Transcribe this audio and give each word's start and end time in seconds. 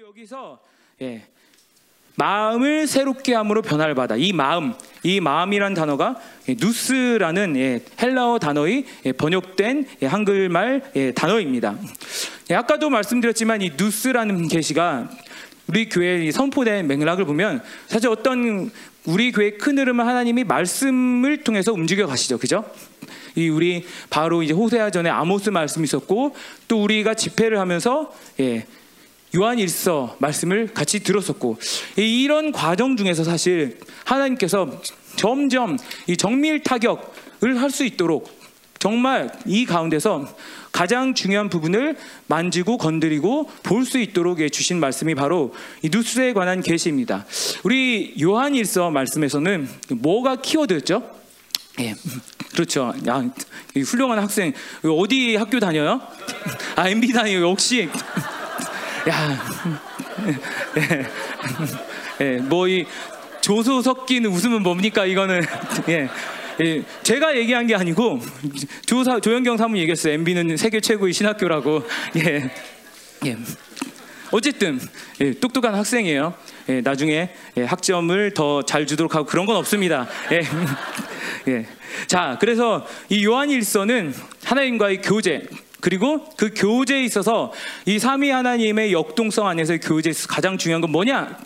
여기서 0.00 0.60
예, 1.02 1.26
마음을 2.14 2.86
새롭게 2.86 3.34
함으로 3.34 3.62
변화를 3.62 3.96
받아. 3.96 4.14
이 4.14 4.32
마음, 4.32 4.74
이 5.02 5.18
마음이란 5.18 5.74
단어가 5.74 6.20
예, 6.48 6.54
누스라는 6.56 7.56
예, 7.56 7.80
헬라어 8.00 8.38
단어의 8.38 8.84
예, 9.06 9.12
번역된 9.12 9.86
예, 10.02 10.06
한글말 10.06 10.92
예, 10.94 11.12
단어입니다. 11.12 11.76
예, 12.50 12.54
아까도 12.54 12.90
말씀드렸지만 12.90 13.60
이 13.62 13.72
누스라는 13.76 14.46
계시가 14.46 15.10
우리 15.66 15.88
교회의 15.88 16.30
선포된 16.30 16.86
맥락을 16.86 17.24
보면 17.24 17.62
사실 17.88 18.08
어떤 18.08 18.70
우리 19.04 19.32
교회 19.32 19.52
큰 19.52 19.78
흐름을 19.78 20.06
하나님이 20.06 20.44
말씀을 20.44 21.42
통해서 21.42 21.72
움직여 21.72 22.06
가시죠. 22.06 22.38
그죠? 22.38 22.64
이 23.34 23.48
우리 23.48 23.84
바로 24.10 24.44
이제 24.44 24.52
호세아 24.52 24.90
전에 24.90 25.10
아모스 25.10 25.50
말씀이 25.50 25.84
있었고 25.84 26.36
또 26.68 26.82
우리가 26.82 27.14
집회를 27.14 27.58
하면서 27.58 28.12
예, 28.38 28.66
요한 29.36 29.58
일서 29.58 30.16
말씀을 30.20 30.68
같이 30.72 31.00
들었었고 31.00 31.58
이- 31.98 32.22
이런 32.22 32.52
과정 32.52 32.96
중에서 32.96 33.24
사실 33.24 33.78
하나님께서 34.04 34.80
점점 35.16 35.78
이 36.06 36.16
정밀 36.16 36.62
타격을 36.62 37.60
할 37.60 37.70
수 37.70 37.84
있도록 37.84 38.38
정말 38.78 39.30
이 39.44 39.66
가운데서 39.66 40.28
가장 40.70 41.12
중요한 41.14 41.48
부분을 41.48 41.96
만지고 42.28 42.78
건드리고 42.78 43.50
볼 43.64 43.84
수 43.84 43.98
있도록 43.98 44.38
해 44.38 44.48
주신 44.48 44.78
말씀이 44.78 45.14
바로 45.16 45.52
이 45.82 45.88
누스에 45.90 46.32
관한 46.32 46.62
계시입니다. 46.62 47.26
우리 47.64 48.14
요한 48.22 48.54
일서 48.54 48.90
말씀에서는 48.90 49.68
뭐가 49.90 50.36
키워드였죠? 50.40 51.10
예, 51.80 51.94
그렇죠. 52.52 52.92
야, 53.08 53.24
이 53.74 53.80
훌륭한 53.80 54.18
학생 54.20 54.52
어디 54.84 55.34
학교 55.36 55.58
다녀요? 55.58 56.00
아, 56.76 56.88
MB 56.88 57.12
다녀요. 57.12 57.48
역시 57.50 57.88
야, 59.08 59.38
예, 62.20 62.24
예, 62.24 62.36
뭐이 62.40 62.84
조소 63.40 63.80
섞인 63.80 64.26
웃음은 64.26 64.62
뭡니까 64.62 65.06
이거는 65.06 65.40
예, 65.88 66.08
예, 66.60 66.82
제가 67.02 67.36
얘기한 67.36 67.66
게 67.66 67.74
아니고 67.74 68.20
조사 68.84 69.18
조영경 69.20 69.56
사무 69.56 69.78
얘기했어요. 69.78 70.12
MB는 70.14 70.56
세계 70.56 70.80
최고의 70.80 71.12
신학교라고 71.12 71.82
예, 72.16 72.50
예. 73.26 73.36
어쨌든 74.30 74.78
예, 75.22 75.32
똑똑한 75.32 75.74
학생이에요. 75.74 76.34
예, 76.68 76.80
나중에 76.82 77.30
예, 77.56 77.62
학점을 77.64 78.34
더 78.34 78.62
잘 78.62 78.86
주도록 78.86 79.14
하고 79.14 79.24
그런 79.24 79.46
건 79.46 79.56
없습니다. 79.56 80.06
예. 80.32 80.40
예. 81.48 81.66
자, 82.06 82.36
그래서 82.38 82.86
이 83.08 83.24
요한일서는 83.24 84.12
하나님과의 84.44 85.00
교제 85.00 85.46
그리고 85.80 86.28
그 86.36 86.52
교제에 86.54 87.02
있어서 87.04 87.52
이 87.86 87.98
삼위 87.98 88.30
하나님의 88.30 88.92
역동성 88.92 89.46
안에서의 89.46 89.80
교제에서 89.80 90.28
가장 90.28 90.58
중요한 90.58 90.80
건 90.80 90.90
뭐냐? 90.90 91.38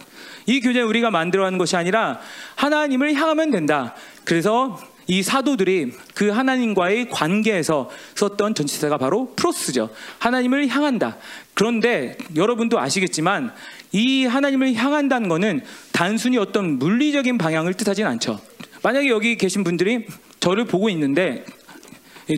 이 0.47 0.61
교제는 0.61 0.89
우리가 0.89 1.11
만들어 1.11 1.45
가는 1.45 1.59
것이 1.59 1.77
아니라 1.77 2.21
하나님을 2.57 3.15
향하면 3.15 3.51
된다. 3.51 3.95
그래서 4.25 4.81
이 5.07 5.23
사도들이 5.23 5.93
그 6.15 6.31
하나님과의 6.31 7.11
관계에서 7.11 7.91
썼던 8.15 8.55
전치사가 8.55 8.99
바로 8.99 9.33
프로스죠. 9.37 9.91
하나님을 10.19 10.69
향한다. 10.69 11.17
그런데 11.55 12.17
여러분도 12.37 12.79
아시겠지만 12.81 13.53
이 13.93 14.25
하나님을 14.25 14.75
향한다는 14.75 15.29
것은 15.29 15.63
단순히 15.93 16.39
어떤 16.39 16.79
물리적인 16.79 17.37
방향을 17.37 17.75
뜻하진 17.75 18.07
않죠. 18.07 18.41
만약에 18.83 19.09
여기 19.09 19.37
계신 19.37 19.65
분들이 19.65 20.07
저를 20.41 20.65
보고 20.65 20.89
있는데 20.89 21.45
예, 21.45 21.45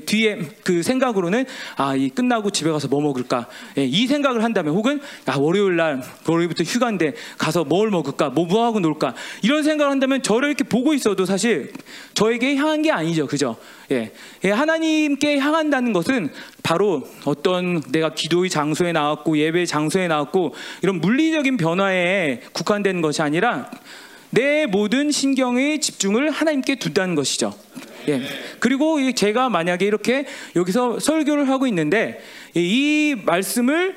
뒤에 0.06 0.38
그 0.62 0.82
생각으로는 0.82 1.44
아, 1.77 1.94
이 1.94 2.08
끝나고 2.08 2.50
집에 2.50 2.70
가서 2.70 2.88
뭐 2.88 3.00
먹을까? 3.00 3.48
예, 3.78 3.84
이 3.84 4.06
생각을 4.06 4.42
한다면 4.42 4.74
혹은 4.74 5.00
아, 5.27 5.36
월요일 5.38 5.77
날 5.77 6.02
월요일부터 6.27 6.64
휴가인데 6.64 7.14
가서 7.38 7.64
뭘 7.64 7.90
먹을까? 7.90 8.30
뭐, 8.30 8.46
뭐 8.46 8.64
하고 8.64 8.80
놀까? 8.80 9.14
이런 9.42 9.62
생각을 9.62 9.90
한다면 9.90 10.22
저를 10.22 10.48
이렇게 10.48 10.64
보고 10.64 10.94
있어도 10.94 11.27
사실 11.27 11.72
저에게 12.14 12.56
향한 12.56 12.82
게 12.82 12.90
아니죠. 12.90 13.27
그죠? 13.27 13.56
예. 13.90 14.12
예, 14.45 14.50
하나님께 14.50 15.39
향한다는 15.39 15.92
것은 15.92 16.30
바로 16.62 17.06
어떤 17.24 17.83
내가 17.92 18.14
기도의 18.14 18.51
장소에 18.51 18.92
나왔고 18.92 19.39
예배 19.39 19.66
장소에 19.66 20.08
나왔고 20.08 20.55
이런 20.83 21.01
물리적인 21.01 21.56
변화에 21.56 22.40
국한된 22.52 23.02
것이 23.02 23.22
아니라 23.22 23.70
내 24.30 24.66
모든 24.66 25.11
신경의 25.11 25.80
집중을 25.80 26.30
하나님께 26.30 26.77
둔다는 26.77 27.14
것이죠. 27.14 27.55
예. 28.08 28.22
그리고 28.58 28.98
이 28.98 29.14
제가 29.14 29.48
만약에 29.48 29.86
이렇게 29.86 30.26
여기서 30.56 31.00
설교를 31.00 31.48
하고 31.48 31.66
있는데 31.66 32.20
이 32.54 33.16
말씀을 33.24 33.96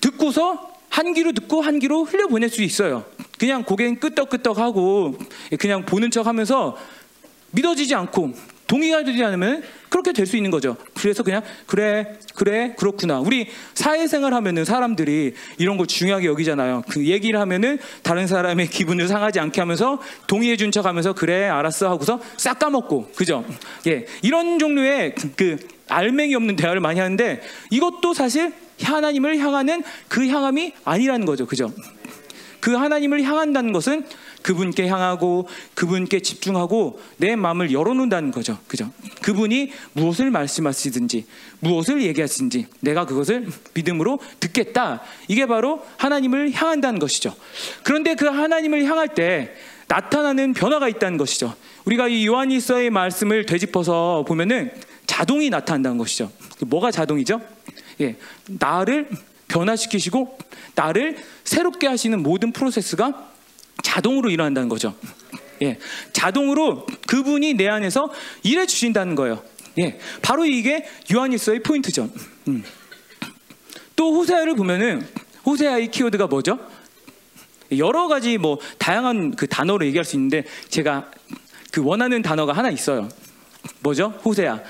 듣고서 0.00 0.72
한 0.88 1.12
귀로 1.12 1.32
듣고 1.32 1.60
한 1.60 1.78
귀로 1.78 2.04
흘려 2.04 2.28
보낼 2.28 2.48
수 2.48 2.62
있어요. 2.62 3.04
그냥 3.38 3.64
고개는 3.64 3.98
끄덕끄덕하고 3.98 5.18
그냥 5.58 5.84
보는 5.84 6.10
척하면서 6.10 6.76
믿어지지 7.50 7.94
않고 7.94 8.32
동의가 8.66 9.04
되지 9.04 9.22
않으면 9.22 9.62
그렇게 9.88 10.12
될 10.12 10.26
수 10.26 10.36
있는 10.36 10.50
거죠. 10.50 10.76
그래서 10.94 11.22
그냥 11.22 11.42
그래 11.66 12.18
그래 12.34 12.74
그렇구나. 12.78 13.20
우리 13.20 13.48
사회생활 13.74 14.32
하면은 14.34 14.64
사람들이 14.64 15.34
이런 15.58 15.76
거 15.76 15.86
중요하게 15.86 16.26
여기잖아요. 16.26 16.82
그 16.88 17.06
얘기를 17.06 17.38
하면은 17.40 17.78
다른 18.02 18.26
사람의 18.26 18.68
기분을 18.68 19.06
상하지 19.06 19.38
않게 19.40 19.60
하면서 19.60 20.00
동의해 20.26 20.56
준 20.56 20.72
척하면서 20.72 21.12
그래 21.12 21.48
알았어 21.48 21.88
하고서 21.90 22.20
싹 22.36 22.58
까먹고 22.58 23.12
그죠? 23.14 23.44
예 23.86 24.06
이런 24.22 24.58
종류의 24.58 25.14
그 25.36 25.56
알맹이 25.88 26.34
없는 26.34 26.56
대화를 26.56 26.80
많이 26.80 26.98
하는데 26.98 27.42
이것도 27.70 28.14
사실 28.14 28.52
하나님을 28.82 29.38
향하는 29.38 29.84
그 30.08 30.26
향함이 30.26 30.72
아니라는 30.84 31.26
거죠. 31.26 31.46
그죠? 31.46 31.70
그 32.60 32.72
하나님을 32.74 33.22
향한다는 33.22 33.72
것은 33.72 34.06
그분께 34.44 34.86
향하고 34.88 35.48
그분께 35.74 36.20
집중하고 36.20 37.00
내 37.16 37.34
마음을 37.34 37.72
열어놓는다는 37.72 38.30
거죠. 38.30 38.58
그죠? 38.68 38.90
그분이 39.22 39.72
무엇을 39.94 40.30
말씀하시든지 40.30 41.24
무엇을 41.60 42.02
얘기하시든지 42.02 42.66
내가 42.80 43.06
그것을 43.06 43.48
믿음으로 43.72 44.20
듣겠다. 44.40 45.00
이게 45.28 45.46
바로 45.46 45.84
하나님을 45.96 46.52
향한다는 46.52 46.98
것이죠. 46.98 47.34
그런데 47.84 48.14
그 48.14 48.26
하나님을 48.26 48.84
향할 48.84 49.14
때 49.14 49.54
나타나는 49.88 50.52
변화가 50.52 50.88
있다는 50.88 51.16
것이죠. 51.16 51.54
우리가 51.86 52.08
이 52.08 52.26
요한일서의 52.26 52.90
말씀을 52.90 53.46
되짚어서 53.46 54.26
보면은 54.28 54.72
자동이 55.06 55.48
나타난다는 55.48 55.96
것이죠. 55.96 56.30
뭐가 56.66 56.90
자동이죠? 56.90 57.40
예, 58.02 58.16
나를 58.46 59.08
변화시키시고 59.48 60.36
나를 60.74 61.16
새롭게 61.44 61.86
하시는 61.86 62.22
모든 62.22 62.52
프로세스가 62.52 63.33
자동으로 63.82 64.30
일어난다는 64.30 64.68
거죠. 64.68 64.94
예, 65.62 65.78
자동으로 66.12 66.86
그분이 67.06 67.54
내 67.54 67.68
안에서 67.68 68.10
일해 68.42 68.66
주신다는 68.66 69.14
거예요. 69.14 69.42
예, 69.78 69.98
바로 70.22 70.44
이게 70.44 70.86
요한일서의 71.12 71.62
포인트죠. 71.62 72.08
음. 72.48 72.64
또 73.96 74.14
호세아를 74.14 74.54
보면은 74.56 75.06
호세아의 75.46 75.90
키워드가 75.90 76.26
뭐죠? 76.26 76.58
여러 77.78 78.08
가지 78.08 78.38
뭐 78.38 78.58
다양한 78.78 79.36
그 79.36 79.46
단어로 79.46 79.86
얘기할 79.86 80.04
수 80.04 80.16
있는데 80.16 80.44
제가 80.68 81.10
그 81.72 81.82
원하는 81.82 82.22
단어가 82.22 82.52
하나 82.52 82.70
있어요. 82.70 83.08
뭐죠? 83.80 84.08
호세아. 84.24 84.60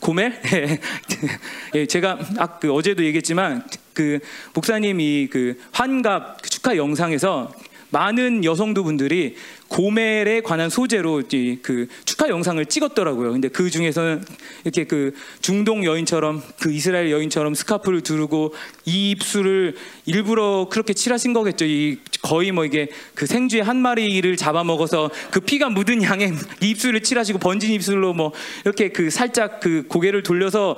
고멜? 0.00 0.40
예, 1.74 1.86
제가 1.86 2.18
아, 2.38 2.58
그 2.58 2.72
어제도 2.72 3.04
얘기했지만 3.04 3.64
그 3.92 4.18
목사님이 4.54 5.28
그 5.30 5.60
환갑 5.72 6.42
축하 6.42 6.76
영상에서 6.76 7.52
많은 7.92 8.44
여성도 8.44 8.82
분들이 8.82 9.36
고멜에 9.72 10.42
관한 10.42 10.68
소재로 10.68 11.22
그 11.62 11.86
축하 12.04 12.28
영상을 12.28 12.64
찍었더라고요. 12.66 13.32
근데 13.32 13.48
그 13.48 13.70
중에서는 13.70 14.22
이렇게 14.64 14.84
그 14.84 15.14
중동 15.40 15.84
여인처럼 15.84 16.42
그 16.60 16.70
이스라엘 16.70 17.10
여인처럼 17.10 17.54
스카프를 17.54 18.02
두르고 18.02 18.54
이 18.84 19.10
입술을 19.12 19.74
일부러 20.04 20.68
그렇게 20.70 20.92
칠하신 20.92 21.32
거겠죠. 21.32 21.64
이 21.64 21.98
거의 22.20 22.52
뭐 22.52 22.64
이게 22.64 22.88
그 23.14 23.26
생쥐의 23.26 23.64
한 23.64 23.78
마리를 23.78 24.36
잡아먹어서 24.36 25.10
그 25.30 25.40
피가 25.40 25.70
묻은 25.70 26.02
양의 26.02 26.34
입술을 26.60 27.02
칠하시고 27.02 27.38
번진 27.38 27.72
입술로 27.72 28.12
뭐 28.12 28.32
이렇게 28.64 28.90
그 28.90 29.10
살짝 29.10 29.58
그 29.60 29.84
고개를 29.88 30.22
돌려서 30.22 30.76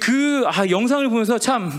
그 0.00 0.44
아, 0.48 0.68
영상을 0.68 1.08
보면서 1.08 1.38
참 1.38 1.72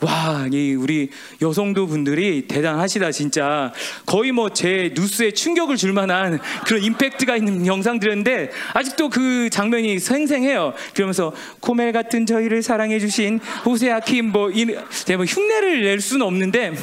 와, 0.00 0.46
이 0.50 0.74
우리 0.74 1.10
여성도 1.42 1.86
분들이 1.86 2.46
대단하시다 2.46 3.10
진짜 3.10 3.72
거의 4.06 4.32
뭐 4.32 4.44
제 4.54 4.92
뉴스에 4.94 5.32
충격을 5.32 5.76
줄만 5.76 6.03
한 6.10 6.38
그런 6.66 6.82
임팩트가 6.82 7.36
있는 7.36 7.66
영상들인데 7.66 8.50
아직도 8.74 9.10
그 9.10 9.48
장면이 9.50 9.98
생생해요. 9.98 10.74
그러면서 10.94 11.32
코멜 11.60 11.92
같은 11.92 12.26
저희를 12.26 12.62
사랑해 12.62 12.98
주신 12.98 13.40
호세 13.64 13.90
아킴 13.90 14.32
뭐, 14.32 14.50
이, 14.50 14.64
뭐 14.64 15.24
흉내를 15.24 15.82
낼 15.82 16.00
수는 16.00 16.26
없는데 16.26 16.74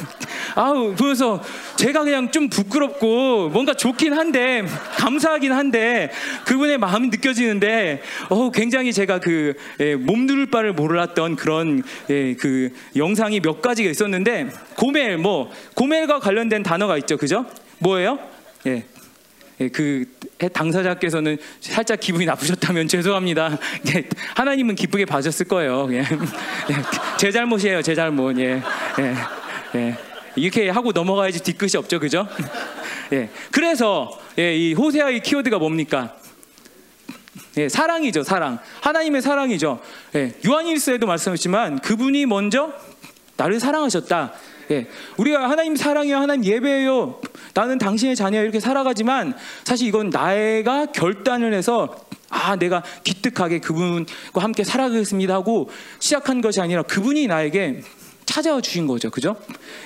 아우 0.54 0.94
보면서 0.94 1.42
제가 1.76 2.04
그냥 2.04 2.30
좀 2.30 2.48
부끄럽고 2.48 3.48
뭔가 3.50 3.74
좋긴 3.74 4.12
한데 4.12 4.64
감사하긴 4.96 5.52
한데 5.52 6.10
그분의 6.44 6.78
마음이 6.78 7.08
느껴지는데 7.08 8.02
어 8.28 8.50
굉장히 8.50 8.92
제가 8.92 9.20
그 9.20 9.54
예, 9.80 9.94
몸둘 9.94 10.50
바를 10.50 10.72
몰랐던 10.72 11.36
그런 11.36 11.82
예, 12.10 12.34
그 12.34 12.70
영상이 12.96 13.40
몇 13.40 13.62
가지가 13.62 13.90
있었는데 13.90 14.48
고멜 14.76 15.16
뭐 15.16 15.50
고멜과 15.74 16.20
관련된 16.20 16.62
단어가 16.62 16.96
있죠, 16.98 17.16
그죠? 17.16 17.46
뭐예요? 17.78 18.18
예. 18.66 18.84
예, 19.62 19.68
그 19.68 20.04
당사자께서는 20.52 21.38
살짝 21.60 22.00
기분이 22.00 22.26
나쁘셨다면 22.26 22.88
죄송합니다. 22.88 23.58
예, 23.94 24.04
하나님은 24.34 24.74
기쁘게 24.74 25.04
봐줬을 25.04 25.46
거예요. 25.46 25.88
예, 25.92 25.98
예, 25.98 26.04
제 27.16 27.30
잘못이에요, 27.30 27.82
제 27.82 27.94
잘못. 27.94 28.38
예, 28.38 28.60
예, 28.98 29.14
예. 29.76 29.96
이렇게 30.34 30.68
하고 30.70 30.92
넘어가야지 30.92 31.42
뒤끝이 31.42 31.72
없죠, 31.76 32.00
그죠? 32.00 32.26
예, 33.12 33.28
그래서 33.50 34.18
예, 34.38 34.56
이 34.56 34.74
호세아의 34.74 35.20
키워드가 35.20 35.58
뭡니까? 35.58 36.14
예, 37.58 37.68
사랑이죠, 37.68 38.24
사랑. 38.24 38.58
하나님의 38.80 39.22
사랑이죠. 39.22 39.80
예, 40.16 40.32
요한일서에도 40.46 41.06
말씀했지만 41.06 41.78
그분이 41.80 42.26
먼저 42.26 42.72
나를 43.36 43.60
사랑하셨다. 43.60 44.32
예, 44.70 44.86
우리가 45.16 45.48
하나님 45.50 45.76
사랑해요, 45.76 46.16
하나님 46.16 46.44
예배해요. 46.44 47.20
나는 47.54 47.78
당신의 47.78 48.16
자녀 48.16 48.42
이렇게 48.42 48.60
살아가지만 48.60 49.34
사실 49.64 49.88
이건 49.88 50.10
나가 50.10 50.86
결단을 50.86 51.52
해서 51.52 51.96
아 52.30 52.56
내가 52.56 52.82
기특하게 53.04 53.60
그분과 53.60 54.42
함께 54.42 54.64
살아가겠습니다 54.64 55.34
하고 55.34 55.68
시작한 55.98 56.40
것이 56.40 56.60
아니라 56.60 56.82
그분이 56.82 57.26
나에게 57.26 57.82
찾아와 58.24 58.60
주신 58.60 58.86
거죠, 58.86 59.10
그죠? 59.10 59.36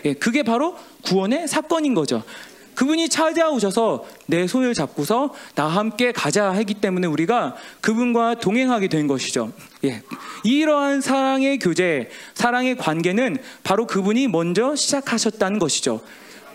예, 0.05 0.14
그게 0.14 0.43
바로 0.43 0.76
구원의 1.05 1.49
사건인 1.49 1.94
거죠. 1.94 2.22
그분이 2.76 3.08
찾아오셔서 3.08 4.05
내 4.26 4.46
손을 4.46 4.75
잡고서 4.75 5.34
나 5.55 5.67
함께 5.67 6.12
가자 6.12 6.52
하기 6.52 6.75
때문에 6.75 7.06
우리가 7.08 7.56
그분과 7.81 8.37
동행하게 8.37 8.88
된 8.88 9.06
것이죠. 9.06 9.50
예. 9.84 10.02
이러한 10.44 11.00
사랑의 11.00 11.58
교제, 11.58 12.11
사랑의 12.34 12.76
관계는 12.76 13.38
바로 13.64 13.87
그분이 13.87 14.28
먼저 14.28 14.76
시작하셨다는 14.76 15.58
것이죠. 15.58 16.02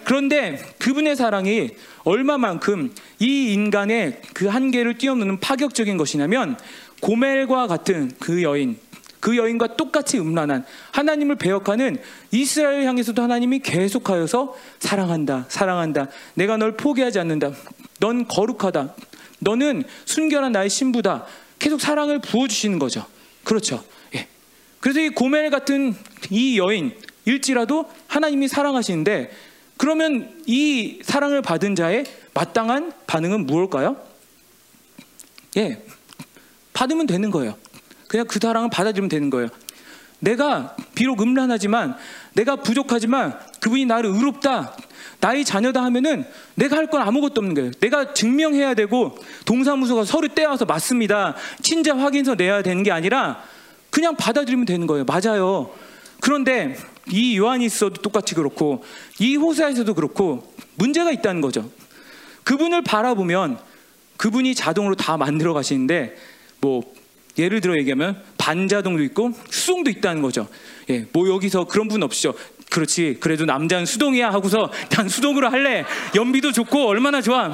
그런데 0.04 0.64
그분의 0.80 1.16
사랑이 1.16 1.72
얼마만큼 2.04 2.94
이 3.20 3.54
인간의 3.54 4.22
그 4.34 4.48
한계를 4.48 4.98
뛰어넘는 4.98 5.40
파격적인 5.40 5.98
것이냐면 5.98 6.58
고멜과 7.02 7.68
같은 7.68 8.12
그 8.20 8.44
여인, 8.44 8.78
그 9.22 9.38
여인과 9.38 9.78
똑같이 9.78 10.20
음란한 10.20 10.66
하나님을 10.92 11.36
배역하는 11.36 12.02
이스라엘 12.32 12.84
향해서도 12.84 13.22
하나님이 13.22 13.60
계속하여서 13.60 14.58
사랑한다, 14.80 15.46
사랑한다. 15.48 16.08
내가 16.34 16.58
널 16.58 16.76
포기하지 16.76 17.20
않는다. 17.20 17.52
넌 18.00 18.28
거룩하다. 18.28 18.96
너는 19.40 19.84
순결한 20.06 20.52
나의 20.52 20.70
신부다. 20.70 21.26
계속 21.60 21.80
사랑을 21.80 22.20
부어주시는 22.20 22.80
거죠. 22.80 23.06
그렇죠. 23.44 23.84
예. 24.16 24.28
그래서 24.80 25.00
이 25.00 25.10
고멜 25.10 25.52
같은 25.52 25.96
이 26.32 26.58
여인 26.58 26.94
일지라도 27.26 27.90
하나님이 28.08 28.48
사랑하시는데 28.48 29.32
그러면 29.78 30.44
이 30.48 31.00
사랑을 31.04 31.44
받은 31.44 31.76
자의 31.76 32.06
마땅한 32.34 32.94
반응은 33.06 33.46
무엇일까요? 33.46 33.98
예. 35.58 35.84
받으면 36.74 37.06
되는 37.06 37.30
거예요. 37.30 37.56
그냥 38.12 38.28
그 38.28 38.40
사랑을 38.42 38.70
받아들이면 38.70 39.08
되는 39.08 39.30
거예요. 39.30 39.48
내가 40.20 40.76
비록 40.96 41.22
음란하지만 41.22 41.96
내가 42.34 42.58
부족하지만 42.58 43.40
그분이 43.62 43.86
나를 43.86 44.10
의롭다 44.10 44.76
나의 45.22 45.46
자녀다 45.46 45.82
하면은 45.84 46.26
내가 46.56 46.76
할 46.76 46.88
건 46.88 47.02
아무것도 47.04 47.40
없는 47.40 47.54
거예요. 47.56 47.72
내가 47.80 48.14
증명해야 48.14 48.74
되고 48.74 49.18
동사무소가 49.46 50.04
서류 50.04 50.28
떼어서 50.28 50.66
맞습니다. 50.66 51.36
친자 51.62 51.98
확인서 51.98 52.36
내야 52.36 52.62
되는 52.62 52.84
게 52.84 52.92
아니라 52.92 53.42
그냥 53.90 54.18
받아들이면 54.18 54.66
되는 54.66 54.88
거예요. 54.88 55.06
맞아요. 55.06 55.74
그런데 56.20 56.76
이 57.10 57.38
요한이서도 57.38 58.02
똑같이 58.02 58.36
그렇고 58.36 58.84
이 59.20 59.38
호세아에서도 59.38 59.94
그렇고 59.94 60.54
문제가 60.76 61.12
있다는 61.12 61.40
거죠. 61.40 61.72
그분을 62.44 62.82
바라보면 62.82 63.58
그분이 64.18 64.54
자동으로 64.54 64.96
다 64.96 65.16
만들어 65.16 65.54
가시는데 65.54 66.18
뭐 66.60 66.84
예를 67.42 67.62
들어 67.62 67.78
얘기하면 67.78 68.22
반자동도 68.38 69.04
있고 69.04 69.34
수동도 69.50 69.90
있다는 69.90 70.22
거죠. 70.22 70.48
예, 70.90 71.06
뭐 71.12 71.30
여기서 71.30 71.66
그런 71.66 71.88
분 71.88 72.04
없으죠. 72.04 72.34
그렇지. 72.70 73.18
그래도 73.20 73.46
남자는 73.46 73.86
수동이야 73.86 74.30
하고서 74.32 74.72
난 74.90 75.10
수동으로 75.10 75.50
할래. 75.50 75.84
연비도 76.16 76.54
좋고 76.54 76.88
얼마나 76.88 77.22
좋아. 77.22 77.54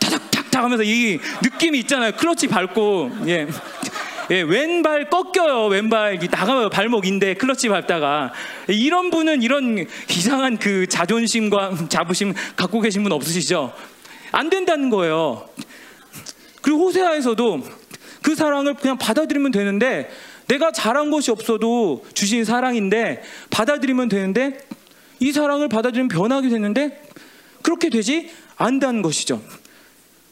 타닥탁탁 0.00 0.64
하면서 0.64 0.82
이 0.82 1.20
느낌이 1.42 1.78
있잖아요. 1.80 2.12
클러치 2.12 2.48
밟고 2.48 3.10
예. 3.28 3.46
예, 4.32 4.42
왼발 4.42 5.10
꺾여요. 5.10 5.66
왼발 5.66 6.18
나가요. 6.30 6.68
발목인데 6.68 7.34
클러치 7.34 7.68
밟다가 7.68 8.32
이런 8.68 9.10
분은 9.10 9.42
이런 9.42 9.86
이상한 10.08 10.56
그 10.56 10.86
자존심과 10.86 11.88
자부심 11.88 12.34
갖고 12.56 12.80
계신 12.80 13.02
분 13.02 13.12
없으시죠? 13.12 13.72
안 14.32 14.48
된다는 14.50 14.90
거예요. 14.90 15.48
그리고 16.62 16.86
호세아에서도 16.86 17.79
그 18.22 18.34
사랑을 18.34 18.74
그냥 18.74 18.98
받아들이면 18.98 19.50
되는데 19.50 20.10
내가 20.46 20.72
잘한 20.72 21.10
것이 21.10 21.30
없어도 21.30 22.04
주신 22.14 22.44
사랑인데 22.44 23.22
받아들이면 23.50 24.08
되는데 24.08 24.58
이 25.20 25.32
사랑을 25.32 25.68
받아들이면 25.68 26.08
변하게 26.08 26.48
되는데 26.48 27.02
그렇게 27.62 27.88
되지 27.90 28.30
않다는 28.56 29.02
것이죠. 29.02 29.42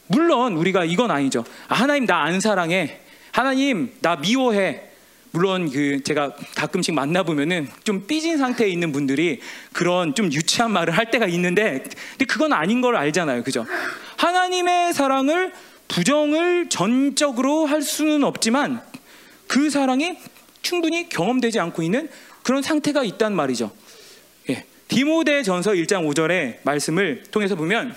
물론 0.07 0.57
우리가 0.57 0.85
이건 0.85 1.11
아니죠. 1.11 1.43
아, 1.67 1.75
하나님 1.75 2.05
나 2.05 2.23
안 2.23 2.39
사랑해. 2.39 2.99
하나님 3.31 3.93
나 4.01 4.15
미워해. 4.15 4.83
물론 5.31 5.69
그 5.69 6.01
제가 6.03 6.33
가끔씩 6.55 6.95
만나 6.95 7.21
보면은 7.21 7.67
좀 7.83 8.07
삐진 8.07 8.39
상태에 8.39 8.67
있는 8.67 8.91
분들이 8.91 9.39
그런 9.73 10.15
좀 10.15 10.33
유치한 10.33 10.71
말을 10.71 10.97
할 10.97 11.11
때가 11.11 11.27
있는데 11.27 11.83
근데 12.11 12.25
그건 12.25 12.51
아닌 12.51 12.81
걸 12.81 12.95
알잖아요. 12.95 13.43
그죠? 13.43 13.65
하나님의 14.17 14.93
사랑을 14.93 15.53
부정을 15.89 16.69
전적으로 16.69 17.65
할 17.65 17.81
수는 17.81 18.23
없지만 18.23 18.81
그 19.47 19.69
사랑이 19.69 20.17
충분히 20.61 21.09
경험되지 21.09 21.59
않고 21.59 21.83
있는 21.83 22.09
그런 22.43 22.61
상태가 22.61 23.03
있단 23.03 23.35
말이죠. 23.35 23.71
예. 24.49 24.65
디모데 24.87 25.43
전서 25.43 25.71
1장 25.71 26.07
5절의 26.07 26.59
말씀을 26.63 27.23
통해서 27.31 27.55
보면 27.55 27.93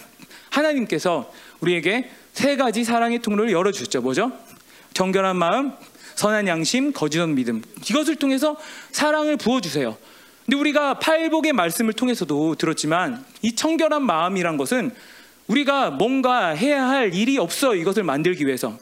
하나님께서 0.50 1.32
우리에게 1.60 2.10
세 2.32 2.56
가지 2.56 2.82
사랑의 2.82 3.20
통로를 3.20 3.52
열어주셨죠. 3.52 4.00
뭐죠? 4.00 4.32
정결한 4.94 5.36
마음, 5.36 5.72
선한 6.14 6.48
양심, 6.48 6.92
거짓없는 6.92 7.36
믿음. 7.36 7.62
이것을 7.88 8.16
통해서 8.16 8.56
사랑을 8.90 9.36
부어주세요. 9.36 9.96
근데 10.44 10.56
우리가 10.56 10.98
팔복의 10.98 11.52
말씀을 11.52 11.92
통해서도 11.92 12.56
들었지만 12.56 13.24
이 13.42 13.54
청결한 13.54 14.04
마음이란 14.04 14.56
것은 14.56 14.92
우리가 15.52 15.90
뭔가 15.90 16.48
해야 16.48 16.88
할 16.88 17.14
일이 17.14 17.36
없어 17.38 17.74
이것을 17.74 18.04
만들기 18.04 18.46
위해서 18.46 18.78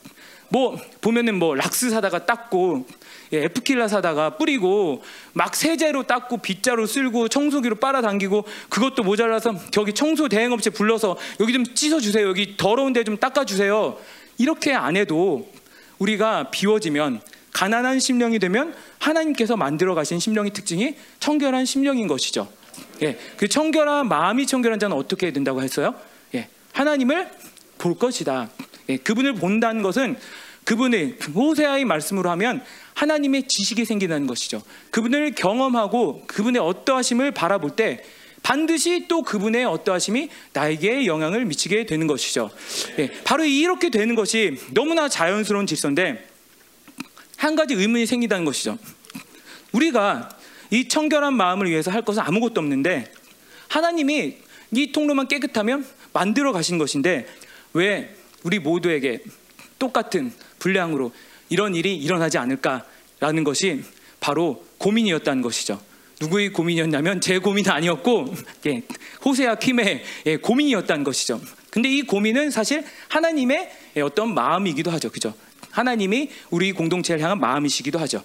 뭐 0.49 0.79
보면은 1.01 1.39
뭐 1.39 1.55
락스 1.55 1.91
사다가 1.91 2.27
닦고 2.27 2.87
예, 3.33 3.45
에프킬라 3.45 3.89
사다가 3.89 4.37
뿌리고 4.37 5.03
막 5.33 5.55
세제로 5.55 6.05
닦고 6.05 6.39
빗자루 6.39 6.87
쓸고 6.87 7.29
청소기로 7.29 7.77
빨아당기고 7.77 8.45
그것도 8.69 9.03
모자라서 9.05 9.55
저기 9.71 9.93
청소 9.93 10.29
대행업체 10.29 10.71
불러서 10.71 11.17
여기 11.41 11.53
좀 11.53 11.65
씻어주세요 11.65 12.29
여기 12.29 12.57
더러운데 12.57 13.05
좀 13.05 13.17
닦아주세요 13.17 13.99
이렇게 14.39 14.73
안 14.73 14.97
해도 14.97 15.51
우리가 15.99 16.51
비워지면 16.51 17.21
가난한 17.53 17.99
심령이 17.99 18.39
되면 18.39 18.75
하나님께서 18.99 19.57
만들어 19.57 19.95
가신 19.95 20.21
심령의 20.21 20.53
특징이 20.53 20.95
청결한 21.19 21.65
심령인 21.65 22.07
것이죠. 22.07 22.49
예, 23.03 23.19
그 23.37 23.49
청결한 23.49 24.09
마음이 24.09 24.47
청결한 24.47 24.79
자는 24.79 24.97
어떻게 24.97 25.33
된다고 25.33 25.63
했어요? 25.63 25.95
하나님을 26.73 27.31
볼 27.79 27.99
것이다. 27.99 28.51
예, 28.89 28.97
그분을 28.97 29.35
본다는 29.35 29.83
것은 29.83 30.17
그분의 30.65 31.17
호세아의 31.35 31.85
말씀으로 31.85 32.31
하면 32.31 32.63
하나님의 32.95 33.45
지식이 33.49 33.85
생기는 33.85 34.27
것이죠. 34.27 34.63
그분을 34.91 35.35
경험하고 35.35 36.25
그분의 36.27 36.61
어떠하심을 36.61 37.33
바라볼 37.33 37.71
때 37.77 38.05
반드시 38.43 39.07
또 39.09 39.23
그분의 39.23 39.65
어떠하심이 39.65 40.29
나에게 40.53 41.07
영향을 41.07 41.45
미치게 41.45 41.87
되는 41.87 42.07
것이죠. 42.07 42.51
예, 42.99 43.11
바로 43.25 43.45
이렇게 43.45 43.91
되는 43.91 44.15
것이 44.15 44.59
너무나 44.73 45.09
자연스러운 45.09 45.67
질서인데 45.67 46.27
한 47.37 47.57
가지 47.57 47.75
의문이 47.75 48.07
생긴다는 48.07 48.45
것이죠. 48.45 48.79
우리가 49.73 50.29
이 50.71 50.89
청결한 50.89 51.35
마음을 51.35 51.69
위해서 51.69 51.91
할 51.91 52.03
것은 52.03 52.23
아무것도 52.23 52.61
없는데 52.61 53.13
하나님이 53.69 54.37
이 54.73 54.93
통로만 54.93 55.29
깨끗하면 55.29 55.87
만들어 56.13 56.53
가신 56.53 56.79
것인데 56.79 57.27
왜 57.73 58.15
우리 58.43 58.59
모두에게 58.59 59.21
똑같은 59.79 60.33
분량으로 60.59 61.13
이런 61.49 61.75
일이 61.75 61.97
일어나지 61.97 62.39
않을까라는 62.39 63.45
것이 63.45 63.83
바로 64.21 64.65
고민이었다는 64.79 65.43
것이죠. 65.43 65.81
누구의 66.21 66.53
고민이었냐면 66.53 67.21
제 67.21 67.39
고민은 67.39 67.71
아니었고 67.71 68.35
예, 68.67 68.83
호세아 69.25 69.57
킴의 69.57 70.03
예, 70.27 70.37
고민이었다는 70.37 71.03
것이죠. 71.05 71.41
근데 71.71 71.89
이 71.89 72.03
고민은 72.03 72.51
사실 72.51 72.85
하나님의 73.09 73.71
예, 73.97 74.01
어떤 74.03 74.35
마음이기도 74.35 74.91
하죠. 74.91 75.11
그죠? 75.11 75.35
하나님이 75.71 76.31
우리 76.51 76.73
공동체를 76.73 77.23
향한 77.23 77.41
마음이시기도 77.41 77.99
하죠. 78.01 78.23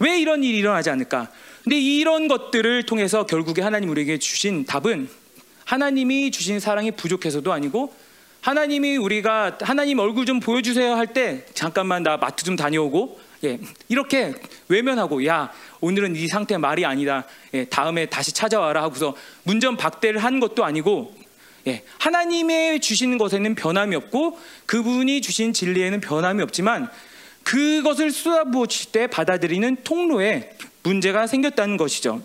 왜 0.00 0.20
이런 0.20 0.44
일이 0.44 0.58
일어나지 0.58 0.90
않을까? 0.90 1.30
근데 1.64 1.78
이런 1.78 2.28
것들을 2.28 2.84
통해서 2.86 3.26
결국에 3.26 3.62
하나님 3.62 3.88
우리에게 3.90 4.18
주신 4.18 4.64
답은 4.64 5.08
하나님이 5.68 6.30
주신 6.30 6.60
사랑이 6.60 6.92
부족해서도 6.92 7.52
아니고 7.52 7.94
하나님이 8.40 8.96
우리가 8.96 9.58
하나님 9.60 9.98
얼굴 9.98 10.24
좀 10.24 10.40
보여주세요 10.40 10.94
할 10.94 11.08
때 11.08 11.44
잠깐만 11.52 12.02
나 12.02 12.16
마트 12.16 12.42
좀 12.42 12.56
다녀오고 12.56 13.20
예 13.44 13.60
이렇게 13.90 14.32
외면하고 14.68 15.26
야 15.26 15.52
오늘은 15.80 16.16
이 16.16 16.26
상태 16.26 16.56
말이 16.56 16.86
아니다 16.86 17.26
예 17.52 17.66
다음에 17.66 18.06
다시 18.06 18.32
찾아와라 18.32 18.82
하고서 18.82 19.14
문전 19.42 19.76
박대를 19.76 20.24
한 20.24 20.40
것도 20.40 20.64
아니고 20.64 21.14
예 21.66 21.84
하나님의 21.98 22.80
주시는 22.80 23.18
것에는 23.18 23.54
변함이 23.54 23.94
없고 23.94 24.38
그분이 24.64 25.20
주신 25.20 25.52
진리에는 25.52 26.00
변함이 26.00 26.42
없지만 26.44 26.88
그것을 27.42 28.10
쏟아부어칠 28.10 28.90
때 28.90 29.06
받아들이는 29.06 29.76
통로에 29.84 30.56
문제가 30.82 31.26
생겼다는 31.26 31.76
것이죠. 31.76 32.22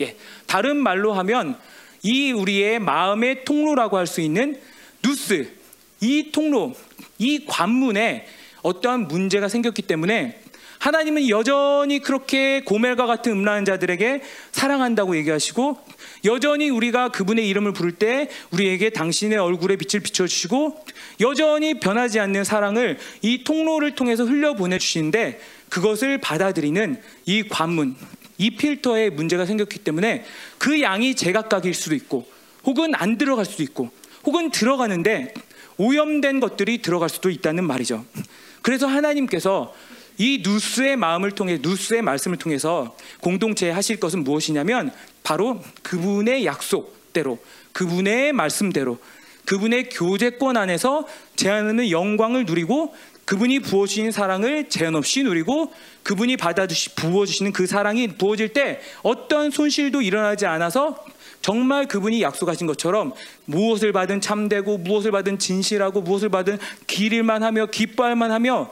예 0.00 0.16
다른 0.46 0.78
말로 0.78 1.12
하면 1.12 1.58
이 2.02 2.32
우리의 2.32 2.78
마음의 2.78 3.44
통로라고 3.44 3.96
할 3.96 4.06
수 4.06 4.20
있는 4.20 4.58
누스 5.02 5.50
이 6.00 6.30
통로 6.32 6.74
이 7.18 7.44
관문에 7.46 8.26
어떠한 8.62 9.08
문제가 9.08 9.48
생겼기 9.48 9.82
때문에 9.82 10.40
하나님은 10.78 11.28
여전히 11.28 11.98
그렇게 11.98 12.62
고멜과 12.64 13.06
같은 13.06 13.32
음란한 13.32 13.64
자들에게 13.64 14.22
사랑한다고 14.52 15.16
얘기하시고 15.16 15.78
여전히 16.24 16.70
우리가 16.70 17.08
그분의 17.08 17.48
이름을 17.48 17.72
부를 17.72 17.92
때 17.92 18.28
우리에게 18.52 18.90
당신의 18.90 19.38
얼굴에 19.38 19.76
빛을 19.76 20.02
비춰주시고 20.02 20.84
여전히 21.20 21.80
변하지 21.80 22.20
않는 22.20 22.44
사랑을 22.44 22.98
이 23.22 23.42
통로를 23.42 23.96
통해서 23.96 24.24
흘려보내 24.24 24.78
주시는데 24.78 25.40
그것을 25.68 26.18
받아들이는 26.18 27.00
이 27.26 27.42
관문 27.48 27.96
이 28.38 28.50
필터에 28.50 29.10
문제가 29.10 29.44
생겼기 29.44 29.80
때문에 29.80 30.24
그 30.56 30.80
양이 30.80 31.14
제각각일 31.14 31.74
수도 31.74 31.94
있고 31.94 32.26
혹은 32.64 32.94
안 32.94 33.18
들어갈 33.18 33.44
수도 33.44 33.62
있고 33.62 33.90
혹은 34.24 34.50
들어가는데 34.50 35.34
오염된 35.76 36.40
것들이 36.40 36.82
들어갈 36.82 37.08
수도 37.08 37.30
있다는 37.30 37.64
말이죠. 37.64 38.04
그래서 38.62 38.86
하나님께서 38.86 39.74
이 40.18 40.42
누스의 40.42 40.96
마음을 40.96 41.30
통해 41.32 41.58
누스의 41.62 42.02
말씀을 42.02 42.38
통해서 42.38 42.96
공동체에 43.20 43.70
하실 43.70 44.00
것은 44.00 44.24
무엇이냐면 44.24 44.92
바로 45.22 45.62
그분의 45.82 46.44
약속대로 46.44 47.38
그분의 47.72 48.32
말씀대로 48.32 48.98
그분의 49.44 49.88
교제권 49.90 50.56
안에서 50.56 51.06
제한하는 51.36 51.90
영광을 51.90 52.44
누리고 52.44 52.94
그분이 53.28 53.58
부어주신 53.58 54.10
사랑을 54.10 54.70
제한 54.70 54.94
없이 54.94 55.22
누리고 55.22 55.70
그분이 56.02 56.38
받아주시 56.38 56.94
부어주시는 56.94 57.52
그 57.52 57.66
사랑이 57.66 58.08
부어질 58.16 58.54
때 58.54 58.80
어떤 59.02 59.50
손실도 59.50 60.00
일어나지 60.00 60.46
않아서 60.46 61.04
정말 61.42 61.86
그분이 61.86 62.22
약속하신 62.22 62.66
것처럼 62.66 63.12
무엇을 63.44 63.92
받은 63.92 64.22
참되고 64.22 64.78
무엇을 64.78 65.10
받은 65.10 65.38
진실하고 65.38 66.00
무엇을 66.00 66.30
받은 66.30 66.58
기릴만 66.86 67.42
하며 67.42 67.66
기뻐할만 67.66 68.30
하며 68.30 68.70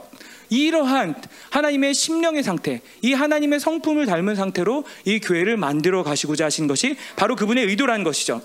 이러한 0.48 1.20
하나님의 1.50 1.92
심령의 1.92 2.42
상태, 2.42 2.80
이 3.02 3.12
하나님의 3.12 3.60
성품을 3.60 4.06
닮은 4.06 4.36
상태로 4.36 4.84
이 5.04 5.20
교회를 5.20 5.58
만들어 5.58 6.02
가시고자 6.02 6.46
하신 6.46 6.66
것이 6.66 6.96
바로 7.16 7.36
그분의 7.36 7.66
의도라는 7.66 8.04
것이죠. 8.04 8.40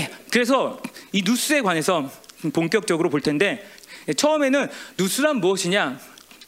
예, 0.00 0.08
그래서 0.32 0.80
이 1.12 1.20
누스에 1.22 1.60
관해서 1.60 2.10
본격적으로 2.54 3.10
볼 3.10 3.20
텐데 3.20 3.62
처음에는 4.14 4.68
누스란 4.96 5.40
무엇이냐? 5.40 5.98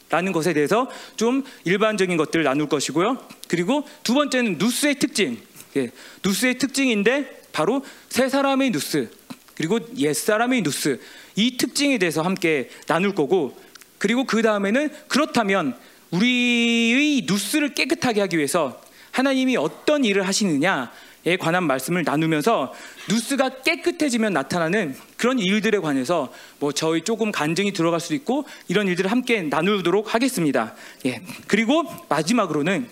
라는 0.09 0.33
것에 0.33 0.53
대해서 0.53 0.91
좀 1.15 1.43
일반적인 1.63 2.17
것들을 2.17 2.43
나눌 2.43 2.67
것이고요. 2.67 3.25
그리고 3.47 3.87
두 4.03 4.13
번째는 4.13 4.57
누스의 4.57 4.95
특징. 4.95 5.41
예, 5.77 5.89
누스의 6.23 6.57
특징인데 6.57 7.43
바로 7.53 7.83
세 8.09 8.27
사람의 8.27 8.71
누스 8.71 9.09
그리고 9.55 9.79
옛 9.97 10.13
사람의 10.13 10.63
누스 10.63 10.99
이 11.35 11.55
특징에 11.57 11.97
대해서 11.97 12.21
함께 12.21 12.69
나눌 12.87 13.15
거고 13.15 13.57
그리고 13.97 14.25
그 14.25 14.41
다음에는 14.41 14.89
그렇다면 15.07 15.77
우리의 16.11 17.25
누스를 17.25 17.73
깨끗하게 17.73 18.21
하기 18.21 18.37
위해서 18.37 18.81
하나님이 19.11 19.55
어떤 19.57 20.03
일을 20.03 20.27
하시느냐 20.27 20.91
에 21.23 21.37
관한 21.37 21.65
말씀을 21.65 22.03
나누면서 22.03 22.73
누스가 23.07 23.49
깨끗해지면 23.61 24.33
나타나는 24.33 24.95
그런 25.17 25.37
일들에 25.37 25.77
관해서 25.77 26.33
뭐 26.57 26.71
저희 26.71 27.03
조금 27.03 27.31
간증이 27.31 27.73
들어갈 27.73 27.99
수도 27.99 28.15
있고 28.15 28.45
이런 28.67 28.87
일들을 28.87 29.11
함께 29.11 29.43
나누도록 29.43 30.15
하겠습니다. 30.15 30.73
예. 31.05 31.21
그리고 31.45 31.83
마지막으로는 32.09 32.87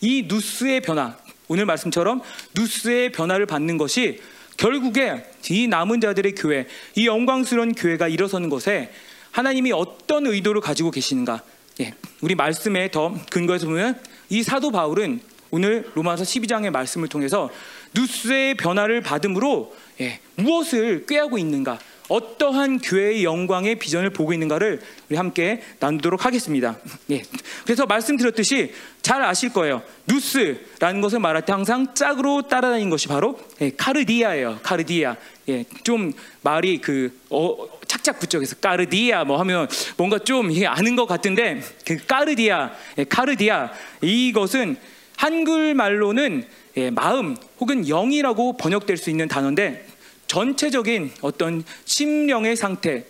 이 0.00 0.26
누스의 0.28 0.82
변화 0.82 1.16
오늘 1.48 1.66
말씀처럼 1.66 2.22
누스의 2.54 3.10
변화를 3.10 3.46
받는 3.46 3.76
것이 3.76 4.20
결국에 4.56 5.24
이 5.50 5.66
남은 5.66 6.00
자들의 6.00 6.36
교회, 6.36 6.68
이 6.94 7.08
영광스러운 7.08 7.72
교회가 7.72 8.06
일어서는 8.06 8.50
것에 8.50 8.92
하나님이 9.32 9.72
어떤 9.72 10.26
의도를 10.26 10.60
가지고 10.60 10.92
계시는가? 10.92 11.42
예, 11.80 11.94
우리 12.20 12.36
말씀에 12.36 12.92
더 12.92 13.18
근거해서 13.32 13.66
보면 13.66 14.00
이 14.30 14.44
사도 14.44 14.70
바울은 14.70 15.20
오늘 15.54 15.88
로마서 15.94 16.24
12장의 16.24 16.70
말씀을 16.70 17.06
통해서 17.06 17.48
누스의 17.94 18.56
변화를 18.56 19.02
받음으로 19.02 19.72
예, 20.00 20.18
무엇을 20.34 21.06
꾀하고 21.06 21.38
있는가? 21.38 21.78
어떠한 22.08 22.80
교회의 22.80 23.22
영광의 23.22 23.76
비전을 23.76 24.10
보고 24.10 24.32
있는가를 24.32 24.82
우리 25.08 25.16
함께 25.16 25.62
나누도록 25.78 26.26
하겠습니다. 26.26 26.76
예. 27.12 27.22
그래서 27.62 27.86
말씀드렸듯이 27.86 28.74
잘 29.00 29.22
아실 29.22 29.52
거예요. 29.52 29.82
누스라는 30.08 31.00
것을 31.00 31.20
말할 31.20 31.44
때 31.46 31.52
항상 31.52 31.94
짝으로 31.94 32.42
따라다니는 32.42 32.90
것이 32.90 33.06
바로 33.06 33.38
예, 33.60 33.70
카르디아예요. 33.70 34.58
카르디아. 34.60 35.16
예, 35.50 35.64
좀 35.84 36.12
말이 36.42 36.80
그 36.80 37.16
어, 37.30 37.56
착착 37.86 38.18
붙여서 38.18 38.56
까르디아 38.56 39.22
뭐 39.22 39.38
하면 39.38 39.68
뭔가 39.96 40.18
좀 40.18 40.50
아는 40.66 40.96
것 40.96 41.06
같은데 41.06 41.60
그 41.86 41.96
까르디아, 42.04 42.72
예, 42.98 43.04
카르디아 43.04 43.70
이것은 44.02 44.78
한글 45.16 45.74
말로는 45.74 46.46
예, 46.76 46.90
마음 46.90 47.36
혹은 47.60 47.86
영이라고 47.86 48.56
번역될 48.56 48.96
수 48.96 49.10
있는 49.10 49.28
단어인데 49.28 49.86
전체적인 50.26 51.12
어떤 51.20 51.62
심령의 51.84 52.56
상태, 52.56 53.04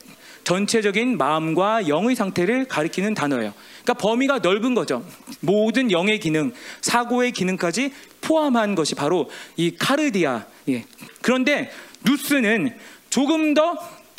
전체적인 0.44 1.16
마음과 1.16 1.88
영의 1.88 2.14
상태를 2.14 2.66
가리키는 2.66 3.14
단어예요. 3.14 3.54
그러니까 3.82 3.94
범위가 3.94 4.38
넓은 4.40 4.74
거죠. 4.74 5.04
모든 5.40 5.90
영의 5.90 6.20
기능, 6.20 6.52
사고의 6.82 7.32
기능까지 7.32 7.92
포함한 8.20 8.74
것이 8.74 8.94
바로 8.94 9.30
이 9.56 9.74
카르디아. 9.76 10.44
예. 10.68 10.84
그런데 11.22 11.70
누스는 12.04 12.76
조금 13.08 13.54
더 13.54 13.78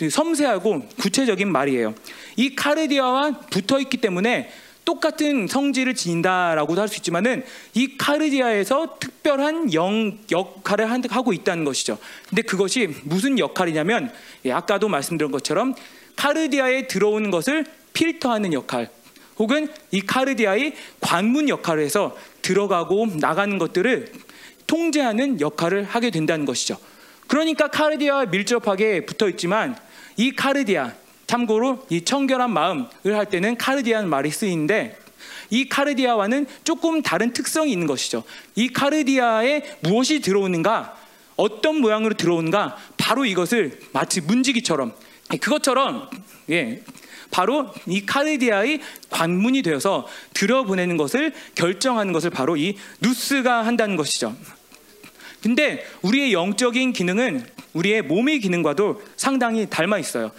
섬세하고 0.09 0.87
구체적인 0.99 1.51
말이에요. 1.51 1.93
이 2.35 2.55
카르디아와 2.55 3.41
붙어 3.51 3.79
있기 3.79 3.97
때문에 3.97 4.49
똑같은 4.85 5.47
성질을 5.47 5.95
지닌다라고도 5.95 6.81
할 6.81 6.87
수 6.87 6.97
있지만은 6.97 7.43
이 7.73 7.97
카르디아에서 7.97 8.97
특별한 8.99 9.73
영 9.73 10.17
역할을 10.31 10.87
하고 11.09 11.33
있다는 11.33 11.65
것이죠. 11.65 11.97
근데 12.29 12.43
그것이 12.43 12.89
무슨 13.03 13.39
역할이냐면 13.39 14.11
예, 14.45 14.51
아까도 14.51 14.87
말씀드린 14.87 15.31
것처럼 15.31 15.73
카르디아에 16.15 16.87
들어오는 16.87 17.31
것을 17.31 17.65
필터하는 17.93 18.53
역할, 18.53 18.89
혹은 19.37 19.67
이 19.91 20.01
카르디아의 20.01 20.73
관문 20.99 21.49
역할을 21.49 21.83
해서 21.83 22.15
들어가고 22.41 23.07
나가는 23.19 23.57
것들을 23.57 24.11
통제하는 24.67 25.41
역할을 25.41 25.83
하게 25.83 26.09
된다는 26.11 26.45
것이죠. 26.45 26.77
그러니까 27.27 27.67
카르디아와 27.67 28.27
밀접하게 28.27 29.05
붙어 29.05 29.27
있지만 29.29 29.75
이 30.17 30.31
카르디아 30.31 30.93
참고로 31.27 31.85
이 31.89 32.03
청결한 32.03 32.51
마음을 32.51 32.87
할 33.05 33.25
때는 33.27 33.57
카르디아는 33.57 34.09
말이 34.09 34.29
쓰이는데 34.31 34.97
이 35.49 35.69
카르디아와는 35.69 36.47
조금 36.63 37.01
다른 37.01 37.33
특성이 37.33 37.71
있는 37.71 37.87
것이죠. 37.87 38.23
이 38.55 38.69
카르디아에 38.69 39.77
무엇이 39.81 40.21
들어오는가, 40.21 40.97
어떤 41.35 41.81
모양으로 41.81 42.15
들어오는가, 42.15 42.77
바로 42.97 43.25
이것을 43.25 43.79
마치 43.91 44.21
문지기처럼 44.21 44.93
그것처럼 45.41 46.09
예, 46.49 46.83
바로 47.31 47.73
이 47.87 48.05
카르디아의 48.05 48.81
관문이 49.09 49.61
되어서 49.61 50.07
들여보내는 50.33 50.97
것을 50.97 51.33
결정하는 51.55 52.13
것을 52.13 52.29
바로 52.29 52.55
이 52.55 52.77
누스가 53.01 53.65
한다는 53.65 53.95
것이죠. 53.95 54.35
근데 55.41 55.85
우리의 56.01 56.33
영적인 56.33 56.93
기능은 56.93 57.45
우리의 57.73 58.03
몸의 58.03 58.39
기능과도 58.39 59.01
상당히 59.15 59.67
닮아 59.69 59.99
있어요. 59.99 60.31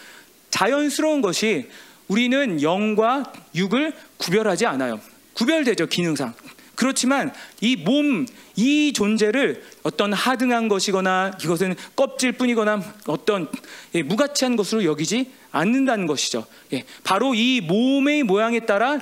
자연스러운 0.57 1.21
것이 1.21 1.69
우리는 2.09 2.63
영과 2.63 3.31
육을 3.55 3.93
구별하지 4.17 4.65
않아요. 4.65 5.01
구별되죠, 5.35 5.87
기능상. 5.87 6.33
그렇지만 6.75 7.33
이 7.61 7.77
몸, 7.77 8.27
이 8.55 8.93
존재를 8.95 9.63
어떤 9.83 10.15
하등한 10.15 10.69
것이거나 10.69 11.33
이것은 11.43 11.75
껍질 11.95 12.33
뿐이거나 12.33 12.83
어떤 13.07 13.51
예, 13.95 14.03
무가치한 14.03 14.57
것으로 14.57 14.85
여기지 14.85 15.31
않는다는 15.53 16.07
것이죠. 16.07 16.47
예, 16.73 16.85
바로 17.05 17.35
이 17.35 17.61
몸의 17.61 18.23
모양에 18.23 18.61
따라 18.61 18.99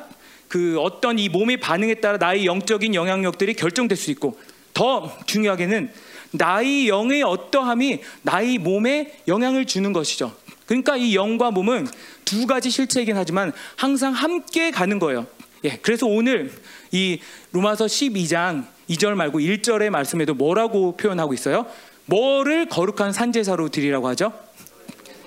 그 0.49 0.79
어떤 0.81 1.21
이 1.21 1.29
몸의 1.29 1.59
반응에 1.59 1.95
따라 1.95 2.17
나의 2.17 2.47
영적인 2.47 2.95
영향력들이 2.95 3.55
결정될 3.55 3.97
수 3.97 4.11
있고 4.11 4.41
더 4.73 5.17
중요하게는 5.27 5.93
나의 6.33 6.89
영의 6.89 7.23
어떠함이 7.23 8.01
나의 8.23 8.59
몸에 8.59 9.21
영향을 9.29 9.67
주는 9.67 9.93
것이죠. 9.93 10.35
그러니까 10.67 10.97
이 10.97 11.15
영과 11.15 11.51
몸은 11.51 11.87
두 12.25 12.47
가지 12.47 12.71
실체이긴 12.71 13.17
하지만 13.17 13.53
항상 13.77 14.13
함께 14.13 14.71
가는 14.71 14.99
거예요. 14.99 15.27
예, 15.65 15.79
그래서 15.83 16.07
오늘 16.07 16.53
이 16.93 17.21
로마서 17.53 17.87
12장 17.87 18.67
2절 18.89 19.15
말고 19.15 19.41
1절의 19.41 19.91
말씀에도 19.91 20.35
뭐라고 20.35 20.97
표현하고 20.97 21.35
있어요? 21.35 21.67
뭐를 22.07 22.69
거룩한 22.69 23.13
산제사로 23.13 23.71
드리라고 23.71 24.09
하죠? 24.09 24.33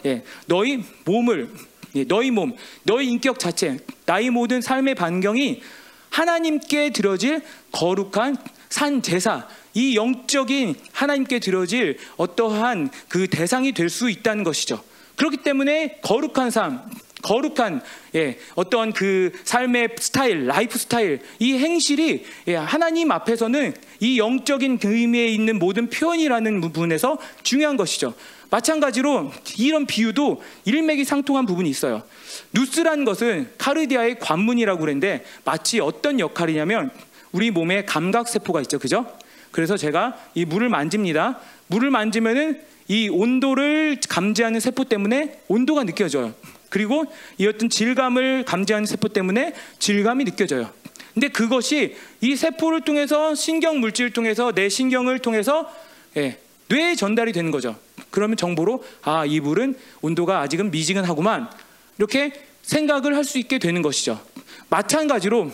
예, 0.05 0.23
너희 0.45 0.83
몸을 1.05 1.49
예, 1.95 2.03
너희 2.03 2.29
몸, 2.31 2.53
너희 2.83 3.07
인격 3.07 3.39
자체, 3.39 3.79
나의 4.05 4.29
모든 4.29 4.61
삶의 4.61 4.95
반경이 4.95 5.61
하나님께 6.09 6.91
드려질 6.91 7.41
거룩한 7.71 8.37
산 8.69 9.01
제사, 9.01 9.47
이 9.73 9.95
영적인 9.95 10.75
하나님께 10.91 11.39
드려질 11.39 11.97
어떠한 12.17 12.89
그 13.07 13.27
대상이 13.27 13.71
될 13.71 13.89
수 13.89 14.09
있다는 14.09 14.43
것이죠. 14.43 14.83
그렇기 15.17 15.37
때문에 15.37 15.99
거룩한 16.01 16.51
삶, 16.51 16.81
거룩한 17.23 17.81
예, 18.15 18.37
어떤 18.55 18.93
그 18.93 19.31
삶의 19.43 19.89
스타일, 19.99 20.45
라이프 20.45 20.77
스타일, 20.77 21.19
이 21.39 21.57
행실이 21.57 22.25
예, 22.47 22.55
하나님 22.55 23.11
앞에서는 23.11 23.73
이 23.99 24.19
영적인 24.19 24.77
그 24.79 24.95
의미에 24.95 25.27
있는 25.27 25.59
모든 25.59 25.89
표현이라는 25.89 26.61
부분에서 26.61 27.17
중요한 27.43 27.75
것이죠. 27.75 28.13
마찬가지로 28.49 29.31
이런 29.57 29.85
비유도 29.85 30.41
일맥이 30.65 31.03
상통한 31.03 31.45
부분이 31.45 31.69
있어요. 31.69 32.03
νους란 32.53 33.03
것은 33.03 33.49
καρδία의 33.57 34.19
관문이라고 34.19 34.79
그랬는데 34.79 35.25
마치 35.43 35.81
어떤 35.81 36.19
역할이냐면 36.19 36.91
우리 37.33 37.51
몸에 37.51 37.83
감각 37.83 38.29
세포가 38.29 38.61
있죠, 38.61 38.79
그죠? 38.79 39.05
그래서 39.51 39.77
제가 39.77 40.17
이 40.35 40.45
물을 40.45 40.69
만집니다. 40.69 41.39
물을 41.67 41.89
만지면은 41.89 42.61
이 42.87 43.09
온도를 43.09 43.97
감지하는 44.07 44.59
세포 44.59 44.85
때문에 44.85 45.39
온도가 45.47 45.83
느껴져요. 45.83 46.33
그리고 46.69 47.05
이 47.37 47.47
어떤 47.47 47.69
질감을 47.69 48.43
감지하는 48.45 48.85
세포 48.85 49.09
때문에 49.09 49.53
질감이 49.79 50.25
느껴져요. 50.25 50.71
근데 51.13 51.29
그것이 51.29 51.95
이 52.21 52.35
세포를 52.35 52.81
통해서 52.81 53.33
신경 53.35 53.79
물질을 53.79 54.11
통해서 54.11 54.51
내 54.51 54.69
신경을 54.69 55.19
통해서 55.19 55.73
예, 56.15 56.37
뇌에 56.67 56.95
전달이 56.95 57.31
되는 57.33 57.51
거죠. 57.51 57.75
그러면 58.11 58.37
정보로 58.37 58.83
아, 59.01 59.25
이 59.25 59.39
물은 59.39 59.75
온도가 60.01 60.41
아직은 60.41 60.71
미지근하구만. 60.71 61.49
이렇게 61.97 62.31
생각을 62.61 63.15
할 63.15 63.23
수 63.23 63.39
있게 63.39 63.59
되는 63.59 63.81
것이죠. 63.81 64.21
마찬가지로 64.69 65.51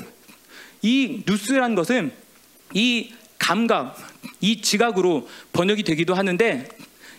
이 0.82 1.24
뉴스란 1.28 1.76
것은 1.76 2.12
이 2.74 3.14
감각, 3.44 3.98
이 4.40 4.62
지각으로 4.62 5.28
번역이 5.52 5.84
되기도 5.84 6.14
하는데 6.14 6.68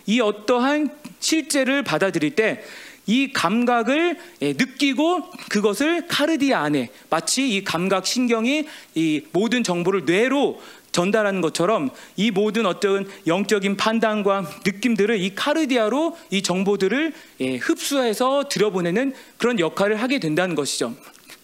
이 0.07 0.19
어떠한 0.19 0.89
실제를 1.19 1.83
받아들일 1.83 2.35
때 2.35 2.63
이 3.07 3.31
감각을 3.31 4.17
예, 4.41 4.53
느끼고 4.53 5.29
그것을 5.49 6.07
카르디아 6.07 6.61
안에 6.61 6.89
마치 7.09 7.49
이 7.49 7.63
감각 7.63 8.05
신경이 8.05 8.67
이 8.95 9.21
모든 9.31 9.63
정보를 9.63 10.05
뇌로 10.05 10.59
전달하는 10.91 11.41
것처럼 11.41 11.89
이 12.15 12.31
모든 12.31 12.65
어떤 12.65 13.07
영적인 13.27 13.75
판단과 13.75 14.49
느낌들을 14.65 15.19
이 15.19 15.35
카르디아로 15.35 16.17
이 16.31 16.41
정보들을 16.41 17.13
예, 17.41 17.55
흡수해서 17.57 18.47
들여보내는 18.49 19.13
그런 19.37 19.59
역할을 19.59 20.01
하게 20.01 20.19
된다는 20.19 20.55
것이죠. 20.55 20.95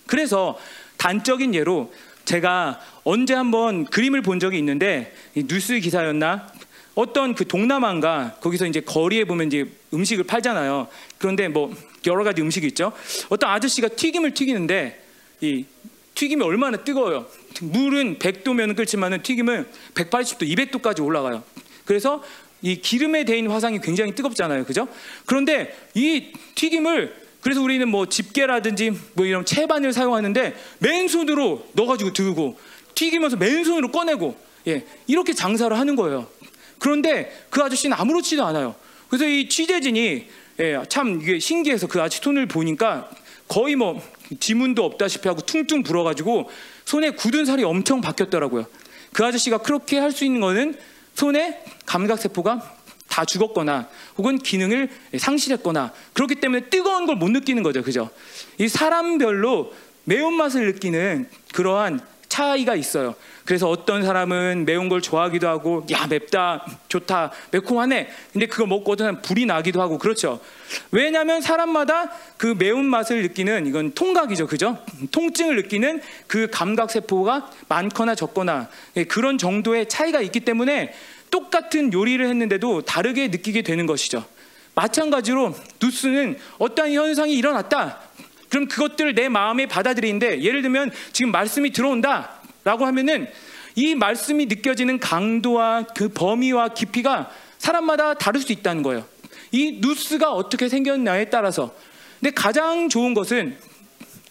그래서 0.07 0.57
단적인 0.97 1.53
예로 1.53 1.91
제가 2.25 2.79
언제 3.03 3.33
한번 3.33 3.85
그림을 3.85 4.21
본 4.21 4.39
적이 4.39 4.57
있는데 4.59 5.13
뉴스 5.35 5.79
기사였나 5.79 6.51
어떤 6.95 7.35
그 7.35 7.47
동남아인가 7.47 8.37
거기서 8.41 8.67
이제 8.67 8.81
거리에 8.81 9.23
보면 9.25 9.47
이제 9.47 9.65
음식을 9.93 10.25
팔잖아요. 10.25 10.87
그런데 11.17 11.47
뭐 11.47 11.73
여러 12.07 12.23
가지 12.23 12.41
음식이 12.41 12.67
있죠. 12.67 12.91
어떤 13.29 13.49
아저씨가 13.49 13.89
튀김을 13.89 14.33
튀기는데 14.33 15.01
이 15.41 15.65
튀김이 16.15 16.43
얼마나 16.43 16.77
뜨거워요. 16.77 17.27
물은 17.61 18.19
100도면 18.19 18.75
끓지만은 18.75 19.23
튀김은 19.23 19.67
180도, 19.95 20.43
200도까지 20.43 21.03
올라가요. 21.03 21.43
그래서 21.85 22.23
이 22.61 22.79
기름에 22.79 23.23
대인 23.25 23.49
화상이 23.49 23.79
굉장히 23.81 24.13
뜨겁잖아요. 24.13 24.65
그죠? 24.65 24.87
그런데 25.25 25.75
이 25.93 26.33
튀김을 26.55 27.20
그래서 27.41 27.61
우리는 27.61 27.87
뭐 27.89 28.07
집게라든지 28.07 28.91
뭐 29.13 29.25
이런 29.25 29.45
채반을 29.45 29.93
사용하는데 29.93 30.55
맨손으로 30.79 31.67
넣어가지고 31.73 32.13
들고 32.13 32.57
튀기면서 32.95 33.37
맨손으로 33.37 33.91
꺼내고 33.91 34.37
예, 34.67 34.85
이렇게 35.07 35.33
장사를 35.33 35.75
하는 35.77 35.95
거예요. 35.95 36.27
그런데 36.79 37.31
그 37.49 37.61
아저씨는 37.61 37.97
아무렇지도 37.97 38.45
않아요. 38.45 38.75
그래서 39.09 39.25
이 39.25 39.49
취재진이 39.49 40.27
예, 40.59 40.83
참 40.87 41.19
이게 41.21 41.39
신기해서 41.39 41.87
그 41.87 42.01
아저씨 42.01 42.21
손을 42.21 42.45
보니까 42.45 43.09
거의 43.47 43.75
뭐 43.75 44.01
지문도 44.39 44.85
없다시피 44.85 45.27
하고 45.27 45.41
퉁퉁 45.41 45.83
불어가지고 45.83 46.49
손에 46.85 47.11
굳은 47.11 47.45
살이 47.45 47.63
엄청 47.63 48.01
박혔더라고요. 48.01 48.65
그 49.13 49.25
아저씨가 49.25 49.57
그렇게 49.59 49.97
할 49.97 50.11
수 50.11 50.23
있는 50.25 50.39
거는 50.41 50.77
손에 51.15 51.63
감각세포가 51.85 52.80
다 53.11 53.25
죽었거나 53.25 53.87
혹은 54.17 54.37
기능을 54.39 54.89
상실했거나 55.17 55.91
그렇기 56.13 56.35
때문에 56.35 56.69
뜨거운 56.69 57.05
걸 57.05 57.11
못 57.11 57.29
느끼는 57.29 57.61
거죠. 57.61 57.83
그죠? 57.83 58.09
이 58.57 58.67
사람별로 58.69 59.73
매운맛을 60.05 60.65
느끼는 60.67 61.29
그러한 61.53 61.99
차이가 62.29 62.73
있어요. 62.75 63.13
그래서 63.43 63.69
어떤 63.69 64.03
사람은 64.03 64.63
매운 64.65 64.87
걸 64.87 65.01
좋아하기도 65.01 65.47
하고 65.47 65.85
야 65.91 66.07
맵다 66.07 66.65
좋다 66.87 67.31
매콤하네 67.51 68.07
근데 68.31 68.45
그거 68.45 68.65
먹고 68.65 68.93
어떤 68.93 69.21
불이 69.21 69.45
나기도 69.45 69.81
하고 69.81 69.97
그렇죠 69.97 70.39
왜냐하면 70.91 71.41
사람마다 71.41 72.11
그 72.37 72.55
매운맛을 72.57 73.23
느끼는 73.23 73.67
이건 73.67 73.91
통각이죠 73.93 74.47
그죠 74.47 74.77
통증을 75.11 75.57
느끼는 75.57 76.01
그 76.27 76.47
감각 76.49 76.91
세포가 76.91 77.51
많거나 77.67 78.15
적거나 78.15 78.69
예, 78.95 79.03
그런 79.03 79.37
정도의 79.37 79.89
차이가 79.89 80.21
있기 80.21 80.41
때문에 80.41 80.93
똑같은 81.31 81.91
요리를 81.91 82.25
했는데도 82.25 82.81
다르게 82.83 83.29
느끼게 83.29 83.63
되는 83.63 83.85
것이죠 83.85 84.23
마찬가지로 84.75 85.55
누스는 85.81 86.37
어떠한 86.59 86.93
현상이 86.93 87.33
일어났다 87.33 87.99
그럼 88.49 88.67
그것들을 88.67 89.15
내 89.15 89.29
마음에 89.29 89.65
받아들이는데 89.65 90.43
예를 90.43 90.61
들면 90.61 90.91
지금 91.13 91.31
말씀이 91.31 91.71
들어온다 91.71 92.41
라고 92.63 92.85
하면은 92.85 93.27
이 93.75 93.95
말씀이 93.95 94.45
느껴지는 94.47 94.99
강도와 94.99 95.85
그 95.95 96.09
범위와 96.09 96.69
깊이가 96.69 97.31
사람마다 97.57 98.15
다를 98.15 98.41
수 98.41 98.51
있다는 98.51 98.83
거예요. 98.83 99.05
이 99.51 99.79
누스가 99.81 100.31
어떻게 100.31 100.67
생겼냐에 100.67 101.29
따라서. 101.29 101.73
근데 102.19 102.31
가장 102.31 102.89
좋은 102.89 103.13
것은 103.13 103.57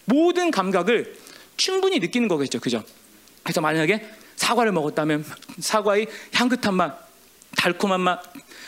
모든 0.04 0.50
감각을 0.50 1.16
충분히 1.56 1.98
느끼는 1.98 2.28
거겠죠. 2.28 2.60
그죠? 2.60 2.82
그래서 3.42 3.60
만약에 3.60 4.06
사과를 4.40 4.72
먹었다면 4.72 5.24
사과의 5.58 6.06
향긋한 6.32 6.74
맛, 6.74 6.98
달콤한 7.56 8.00
맛, 8.00 8.22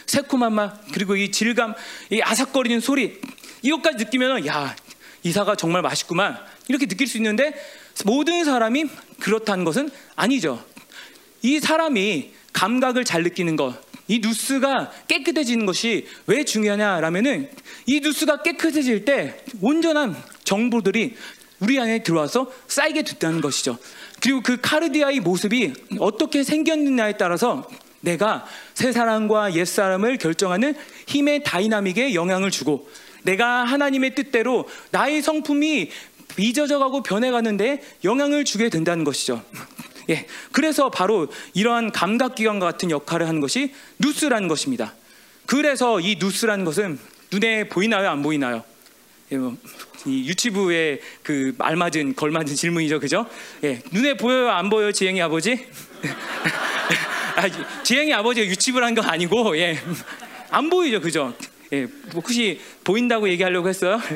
새콤한 0.04 0.52
맛, 0.52 0.85
그리고 0.92 1.16
이 1.16 1.30
질감, 1.30 1.74
이 2.11 2.20
아삭거리는 2.20 2.80
소리, 2.80 3.18
이것까지 3.62 4.04
느끼면 4.04 4.46
야, 4.46 4.76
이 5.22 5.32
사과 5.32 5.56
정말 5.56 5.80
맛있구만. 5.80 6.38
이렇게 6.68 6.85
느낄 6.87 7.06
수 7.06 7.16
있는데 7.16 7.54
모든 8.04 8.44
사람이 8.44 8.85
그렇다는 9.18 9.64
것은 9.64 9.90
아니죠. 10.14 10.62
이 11.40 11.58
사람이 11.58 12.32
감각을 12.52 13.06
잘 13.06 13.22
느끼는 13.22 13.56
것, 13.56 13.74
이 14.08 14.18
뉴스가 14.18 14.92
깨끗해지는 15.08 15.64
것이 15.64 16.06
왜 16.26 16.44
중요하냐라면은 16.44 17.50
이 17.87 18.00
뉴스가 18.00 18.42
깨끗해질 18.42 19.06
때 19.06 19.42
온전한 19.62 20.22
정보들이 20.44 21.16
우리 21.61 21.80
안에 21.80 22.02
들어와서 22.02 22.52
쌓이게 22.68 23.02
됐다는 23.04 23.40
것이죠. 23.40 23.78
그리고 24.22 24.40
그 24.40 24.56
카르디아의 24.61 25.18
모습이 25.20 25.72
어떻게 25.98 26.44
생겼느냐에 26.44 27.16
따라서 27.16 27.68
내가 28.00 28.46
새 28.72 28.92
사람과 28.92 29.54
옛 29.54 29.64
사람을 29.64 30.18
결정하는 30.18 30.74
힘의 31.08 31.42
다이나믹에 31.42 32.14
영향을 32.14 32.52
주고 32.52 32.88
내가 33.24 33.64
하나님의 33.64 34.14
뜻대로 34.14 34.68
나의 34.92 35.22
성품이 35.22 35.90
빚어져가고 36.37 37.02
변해가는데 37.02 37.82
영향을 38.04 38.44
주게 38.44 38.68
된다는 38.68 39.02
것이죠. 39.02 39.42
예, 40.08 40.26
그래서 40.52 40.88
바로 40.88 41.28
이러한 41.54 41.90
감각기관과 41.90 42.64
같은 42.64 42.90
역할을 42.90 43.26
하는 43.26 43.40
것이 43.40 43.74
누스라는 43.98 44.46
것입니다. 44.46 44.94
그래서 45.46 45.98
이 45.98 46.16
누스라는 46.18 46.64
것은 46.64 46.98
눈에 47.32 47.68
보이나요, 47.68 48.08
안 48.08 48.22
보이나요? 48.22 48.62
예, 49.33 49.37
뭐, 49.38 49.57
이 50.05 50.29
유치부의 50.29 51.01
그 51.23 51.55
알맞은 51.59 52.14
걸맞은 52.16 52.47
질문이죠, 52.49 53.01
그죠? 53.01 53.27
예, 53.64 53.81
눈에 53.90 54.14
보여요, 54.16 54.51
안 54.51 54.68
보여요, 54.68 54.92
지행이 54.92 55.23
아버지? 55.23 55.66
아, 57.37 57.83
지행이 57.83 58.12
아버지가 58.12 58.47
유치부를 58.47 58.87
한건 58.87 59.07
아니고, 59.07 59.57
예, 59.57 59.79
안 60.51 60.68
보이죠, 60.68 61.01
그죠? 61.01 61.35
예, 61.73 61.87
뭐 61.87 62.16
혹시 62.16 62.61
보인다고 62.85 63.31
얘기하려고 63.31 63.71
했어요? 63.71 63.99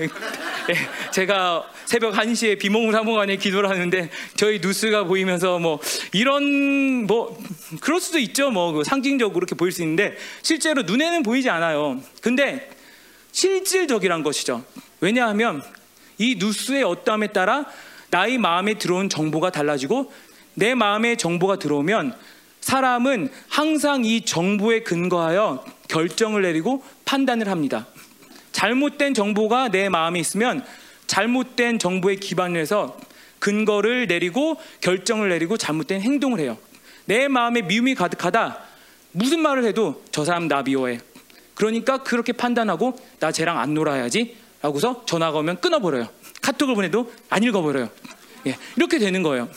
예, 0.69 1.11
제가 1.13 1.67
새벽 1.87 2.13
1시에 2.15 2.59
비몽 2.59 2.93
사몽간에 2.93 3.37
기도를 3.37 3.71
하는데 3.71 4.11
저희 4.35 4.61
뉴스가 4.61 5.05
보이면서 5.05 5.59
뭐 5.59 5.81
이런 6.13 7.07
뭐 7.07 7.43
그럴 7.81 8.01
수도 8.01 8.19
있죠. 8.19 8.51
뭐그 8.51 8.85
상징적으로 8.85 9.39
이렇게 9.39 9.55
보일 9.55 9.73
수 9.73 9.81
있는데 9.83 10.17
실제로 10.43 10.83
눈에는 10.83 11.23
보이지 11.23 11.49
않아요. 11.49 12.03
근데 12.21 12.69
실질적이란 13.37 14.23
것이죠. 14.23 14.65
왜냐하면 15.01 15.63
이 16.17 16.37
뉴스의 16.37 16.83
어떠함에 16.85 17.29
따라 17.29 17.67
나의 18.09 18.39
마음에 18.39 18.79
들어온 18.79 19.11
정보가 19.11 19.51
달라지고 19.51 20.11
내 20.55 20.75
마음에 20.75 21.17
정보가 21.17 21.59
들어오면 21.59 22.17
사람은 22.63 23.31
항상 23.49 24.07
이 24.07 24.23
정보에 24.23 24.81
근거하여 24.81 25.67
결정을 25.89 26.43
내리고 26.43 26.83
판단을 27.05 27.49
합니다. 27.49 27.87
잘못된 28.53 29.13
정보가 29.13 29.69
내 29.69 29.91
마음에 29.91 30.19
있으면 30.19 30.65
잘못된 31.07 31.79
정보에 31.79 32.17
기반을 32.17 32.59
해서 32.59 32.99
근거를 33.39 34.07
내리고 34.07 34.57
결정을 34.81 35.29
내리고 35.29 35.59
잘못된 35.59 36.01
행동을 36.01 36.41
해요. 36.41 36.57
내 37.05 37.29
마음에 37.29 37.61
미움이 37.61 37.97
가득하다. 37.97 38.61
무슨 39.13 39.41
말을 39.41 39.65
해도 39.65 40.03
저 40.11 40.25
사람 40.25 40.49
나 40.49 40.63
미워해. 40.63 41.01
그러니까 41.57 42.03
그렇게 42.03 42.33
판단하고 42.33 42.97
나 43.19 43.33
쟤랑 43.33 43.59
안 43.59 43.75
놀아야지. 43.75 44.37
라고서 44.63 45.03
전화가 45.07 45.39
오면 45.39 45.61
끊어버려요. 45.61 46.09
카톡을 46.43 46.75
보내도 46.75 47.13
안 47.29 47.43
읽어버려요. 47.43 47.91
예, 48.47 48.57
이렇게 48.77 48.99
되는 48.99 49.23
거예요. 49.23 49.49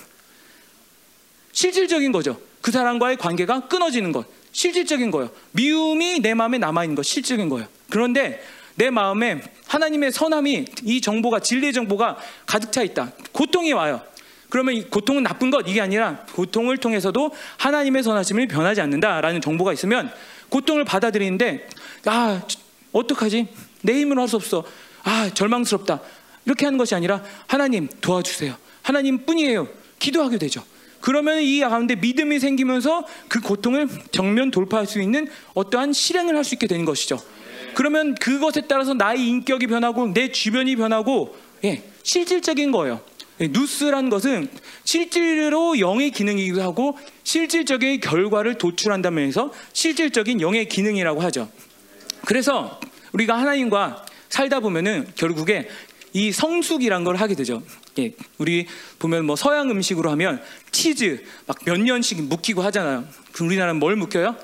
실질적인 1.51 2.11
거죠. 2.11 2.39
그 2.61 2.71
사람과의 2.71 3.17
관계가 3.17 3.67
끊어지는 3.67 4.11
것. 4.11 4.25
실질적인 4.51 5.11
거예요. 5.11 5.29
미움이 5.51 6.21
내 6.21 6.33
마음에 6.33 6.57
남아있는 6.57 6.95
것. 6.95 7.03
실질적인 7.03 7.49
거예요. 7.49 7.67
그런데 7.89 8.41
내 8.75 8.89
마음에 8.89 9.41
하나님의 9.67 10.11
선함이 10.11 10.65
이 10.83 11.01
정보가 11.01 11.41
진리의 11.41 11.73
정보가 11.73 12.17
가득 12.45 12.71
차 12.71 12.81
있다. 12.81 13.11
고통이 13.33 13.73
와요. 13.73 14.01
그러면 14.49 14.75
이 14.75 14.83
고통은 14.83 15.23
나쁜 15.23 15.51
것 15.51 15.67
이게 15.67 15.81
아니라 15.81 16.25
고통을 16.33 16.77
통해서도 16.77 17.31
하나님의 17.57 18.03
선하심을 18.03 18.47
변하지 18.47 18.81
않는다라는 18.81 19.41
정보가 19.41 19.73
있으면 19.73 20.11
고통을 20.49 20.85
받아들이는데 20.85 21.67
아 22.05 22.41
어떡하지? 22.91 23.47
내 23.81 23.93
힘으로 23.99 24.21
할 24.21 24.27
수 24.27 24.35
없어. 24.35 24.63
아 25.03 25.29
절망스럽다. 25.33 26.01
이렇게 26.45 26.65
하는 26.65 26.77
것이 26.77 26.95
아니라 26.95 27.23
하나님 27.47 27.87
도와주세요. 28.01 28.55
하나님 28.81 29.25
뿐이에요. 29.25 29.67
기도하게 29.99 30.37
되죠. 30.37 30.63
그러면 31.01 31.41
이 31.41 31.59
가운데 31.61 31.95
믿음이 31.95 32.39
생기면서 32.39 33.05
그 33.27 33.39
고통을 33.39 33.87
정면 34.11 34.51
돌파할 34.51 34.85
수 34.85 35.01
있는 35.01 35.27
어떠한 35.53 35.93
실행을 35.93 36.35
할 36.35 36.43
수 36.43 36.55
있게 36.55 36.67
되는 36.67 36.85
것이죠. 36.85 37.21
그러면 37.75 38.15
그것에 38.15 38.61
따라서 38.67 38.93
나의 38.93 39.25
인격이 39.27 39.67
변하고 39.67 40.07
내 40.13 40.31
주변이 40.31 40.75
변하고 40.75 41.37
예, 41.63 41.83
실질적인 42.03 42.71
거예요. 42.71 42.99
예, 43.41 43.47
뉴스라는 43.47 44.09
것은 44.09 44.49
실질로 44.83 45.79
영의 45.79 46.11
기능이기도 46.11 46.61
하고 46.61 46.97
실질적인 47.23 48.01
결과를 48.01 48.57
도출한다는 48.57 49.15
면에서 49.15 49.53
실질적인 49.71 50.41
영의 50.41 50.67
기능이라고 50.67 51.21
하죠. 51.21 51.49
그래서 52.25 52.79
우리가 53.13 53.37
하나님과 53.37 54.05
살다 54.29 54.59
보면은 54.59 55.07
결국에 55.15 55.67
이 56.13 56.31
성숙이란 56.31 57.03
걸 57.03 57.15
하게 57.15 57.35
되죠. 57.35 57.61
예, 57.99 58.13
우리 58.37 58.67
보면 58.99 59.25
뭐 59.25 59.35
서양 59.35 59.69
음식으로 59.69 60.09
하면 60.11 60.41
치즈 60.71 61.23
막 61.45 61.57
몇 61.65 61.79
년씩 61.79 62.23
묵히고 62.23 62.61
하잖아요. 62.63 63.05
그 63.31 63.43
우리나라는 63.43 63.79
뭘 63.79 63.95
묵혀요? 63.95 64.35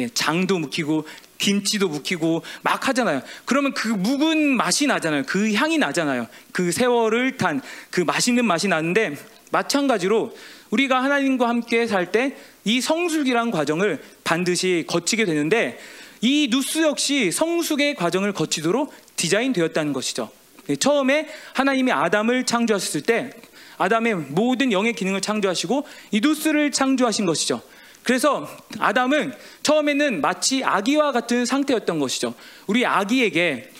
예, 0.00 0.08
장도 0.08 0.58
묵히고 0.58 1.06
김치도 1.38 1.88
묵히고 1.88 2.42
막 2.62 2.88
하잖아요. 2.88 3.22
그러면 3.44 3.72
그 3.72 3.88
묵은 3.88 4.56
맛이 4.56 4.86
나잖아요. 4.86 5.22
그 5.26 5.52
향이 5.54 5.78
나잖아요. 5.78 6.26
그 6.52 6.72
세월을 6.72 7.36
탄 7.36 7.60
그 7.90 8.00
맛있는 8.00 8.44
맛이 8.44 8.68
나는데 8.68 9.16
마찬가지로 9.50 10.36
우리가 10.70 11.02
하나님과 11.02 11.48
함께 11.48 11.86
살 11.86 12.10
때 12.10 12.36
이 12.64 12.82
성숙이란 12.82 13.50
과정을 13.50 14.02
반드시 14.24 14.84
거치게 14.86 15.24
되는데 15.24 15.78
이 16.20 16.48
누스 16.50 16.82
역시 16.82 17.30
성숙의 17.30 17.94
과정을 17.94 18.32
거치도록 18.32 18.92
디자인되었다는 19.16 19.92
것이죠. 19.92 20.30
예, 20.68 20.76
처음에 20.76 21.28
하나님이 21.54 21.92
아담을 21.92 22.44
창조하셨을 22.44 23.02
때 23.02 23.30
아담의 23.78 24.14
모든 24.14 24.72
영의 24.72 24.92
기능을 24.92 25.20
창조하시고 25.20 25.86
이 26.10 26.20
누스를 26.20 26.72
창조하신 26.72 27.26
것이죠. 27.26 27.62
그래서 28.02 28.48
아담은 28.78 29.34
처음에는 29.62 30.20
마치 30.20 30.64
아기와 30.64 31.12
같은 31.12 31.44
상태였던 31.44 31.98
것이죠. 31.98 32.34
우리 32.66 32.84
아기에게 32.86 33.70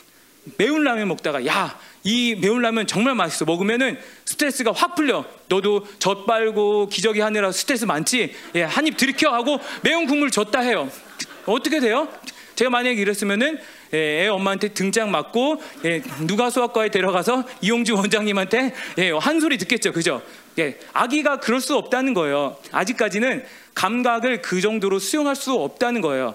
매운 0.57 0.85
라면 0.85 1.09
먹다가 1.09 1.45
야, 1.47 1.79
이 2.05 2.37
매운 2.41 2.63
라면 2.63 2.87
정말 2.87 3.15
맛있어. 3.15 3.45
먹으면은 3.45 3.99
스트레스가 4.25 4.73
확 4.73 4.95
풀려. 4.95 5.25
너도 5.49 5.87
젖 5.99 6.27
빨고 6.27 6.89
기저귀 6.89 7.21
하느라 7.21 7.51
스트레스 7.53 7.85
많지? 7.85 8.35
예, 8.55 8.63
한 8.63 8.87
입 8.87 8.97
들이켜 8.97 9.31
하고 9.31 9.59
매운 9.83 10.07
국물 10.07 10.31
줬다 10.31 10.61
해요. 10.61 10.91
어떻게 11.53 11.81
돼요? 11.81 12.09
제가 12.55 12.71
만약에 12.71 13.01
이랬으면은 13.01 13.59
예, 13.95 14.25
애 14.25 14.27
엄마한테 14.29 14.69
등짝 14.69 15.09
맞고 15.11 15.63
예, 15.85 16.03
누가 16.27 16.51
수학과에 16.51 16.89
데려가서 16.89 17.45
이용주 17.61 17.95
원장님한테 17.95 18.75
예, 18.99 19.11
한 19.13 19.41
소리 19.41 19.59
듣겠죠, 19.59 19.93
그죠? 19.93 20.23
예, 20.59 20.79
아기가 20.93 21.39
그럴 21.39 21.61
수 21.61 21.77
없다는 21.77 22.15
거예요. 22.15 22.57
아직까지는 22.73 23.45
감각을 23.75 24.43
그 24.43 24.61
정도로 24.61 24.99
수용할 24.99 25.37
수 25.37 25.53
없다는 25.53 26.01
거예요. 26.01 26.35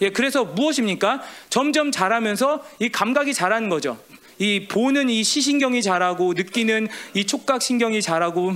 예, 0.00 0.10
그래서 0.10 0.44
무엇입니까? 0.44 1.22
점점 1.50 1.90
자라면서 1.90 2.64
이 2.78 2.88
감각이 2.88 3.34
자라는 3.34 3.68
거죠. 3.68 3.98
이 4.38 4.66
보는 4.68 5.10
이 5.10 5.24
시신경이 5.24 5.82
자라고 5.82 6.34
느끼는 6.34 6.88
이 7.14 7.26
촉각 7.26 7.62
신경이 7.62 8.00
자라고 8.00 8.54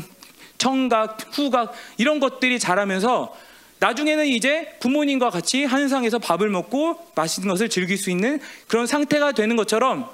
청각, 0.59 1.18
후각 1.33 1.73
이런 1.97 2.21
것들이 2.21 2.59
자라면서 2.59 3.35
나중에는 3.80 4.26
이제 4.26 4.72
부모님과 4.80 5.30
같이 5.30 5.64
한상에서 5.64 6.18
밥을 6.18 6.48
먹고 6.50 6.98
맛있는 7.14 7.48
것을 7.48 7.68
즐길 7.68 7.96
수 7.96 8.10
있는 8.10 8.40
그런 8.66 8.86
상태가 8.86 9.32
되는 9.32 9.56
것처럼 9.56 10.10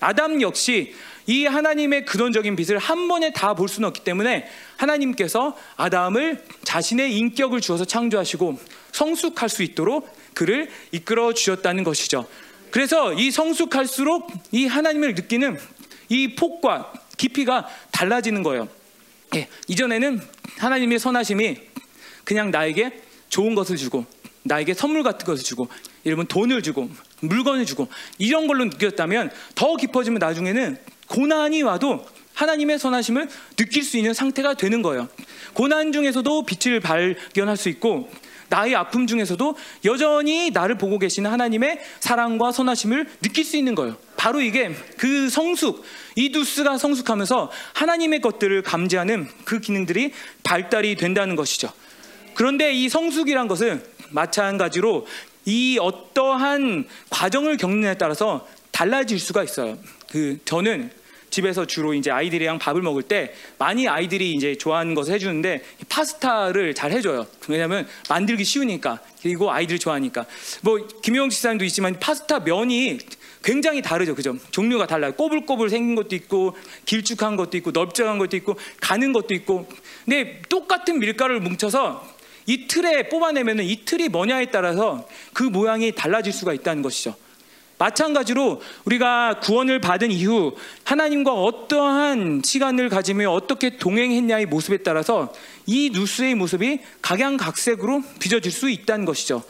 아담 0.00 0.40
역시 0.40 0.94
이 1.26 1.44
하나님의 1.44 2.04
근원적인 2.06 2.56
빛을 2.56 2.78
한 2.78 3.08
번에 3.08 3.32
다 3.32 3.54
볼 3.54 3.68
수는 3.68 3.88
없기 3.88 4.02
때문에 4.04 4.48
하나님께서 4.76 5.56
아담을 5.76 6.42
자신의 6.62 7.16
인격을 7.18 7.60
주어서 7.60 7.84
창조하시고 7.84 8.58
성숙할 8.92 9.48
수 9.48 9.62
있도록 9.62 10.08
그를 10.34 10.70
이끌어 10.92 11.34
주셨다는 11.34 11.84
것이죠. 11.84 12.26
그래서 12.70 13.12
이 13.12 13.30
성숙할수록 13.30 14.30
이 14.52 14.66
하나님을 14.66 15.14
느끼는 15.14 15.58
이 16.08 16.34
폭과 16.36 16.92
깊이가 17.16 17.66
달라지는 17.90 18.42
거예요. 18.42 18.68
예, 19.34 19.48
이전에는 19.66 20.20
하나님의 20.58 20.98
선하심이 20.98 21.56
그냥 22.24 22.50
나에게 22.50 23.02
좋은 23.28 23.54
것을 23.54 23.76
주고 23.76 24.06
나에게 24.42 24.74
선물 24.74 25.02
같은 25.02 25.26
것을 25.26 25.44
주고 25.44 25.68
이러면 26.04 26.26
돈을 26.26 26.62
주고 26.62 26.90
물건을 27.20 27.66
주고 27.66 27.88
이런 28.18 28.46
걸로 28.46 28.64
느꼈다면 28.64 29.30
더 29.54 29.76
깊어지면 29.76 30.18
나중에는 30.18 30.78
고난이 31.08 31.62
와도 31.62 32.06
하나님의 32.34 32.78
선하심을 32.78 33.28
느낄 33.56 33.82
수 33.82 33.96
있는 33.96 34.14
상태가 34.14 34.54
되는 34.54 34.80
거예요. 34.80 35.08
고난 35.54 35.92
중에서도 35.92 36.44
빛을 36.44 36.80
발견할 36.80 37.56
수 37.56 37.68
있고 37.68 38.08
나의 38.48 38.74
아픔 38.74 39.06
중에서도 39.06 39.56
여전히 39.84 40.50
나를 40.50 40.78
보고 40.78 40.98
계시는 40.98 41.30
하나님의 41.30 41.80
사랑과 42.00 42.52
선하심을 42.52 43.08
느낄 43.20 43.44
수 43.44 43.56
있는 43.56 43.74
거예요. 43.74 43.96
바로 44.16 44.40
이게 44.40 44.74
그 44.96 45.28
성숙, 45.28 45.84
이두스가 46.16 46.78
성숙하면서 46.78 47.50
하나님의 47.74 48.20
것들을 48.20 48.62
감지하는 48.62 49.28
그 49.44 49.60
기능들이 49.60 50.12
발달이 50.44 50.96
된다는 50.96 51.36
것이죠. 51.36 51.70
그런데 52.38 52.72
이 52.72 52.88
성숙이란 52.88 53.48
것은 53.48 53.82
마찬가지로 54.10 55.08
이 55.44 55.76
어떠한 55.80 56.86
과정을 57.10 57.56
데 57.56 57.98
따라서 57.98 58.46
달라질 58.70 59.18
수가 59.18 59.42
있어요. 59.42 59.76
그 60.08 60.38
저는 60.44 60.88
집에서 61.30 61.66
주로 61.66 61.94
이제 61.94 62.12
아이들이랑 62.12 62.60
밥을 62.60 62.80
먹을 62.80 63.02
때 63.02 63.34
많이 63.58 63.88
아이들이 63.88 64.34
이제 64.34 64.54
좋아하는 64.54 64.94
것을 64.94 65.14
해주는데 65.14 65.64
파스타를 65.88 66.74
잘 66.74 66.92
해줘요. 66.92 67.26
왜냐하면 67.48 67.88
만들기 68.08 68.44
쉬우니까 68.44 69.00
그리고 69.20 69.50
아이들이 69.50 69.80
좋아하니까 69.80 70.24
뭐 70.62 70.86
김용 71.02 71.30
지사님도 71.30 71.64
있지만 71.64 71.98
파스타 71.98 72.38
면이 72.38 72.98
굉장히 73.42 73.82
다르죠, 73.82 74.14
그죠? 74.14 74.36
종류가 74.52 74.86
달라요. 74.86 75.12
꼬불꼬불 75.14 75.70
생긴 75.70 75.96
것도 75.96 76.14
있고 76.14 76.56
길쭉한 76.84 77.34
것도 77.34 77.56
있고 77.56 77.72
넓적한 77.72 78.18
것도 78.18 78.36
있고 78.36 78.56
가는 78.80 79.12
것도 79.12 79.34
있고 79.34 79.68
근데 80.04 80.40
똑같은 80.48 81.00
밀가루를 81.00 81.40
뭉쳐서 81.40 82.17
이 82.48 82.66
틀에 82.66 83.10
뽑아내면 83.10 83.60
이 83.60 83.84
틀이 83.84 84.08
뭐냐에 84.08 84.46
따라서 84.46 85.06
그 85.34 85.42
모양이 85.42 85.92
달라질 85.92 86.32
수가 86.32 86.54
있다는 86.54 86.82
것이죠. 86.82 87.14
마찬가지로 87.76 88.60
우리가 88.86 89.38
구원을 89.40 89.80
받은 89.80 90.10
이후 90.10 90.56
하나님과 90.82 91.32
어떠한 91.32 92.40
시간을 92.44 92.88
가지며 92.88 93.30
어떻게 93.30 93.76
동행했냐의 93.76 94.46
모습에 94.46 94.78
따라서 94.78 95.32
이 95.66 95.90
누스의 95.92 96.34
모습이 96.34 96.80
각양각색으로 97.02 98.02
빚어질 98.18 98.50
수 98.50 98.68
있다는 98.70 99.04
것이죠. 99.04 99.44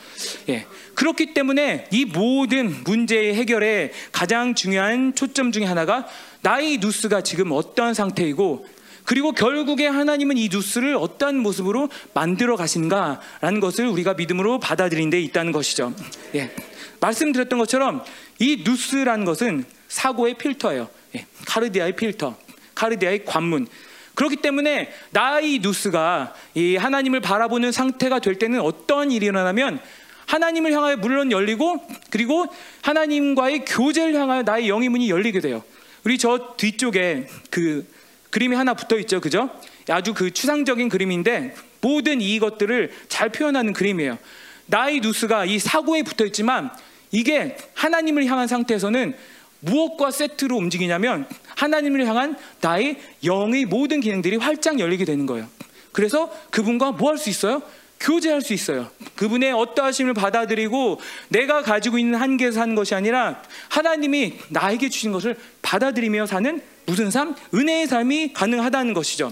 예. 0.48 0.66
그렇기 0.94 1.32
때문에 1.34 1.86
이 1.92 2.04
모든 2.04 2.82
문제의 2.82 3.34
해결에 3.36 3.92
가장 4.10 4.56
중요한 4.56 5.14
초점 5.14 5.52
중에 5.52 5.64
하나가 5.64 6.06
나의 6.42 6.78
누스가 6.78 7.22
지금 7.22 7.52
어떠한 7.52 7.94
상태이고 7.94 8.66
그리고 9.08 9.32
결국에 9.32 9.86
하나님은 9.86 10.36
이 10.36 10.50
뉴스를 10.52 10.94
어떠한 10.94 11.38
모습으로 11.38 11.88
만들어 12.12 12.56
가신가라는 12.56 13.58
것을 13.58 13.86
우리가 13.86 14.12
믿음으로 14.12 14.60
받아들인 14.60 15.08
데 15.08 15.18
있다는 15.18 15.50
것이죠. 15.50 15.94
예. 16.34 16.54
말씀드렸던 17.00 17.58
것처럼 17.58 18.04
이 18.38 18.64
뉴스라는 18.66 19.24
것은 19.24 19.64
사고의 19.88 20.34
필터예요. 20.34 20.90
예. 21.16 21.24
카르디아의 21.46 21.96
필터, 21.96 22.36
카르디아의 22.74 23.24
관문. 23.24 23.66
그렇기 24.14 24.36
때문에 24.36 24.92
나의 25.12 25.60
뉴스가 25.60 26.34
이 26.52 26.76
하나님을 26.76 27.20
바라보는 27.20 27.72
상태가 27.72 28.18
될 28.18 28.34
때는 28.34 28.60
어떤 28.60 29.10
일이 29.10 29.24
일어나면 29.24 29.80
하나님을 30.26 30.74
향하여 30.74 30.96
물론 30.98 31.32
열리고 31.32 31.82
그리고 32.10 32.44
하나님과의 32.82 33.64
교제를 33.64 34.16
향하여 34.16 34.42
나의 34.42 34.68
영의 34.68 34.90
문이 34.90 35.08
열리게 35.08 35.40
돼요. 35.40 35.64
우리 36.04 36.18
저 36.18 36.56
뒤쪽에 36.58 37.26
그 37.48 37.86
그림이 38.30 38.54
하나 38.56 38.74
붙어 38.74 38.98
있죠. 39.00 39.20
그죠? 39.20 39.50
아주 39.88 40.14
그 40.14 40.30
추상적인 40.32 40.88
그림인데 40.88 41.54
모든 41.80 42.20
이것들을 42.20 42.92
잘 43.08 43.30
표현하는 43.30 43.72
그림이에요. 43.72 44.18
나의 44.66 45.00
누스가 45.00 45.44
이 45.44 45.58
사고에 45.58 46.02
붙어 46.02 46.26
있지만 46.26 46.70
이게 47.10 47.56
하나님을 47.74 48.26
향한 48.26 48.46
상태에서는 48.46 49.16
무엇과 49.60 50.10
세트로 50.10 50.56
움직이냐면 50.56 51.26
하나님을 51.56 52.06
향한 52.06 52.36
나의 52.60 53.00
영의 53.24 53.64
모든 53.64 54.00
기능들이 54.00 54.36
활짝 54.36 54.78
열리게 54.78 55.04
되는 55.04 55.26
거예요. 55.26 55.48
그래서 55.92 56.30
그분과 56.50 56.92
뭐 56.92 57.10
할 57.10 57.18
수 57.18 57.30
있어요? 57.30 57.62
교제할 58.00 58.42
수 58.42 58.52
있어요. 58.52 58.90
그분의 59.16 59.52
어떠하심을 59.52 60.14
받아들이고 60.14 61.00
내가 61.30 61.62
가지고 61.62 61.98
있는 61.98 62.20
한계에서 62.20 62.60
사는 62.60 62.74
것이 62.74 62.94
아니라 62.94 63.42
하나님이 63.68 64.38
나에게 64.50 64.88
주신 64.88 65.10
것을 65.10 65.36
받아들이며 65.62 66.26
사는 66.26 66.62
무슨 66.88 67.10
삶? 67.10 67.34
은혜의 67.52 67.86
삶이 67.86 68.32
가능하다는 68.32 68.94
것이죠. 68.94 69.30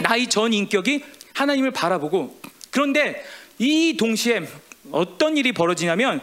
나의 0.00 0.28
전 0.28 0.52
인격이 0.52 1.02
하나님을 1.32 1.72
바라보고 1.72 2.40
그런데 2.70 3.20
이 3.58 3.96
동시에 3.98 4.46
어떤 4.92 5.36
일이 5.36 5.50
벌어지냐면 5.50 6.20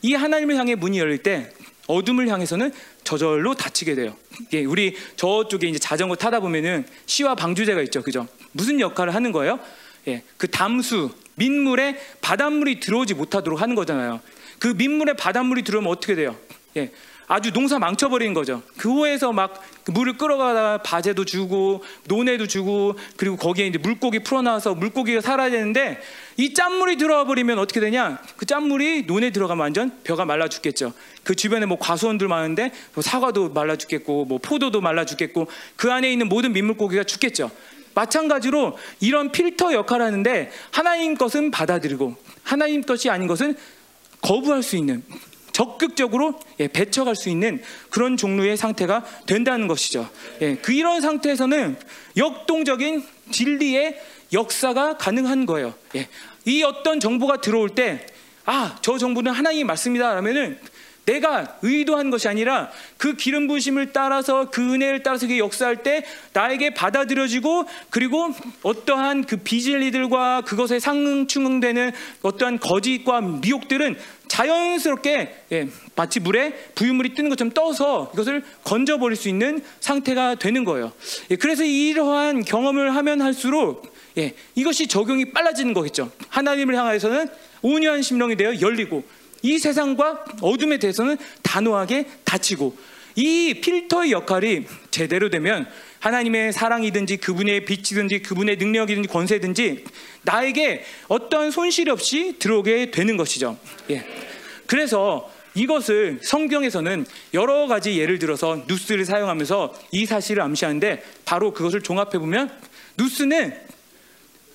이 0.00 0.14
하나님을 0.14 0.56
향해 0.56 0.76
문이 0.76 0.98
열릴 0.98 1.18
때 1.18 1.50
어둠을 1.88 2.28
향해서는 2.28 2.72
저절로 3.04 3.54
닫히게 3.54 3.94
돼요. 3.94 4.16
예, 4.54 4.64
우리 4.64 4.96
저쪽에 5.16 5.68
이제 5.68 5.78
자전거 5.78 6.16
타다 6.16 6.40
보면은 6.40 6.86
시와 7.04 7.34
방주제가 7.34 7.82
있죠, 7.82 8.02
그죠? 8.02 8.26
무슨 8.52 8.80
역할을 8.80 9.14
하는 9.14 9.30
거예요? 9.30 9.60
예, 10.08 10.22
그 10.38 10.50
담수 10.50 11.10
민물에 11.34 11.98
바닷물이 12.22 12.80
들어오지 12.80 13.12
못하도록 13.12 13.60
하는 13.60 13.74
거잖아요. 13.74 14.22
그 14.58 14.68
민물에 14.68 15.12
바닷물이 15.12 15.64
들어오면 15.64 15.90
어떻게 15.90 16.14
돼요? 16.14 16.34
예, 16.78 16.90
아주 17.26 17.52
농사 17.52 17.78
망쳐버리는 17.78 18.34
거죠. 18.34 18.62
그 18.76 18.90
호에서 18.90 19.32
막그 19.32 19.90
물을 19.92 20.16
끌어가다 20.18 20.82
바제도 20.82 21.24
주고 21.24 21.82
논에도 22.06 22.46
주고 22.46 22.94
그리고 23.16 23.36
거기에 23.36 23.66
이제 23.66 23.78
물고기 23.78 24.18
풀어놔서 24.18 24.74
물고기가 24.74 25.20
살아야 25.20 25.50
되는데 25.50 26.00
이 26.36 26.52
짠물이 26.52 26.96
들어와 26.96 27.24
버리면 27.24 27.58
어떻게 27.58 27.80
되냐? 27.80 28.18
그 28.36 28.44
짠물이 28.44 29.04
논에 29.06 29.30
들어가면 29.30 29.62
완전 29.62 29.92
벼가 30.04 30.24
말라 30.24 30.48
죽겠죠. 30.48 30.92
그 31.22 31.34
주변에 31.34 31.66
뭐 31.66 31.78
과수원들 31.78 32.28
많은데 32.28 32.72
뭐 32.92 33.02
사과도 33.02 33.50
말라 33.50 33.76
죽겠고 33.76 34.26
뭐 34.26 34.38
포도도 34.38 34.80
말라 34.80 35.04
죽겠고 35.04 35.48
그 35.76 35.90
안에 35.90 36.12
있는 36.12 36.28
모든 36.28 36.52
민물고기가 36.52 37.04
죽겠죠. 37.04 37.50
마찬가지로 37.94 38.76
이런 39.00 39.32
필터 39.32 39.72
역할을 39.72 40.04
하는데 40.04 40.50
하나님 40.72 41.14
것은 41.14 41.50
받아들이고 41.50 42.16
하나님 42.42 42.82
것이 42.82 43.08
아닌 43.08 43.28
것은 43.28 43.56
거부할 44.20 44.62
수 44.62 44.76
있는 44.76 45.02
적극적으로 45.54 46.38
예, 46.58 46.66
배쳐갈 46.66 47.14
수 47.14 47.30
있는 47.30 47.62
그런 47.88 48.16
종류의 48.16 48.56
상태가 48.56 49.04
된다는 49.24 49.68
것이죠. 49.68 50.10
예, 50.42 50.56
그 50.56 50.72
이런 50.72 51.00
상태에서는 51.00 51.76
역동적인 52.16 53.04
진리의 53.30 54.00
역사가 54.32 54.96
가능한 54.98 55.46
거예요. 55.46 55.72
예, 55.94 56.08
이 56.44 56.64
어떤 56.64 56.98
정보가 56.98 57.40
들어올 57.40 57.70
때, 57.70 58.04
아, 58.44 58.76
저 58.82 58.98
정보는 58.98 59.30
하나님의 59.30 59.62
말씀이다. 59.64 60.14
라면은 60.14 60.58
내가 61.06 61.58
의도한 61.62 62.10
것이 62.10 62.28
아니라 62.28 62.70
그 62.96 63.14
기름 63.14 63.46
부심을 63.46 63.92
따라서 63.92 64.50
그 64.50 64.74
은혜를 64.74 65.02
따라서 65.02 65.26
그 65.26 65.38
역사할 65.38 65.82
때 65.82 66.04
나에게 66.32 66.74
받아들여지고 66.74 67.66
그리고 67.90 68.34
어떠한 68.62 69.24
그 69.24 69.36
비진리들과 69.36 70.42
그것에 70.42 70.80
상응충응되는 70.80 71.92
어떠한 72.22 72.58
거짓과 72.58 73.20
미혹들은 73.20 73.96
자연스럽게 74.34 75.44
예, 75.52 75.68
마치 75.94 76.18
물에 76.18 76.54
부유물이 76.74 77.14
뜨는 77.14 77.30
것처럼 77.30 77.52
떠서 77.52 78.10
이것을 78.14 78.42
건져버릴 78.64 79.16
수 79.16 79.28
있는 79.28 79.62
상태가 79.78 80.34
되는 80.34 80.64
거예요. 80.64 80.92
예, 81.30 81.36
그래서 81.36 81.62
이러한 81.62 82.42
경험을 82.42 82.96
하면 82.96 83.22
할수록 83.22 83.94
예, 84.18 84.34
이것이 84.56 84.88
적용이 84.88 85.26
빨라지는 85.26 85.72
거겠죠. 85.72 86.10
하나님을 86.30 86.76
향해서는 86.76 87.28
온유한 87.62 88.02
심령이 88.02 88.34
되어 88.34 88.60
열리고 88.60 89.04
이 89.42 89.58
세상과 89.58 90.24
어둠에 90.40 90.78
대해서는 90.78 91.16
단호하게 91.42 92.08
닫히고 92.24 92.76
이 93.14 93.60
필터의 93.60 94.10
역할이 94.10 94.66
제대로 94.90 95.30
되면 95.30 95.68
하나님의 96.04 96.52
사랑이든지 96.52 97.16
그분의 97.16 97.64
빛이든지 97.64 98.20
그분의 98.20 98.58
능력이든지 98.58 99.08
권세든지 99.08 99.84
나에게 100.22 100.84
어떠한 101.08 101.50
손실 101.50 101.88
없이 101.88 102.36
들어오게 102.38 102.90
되는 102.90 103.16
것이죠. 103.16 103.58
예. 103.88 104.04
그래서 104.66 105.30
이것을 105.54 106.20
성경에서는 106.22 107.06
여러 107.32 107.66
가지 107.68 107.98
예를 107.98 108.18
들어서 108.18 108.64
누스를 108.66 109.06
사용하면서 109.06 109.74
이 109.92 110.04
사실을 110.04 110.42
암시하는데 110.42 111.02
바로 111.24 111.54
그것을 111.54 111.80
종합해 111.80 112.18
보면 112.18 112.52
누스는 112.98 113.58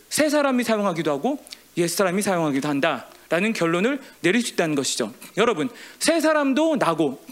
새 0.10 0.30
사람이 0.30 0.64
사용하기도 0.64 1.12
하고 1.12 1.44
옛 1.78 1.88
사람이 1.88 2.22
사용하기도 2.22 2.68
한다. 2.68 3.08
라는 3.30 3.54
결론을 3.54 4.02
내릴 4.22 4.42
수 4.42 4.54
있다는 4.54 4.76
것이죠. 4.76 5.14
여러분, 5.38 5.70
새 6.00 6.20
사람도 6.20 6.78
나고 6.78 7.24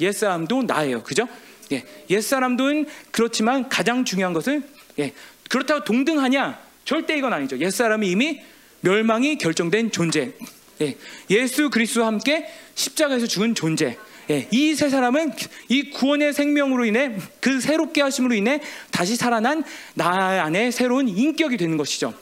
옛 0.00 0.12
사람도 0.12 0.64
나예요. 0.64 1.02
그죠? 1.04 1.28
예. 1.74 1.84
옛 2.10 2.20
사람도 2.20 2.84
그렇지만 3.10 3.68
가장 3.68 4.04
중요한 4.04 4.32
것은 4.32 4.64
예. 4.98 5.12
그렇다고 5.48 5.84
동등하냐? 5.84 6.58
절대 6.84 7.16
이건 7.16 7.32
아니죠. 7.32 7.58
옛 7.58 7.70
사람이 7.70 8.08
이미 8.10 8.40
멸망이 8.80 9.38
결정된 9.38 9.90
존재. 9.90 10.32
예. 10.80 10.96
예수 11.30 11.70
그리스도와 11.70 12.08
함께 12.08 12.46
십자가에서 12.74 13.26
죽은 13.26 13.54
존재. 13.54 13.96
예, 14.30 14.48
이 14.50 14.74
세 14.74 14.88
사람은 14.88 15.34
이 15.68 15.90
구원의 15.90 16.32
생명으로 16.32 16.86
인해 16.86 17.14
그 17.40 17.60
새롭게 17.60 18.00
하심으로 18.00 18.34
인해 18.34 18.60
다시 18.90 19.16
살아난 19.16 19.62
나 19.92 20.42
안에 20.44 20.70
새로운 20.70 21.08
인격이 21.08 21.58
되는 21.58 21.76
것이죠. 21.76 22.14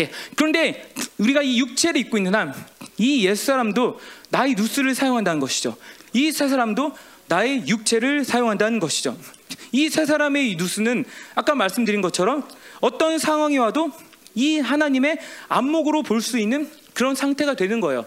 예, 0.00 0.10
그런데 0.34 0.90
우리가 1.18 1.42
이 1.42 1.60
육체를 1.60 2.00
입고 2.00 2.16
있는 2.16 2.34
한 2.34 2.52
이 2.98 3.26
옛사람도 3.26 4.00
나의 4.30 4.54
누스를 4.54 4.94
사용한다는 4.94 5.40
것이죠. 5.40 5.76
이 6.12 6.32
세 6.32 6.48
사람도 6.48 6.96
나의 7.28 7.66
육체를 7.68 8.24
사용한다는 8.24 8.80
것이죠. 8.80 9.16
이 9.72 9.88
세 9.90 10.06
사람의 10.06 10.50
이 10.50 10.56
누스는 10.56 11.04
아까 11.34 11.54
말씀드린 11.54 12.00
것처럼 12.00 12.46
어떤 12.80 13.18
상황이 13.18 13.58
와도 13.58 13.90
이 14.34 14.58
하나님의 14.58 15.18
안목으로 15.48 16.02
볼 16.02 16.20
수 16.20 16.38
있는 16.38 16.70
그런 16.94 17.14
상태가 17.14 17.54
되는 17.54 17.80
거예요. 17.80 18.06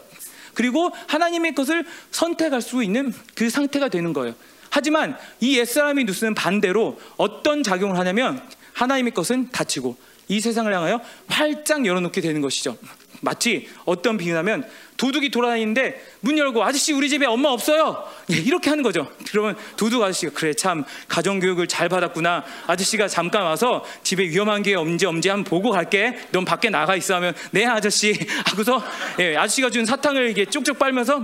그리고 0.54 0.92
하나님의 1.08 1.54
것을 1.56 1.86
선택할 2.12 2.62
수 2.62 2.84
있는 2.84 3.14
그 3.36 3.50
상태가 3.50 3.88
되는 3.90 4.14
거예요. 4.14 4.36
하지만 4.70 5.18
이 5.40 5.58
옛사람의 5.58 6.06
누스는 6.06 6.36
반대로 6.36 7.00
어떤 7.18 7.64
작용을 7.64 7.98
하냐면 7.98 8.42
하나님의 8.74 9.14
것은 9.14 9.50
닫히고 9.52 9.96
이 10.28 10.40
세상을 10.40 10.72
향하여 10.74 11.02
활짝 11.28 11.86
열어놓게 11.86 12.22
되는 12.22 12.42
것이죠. 12.42 12.78
마치 13.22 13.68
어떤 13.86 14.18
비유냐면 14.18 14.68
도둑이 15.00 15.30
돌아다니는데 15.30 16.06
문 16.20 16.38
열고 16.38 16.62
아저씨 16.62 16.92
우리 16.92 17.08
집에 17.08 17.26
엄마 17.26 17.50
없어요. 17.50 18.06
예, 18.34 18.36
이렇게 18.36 18.70
하는 18.70 18.84
거죠. 18.84 19.08
그러면 19.32 19.56
도둑 19.78 20.04
아저씨가 20.04 20.34
그래 20.36 20.54
참 20.54 20.84
가정 21.08 21.40
교육을 21.40 21.68
잘 21.68 21.88
받았구나. 21.88 22.44
아저씨가 22.68 23.08
잠깐 23.08 23.44
와서 23.44 23.86
집에 24.04 24.26
위험한 24.26 24.62
게 24.62 24.76
없는지 24.76 25.06
없는지 25.06 25.30
한번 25.30 25.46
보고 25.46 25.72
갈게. 25.72 26.20
넌 26.34 26.44
밖에 26.44 26.70
나가 26.70 26.98
있어 26.98 27.16
하면 27.16 27.34
네 27.52 27.66
아저씨 27.66 28.14
하고서 28.46 28.84
예, 29.20 29.38
아저씨가 29.38 29.70
준 29.70 29.86
사탕을 29.86 30.32
이게 30.32 30.44
쭉쭉 30.44 30.78
빨면서 30.78 31.24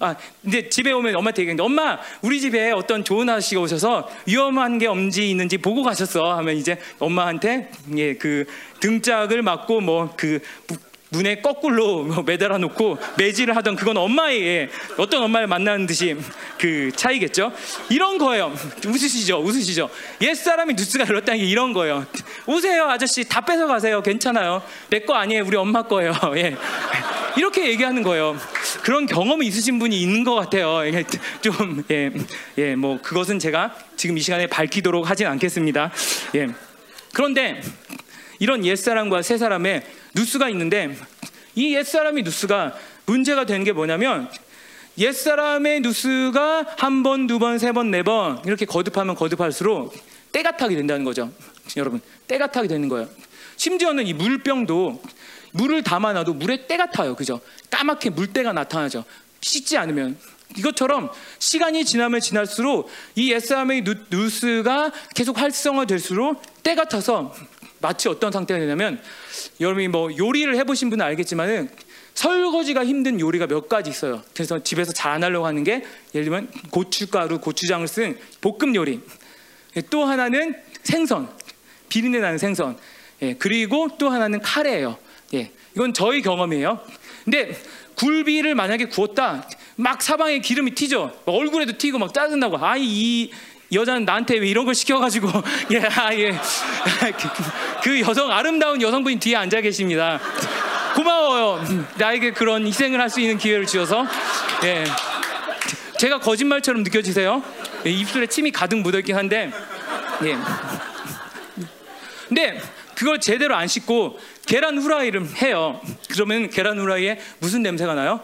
아 0.00 0.16
근데 0.42 0.68
집에 0.68 0.90
오면 0.90 1.14
엄마한테 1.14 1.42
얘기하는데 1.42 1.62
엄마 1.62 2.00
우리 2.20 2.40
집에 2.40 2.72
어떤 2.72 3.04
좋은 3.04 3.28
아저씨가 3.28 3.60
오셔서 3.60 4.10
위험한 4.26 4.78
게 4.78 4.88
없는지 4.88 5.30
있는지 5.30 5.58
보고 5.58 5.84
가셨어 5.84 6.34
하면 6.38 6.56
이제 6.56 6.80
엄마한테 6.98 7.70
예, 7.96 8.14
그 8.14 8.44
등짝을 8.80 9.42
맞고 9.42 9.82
뭐그 9.82 10.40
문에 11.14 11.36
거꾸로 11.40 12.02
뭐 12.02 12.22
매달아 12.26 12.58
놓고 12.58 12.98
매질을 13.16 13.56
하던 13.56 13.76
그건 13.76 13.96
엄마의 13.96 14.42
예, 14.42 14.68
어떤 14.98 15.22
엄마를 15.22 15.46
만나는 15.46 15.86
듯이 15.86 16.16
그 16.58 16.90
차이겠죠. 16.94 17.52
이런 17.88 18.18
거예요. 18.18 18.52
웃으시죠, 18.84 19.38
웃으시죠. 19.38 19.88
옛 20.22 20.34
사람이 20.34 20.74
뉴스가 20.74 21.04
이렇다는 21.04 21.40
게 21.40 21.46
이런 21.46 21.72
거예요. 21.72 22.04
우세요, 22.46 22.84
아저씨 22.84 23.28
다 23.28 23.40
뺏어 23.40 23.66
가세요. 23.66 24.02
괜찮아요. 24.02 24.62
내 24.90 25.04
거 25.04 25.14
아니에요. 25.14 25.44
우리 25.44 25.56
엄마 25.56 25.82
거예요. 25.82 26.12
예. 26.36 26.56
이렇게 27.36 27.66
얘기하는 27.68 28.02
거예요. 28.02 28.38
그런 28.82 29.06
경험이 29.06 29.46
있으신 29.48 29.78
분이 29.78 30.00
있는 30.00 30.24
것 30.24 30.34
같아요. 30.34 30.86
이게 30.86 31.04
좀, 31.42 31.84
예, 31.90 32.10
예, 32.58 32.74
뭐, 32.74 32.98
그것은 33.02 33.38
제가 33.38 33.74
지금 33.96 34.16
이 34.16 34.20
시간에 34.20 34.46
밝히도록 34.46 35.10
하진 35.10 35.26
않겠습니다. 35.26 35.90
예. 36.36 36.48
그런데 37.12 37.60
이런 38.38 38.64
옛사람과 38.64 39.22
새사람의 39.22 39.82
뉴스가 40.14 40.48
있는데 40.50 40.96
이 41.54 41.74
옛사람이 41.74 42.22
뉴스가 42.22 42.74
문제가 43.06 43.44
되는 43.46 43.64
게 43.64 43.72
뭐냐면 43.72 44.28
옛사람의 44.98 45.80
뉴스가 45.80 46.66
한 46.78 47.02
번, 47.02 47.26
두 47.26 47.38
번, 47.38 47.58
세 47.58 47.72
번, 47.72 47.90
네 47.90 48.02
번 48.02 48.40
이렇게 48.46 48.64
거듭하면 48.64 49.16
거듭할수록 49.16 49.94
때가 50.32 50.56
타게 50.56 50.76
된다는 50.76 51.04
거죠. 51.04 51.30
여러분, 51.76 52.00
때가 52.26 52.50
타게 52.50 52.68
되는 52.68 52.88
거예요. 52.88 53.08
심지어는 53.56 54.06
이 54.06 54.12
물병도 54.14 55.02
물을 55.52 55.82
담아놔도 55.82 56.34
물에 56.34 56.66
때가 56.66 56.90
타요. 56.90 57.14
그죠? 57.14 57.40
까맣게 57.70 58.10
물때가 58.10 58.52
나타나죠. 58.52 59.04
씻지 59.40 59.76
않으면. 59.78 60.16
이것처럼 60.56 61.10
시간이 61.38 61.84
지나면 61.84 62.20
지날수록 62.20 62.88
이 63.16 63.32
옛사람의 63.32 63.82
νου- 63.84 63.94
νους가 64.10 64.92
계속 65.14 65.38
활성화될수록 65.38 66.40
때가 66.62 66.84
타서 66.84 67.34
마치 67.84 68.08
어떤 68.08 68.32
상태가 68.32 68.58
되냐면 68.58 68.98
여러분이 69.60 69.88
뭐 69.88 70.08
요리를 70.16 70.56
해보신 70.56 70.88
분은 70.88 71.04
알겠지만은 71.04 71.68
설거지가 72.14 72.82
힘든 72.82 73.20
요리가 73.20 73.46
몇 73.46 73.68
가지 73.68 73.90
있어요. 73.90 74.22
그래서 74.32 74.62
집에서 74.62 74.92
잘 74.92 75.12
안 75.12 75.22
하려고 75.22 75.46
하는 75.46 75.64
게 75.64 75.84
예를 76.14 76.24
들면 76.24 76.48
고춧가루, 76.70 77.40
고추장을 77.40 77.86
쓴 77.86 78.18
볶음 78.40 78.74
요리. 78.74 79.00
예, 79.76 79.82
또 79.90 80.06
하나는 80.06 80.56
생선, 80.82 81.28
비린내 81.90 82.20
나는 82.20 82.38
생선. 82.38 82.78
예, 83.20 83.34
그리고 83.34 83.88
또 83.98 84.08
하나는 84.08 84.40
카레예요. 84.40 84.96
예, 85.34 85.50
이건 85.74 85.92
저희 85.92 86.22
경험이에요. 86.22 86.80
근데 87.24 87.54
굴비를 87.96 88.54
만약에 88.54 88.86
구웠다, 88.86 89.46
막 89.76 90.00
사방에 90.00 90.38
기름이 90.38 90.74
튀죠. 90.74 91.12
막 91.26 91.32
얼굴에도 91.32 91.76
튀고 91.76 91.98
막 91.98 92.14
짜증나고, 92.14 92.56
아이 92.64 92.82
이 92.82 93.30
여자는 93.74 94.04
나한테 94.04 94.38
왜 94.38 94.48
이런 94.48 94.64
걸 94.64 94.74
시켜가지고, 94.74 95.28
예, 95.72 95.78
아, 95.80 96.14
예. 96.14 96.32
그 97.82 98.00
여성 98.00 98.30
아름다운 98.30 98.80
여성분이 98.80 99.18
뒤에 99.18 99.36
앉아 99.36 99.60
계십니다. 99.60 100.20
고마워요. 100.94 101.86
나에게 101.96 102.32
그런 102.32 102.66
희생을 102.66 103.00
할 103.00 103.10
수 103.10 103.20
있는 103.20 103.38
기회를 103.38 103.66
주셔서, 103.66 104.06
예. 104.64 104.84
제가 105.98 106.20
거짓말처럼 106.20 106.82
느껴지세요? 106.82 107.42
예, 107.86 107.90
입술에 107.90 108.26
침이 108.26 108.50
가득 108.50 108.76
묻어있긴 108.76 109.16
한데, 109.16 109.50
예. 110.24 110.36
근데 112.28 112.60
그걸 112.94 113.20
제대로 113.20 113.54
안 113.54 113.66
씻고 113.68 114.18
계란 114.46 114.78
후라이를 114.78 115.26
해요. 115.42 115.80
그러면 116.10 116.48
계란 116.50 116.78
후라이에 116.78 117.18
무슨 117.38 117.62
냄새가 117.62 117.94
나요? 117.94 118.20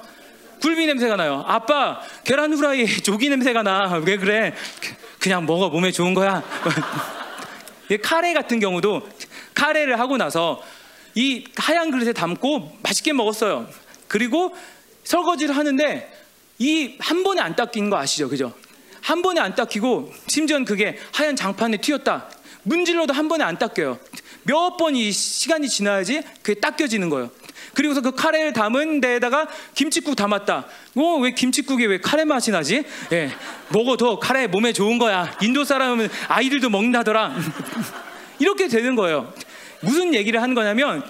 굴비 0.60 0.86
냄새가 0.86 1.16
나요. 1.16 1.44
아빠, 1.46 2.00
계란 2.24 2.52
후라이에 2.52 2.86
조기 3.02 3.28
냄새가 3.30 3.62
나. 3.62 4.00
왜 4.04 4.16
그래? 4.16 4.54
그냥 5.20 5.46
먹어. 5.46 5.68
몸에 5.68 5.92
좋은 5.92 6.14
거야. 6.14 6.42
이 7.90 7.98
카레 7.98 8.32
같은 8.32 8.58
경우도 8.60 9.06
카레를 9.54 9.98
하고 10.00 10.16
나서 10.16 10.62
이 11.14 11.44
하얀 11.56 11.90
그릇에 11.90 12.12
담고 12.12 12.78
맛있게 12.82 13.12
먹었어요. 13.12 13.68
그리고 14.08 14.54
설거지를 15.04 15.56
하는데 15.56 16.10
이 16.58 16.96
한 17.00 17.22
번에 17.22 17.40
안 17.40 17.56
닦이는 17.56 17.90
거 17.90 17.96
아시죠? 17.98 18.28
그죠? 18.28 18.52
한 19.00 19.22
번에 19.22 19.40
안 19.40 19.54
닦이고 19.54 20.12
심지어는 20.26 20.64
그게 20.66 20.98
하얀 21.12 21.34
장판에 21.36 21.78
튀었다. 21.78 22.28
문질러도 22.64 23.12
한 23.14 23.28
번에 23.28 23.44
안 23.44 23.58
닦여요. 23.58 23.98
몇 24.44 24.76
번 24.78 24.94
이 24.94 25.10
시간이 25.12 25.68
지나야지 25.68 26.22
그게 26.42 26.60
닦여지는 26.60 27.08
거예요. 27.10 27.30
그리고서 27.74 28.00
그 28.00 28.12
카레를 28.12 28.52
담은 28.52 29.00
데에다가 29.00 29.46
김치국 29.74 30.16
담았다. 30.16 30.66
어, 30.96 31.16
왜 31.20 31.32
김치국에 31.32 31.86
왜 31.86 31.98
카레 32.00 32.24
맛이 32.24 32.50
나지? 32.50 32.84
예. 33.12 33.30
먹어도 33.68 34.18
카레 34.18 34.46
몸에 34.46 34.72
좋은 34.72 34.98
거야. 34.98 35.36
인도 35.40 35.64
사람은 35.64 36.08
아이들도 36.28 36.70
먹는다더라. 36.70 37.36
이렇게 38.38 38.68
되는 38.68 38.96
거예요. 38.96 39.32
무슨 39.82 40.14
얘기를 40.14 40.42
하는 40.42 40.54
거냐면 40.54 41.04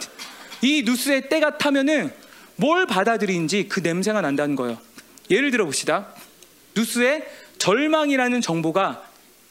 이 0.62 0.83
뉴스의 0.85 1.29
때가 1.29 1.59
타면은 1.59 2.12
뭘 2.57 2.87
받아들이는지 2.87 3.68
그 3.68 3.81
냄새가 3.81 4.20
난다는 4.20 4.57
거예요. 4.57 4.79
예를 5.31 5.51
들어 5.51 5.64
봅시다. 5.64 6.09
뉴스에 6.77 7.27
절망이라는 7.59 8.40
정보가 8.40 9.03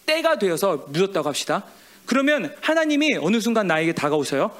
때가 0.05 0.37
되어서 0.37 0.85
묻었다고 0.89 1.27
합시다. 1.27 1.63
그러면 2.05 2.55
하나님이 2.61 3.17
어느 3.21 3.39
순간 3.39 3.67
나에게 3.67 3.93
다가오셔요. 3.93 4.51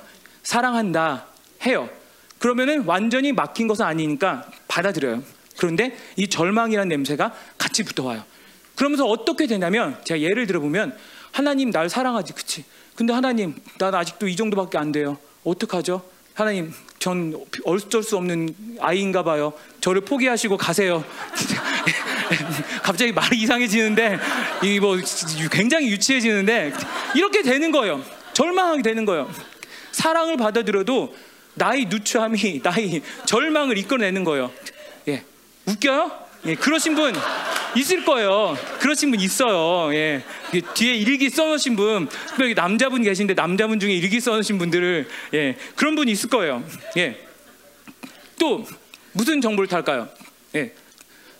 사랑한다 0.43 1.25
해요. 1.65 1.89
그러면은 2.39 2.84
완전히 2.86 3.32
막힌 3.32 3.67
것은 3.67 3.86
아니니까 3.86 4.45
받아들여요. 4.67 5.23
그런데 5.58 5.97
이 6.15 6.28
절망이라는 6.28 6.88
냄새가 6.88 7.34
같이 7.58 7.84
붙어와요. 7.84 8.23
그러면서 8.75 9.06
어떻게 9.06 9.45
되냐면 9.45 9.97
제가 10.06 10.21
예를 10.21 10.47
들어보면 10.47 10.97
하나님 11.32 11.69
날 11.71 11.89
사랑하지 11.89 12.34
그치? 12.34 12.63
근데 12.95 13.13
하나님 13.13 13.56
난 13.78 13.93
아직도 13.93 14.28
이 14.28 14.36
정도밖에 14.36 14.78
안 14.78 14.91
돼요. 14.91 15.17
어떡하죠? 15.43 16.02
하나님 16.34 16.73
전 16.99 17.34
어쩔 17.65 18.04
수 18.04 18.15
없는 18.15 18.78
아이인가 18.80 19.23
봐요. 19.23 19.54
저를 19.82 20.02
포기하시고 20.02 20.58
가세요. 20.58 21.04
갑자기 22.84 23.12
말이 23.12 23.38
이상해지는데 23.41 24.17
이 24.63 24.80
뭐 24.80 24.97
굉장히 25.52 25.89
유치해지는데 25.89 26.73
이렇게 27.15 27.41
되는 27.41 27.71
거예요. 27.71 28.02
절망하게 28.34 28.82
되는 28.82 29.04
거예요. 29.06 29.30
사랑을 29.91 30.38
받아들여도 30.38 31.13
나의 31.59 31.85
누추함이 31.85 32.61
나의 32.63 33.01
절망을 33.25 33.77
이끌어내는 33.77 34.23
거예요. 34.23 34.51
예. 35.07 35.23
웃겨요? 35.65 36.27
예, 36.45 36.55
그러신 36.55 36.95
분 36.95 37.13
있을 37.75 38.03
거예요. 38.05 38.57
그러신 38.79 39.11
분 39.11 39.19
있어요. 39.19 39.93
예. 39.93 40.23
뒤에 40.73 40.95
일기 40.95 41.29
써놓으신 41.29 41.75
분, 41.75 42.09
특별히 42.27 42.55
남자분 42.55 43.03
계신데 43.03 43.35
남자분 43.35 43.79
중에 43.79 43.93
일기 43.93 44.19
써놓으신 44.19 44.57
분들을 44.57 45.07
예, 45.35 45.55
그런 45.75 45.95
분이 45.95 46.11
있을 46.11 46.29
거예요. 46.29 46.63
예. 46.97 47.19
또 48.39 48.65
무슨 49.11 49.41
정보를 49.41 49.67
탈까요? 49.67 50.07
예. 50.55 50.73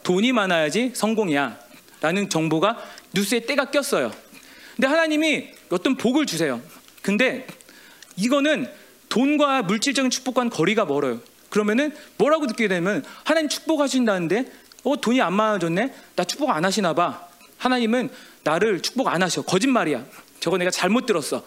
돈이 0.04 0.34
많아야지 0.34 0.92
성공이야. 0.94 1.58
라는 2.02 2.30
정보가 2.30 2.78
뉴스에 3.14 3.42
때가 3.42 3.72
꼈어요. 3.72 4.12
근데 4.76 4.88
하나님이 4.88 5.50
어떤 5.70 5.96
복을 5.98 6.26
주세요. 6.26 6.62
근데 7.02 7.46
이거는 8.16 8.70
돈과 9.10 9.64
물질적인 9.64 10.10
축복과는 10.12 10.50
거리가 10.50 10.86
멀어요. 10.86 11.20
그러면은 11.50 11.94
뭐라고 12.18 12.48
듣게 12.48 12.68
되면 12.68 13.04
하나님 13.24 13.50
축복하신다는데 13.50 14.52
어 14.84 14.96
돈이 15.02 15.22
안 15.22 15.34
많아졌네? 15.34 15.94
나 16.16 16.24
축복 16.24 16.52
안 16.52 16.64
하시나 16.64 16.94
봐. 16.94 17.28
하나님은 17.58 18.10
나를 18.44 18.82
축복 18.82 19.08
안 19.08 19.22
하셔. 19.22 19.42
거짓말이야. 19.42 20.06
저거 20.40 20.58
내가 20.58 20.72
잘못 20.72 21.06
들었어. 21.06 21.44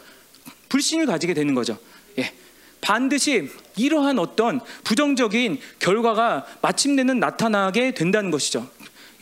불신을 0.69 1.07
가지게 1.07 1.35
되는 1.35 1.55
거죠. 1.55 1.79
예. 2.19 2.33
반드시 2.81 3.49
이러한 3.77 4.19
어떤 4.19 4.61
부정적인 4.85 5.61
결과가 5.79 6.47
마침내는 6.61 7.21
나타나게 7.21 7.95
된다는 7.95 8.31
것이죠. 8.31 8.69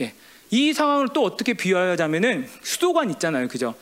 예. 0.00 0.14
이 0.50 0.72
상황을 0.72 1.08
또 1.12 1.24
어떻게 1.24 1.52
비유하자면은 1.52 2.48
수도관 2.62 3.10
있잖아요. 3.10 3.48
그죠? 3.48 3.74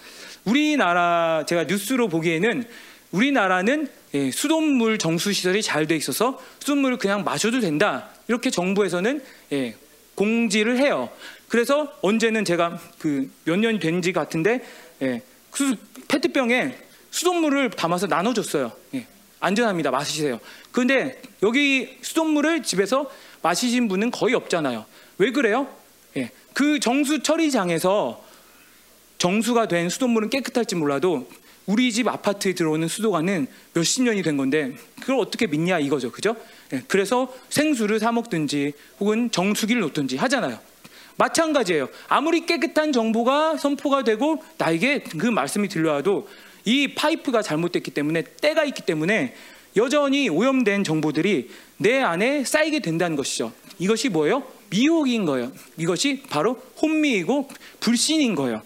우리나라 0.44 1.44
제가 1.46 1.64
뉴스로 1.64 2.08
보기에는 2.08 2.68
우리나라는 3.12 3.88
예, 4.14 4.30
수돗물 4.30 4.98
정수 4.98 5.32
시설이 5.32 5.62
잘 5.62 5.86
돼 5.86 5.96
있어서 5.96 6.42
수돗물을 6.60 6.98
그냥 6.98 7.24
마셔도 7.24 7.60
된다. 7.60 8.08
이렇게 8.26 8.50
정부에서는 8.50 9.22
예, 9.52 9.74
공지를 10.14 10.78
해요. 10.78 11.08
그래서 11.48 11.92
언제는 12.02 12.44
제가 12.44 12.78
그 12.98 13.30
몇 13.44 13.58
년이 13.58 13.80
된지 13.80 14.12
같은데 14.12 14.64
예, 15.02 15.22
수, 15.54 15.76
페트병에 16.08 16.76
수돗물을 17.10 17.70
담아서 17.70 18.06
나눠줬어요. 18.06 18.72
예, 18.94 19.06
안전합니다. 19.40 19.90
마시세요. 19.90 20.40
그런데 20.72 21.20
여기 21.42 21.98
수돗물을 22.02 22.62
집에서 22.62 23.10
마시신 23.42 23.88
분은 23.88 24.10
거의 24.10 24.34
없잖아요. 24.34 24.84
왜 25.18 25.30
그래요? 25.32 25.68
예, 26.16 26.30
그 26.52 26.80
정수 26.80 27.22
처리장에서 27.22 28.24
정수가 29.18 29.68
된 29.68 29.88
수돗물은 29.88 30.30
깨끗할지 30.30 30.74
몰라도 30.76 31.28
우리 31.68 31.92
집 31.92 32.08
아파트에 32.08 32.54
들어오는 32.54 32.88
수도관은 32.88 33.46
몇십 33.74 34.02
년이 34.02 34.22
된 34.22 34.38
건데 34.38 34.72
그걸 35.00 35.18
어떻게 35.18 35.46
믿냐 35.46 35.78
이거죠. 35.78 36.10
그죠? 36.10 36.34
예, 36.72 36.82
그래서 36.88 37.30
생수를 37.50 38.00
사 38.00 38.10
먹든지 38.10 38.72
혹은 39.00 39.30
정수기를 39.30 39.82
놓든지 39.82 40.16
하잖아요. 40.16 40.58
마찬가지예요. 41.16 41.90
아무리 42.08 42.46
깨끗한 42.46 42.92
정보가 42.92 43.58
선포가 43.58 44.02
되고 44.02 44.42
나에게 44.56 45.00
그 45.18 45.26
말씀이 45.26 45.68
들려와도 45.68 46.26
이 46.64 46.94
파이프가 46.94 47.42
잘못됐기 47.42 47.90
때문에 47.90 48.22
때가 48.40 48.64
있기 48.64 48.82
때문에 48.82 49.34
여전히 49.76 50.30
오염된 50.30 50.84
정보들이 50.84 51.50
내 51.76 52.00
안에 52.00 52.44
쌓이게 52.44 52.78
된다는 52.78 53.14
것이죠. 53.14 53.52
이것이 53.78 54.08
뭐예요? 54.08 54.42
미혹인 54.70 55.26
거예요. 55.26 55.52
이것이 55.76 56.22
바로 56.30 56.62
혼미이고 56.80 57.48
불신인 57.80 58.34
거예요. 58.34 58.62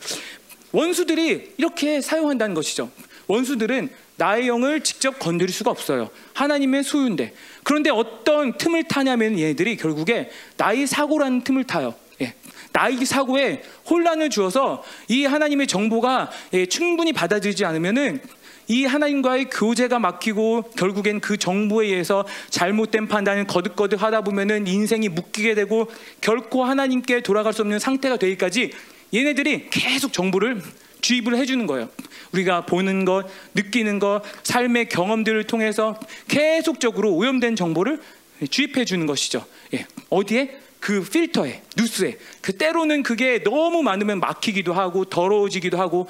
원수들이 0.72 1.54
이렇게 1.58 2.00
사용한다는 2.00 2.54
것이죠. 2.54 2.90
원수들은 3.28 3.90
나의 4.16 4.48
영을 4.48 4.82
직접 4.82 5.18
건드릴 5.18 5.52
수가 5.52 5.70
없어요. 5.70 6.10
하나님의 6.34 6.82
소유인데. 6.84 7.34
그런데 7.62 7.90
어떤 7.90 8.56
틈을 8.56 8.84
타냐면 8.84 9.38
얘들이 9.38 9.76
결국에 9.76 10.30
나의 10.56 10.86
사고라는 10.86 11.42
틈을 11.44 11.64
타요. 11.64 11.94
예. 12.20 12.34
나의 12.72 13.04
사고에 13.04 13.62
혼란을 13.88 14.30
주어서 14.30 14.82
이 15.08 15.24
하나님의 15.24 15.66
정보가 15.66 16.30
예, 16.54 16.66
충분히 16.66 17.12
받아들이지 17.12 17.64
않으면은 17.64 18.20
이 18.68 18.84
하나님과의 18.84 19.50
교제가 19.50 19.98
막히고 19.98 20.70
결국엔 20.76 21.20
그 21.20 21.36
정보에 21.36 21.88
의해서 21.88 22.24
잘못된 22.50 23.08
판단을 23.08 23.46
거듭거듭 23.46 24.02
하다 24.02 24.22
보면은 24.22 24.66
인생이 24.66 25.08
묶이게 25.08 25.54
되고 25.54 25.90
결코 26.20 26.64
하나님께 26.64 27.22
돌아갈 27.22 27.52
수 27.52 27.62
없는 27.62 27.78
상태가 27.78 28.16
되기까지 28.16 28.72
얘네들이 29.14 29.68
계속 29.70 30.12
정보를 30.12 30.62
주입을 31.00 31.36
해주는 31.36 31.66
거예요. 31.66 31.88
우리가 32.32 32.64
보는 32.64 33.04
것, 33.04 33.26
느끼는 33.54 33.98
것, 33.98 34.22
삶의 34.42 34.88
경험들을 34.88 35.44
통해서 35.44 35.98
계속적으로 36.28 37.14
오염된 37.14 37.56
정보를 37.56 38.00
주입해 38.48 38.84
주는 38.84 39.06
것이죠. 39.06 39.44
예. 39.74 39.86
어디에? 40.08 40.58
그 40.80 41.04
필터에, 41.04 41.62
뉴스에. 41.76 42.18
그 42.40 42.56
때로는 42.56 43.04
그게 43.04 43.42
너무 43.44 43.84
많으면 43.84 44.18
막히기도 44.18 44.72
하고 44.72 45.04
더러워지기도 45.04 45.78
하고. 45.78 46.08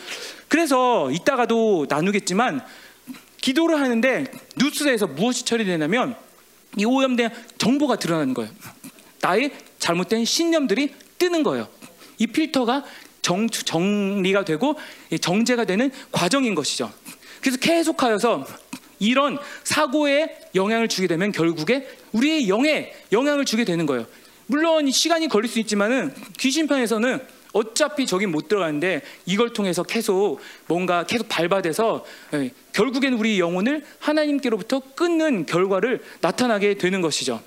그래서 0.49 1.11
이따가도 1.11 1.87
나누겠지만 1.91 2.65
기도를 3.43 3.81
하는데 3.81 4.25
뉴스에서 4.57 5.09
무엇이 5.09 5.45
처리되냐면 5.45 6.17
이 6.79 6.87
오염된 6.87 7.31
정보가 7.59 7.97
드러나는 7.97 8.33
거예요. 8.33 8.51
나의 9.21 9.53
잘못된 9.79 10.25
신념들이 10.25 10.95
뜨는 11.19 11.43
거예요. 11.43 11.69
이 12.19 12.27
필터가 12.27 12.85
정, 13.23 13.49
정리가 13.49 14.45
되고 14.45 14.77
정제가 15.21 15.65
되는 15.65 15.91
과정인 16.11 16.55
것이죠. 16.55 16.93
그래서 17.41 17.59
계속하여서 17.59 18.47
이런 18.99 19.39
사고에 19.65 20.39
영향을 20.55 20.89
주게 20.89 21.07
되면 21.07 21.33
결국에 21.33 21.89
우리의 22.13 22.49
영에 22.49 22.93
영향을 23.11 23.45
주게 23.45 23.65
되는 23.65 23.87
거예요. 23.87 24.07
물론 24.47 24.91
시간이 24.91 25.29
걸릴 25.29 25.51
수 25.51 25.59
있지만은 25.59 26.15
귀신편에서는 26.39 27.21
어차피 27.53 28.07
저긴 28.07 28.31
못 28.31 28.49
들어가는데 28.49 29.03
이걸 29.27 29.53
통해서 29.53 29.83
계속 29.83 30.41
뭔가 30.67 31.05
계속 31.05 31.29
밟아대서 31.29 32.05
예, 32.35 32.51
결국엔 32.73 33.15
우리 33.15 33.39
영혼을 33.39 33.85
하나님께로부터 33.99 34.81
끊는 34.95 35.47
결과를 35.47 36.03
나타나게 36.21 36.75
되는 36.75 37.01
것이죠. 37.03 37.43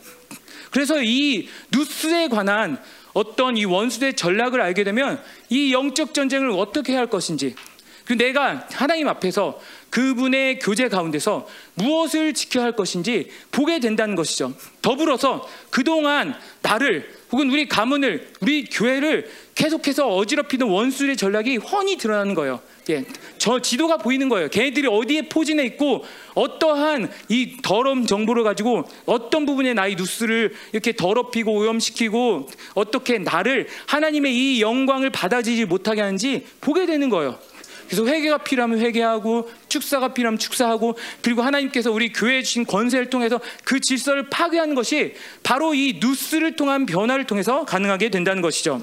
그래서 0.71 1.01
이 1.01 1.47
뉴스에 1.71 2.27
관한 2.27 2.81
어떤 3.15 3.55
이 3.55 3.63
원수의 3.63 4.15
전략을 4.15 4.59
알게 4.61 4.83
되면 4.83 5.23
이 5.49 5.73
영적 5.73 6.13
전쟁을 6.13 6.51
어떻게 6.51 6.93
할 6.93 7.07
것인지 7.07 7.55
그 8.03 8.13
내가 8.13 8.67
하나님 8.73 9.07
앞에서 9.07 9.59
그분의 9.89 10.59
교제 10.59 10.89
가운데서 10.89 11.47
무엇을 11.75 12.33
지켜야 12.33 12.65
할 12.65 12.75
것인지 12.75 13.31
보게 13.51 13.79
된다는 13.79 14.15
것이죠. 14.15 14.53
더불어서 14.81 15.47
그동안 15.69 16.35
나를 16.61 17.09
혹은 17.31 17.49
우리 17.49 17.67
가문을 17.69 18.33
우리 18.41 18.65
교회를 18.65 19.31
계속해서 19.55 20.07
어지럽히는 20.09 20.67
원수의 20.67 21.15
전략이 21.15 21.57
훤히 21.57 21.97
드러나는 21.97 22.35
거예요. 22.35 22.59
예, 22.89 23.03
저 23.37 23.59
지도가 23.59 23.97
보이는 23.97 24.29
거예요. 24.29 24.49
걔네들이 24.49 24.87
어디에 24.87 25.23
포진해 25.23 25.63
있고 25.65 26.03
어떠한 26.35 27.09
이 27.29 27.57
더러운 27.63 28.05
정보를 28.05 28.43
가지고 28.43 28.83
어떤 29.05 29.45
부분에 29.45 29.73
나의 29.73 29.95
뉴스를 29.95 30.53
이렇게 30.71 30.95
더럽히고 30.95 31.51
오염시키고 31.51 32.47
어떻게 32.75 33.17
나를 33.17 33.67
하나님의 33.87 34.35
이 34.35 34.61
영광을 34.61 35.09
받아들이지 35.09 35.65
못하게 35.65 36.01
하는지 36.01 36.45
보게 36.61 36.85
되는 36.85 37.09
거예요. 37.09 37.39
그래서 37.87 38.05
회개가 38.05 38.39
필요하면 38.39 38.79
회개하고 38.79 39.49
축사가 39.69 40.13
필요하면 40.13 40.39
축사하고 40.39 40.97
그리고 41.21 41.41
하나님께서 41.41 41.91
우리 41.91 42.11
교회에 42.11 42.41
주신 42.41 42.65
권세를 42.65 43.09
통해서 43.09 43.39
그 43.63 43.79
질서를 43.79 44.29
파괴하는 44.29 44.75
것이 44.75 45.15
바로 45.43 45.73
이 45.73 45.99
뉴스를 46.01 46.55
통한 46.55 46.85
변화를 46.85 47.25
통해서 47.25 47.65
가능하게 47.65 48.09
된다는 48.09 48.41
것이죠. 48.41 48.81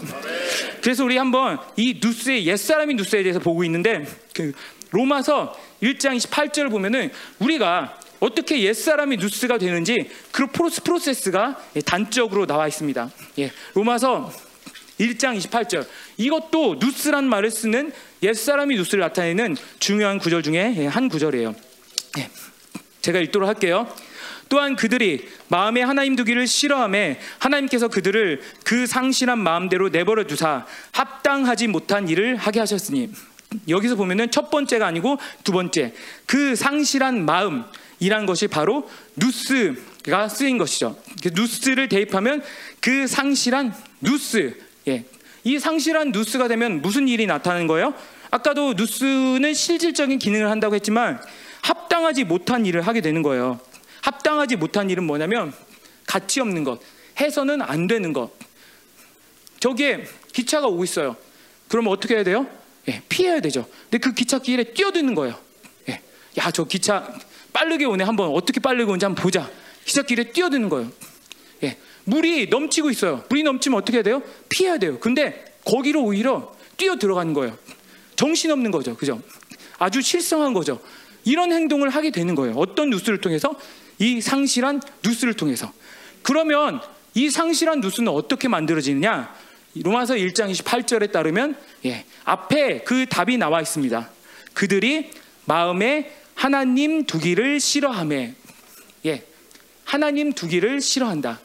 그래서 0.82 1.04
우리 1.04 1.16
한번 1.16 1.58
이 1.76 1.98
뉴스의 2.02 2.46
옛사람이 2.46 2.94
뉴스에 2.94 3.22
대해서 3.22 3.38
보고 3.38 3.64
있는데 3.64 4.06
그 4.34 4.52
로마서 4.90 5.58
1장 5.82 6.16
28절을 6.16 6.70
보면은 6.70 7.10
우리가 7.38 7.98
어떻게 8.20 8.62
옛사람이 8.62 9.16
뉴스가 9.16 9.58
되는지 9.58 10.08
그 10.30 10.46
프로세스가 10.46 11.58
단적으로 11.84 12.46
나와 12.46 12.68
있습니다. 12.68 13.10
예, 13.40 13.50
로마서 13.74 14.32
1장 15.00 15.36
28절. 15.36 15.86
이것도 16.22 16.76
누스란 16.80 17.28
말을 17.28 17.50
쓰는 17.50 17.92
옛사람이 18.22 18.76
누스를 18.76 19.00
나타내는 19.00 19.56
중요한 19.80 20.18
구절 20.18 20.42
중에 20.42 20.86
한 20.86 21.08
구절이에요. 21.08 21.54
예. 22.18 22.30
제가 23.00 23.18
읽도록 23.18 23.48
할게요. 23.48 23.92
또한 24.48 24.76
그들이 24.76 25.28
마음에 25.48 25.82
하나님 25.82 26.14
두기를 26.14 26.46
싫어함에 26.46 27.18
하나님께서 27.38 27.88
그들을 27.88 28.42
그 28.64 28.86
상실한 28.86 29.38
마음대로 29.38 29.88
내버려 29.88 30.24
두사 30.24 30.66
합당하지 30.92 31.68
못한 31.68 32.08
일을 32.08 32.36
하게 32.36 32.60
하셨으니 32.60 33.10
여기서 33.68 33.96
보면은 33.96 34.30
첫 34.30 34.50
번째가 34.50 34.86
아니고 34.86 35.18
두 35.42 35.52
번째 35.52 35.94
그 36.26 36.54
상실한 36.54 37.24
마음이란 37.24 38.26
것이 38.26 38.46
바로 38.46 38.88
누스가 39.16 40.28
쓰인 40.28 40.58
것이죠. 40.58 40.98
그 41.22 41.30
누스를 41.34 41.88
대입하면 41.88 42.42
그 42.80 43.06
상실한 43.06 43.74
누스 44.02 44.54
예. 44.86 45.04
이 45.44 45.58
상실한 45.58 46.12
누스가 46.12 46.48
되면 46.48 46.82
무슨 46.82 47.08
일이 47.08 47.26
나타나는 47.26 47.66
거예요? 47.66 47.94
아까도 48.30 48.74
누스는 48.74 49.54
실질적인 49.54 50.18
기능을 50.18 50.50
한다고 50.50 50.74
했지만 50.74 51.20
합당하지 51.62 52.24
못한 52.24 52.64
일을 52.66 52.82
하게 52.82 53.00
되는 53.00 53.22
거예요. 53.22 53.60
합당하지 54.02 54.56
못한 54.56 54.90
일은 54.90 55.04
뭐냐면 55.04 55.52
가치 56.06 56.40
없는 56.40 56.64
것, 56.64 56.80
해서는 57.20 57.62
안 57.62 57.86
되는 57.86 58.12
것. 58.12 58.30
저기에 59.60 60.04
기차가 60.32 60.66
오고 60.66 60.84
있어요. 60.84 61.16
그러면 61.68 61.92
어떻게 61.92 62.14
해야 62.16 62.24
돼요? 62.24 62.46
예, 62.88 63.02
피해야 63.08 63.40
되죠. 63.40 63.66
근데 63.84 63.98
그 63.98 64.12
기차 64.12 64.38
길에 64.38 64.64
뛰어드는 64.64 65.14
거예요. 65.14 65.38
예, 65.88 66.00
야, 66.38 66.50
저 66.50 66.64
기차 66.64 67.14
빠르게 67.52 67.84
오네. 67.84 68.02
한번 68.04 68.30
어떻게 68.30 68.60
빠르게 68.60 68.84
오는지 68.84 69.04
한번 69.04 69.22
보자. 69.22 69.48
기차 69.84 70.02
길에 70.02 70.24
뛰어드는 70.32 70.68
거예요. 70.68 70.90
예, 71.62 71.78
물이 72.04 72.48
넘치고 72.48 72.90
있어요. 72.90 73.24
물이 73.28 73.42
넘치면 73.42 73.78
어떻게 73.78 73.98
해야 73.98 74.02
돼요? 74.02 74.22
피해야 74.48 74.78
돼요. 74.78 74.98
근데 74.98 75.44
거기로 75.64 76.02
오히려 76.02 76.54
뛰어 76.76 76.96
들어가는 76.96 77.32
거예요. 77.32 77.56
정신없는 78.16 78.70
거죠. 78.70 78.96
그죠? 78.96 79.20
아주 79.78 80.00
실성한 80.00 80.52
거죠. 80.52 80.80
이런 81.24 81.52
행동을 81.52 81.88
하게 81.88 82.10
되는 82.10 82.34
거예요. 82.34 82.54
어떤 82.56 82.90
뉴스를 82.90 83.20
통해서? 83.20 83.54
이 83.98 84.20
상실한 84.20 84.80
뉴스를 85.04 85.34
통해서. 85.34 85.72
그러면 86.22 86.80
이 87.14 87.30
상실한 87.30 87.80
뉴스는 87.80 88.10
어떻게 88.10 88.48
만들어지느냐? 88.48 89.34
로마서 89.74 90.14
1장 90.14 90.50
28절에 90.52 91.12
따르면 91.12 91.56
예, 91.86 92.04
앞에 92.24 92.82
그 92.82 93.06
답이 93.06 93.38
나와 93.38 93.60
있습니다. 93.60 94.10
그들이 94.54 95.10
마음에 95.44 96.12
하나님 96.34 97.04
두기를 97.06 97.60
싫어함에 97.60 98.34
예, 99.06 99.24
하나님 99.84 100.32
두기를 100.32 100.80
싫어한다. 100.80 101.40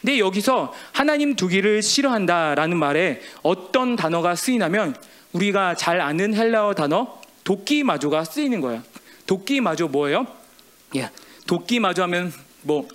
근데 0.00 0.18
여기서 0.18 0.72
하나님 0.92 1.36
두기를 1.36 1.82
싫어한다라는 1.82 2.76
말에 2.78 3.20
어떤 3.42 3.96
단어가 3.96 4.34
쓰이냐면 4.34 4.94
우리가 5.32 5.74
잘 5.74 6.00
아는 6.00 6.34
헬라어 6.34 6.74
단어 6.74 7.20
도끼마조가 7.44 8.24
쓰이는 8.24 8.60
거예요. 8.60 8.82
도끼마조 9.26 9.88
뭐예요? 9.88 10.26
예, 10.96 11.10
도끼마조 11.46 12.02
하면 12.04 12.32
뭐 12.62 12.88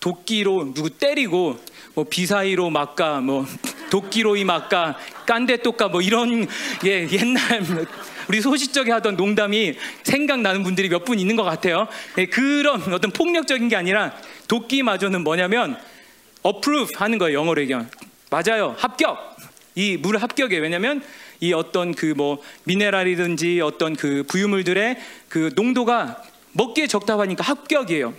도끼로 0.00 0.72
누구 0.74 0.90
때리고 0.90 1.58
뭐 1.94 2.04
비사이로 2.08 2.70
막가 2.70 3.20
뭐 3.20 3.44
도끼로 3.90 4.36
이 4.36 4.44
막가 4.44 4.96
깐데똑까 5.26 5.88
뭐 5.88 6.00
이런 6.00 6.46
예 6.84 7.08
옛날 7.10 7.86
우리 8.28 8.40
소시적에 8.40 8.92
하던 8.92 9.16
농담이 9.16 9.74
생각나는 10.04 10.62
분들이 10.62 10.88
몇 10.88 11.04
분 11.04 11.18
있는 11.18 11.34
것 11.36 11.42
같아요. 11.42 11.88
예, 12.18 12.26
그런 12.26 12.80
어떤 12.92 13.10
폭력적인 13.10 13.68
게 13.68 13.76
아니라 13.76 14.12
도끼마조는 14.46 15.24
뭐냐면 15.24 15.76
approve 16.46 16.94
하는 16.96 17.18
거예요. 17.18 17.38
영어로 17.38 17.60
얘기하면. 17.62 17.90
맞아요. 18.30 18.74
합격. 18.78 19.36
이 19.76 19.96
물 19.96 20.18
합격에 20.18 20.58
왜냐면 20.58 21.02
이 21.40 21.52
어떤 21.52 21.94
그 21.94 22.14
뭐 22.16 22.42
미네랄이든지 22.64 23.60
어떤 23.60 23.94
그 23.96 24.24
부유물들의 24.28 24.96
그 25.28 25.52
농도가 25.54 26.22
먹기에 26.52 26.86
적합하니까 26.86 27.44
합격이에요. 27.44 28.12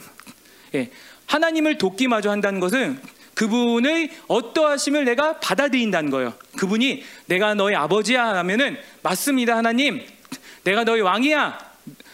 예. 0.75 0.89
하나님을 1.25 1.77
돕기마저 1.77 2.29
한다는 2.31 2.59
것은 2.59 2.99
그분의 3.33 4.11
어떠하심을 4.27 5.05
내가 5.05 5.39
받아들인다는 5.39 6.09
거예요. 6.09 6.33
그분이 6.57 7.03
내가 7.27 7.53
너의 7.53 7.75
아버지야 7.75 8.27
하면은 8.37 8.77
맞습니다 9.01 9.55
하나님. 9.57 10.01
내가 10.63 10.83
너의 10.83 11.01
왕이야. 11.01 11.57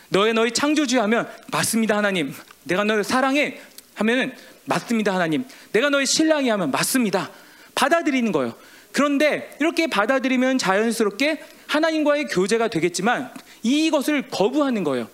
너의 0.10 0.34
너의 0.34 0.52
창조주야 0.54 1.04
하면 1.04 1.28
맞습니다 1.52 1.98
하나님. 1.98 2.34
내가 2.64 2.84
너를 2.84 3.04
사랑해 3.04 3.60
하면은 3.96 4.34
맞습니다, 4.68 5.14
하나님. 5.14 5.46
내가 5.72 5.90
너의 5.90 6.06
신랑이 6.06 6.50
하면 6.50 6.72
맞습니다. 6.72 7.32
받아들이는 7.74 8.32
거예요. 8.32 8.54
그런데 8.92 9.56
이렇게 9.60 9.88
받아들이면 9.88 10.58
자연스럽게 10.58 11.44
하나님과의 11.68 12.26
교제가 12.26 12.68
되겠지만 12.68 13.32
이것을 13.64 14.30
거부하는 14.30 14.84
거예요. 14.84 15.10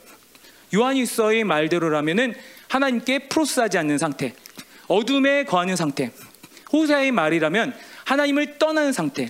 요한일서의 0.74 1.44
말대로라면은 1.44 2.34
하나님께 2.68 3.28
프로스하지 3.30 3.78
않는 3.78 3.98
상태, 3.98 4.34
어둠에 4.88 5.44
거하는 5.44 5.76
상태. 5.76 6.12
호세아의 6.72 7.12
말이라면 7.12 7.76
하나님을 8.06 8.58
떠나는 8.58 8.92
상태, 8.92 9.30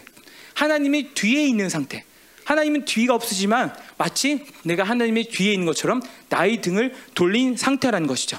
하나님이 0.53 1.13
뒤에 1.13 1.45
있는 1.45 1.67
상태. 1.67 2.05
하나님은 2.45 2.85
뒤가 2.85 3.13
없으지만 3.15 3.73
마치 3.97 4.45
내가 4.63 4.83
하나님의 4.83 5.25
뒤에 5.25 5.53
있는 5.53 5.65
것처럼 5.65 6.01
나의 6.29 6.61
등을 6.61 6.93
돌린 7.15 7.55
상태라는 7.55 8.07
것이죠. 8.07 8.37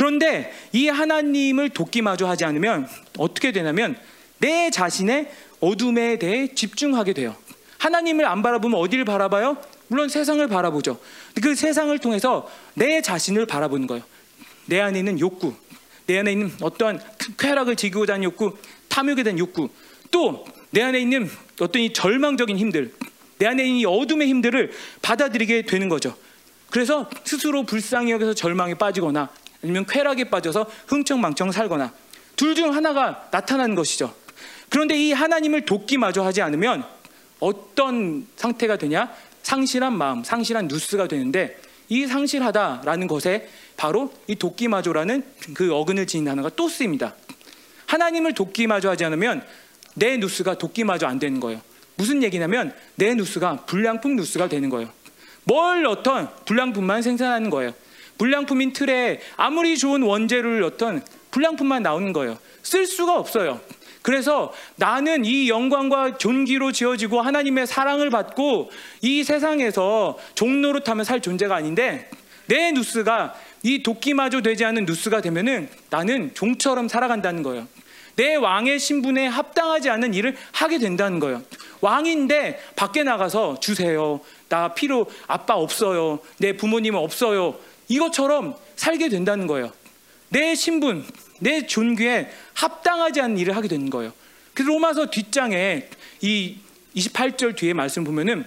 그런데 0.00 0.50
이 0.72 0.88
하나님을 0.88 1.68
돕기마저 1.68 2.26
하지 2.26 2.46
않으면 2.46 2.88
어떻게 3.18 3.52
되냐면 3.52 3.98
내 4.38 4.70
자신의 4.70 5.30
어둠에 5.60 6.18
대해 6.18 6.54
집중하게 6.54 7.12
돼요. 7.12 7.36
하나님을 7.76 8.24
안 8.24 8.42
바라보면 8.42 8.80
어디를 8.80 9.04
바라봐요? 9.04 9.58
물론 9.88 10.08
세상을 10.08 10.48
바라보죠. 10.48 10.98
그 11.42 11.54
세상을 11.54 11.98
통해서 11.98 12.50
내 12.72 13.02
자신을 13.02 13.44
바라보는 13.44 13.86
거예요. 13.88 14.02
내 14.64 14.80
안에 14.80 15.00
있는 15.00 15.20
욕구, 15.20 15.52
내 16.06 16.18
안에 16.18 16.32
있는 16.32 16.50
어떠한 16.62 16.98
쾌락을 17.36 17.76
즐기고자 17.76 18.14
하는 18.14 18.24
욕구, 18.24 18.56
탐욕에 18.88 19.22
대한 19.22 19.38
욕구, 19.38 19.68
또 20.10 20.46
내 20.70 20.80
안에 20.80 20.98
있는 20.98 21.28
어떤 21.60 21.82
이 21.82 21.92
절망적인 21.92 22.56
힘들, 22.56 22.94
내 23.36 23.46
안에 23.46 23.64
있는 23.64 23.80
이 23.80 23.84
어둠의 23.84 24.28
힘들을 24.28 24.72
받아들이게 25.02 25.62
되는 25.62 25.90
거죠. 25.90 26.16
그래서 26.70 27.10
스스로 27.24 27.64
불쌍히 27.64 28.12
여겨서 28.12 28.32
절망에 28.32 28.74
빠지거나 28.74 29.28
아니면 29.62 29.86
쾌락에 29.86 30.24
빠져서 30.24 30.66
흥청망청 30.86 31.52
살거나 31.52 31.92
둘 32.36 32.54
중 32.54 32.74
하나가 32.74 33.28
나타나는 33.30 33.74
것이죠. 33.74 34.14
그런데 34.70 34.96
이 34.96 35.12
하나님을 35.12 35.66
돕기마저 35.66 36.22
하지 36.22 36.40
않으면 36.42 36.84
어떤 37.38 38.26
상태가 38.36 38.76
되냐? 38.76 39.12
상실한 39.42 39.96
마음, 39.96 40.22
상실한 40.24 40.68
누스가 40.68 41.06
되는데 41.08 41.58
이 41.88 42.06
상실하다라는 42.06 43.08
것에 43.08 43.48
바로 43.76 44.12
이 44.26 44.36
돕기마저라는 44.36 45.24
그 45.54 45.74
어근을 45.74 46.06
지닌 46.06 46.24
단어가 46.26 46.50
또 46.54 46.68
쓰입니다. 46.68 47.14
하나님을 47.86 48.34
돕기마저 48.34 48.90
하지 48.90 49.04
않으면 49.04 49.44
내 49.94 50.16
누스가 50.16 50.56
돕기마저 50.56 51.06
안 51.06 51.18
되는 51.18 51.40
거예요. 51.40 51.60
무슨 51.96 52.22
얘기냐면 52.22 52.72
내 52.94 53.14
누스가 53.14 53.56
불량품 53.66 54.16
누스가 54.16 54.48
되는 54.48 54.70
거예요. 54.70 54.88
뭘 55.44 55.84
어떤 55.86 56.28
불량품만 56.44 57.02
생산하는 57.02 57.50
거예요. 57.50 57.72
불량품인 58.20 58.74
틀에 58.74 59.18
아무리 59.38 59.78
좋은 59.78 60.02
원재료를 60.02 60.62
어떤 60.62 61.02
불량품만 61.30 61.82
나오는 61.82 62.12
거예요. 62.12 62.36
쓸 62.62 62.84
수가 62.84 63.18
없어요. 63.18 63.62
그래서 64.02 64.52
나는 64.76 65.24
이 65.24 65.48
영광과 65.48 66.18
존귀로 66.18 66.72
지어지고 66.72 67.22
하나님의 67.22 67.66
사랑을 67.66 68.10
받고 68.10 68.70
이 69.00 69.24
세상에서 69.24 70.18
종로로 70.34 70.80
타면 70.80 71.06
살 71.06 71.22
존재가 71.22 71.56
아닌데 71.56 72.10
내 72.44 72.72
누스가 72.72 73.34
이 73.62 73.82
도끼마저 73.82 74.42
되지 74.42 74.66
않은 74.66 74.84
누스가 74.84 75.22
되면은 75.22 75.70
나는 75.88 76.34
종처럼 76.34 76.88
살아간다는 76.88 77.42
거예요. 77.42 77.66
내 78.16 78.34
왕의 78.34 78.80
신분에 78.80 79.28
합당하지 79.28 79.88
않은 79.88 80.12
일을 80.12 80.36
하게 80.52 80.78
된다는 80.78 81.20
거예요. 81.20 81.42
왕인데 81.80 82.60
밖에 82.76 83.02
나가서 83.02 83.60
주세요. 83.60 84.20
나 84.50 84.74
필요 84.74 85.06
아빠 85.26 85.54
없어요. 85.54 86.18
내 86.36 86.54
부모님은 86.54 86.98
없어요. 86.98 87.56
이것처럼 87.90 88.54
살게 88.76 89.10
된다는 89.10 89.46
거예요. 89.46 89.72
내 90.30 90.54
신분, 90.54 91.04
내 91.40 91.66
존귀에 91.66 92.30
합당하지 92.54 93.20
않은 93.20 93.36
일을 93.36 93.56
하게 93.56 93.68
되는 93.68 93.90
거예요. 93.90 94.12
그래서 94.54 94.70
로마서 94.70 95.10
뒷장에 95.10 95.88
이 96.22 96.56
28절 96.96 97.56
뒤에 97.56 97.74
말씀 97.74 98.04
보면은 98.04 98.46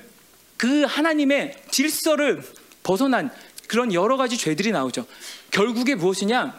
그 0.58 0.84
하나님의 0.84 1.56
질서를 1.70 2.42
벗어난 2.84 3.30
그런 3.68 3.94
여러 3.94 4.18
가지 4.18 4.38
죄들이 4.38 4.72
나오죠. 4.72 5.06
결국에 5.52 5.96
무엇이냐? 5.96 6.58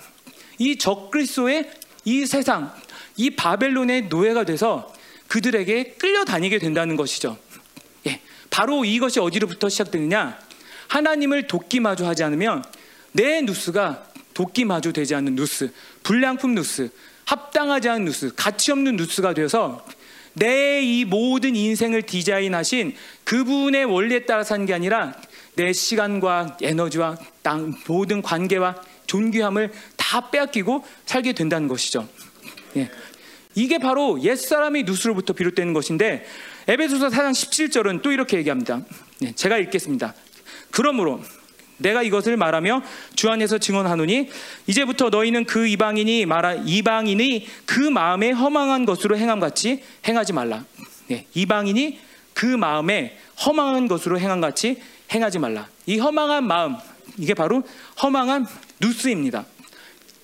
이 0.59 0.77
적그리스도의 0.77 1.71
이 2.05 2.27
세상, 2.27 2.73
이 3.17 3.31
바벨론의 3.31 4.09
노예가 4.09 4.45
돼서 4.45 4.93
그들에게 5.29 5.95
끌려다니게 5.95 6.59
된다는 6.59 6.97
것이죠. 6.97 7.39
예, 8.07 8.21
바로 8.51 8.85
이것이 8.85 9.21
어디로부터 9.21 9.71
시작되느냐? 9.71 10.39
하나님을 10.95 11.49
돕기마저 11.49 12.07
하지 12.07 12.23
않으면 12.23 12.65
내 13.11 13.41
누스가 13.41 14.05
돕기마저 14.33 14.93
되지 14.93 15.17
않는 15.17 15.35
누스, 15.35 15.73
불량품 16.05 16.55
누스, 16.55 16.91
합당하지 17.25 17.89
않은 17.89 18.05
누스, 18.05 18.35
가치 18.37 18.71
없는 18.71 18.97
누스가 18.97 19.35
되어서 19.35 19.85
내 20.35 20.83
이 20.83 21.05
모든 21.05 21.57
인생을 21.57 22.03
디자인하신 22.03 22.95
그분의 23.25 23.85
원리에 23.87 24.27
따라 24.27 24.45
사는 24.45 24.67
게 24.67 24.75
아니라 24.75 25.15
내 25.57 25.73
시간과 25.73 26.59
에너지와 26.63 27.17
땅, 27.43 27.75
모든 27.87 28.23
관계와 28.23 28.81
존귀함을 29.07 29.73
다 29.97 30.31
빼앗기고 30.31 30.85
살게 31.07 31.33
된다는 31.33 31.69
것이죠. 31.69 32.09
예. 32.77 32.91
이게 33.55 33.79
바로 33.79 34.21
옛사람의 34.23 34.85
누스로부터 34.85 35.33
비롯되는 35.33 35.73
것인데 35.73 36.27
에베소서 36.67 37.09
4장 37.09 37.31
17절은 37.31 38.03
또 38.03 38.11
이렇게 38.11 38.37
얘기합니다. 38.39 38.83
예, 39.23 39.33
제가 39.33 39.59
읽겠습니다. 39.59 40.15
그러므로 40.75 41.23
내가 41.77 42.03
이것을 42.03 42.37
말하며 42.37 42.83
주 43.15 43.31
안에서 43.31 43.59
증언하노니 43.59 44.29
이제부터 44.67 45.09
너희는 45.09 45.45
그 45.45 45.69
이방인이 45.69 46.27
말하 46.27 46.55
이방인이 46.55 47.47
그 47.65 47.79
마음에 47.79 48.33
허망한 48.33 48.85
것으로 48.85 49.17
행함 49.17 49.39
같이 49.39 49.85
행하지 50.07 50.33
말라. 50.33 50.65
네, 51.07 51.27
이방인이 51.33 52.01
그 52.33 52.47
마음에 52.47 53.17
허망한 53.47 53.87
것으로 53.87 54.19
행함 54.19 54.41
같이 54.41 54.83
행하지 55.13 55.39
말라. 55.39 55.69
이 55.87 55.99
허망한 55.99 56.45
마음 56.45 56.75
이게 57.19 57.35
바로 57.35 57.63
허망한 58.03 58.49
누스입니다. 58.81 59.45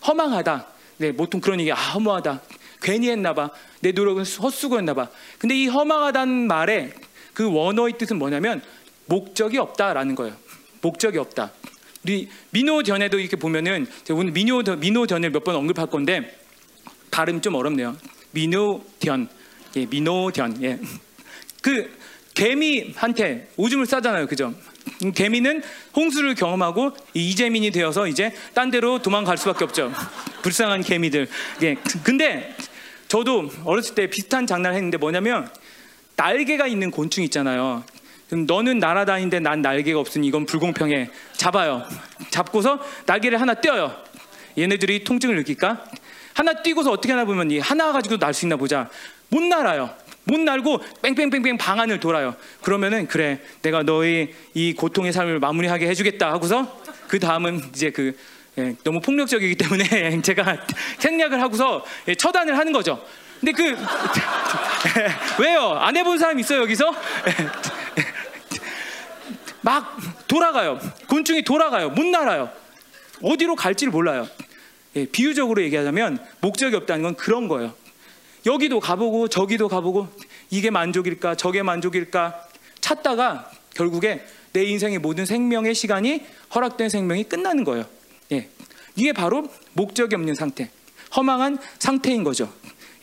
허망하다. 0.05 0.67
네, 0.97 1.13
보통 1.13 1.41
그런 1.41 1.61
얘기 1.61 1.71
아 1.71 1.77
허무하다. 1.77 2.41
괜히 2.83 3.09
했나 3.09 3.35
봐. 3.35 3.51
내 3.81 3.93
노력은 3.93 4.25
헛수고였나 4.25 4.95
봐. 4.95 5.09
근데 5.39 5.55
이 5.55 5.69
허망하다는 5.69 6.49
말에 6.49 6.93
그 7.35 7.49
원어의 7.53 7.99
뜻은 7.99 8.19
뭐냐면 8.19 8.63
목적이 9.15 9.59
없다라는 9.59 10.15
거예요. 10.15 10.35
목적이 10.81 11.19
없다. 11.19 11.53
우리 12.05 12.29
민호전에도 12.51 13.19
이렇게 13.19 13.37
보면은 13.37 13.87
제가 14.05 14.19
오늘 14.19 14.33
민호 14.33 14.63
민호전을 14.79 15.31
몇 15.31 15.45
번 15.45 15.57
언급할 15.57 15.89
건데 15.89 16.39
발음 17.11 17.41
좀 17.41 17.57
어렵네요. 17.57 17.97
민호전, 18.31 19.29
예, 19.77 19.87
민호전, 19.87 20.63
예. 20.63 20.79
그 21.61 21.91
개미한테 22.35 23.49
오줌을 23.57 23.85
싸잖아요, 23.85 24.29
그죠? 24.29 24.55
음, 25.03 25.13
개미는 25.13 25.63
홍수를 25.97 26.37
경험하고 26.37 26.93
이재민이 27.13 27.73
되어서 27.73 28.07
이제 28.07 28.33
딴 28.55 28.71
데로 28.71 29.03
도망갈 29.03 29.37
수밖에 29.37 29.65
없죠. 29.65 29.93
불쌍한 30.43 30.83
개미들. 30.83 31.27
예. 31.65 31.75
근데 32.05 32.55
저도 33.09 33.51
어렸을 33.65 33.97
때 33.97 34.07
비슷한 34.09 34.47
장난을 34.47 34.77
했는데 34.77 34.99
뭐냐면 34.99 35.51
날개가 36.15 36.69
있는 36.69 36.93
곤충 36.93 37.25
있잖아요. 37.25 37.83
너는 38.35 38.79
날아다니는데 38.79 39.41
난 39.41 39.63
날개가 39.63 39.99
없으니 39.99 40.27
이건 40.29 40.47
불공평해. 40.47 41.11
잡아요. 41.33 41.85
잡고서 42.31 42.81
날개를 43.07 43.41
하나 43.41 43.55
떼어요. 43.55 43.95
얘네들이 44.59 45.05
통증을 45.05 45.37
느낄까? 45.37 45.85
하나 46.35 46.53
띄고서 46.63 46.91
어떻게 46.93 47.13
하나 47.13 47.25
보면 47.25 47.51
이 47.51 47.59
하나 47.59 47.93
가지고 47.93 48.19
날 48.19 48.33
수 48.33 48.45
있나 48.45 48.57
보자. 48.57 48.89
못 49.29 49.43
날아요. 49.43 49.91
못 50.25 50.39
날고 50.39 50.81
뺑뺑뺑뺑 51.03 51.59
방 51.59 51.81
안을 51.81 51.99
돌아요. 51.99 52.35
그러면은 52.63 53.09
그래 53.09 53.41
내가 53.63 53.83
너의 53.83 54.33
이 54.55 54.75
고통의 54.75 55.13
삶을 55.13 55.41
마무리하게 55.41 55.89
해주겠다 55.89 56.31
하고서 56.33 56.81
그 57.09 57.19
다음은 57.19 57.61
이제 57.75 57.91
그 57.91 58.17
예, 58.59 58.75
너무 58.85 59.01
폭력적이기 59.01 59.55
때문에 59.57 60.21
제가 60.23 60.59
생략을 60.99 61.41
하고서 61.41 61.85
예, 62.09 62.15
처단을 62.15 62.57
하는 62.59 62.73
거죠. 62.73 63.03
근데 63.41 63.53
그 63.53 63.77
왜요? 65.43 65.71
안 65.81 65.97
해본 65.97 66.19
사람 66.19 66.39
있어요 66.39 66.61
여기서? 66.63 66.95
막 69.63 69.99
돌아가요. 70.27 70.79
곤충이 71.09 71.43
돌아가요. 71.43 71.91
못 71.91 72.05
날아요. 72.05 72.51
어디로 73.23 73.57
갈지를 73.57 73.91
몰라요. 73.91 74.29
예, 74.97 75.07
비유적으로 75.07 75.63
얘기하자면 75.63 76.19
목적이 76.41 76.77
없다는 76.77 77.03
건 77.03 77.15
그런 77.15 77.49
거예요. 77.49 77.75
여기도 78.47 78.81
가보고 78.81 79.29
저기도 79.29 79.69
가보고 79.69 80.09
이게 80.51 80.71
만족일까 80.71 81.35
저게 81.37 81.63
만족일까 81.63 82.49
찾다가 82.81 83.51
결국에 83.75 84.25
내 84.53 84.65
인생의 84.65 84.99
모든 84.99 85.27
생명의 85.27 85.75
시간이 85.75 86.25
허락된 86.55 86.89
생명이 86.89 87.25
끝나는 87.25 87.65
거예요. 87.65 87.85
예. 88.33 88.49
이게 88.97 89.13
바로 89.13 89.49
목적이 89.75 90.17
없는 90.17 90.35
상태, 90.35 90.71
허망한 91.15 91.59
상태인 91.79 92.25
거죠. 92.25 92.53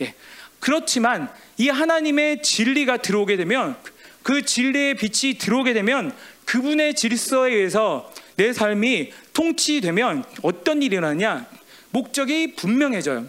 예. 0.01 0.13
그렇지만 0.59 1.31
이 1.57 1.69
하나님의 1.69 2.41
진리가 2.41 2.97
들어오게 2.97 3.37
되면 3.37 3.77
그 4.23 4.41
진리의 4.43 4.95
빛이 4.95 5.37
들어오게 5.37 5.73
되면 5.73 6.13
그분의 6.47 6.95
질서에 6.95 7.53
의해서 7.53 8.11
내 8.37 8.53
삶이 8.53 9.11
통치되면 9.33 10.23
어떤 10.41 10.81
일이 10.81 10.95
일어나냐? 10.95 11.45
목적이 11.91 12.55
분명해져요. 12.55 13.25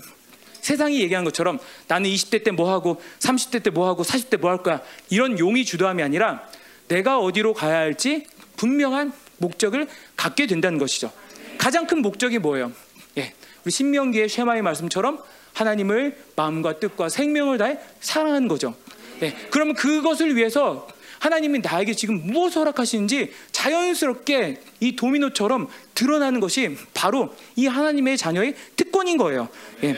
세상이 0.60 1.00
얘기한 1.00 1.24
것처럼 1.24 1.58
나는 1.88 2.10
20대 2.10 2.44
때 2.44 2.50
뭐 2.52 2.70
하고 2.70 3.00
30대 3.20 3.62
때 3.62 3.70
뭐 3.70 3.88
하고 3.88 4.02
40대 4.02 4.38
뭐 4.38 4.50
할 4.50 4.62
거야 4.62 4.80
이런 5.10 5.38
용의 5.38 5.64
주도함이 5.64 6.02
아니라 6.02 6.48
내가 6.88 7.18
어디로 7.18 7.54
가야 7.54 7.78
할지 7.78 8.26
분명한 8.56 9.12
목적을 9.38 9.88
갖게 10.16 10.46
된다는 10.46 10.78
것이죠. 10.78 11.12
가장 11.58 11.86
큰 11.86 12.02
목적이 12.02 12.38
뭐예요? 12.38 12.72
예, 13.18 13.32
우리 13.64 13.70
신명기의 13.72 14.28
쉐마의 14.28 14.62
말씀처럼 14.62 15.22
하나님을 15.54 16.16
마음과 16.36 16.78
뜻과 16.78 17.08
생명을 17.08 17.58
다해 17.58 17.78
사랑하는 18.00 18.46
거죠. 18.48 18.74
예, 19.22 19.34
그러면 19.50 19.74
그것을 19.74 20.36
위해서 20.36 20.86
하나님이 21.18 21.60
나에게 21.60 21.94
지금 21.94 22.26
무엇을 22.26 22.60
허락하시는지 22.60 23.32
자연스럽게 23.52 24.60
이 24.80 24.96
도미노처럼 24.96 25.68
드러나는 25.94 26.40
것이 26.40 26.76
바로 26.94 27.34
이 27.56 27.66
하나님의 27.66 28.16
자녀의 28.16 28.54
특권인 28.76 29.16
거예요. 29.16 29.48
예. 29.84 29.96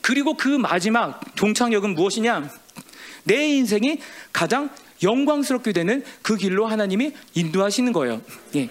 그리고 0.00 0.34
그 0.34 0.48
마지막 0.48 1.20
종착역은 1.36 1.94
무엇이냐? 1.94 2.50
내 3.24 3.46
인생이 3.48 3.98
가장 4.32 4.70
영광스럽게 5.02 5.72
되는 5.72 6.02
그 6.22 6.36
길로 6.36 6.66
하나님이 6.66 7.12
인도하시는 7.34 7.92
거예요. 7.92 8.22
예. 8.56 8.70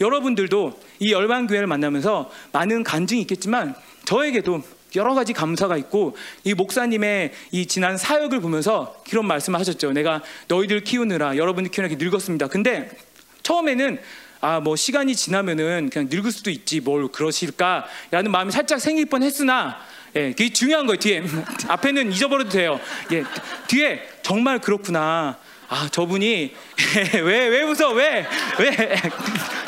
여러분들도 0.00 0.78
이 1.00 1.12
열방 1.12 1.46
교회를 1.46 1.66
만나면서 1.66 2.30
많은 2.52 2.82
간증이 2.82 3.20
있겠지만 3.22 3.74
저에게도 4.04 4.62
여러 4.96 5.14
가지 5.14 5.32
감사가 5.32 5.76
있고 5.76 6.16
이 6.44 6.54
목사님의 6.54 7.32
이 7.52 7.66
지난 7.66 7.96
사역을 7.96 8.40
보면서 8.40 8.96
그런 9.08 9.26
말씀을 9.26 9.60
하셨죠. 9.60 9.92
내가 9.92 10.22
너희들 10.48 10.80
키우느라 10.84 11.36
여러분들 11.36 11.70
키우느라 11.70 11.94
늙었습니다. 11.98 12.48
근데 12.48 12.90
처음에는 13.42 13.98
아 14.40 14.60
뭐 14.60 14.76
시간이 14.76 15.16
지나면은 15.16 15.90
그냥 15.90 16.08
늙을 16.10 16.30
수도 16.30 16.50
있지 16.50 16.80
뭘 16.80 17.08
그러실까라는 17.08 18.30
마음이 18.30 18.52
살짝 18.52 18.80
생길 18.80 19.06
뻔했으나 19.06 19.78
예, 20.14 20.30
그게 20.30 20.52
중요한 20.52 20.86
거예요. 20.86 20.98
뒤에 20.98 21.24
앞에는 21.68 22.12
잊어버려도 22.12 22.50
돼요. 22.50 22.80
예, 23.12 23.24
뒤에 23.66 24.02
정말 24.22 24.60
그렇구나. 24.60 25.38
아 25.68 25.88
저분이 25.90 26.54
왜왜 27.12 27.62
웃어 27.62 27.90
왜왜 27.90 28.26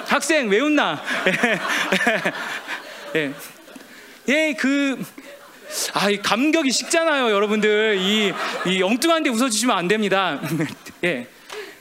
학생 0.06 0.48
왜 0.48 0.60
웃나 0.60 1.02
예, 3.16 3.32
예, 4.28 4.54
그, 4.54 5.02
아, 5.94 6.10
이 6.10 6.18
감격이 6.18 6.70
식잖아요, 6.70 7.30
여러분들. 7.30 7.98
이, 7.98 8.32
이 8.66 8.82
엉뚱한데 8.82 9.30
웃어주시면 9.30 9.76
안 9.76 9.88
됩니다. 9.88 10.40
예. 11.04 11.26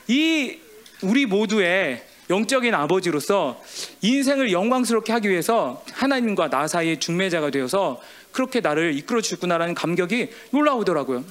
이, 0.06 0.58
우리 1.02 1.26
모두의 1.26 2.04
영적인 2.30 2.74
아버지로서 2.74 3.62
인생을 4.02 4.52
영광스럽게 4.52 5.12
하기 5.12 5.30
위해서 5.30 5.82
하나님과 5.92 6.50
나 6.50 6.68
사이의 6.68 7.00
중매자가 7.00 7.50
되어서 7.50 8.00
그렇게 8.32 8.60
나를 8.60 8.94
이끌어 8.94 9.22
주구나라는 9.22 9.74
감격이 9.74 10.28
올라오더라고요. 10.52 11.24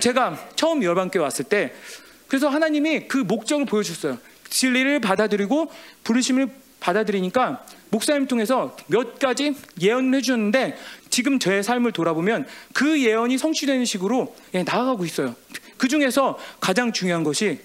제가 0.00 0.48
처음 0.56 0.82
열방교회 0.82 1.22
왔을 1.22 1.44
때 1.44 1.72
그래서 2.28 2.48
하나님이 2.48 3.08
그 3.08 3.18
목적을 3.18 3.66
보여주셨어요. 3.66 4.18
진리를 4.48 5.00
받아들이고 5.00 5.70
부르심을 6.04 6.48
받아들이니까 6.80 7.64
목사님 7.90 8.26
통해서 8.26 8.76
몇 8.86 9.18
가지 9.18 9.54
예언을 9.80 10.18
해주셨는데 10.18 10.76
지금 11.10 11.38
저의 11.38 11.62
삶을 11.62 11.92
돌아보면 11.92 12.46
그 12.72 13.02
예언이 13.02 13.38
성취되는 13.38 13.84
식으로 13.84 14.34
예, 14.54 14.62
나아가고 14.62 15.04
있어요. 15.04 15.34
그 15.76 15.88
중에서 15.88 16.38
가장 16.60 16.92
중요한 16.92 17.24
것이 17.24 17.60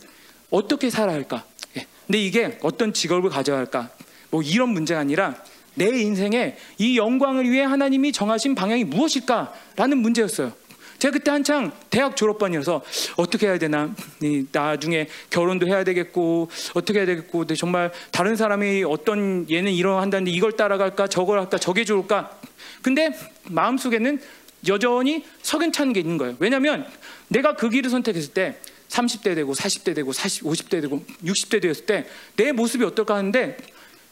어떻게 0.50 0.90
살아야 0.90 1.16
할까? 1.16 1.44
예, 1.78 1.86
근데 2.08 2.20
이게 2.20 2.58
어떤 2.62 2.94
직업을 2.94 3.30
가져야 3.30 3.58
할까? 3.58 3.90
뭐 4.30 4.42
이런 4.42 4.70
문제가 4.70 5.00
아니라 5.00 5.36
내 5.76 5.88
인생에 5.88 6.56
이 6.78 6.98
영광을 6.98 7.50
위해 7.50 7.64
하나님이 7.64 8.12
정하신 8.12 8.56
방향이 8.56 8.84
무엇일까라는 8.86 9.98
문제였어요. 9.98 10.54
제가 11.04 11.12
그때 11.12 11.32
한창 11.32 11.74
대학 11.90 12.16
졸업반이어서 12.16 12.82
어떻게 13.18 13.48
해야 13.48 13.58
되나? 13.58 13.94
나중에 14.54 15.10
결혼도 15.30 15.68
해야 15.68 15.84
되겠고 15.84 16.50
어떻게 16.76 17.00
해야 17.00 17.06
되겠고 17.06 17.40
근데 17.40 17.56
정말 17.56 17.92
다른 18.12 18.38
사람이 18.38 18.86
어떤 18.86 19.46
얘는 19.52 19.74
이러한다는데 19.74 20.32
이걸 20.32 20.54
따라갈까? 20.54 21.08
저걸 21.08 21.40
할까? 21.40 21.58
저게 21.58 21.84
좋을까? 21.84 22.40
근데 22.82 23.12
마음속에는 23.50 24.22
여전히 24.70 25.26
석연찮은 25.42 25.92
게 25.92 26.00
있는 26.00 26.18
거예요. 26.18 26.38
왜냐하면 26.40 26.88
내가 27.28 27.58
그 27.58 27.70
길을 27.70 27.90
선택했을 27.90 28.32
때 28.34 28.58
30대 28.88 29.36
되고 29.36 29.54
40대 29.54 29.94
되고 29.94 30.14
40, 30.14 30.44
50대 30.44 30.82
되고 30.82 31.04
60대 31.26 31.62
되었을 31.62 31.86
때 31.86 32.06
내 32.38 32.54
모습이 32.54 32.86
어떨까 32.86 33.16
하는데 33.16 33.58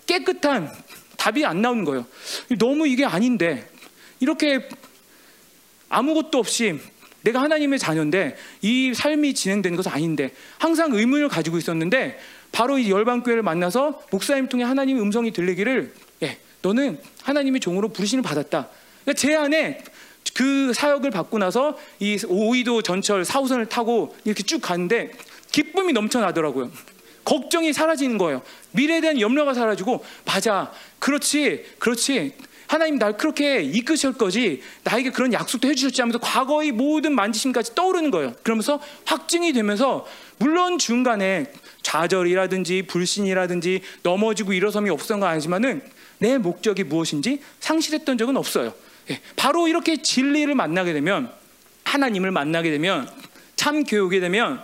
깨끗한 0.08 0.70
답이 1.16 1.46
안 1.46 1.62
나오는 1.62 1.86
거예요. 1.86 2.06
너무 2.60 2.86
이게 2.86 3.06
아닌데 3.06 3.70
이렇게 4.20 4.68
아무것도 5.92 6.39
없이 6.39 6.80
내가 7.22 7.42
하나님의 7.42 7.78
자녀인데 7.78 8.36
이 8.62 8.94
삶이 8.94 9.34
진행되는 9.36 9.76
것은 9.76 9.92
아닌데 9.92 10.32
항상 10.58 10.94
의문을 10.94 11.30
가지고 11.30 11.58
있었는데 11.58 12.20
바로 12.52 12.80
이 12.80 12.89
열방교회를 12.89 13.44
만나서 13.44 14.02
목사님 14.12 14.50
통해 14.50 14.64
하나님의 14.64 15.02
음성이 15.02 15.32
들리기를 15.32 15.94
예, 16.24 16.38
너는 16.62 17.00
하나님의 17.24 17.62
종으로 17.62 17.89
부르심을 17.89 18.24
받았다. 18.24 18.70
그러니까 19.04 19.20
제 19.20 19.36
안에 19.36 19.84
그 20.34 20.74
사역을 20.74 21.12
받고 21.12 21.38
나서 21.38 21.78
이 22.00 22.18
오이도 22.28 22.82
전철 22.82 23.24
4호선을 23.24 23.70
타고 23.70 24.16
이렇게 24.26 24.44
쭉 24.44 24.62
가는데 24.62 25.12
기쁨이 25.52 25.94
넘쳐나더라고요. 25.94 26.72
걱정이 27.24 27.74
사라지는 27.74 28.18
거예요. 28.18 28.42
미래에 28.72 29.02
대한 29.02 29.20
염려가 29.20 29.54
사라지고 29.54 30.04
맞아. 30.26 30.72
그렇지. 31.00 31.66
그렇지. 31.80 32.34
하나님 32.72 32.99
날 32.99 33.17
그렇게 33.17 33.61
이끄실 33.61 34.13
거지 34.13 34.61
나에게 34.86 35.09
그런 35.09 35.34
약속도 35.34 35.67
해주셨지 35.67 36.01
하면서 36.01 36.19
과거의 36.19 36.72
모든 36.72 37.13
만지심까지 37.13 37.76
떠오르는 37.76 38.11
거예요. 38.11 38.34
그러면서 38.43 38.80
확증이 39.03 39.51
되면서 39.51 40.07
물론 40.38 40.78
중간에 40.78 41.51
좌절이라든지 41.82 42.84
불신이라든지 42.84 43.82
넘어지고 44.03 44.53
일어섬이 44.53 44.89
없었던 44.89 45.19
건 45.19 45.28
아니지만은 45.28 45.82
내 46.19 46.38
목적이 46.38 46.86
무엇인지 46.86 47.41
상실했던 47.59 48.17
적은 48.17 48.38
없어요. 48.38 48.74
예, 49.09 49.19
바로 49.36 49.67
이렇게 49.67 50.01
진리를 50.01 50.55
만나게 50.55 50.93
되면 50.93 51.30
하나님을 51.84 52.32
만나게 52.32 52.72
되면 52.72 53.09
참 53.57 53.84
교육이 53.84 54.22
되면 54.22 54.63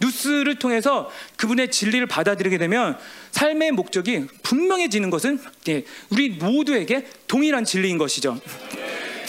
뉴스를 0.00 0.60
통해서 0.60 1.10
그분의 1.36 1.72
진리를 1.72 2.06
받아들이게 2.06 2.58
되면 2.58 2.96
삶의 3.32 3.72
목적이 3.72 4.26
분명해지는 4.42 5.10
것은 5.10 5.40
예, 5.68 5.84
우리 6.10 6.30
모두에게 6.30 7.06
동일한 7.26 7.64
진리인 7.64 7.98
것이죠. 7.98 8.40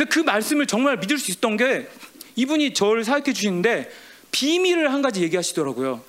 그 0.10 0.20
말씀을 0.20 0.66
정말 0.66 0.97
믿을 0.97 1.18
수 1.18 1.32
있었던 1.32 1.58
게 1.58 1.88
이분이 2.36 2.74
저를 2.74 3.04
사역해 3.04 3.34
주시는데 3.34 3.89
비밀을 4.32 4.91
한 4.91 5.02
가지 5.02 5.22
얘기하시더라고요. 5.22 6.02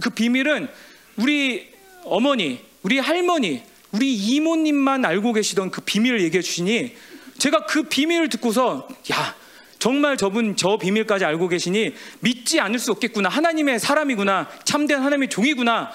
그 0.00 0.10
비밀은 0.10 0.68
우리 1.16 1.68
어머니, 2.04 2.60
우리 2.82 2.98
할머니, 2.98 3.62
우리 3.92 4.14
이모님만 4.14 5.04
알고 5.04 5.32
계시던 5.32 5.70
그 5.70 5.80
비밀을 5.80 6.22
얘기해 6.22 6.42
주시니 6.42 6.94
제가 7.38 7.66
그 7.66 7.84
비밀을 7.84 8.28
듣고서 8.28 8.88
야 9.12 9.34
정말 9.78 10.16
저분 10.16 10.56
저 10.56 10.76
비밀까지 10.76 11.24
알고 11.24 11.48
계시니 11.48 11.94
믿지 12.20 12.60
않을 12.60 12.78
수 12.78 12.92
없겠구나. 12.92 13.28
하나님의 13.30 13.80
사람이구나. 13.80 14.48
참된 14.64 15.00
하나님의 15.00 15.30
종이구나. 15.30 15.90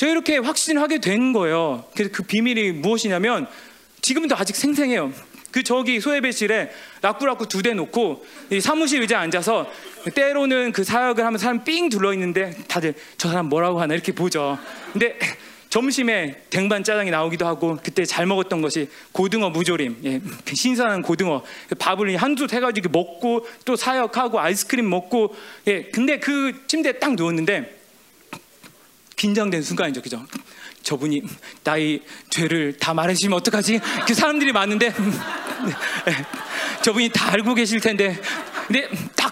제가 0.00 0.12
이렇게 0.12 0.38
확신하게 0.38 0.98
된 0.98 1.34
거예요. 1.34 1.84
그래서 1.94 2.10
그 2.10 2.22
비밀이 2.22 2.72
무엇이냐면 2.72 3.46
지금도 4.00 4.34
아직 4.34 4.56
생생해요. 4.56 5.12
그 5.50 5.62
저기 5.62 6.00
소예배실에 6.00 6.70
라꾸라꾸 7.02 7.46
두대 7.46 7.74
놓고 7.74 8.24
사무실 8.62 9.02
의자에 9.02 9.18
앉아서 9.18 9.70
때로는 10.14 10.72
그 10.72 10.84
사역을 10.84 11.22
하면 11.26 11.38
사람 11.38 11.64
삥 11.64 11.90
둘러 11.90 12.14
있는데 12.14 12.56
다들 12.66 12.94
저 13.18 13.28
사람 13.28 13.50
뭐라고 13.50 13.78
하나 13.78 13.92
이렇게 13.92 14.12
보죠. 14.12 14.58
근데 14.90 15.18
점심에 15.68 16.44
댕반 16.48 16.82
짜장이 16.82 17.10
나오기도 17.10 17.46
하고 17.46 17.78
그때 17.82 18.06
잘 18.06 18.24
먹었던 18.24 18.62
것이 18.62 18.88
고등어 19.12 19.50
무조림, 19.50 19.98
예, 20.04 20.20
그 20.46 20.56
신선한 20.56 21.02
고등어 21.02 21.44
밥을 21.78 22.16
한두 22.16 22.46
해가지고 22.50 22.88
먹고 22.88 23.46
또 23.66 23.76
사역하고 23.76 24.40
아이스크림 24.40 24.88
먹고 24.88 25.34
예, 25.66 25.82
근데 25.82 26.18
그 26.18 26.64
침대에 26.68 26.92
딱 26.92 27.16
누웠는데 27.16 27.79
긴장된 29.20 29.60
순간이죠, 29.62 30.00
그죠? 30.00 30.24
저분이 30.82 31.22
나의 31.62 32.00
죄를 32.30 32.78
다 32.78 32.94
말해주시면 32.94 33.36
어떡하지? 33.36 33.78
그 34.06 34.14
사람들이 34.14 34.50
많은데 34.52 34.86
예, 34.86 36.82
저분이 36.82 37.10
다 37.10 37.30
알고 37.32 37.54
계실 37.54 37.80
텐데 37.80 38.18
근데 38.66 38.88
딱 39.14 39.30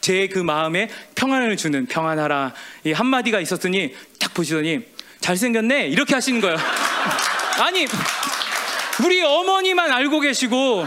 제 0.00 0.28
그 0.28 0.38
마음에 0.38 0.90
평안을 1.14 1.56
주는 1.56 1.86
평안하라 1.86 2.52
이 2.84 2.92
한마디가 2.92 3.40
있었더니 3.40 3.94
딱 4.20 4.34
보시더니 4.34 4.80
잘생겼네 5.20 5.88
이렇게 5.88 6.14
하시는 6.14 6.42
거예요. 6.42 6.58
아니 7.58 7.86
우리 9.02 9.22
어머니만 9.22 9.90
알고 9.90 10.20
계시고 10.20 10.86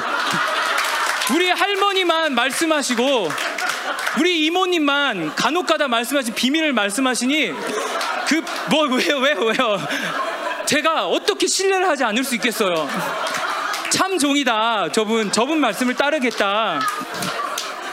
우리 1.34 1.50
할머니만 1.50 2.36
말씀하시고 2.36 3.30
우리 4.20 4.46
이모님만 4.46 5.36
간혹가다 5.36 5.88
말씀하신 5.88 6.34
비밀을 6.34 6.74
말씀하시니 6.74 7.54
그 8.28 8.42
뭐 8.70 8.84
왜요 8.84 9.18
왜요 9.20 9.40
왜요 9.46 9.88
제가 10.66 11.08
어떻게 11.08 11.48
신뢰를 11.48 11.88
하지 11.88 12.04
않을 12.04 12.24
수 12.24 12.36
있겠어요 12.36 12.88
참 13.90 14.20
종이다. 14.20 14.92
저분 14.92 15.32
저분 15.32 15.60
말씀을 15.60 15.96
따르겠다. 15.96 16.80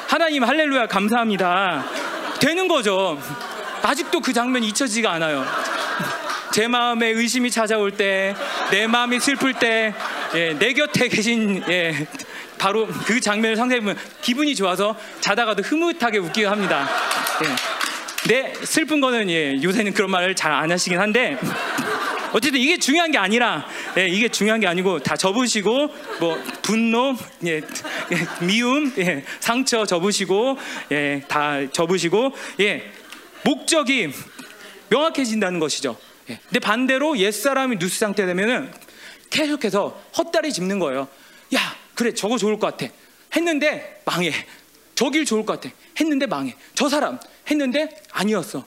하나님 0.09 0.43
할렐루야 0.43 0.89
감사합니다. 0.89 1.85
되는 2.41 2.67
거죠. 2.67 3.19
아직도 3.83 4.21
그 4.21 4.33
장면이 4.33 4.67
잊혀지지가 4.69 5.13
않아요. 5.13 5.47
제 6.53 6.67
마음에 6.67 7.07
의심이 7.09 7.51
찾아올 7.51 7.93
때, 7.93 8.35
내 8.71 8.87
마음이 8.89 9.21
슬플 9.21 9.55
때, 9.55 9.95
예, 10.35 10.55
내 10.59 10.73
곁에 10.73 11.09
계신 11.09 11.63
예, 11.69 12.07
바로 12.65 12.87
그 12.87 13.21
장면을 13.21 13.57
상상해 13.57 13.81
보면 13.81 13.99
기분이 14.23 14.55
좋아서 14.55 14.97
자다가도 15.21 15.63
흐뭇하게 15.63 16.17
웃기도 16.17 16.49
합니다. 16.49 16.89
예. 17.45 18.27
내 18.27 18.55
슬픈 18.65 19.03
거는 19.03 19.29
예, 19.29 19.63
요새는 19.63 19.93
그런 19.93 20.11
말을 20.11 20.35
잘 20.35 20.51
안 20.51 20.73
하시긴 20.73 20.99
한데 20.99 21.37
어쨌든 22.33 22.59
이게 22.59 22.79
중요한 22.79 23.11
게 23.11 23.19
아니라 23.19 23.67
예, 23.99 24.09
이게 24.09 24.31
중요한 24.31 24.61
게 24.61 24.67
아니고 24.67 25.01
다 25.01 25.15
접으시고 25.15 25.95
뭐 26.21 26.43
분노, 26.63 27.15
예, 27.45 27.57
예, 27.57 28.45
미움, 28.47 28.91
예, 28.97 29.23
상처 29.41 29.85
접으시고 29.85 30.57
예, 30.93 31.23
다 31.29 31.71
접으시고 31.71 32.33
예, 32.61 32.91
목적이 33.45 34.11
명확해진다는 34.89 35.61
것이죠. 35.61 35.99
예. 36.31 36.41
근데 36.45 36.61
반대로 36.61 37.19
옛 37.19 37.31
사람이 37.31 37.77
누스 37.77 37.99
상태 37.99 38.25
되면은 38.25 38.73
계속해서 39.29 40.01
헛다리 40.17 40.51
짚는 40.51 40.79
거예요. 40.79 41.09
야, 41.55 41.84
그래 41.95 42.13
저거 42.13 42.39
좋을 42.39 42.59
것 42.59 42.77
같아. 42.77 42.93
했는데 43.35 44.01
망해. 44.05 44.33
저길 44.95 45.25
좋을 45.25 45.45
것 45.45 45.61
같아. 45.61 45.75
했는데 45.99 46.27
망해. 46.27 46.57
저 46.75 46.89
사람 46.89 47.19
했는데 47.51 47.89
아니었어. 48.11 48.65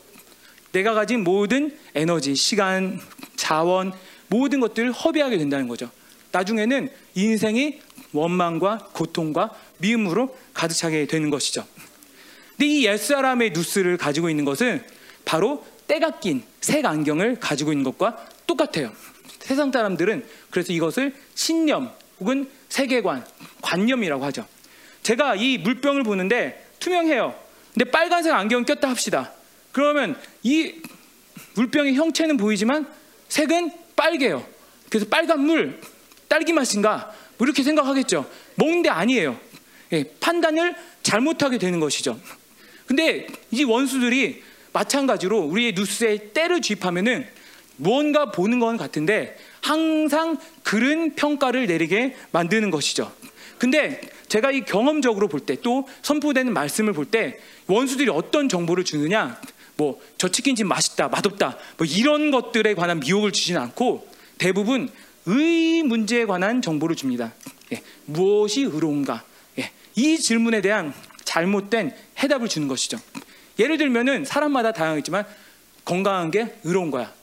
내가 0.72 0.94
가진 0.94 1.24
모든 1.24 1.78
에너지, 1.96 2.36
시간, 2.36 3.00
자원, 3.36 3.94
모든 4.28 4.60
것들을 4.60 4.92
허비하게 4.92 5.38
된다는 5.38 5.68
거죠. 5.68 5.90
나중에는 6.32 6.90
인생이 7.16 7.80
원망과 8.12 8.90
고통과 8.94 9.52
미움으로 9.78 10.38
가득 10.54 10.76
차게 10.76 11.08
되는 11.08 11.30
것이죠. 11.30 11.66
근데 12.52 12.66
이 12.66 12.86
옛사람의 12.86 13.52
누스를 13.52 13.98
가지고 13.98 14.30
있는 14.30 14.46
것은 14.46 14.84
바로 15.26 15.66
때가 15.88 16.20
낀 16.20 16.44
색 16.62 16.86
안경을 16.86 17.40
가지고 17.40 17.72
있는 17.72 17.84
것과 17.84 18.28
똑같아요. 18.46 18.92
세상 19.40 19.72
사람들은 19.72 20.26
그래서 20.50 20.74
이것을 20.74 21.14
신념 21.36 21.92
혹은 22.20 22.50
세계관, 22.70 23.26
관념이라고 23.62 24.24
하죠. 24.26 24.48
제가 25.04 25.36
이 25.36 25.58
물병을 25.58 26.04
보는데 26.04 26.66
투명해요. 26.80 27.38
근데 27.74 27.90
빨간색 27.92 28.34
안경 28.34 28.66
꼈다 28.66 28.90
합시다. 28.90 29.32
그러면 29.72 30.20
이 30.44 30.82
물병의 31.56 31.96
형체는 31.96 32.38
보이지만 32.38 32.88
색은 33.30 33.72
빨개요. 33.96 34.46
그래서 34.90 35.06
빨간 35.08 35.42
물, 35.42 35.80
딸기 36.28 36.54
맛인가? 36.54 37.14
뭐 37.38 37.46
이렇게 37.46 37.64
생각하겠죠. 37.64 38.30
먹는데 38.56 38.90
아니에요. 38.90 39.40
예, 39.94 40.04
판단을 40.20 40.76
잘못하게 41.04 41.58
되는 41.58 41.80
것이죠. 41.80 42.20
근데 42.86 43.28
이 43.52 43.64
원수들이 43.64 44.44
마찬가지로 44.74 45.40
우리의 45.40 45.74
뉴스에 45.74 46.32
때를 46.34 46.62
주입하면은 46.62 47.28
무언가 47.78 48.32
보는 48.32 48.60
건 48.60 48.78
같은데 48.78 49.38
항상 49.62 50.38
그른 50.68 51.16
평가를 51.16 51.66
내리게 51.66 52.14
만드는 52.32 52.72
것이죠. 52.72 53.10
근데 53.58 54.02
제가 54.28 54.52
이 54.52 54.66
경험적으로 54.66 55.30
볼 55.30 55.46
때 55.46 55.56
또 55.62 55.88
선포되는 56.02 56.52
말씀을 56.52 56.92
볼 56.92 57.06
때 57.06 57.40
원수들이 57.68 58.10
어떤 58.10 58.50
정보를 58.50 58.84
주느냐 58.84 59.40
뭐 59.78 59.98
저 60.18 60.28
치킨집 60.28 60.68
맛있다 60.68 61.08
맛없다 61.08 61.58
뭐 61.78 61.88
이런 61.88 62.32
것들에 62.32 62.74
관한 62.74 63.00
미혹을 63.00 63.32
주지는 63.32 63.62
않고 63.62 64.10
대부분 64.38 64.90
의 65.26 65.84
문제에 65.84 66.26
관한 66.26 66.62
정보를 66.62 66.98
줍니다. 66.98 67.34
예, 67.72 67.82
무엇이 68.04 68.64
의로운가? 68.64 69.24
예, 69.60 69.72
이 69.96 70.18
질문에 70.20 70.60
대한 70.60 70.94
잘못된 71.24 71.96
해답을 72.20 72.50
주는 72.50 72.68
것이죠. 72.68 73.00
예를 73.58 73.78
들면은 73.78 74.26
사람마다 74.26 74.74
다양하겠지만 74.74 75.26
건강한 75.86 76.30
게 76.30 76.56
의로운 76.66 76.92
거야. 76.92 77.14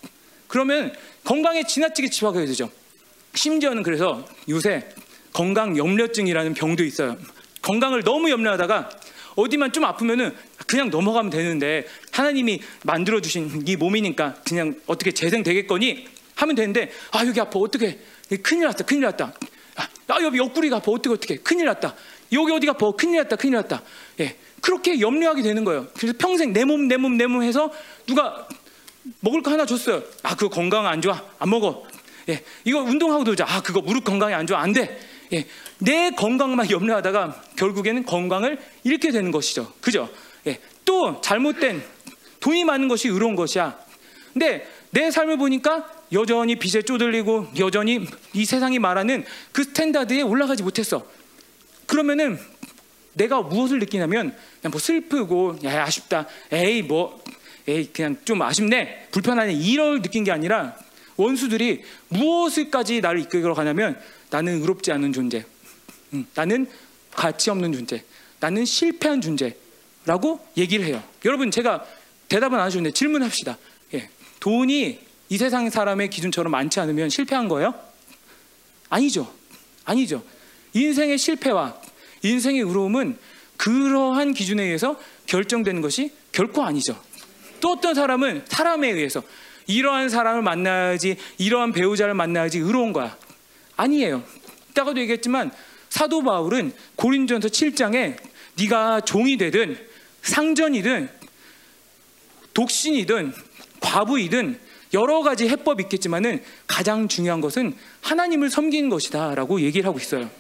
그러면 0.49 0.95
건강에 1.25 1.65
지나치게 1.65 2.09
집착하게 2.09 2.47
되죠. 2.47 2.71
심지어는 3.35 3.83
그래서 3.83 4.25
요새 4.49 4.89
건강 5.33 5.77
염려증이라는 5.77 6.55
병도 6.55 6.85
있어요. 6.85 7.17
건강을 7.63 8.03
너무 8.03 8.31
염려하다가 8.31 8.91
어디만 9.37 9.73
좀 9.73 9.85
아프면은 9.85 10.35
그냥 10.67 10.91
넘어가면 10.91 11.31
되는데 11.31 11.87
하나님이 12.13 12.61
만들어 12.85 13.21
주신 13.21 13.63
이 13.67 13.77
몸이니까 13.77 14.35
그냥 14.47 14.81
어떻게 14.87 15.11
재생되겠거니 15.13 16.07
하면 16.37 16.55
되는데 16.55 16.91
아 17.13 17.27
여기 17.27 17.41
아파. 17.41 17.59
어떻게 17.59 17.99
큰일 18.43 18.65
났다. 18.65 18.85
큰일 18.85 19.03
났다. 19.03 19.33
아 20.09 20.23
여기 20.23 20.39
옆구리가 20.39 20.77
아파. 20.77 20.93
어떻게 20.93 21.11
어떻게 21.13 21.37
큰일 21.37 21.67
났다. 21.67 21.95
여기 22.33 22.53
어디가 22.53 22.73
아파. 22.73 22.91
큰일 22.93 23.19
났다. 23.23 23.37
큰일 23.37 23.55
났다. 23.57 23.83
예. 24.21 24.37
그렇게 24.61 25.01
염려하게 25.01 25.43
되는 25.43 25.65
거예요. 25.65 25.89
그래서 25.99 26.17
평생 26.19 26.53
내 26.53 26.65
몸, 26.65 26.89
내 26.89 26.97
몸, 26.97 27.17
내 27.19 27.27
몸 27.27 27.43
해서 27.43 27.71
누가 28.07 28.49
먹을 29.21 29.43
거 29.43 29.51
하나 29.51 29.67
줬어요. 29.67 30.03
아, 30.23 30.35
그거 30.35 30.49
건강 30.49 30.87
안 30.87 31.03
좋아. 31.03 31.23
안 31.39 31.51
먹어. 31.51 31.85
예, 32.29 32.43
이거 32.65 32.81
운동하고 32.81 33.25
놀자. 33.25 33.45
아, 33.47 33.63
그거 33.63 33.81
무릎 33.81 34.05
건강이 34.05 34.35
안 34.35 34.47
좋아. 34.47 34.61
안 34.61 34.73
돼. 34.73 34.99
예, 35.33 35.47
내 35.79 36.11
건강만 36.11 36.71
염려하다가 36.71 37.43
결국에는 37.57 38.05
건강을 38.05 38.59
잃게 38.85 39.11
되는 39.11 39.31
것이죠. 39.31 39.73
그죠? 39.81 40.09
예, 40.47 40.59
또 40.85 41.21
잘못된 41.21 41.83
돈이 42.41 42.65
많은 42.65 42.89
것이 42.89 43.09
의로운 43.09 43.35
것이야. 43.37 43.79
근데 44.33 44.67
내 44.91 45.11
삶을 45.11 45.39
보니까 45.39 45.91
여전히 46.13 46.57
빚에 46.57 46.83
쪼들리고 46.83 47.49
여전히 47.59 48.07
이 48.33 48.45
세상이 48.45 48.79
말하는 48.79 49.25
그 49.53 49.65
스탠다드에 49.65 50.23
올라가지 50.23 50.63
못했어. 50.63 51.05
그러면은 51.87 52.39
내가 53.15 53.41
무엇을 53.43 53.79
느끼냐면 53.79 54.37
그냥 54.61 54.71
뭐 54.71 54.81
슬프고 54.81 55.59
야 55.65 55.85
아쉽다 55.85 56.27
에이 56.53 56.83
뭐 56.83 57.23
에이 57.67 57.91
그냥 57.93 58.17
좀 58.25 58.43
아쉽네 58.43 59.09
불편하네 59.11 59.53
이럴 59.55 60.03
느낀 60.03 60.25
게 60.25 60.33
아니라 60.33 60.77
원수들이 61.17 61.83
무엇을까지 62.09 63.01
나를 63.01 63.21
이끌어 63.21 63.55
가냐면 63.55 64.01
나는 64.31 64.61
의롭지 64.61 64.93
않은 64.93 65.13
존재 65.13 65.45
음, 66.13 66.27
나는 66.35 66.69
가치 67.13 67.51
없는 67.51 67.73
존재 67.73 68.05
나는 68.41 68.65
실패한 68.65 69.21
존재라고 69.21 70.47
얘기를 70.57 70.85
해요 70.87 71.03
여러분 71.25 71.51
제가 71.51 71.85
대답은 72.29 72.59
안 72.59 72.67
해주는데 72.67 72.93
질문합시다 72.93 73.59
예, 73.95 74.09
돈이 74.41 74.99
이 75.29 75.39
세상 75.39 75.71
사람의 75.71 76.11
기준처럼 76.11 76.51
많지 76.51 76.81
않으면 76.81 77.09
실패한 77.09 77.49
거예요? 77.49 77.75
아니죠 78.89 79.33
아니죠 79.85 80.23
인생의 80.75 81.19
실패와 81.19 81.81
인생의 82.23 82.63
의로움은 82.63 83.17
그러한 83.57 84.35
기준에 84.35 84.65
의해서 84.65 84.99
결정되는 85.27 85.81
것이 85.81 86.13
결코 86.33 86.63
아니죠. 86.63 87.01
또 87.61 87.73
어떤 87.73 87.95
사람은 87.95 88.45
사람에 88.47 88.91
의해서 88.91 89.23
이러한 89.67 90.09
사람을 90.09 90.43
만나야지, 90.43 91.17
이러한 91.39 91.73
배우자를 91.73 92.15
만나야지 92.15 92.59
의로운 92.59 92.93
거야. 92.93 93.17
아니에요. 93.77 94.23
이따가도 94.71 95.01
얘기했지만 95.01 95.51
사도 95.89 96.23
바울은 96.23 96.73
고린전서 96.97 97.49
7장에 97.49 98.17
네가 98.59 99.03
종이 99.03 99.37
되든 99.37 99.79
상전이든 100.23 101.09
독신이든 102.53 103.33
과부이든 103.81 104.59
여러 104.95 105.23
가지 105.23 105.49
해법이 105.49 105.85
있겠지만은 105.85 106.43
가장 106.67 107.09
중요한 107.09 107.41
것은 107.41 107.75
하나님을 108.01 108.49
섬기는 108.49 108.89
것이다라고 108.89 109.61
얘기를 109.61 109.87
하고 109.87 109.99
있어요. 109.99 110.31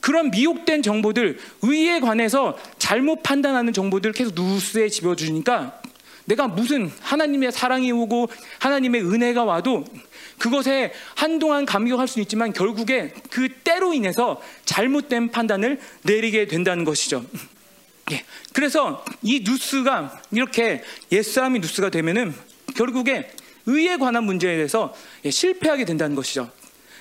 그런 0.00 0.30
미혹된 0.30 0.82
정보들, 0.82 1.38
의에 1.62 2.00
관해서 2.00 2.58
잘못 2.78 3.22
판단하는 3.22 3.72
정보들 3.72 4.12
계속 4.12 4.34
뉴스에 4.34 4.88
집어주니까 4.88 5.79
내가 6.30 6.46
무슨 6.46 6.90
하나님의 7.00 7.50
사랑이 7.50 7.90
오고 7.90 8.28
하나님의 8.60 9.02
은혜가 9.02 9.44
와도 9.44 9.84
그것에 10.38 10.92
한동안 11.16 11.66
감격할 11.66 12.06
수 12.06 12.20
있지만 12.20 12.52
결국에 12.52 13.12
그 13.30 13.48
때로 13.48 13.92
인해서 13.92 14.40
잘못된 14.64 15.32
판단을 15.32 15.80
내리게 16.02 16.46
된다는 16.46 16.84
것이죠. 16.84 17.24
예. 18.12 18.24
그래서 18.52 19.04
이 19.22 19.42
뉴스가 19.44 20.22
이렇게 20.30 20.82
옛사람이 21.10 21.58
뉴스가 21.60 21.90
되면은 21.90 22.32
결국에 22.76 23.30
의에 23.66 23.96
관한 23.96 24.24
문제에 24.24 24.54
대해서 24.54 24.94
예, 25.24 25.30
실패하게 25.30 25.84
된다는 25.84 26.14
것이죠. 26.14 26.50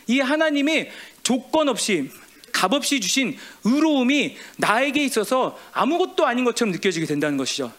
이 0.07 0.19
하나님이 0.19 0.87
조건 1.21 1.69
없이 1.69 2.09
값없이 2.51 2.99
주신 2.99 3.37
의로움이 3.63 4.37
나에게 4.57 5.03
있어서 5.05 5.57
아무것도 5.71 6.25
아닌 6.25 6.45
것처럼 6.45 6.71
느껴지게 6.71 7.05
된다는 7.05 7.37
것이죠. 7.37 7.71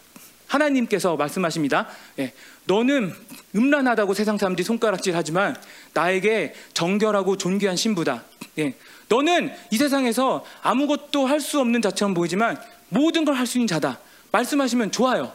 하나님께서 0.51 1.15
말씀하십니다. 1.15 1.87
예, 2.19 2.33
너는 2.65 3.13
음란하다고 3.55 4.13
세상 4.13 4.37
사람들이 4.37 4.65
손가락질하지만 4.65 5.55
나에게 5.93 6.53
정결하고 6.73 7.37
존귀한 7.37 7.75
신부다. 7.75 8.23
예, 8.59 8.75
너는 9.07 9.51
이 9.71 9.77
세상에서 9.77 10.45
아무것도 10.61 11.25
할 11.25 11.39
수 11.39 11.59
없는 11.59 11.81
자처럼 11.81 12.13
보이지만 12.13 12.59
모든 12.89 13.25
걸 13.25 13.35
할 13.35 13.47
수 13.47 13.57
있는 13.57 13.67
자다. 13.67 13.99
말씀하시면 14.31 14.91
좋아요. 14.91 15.31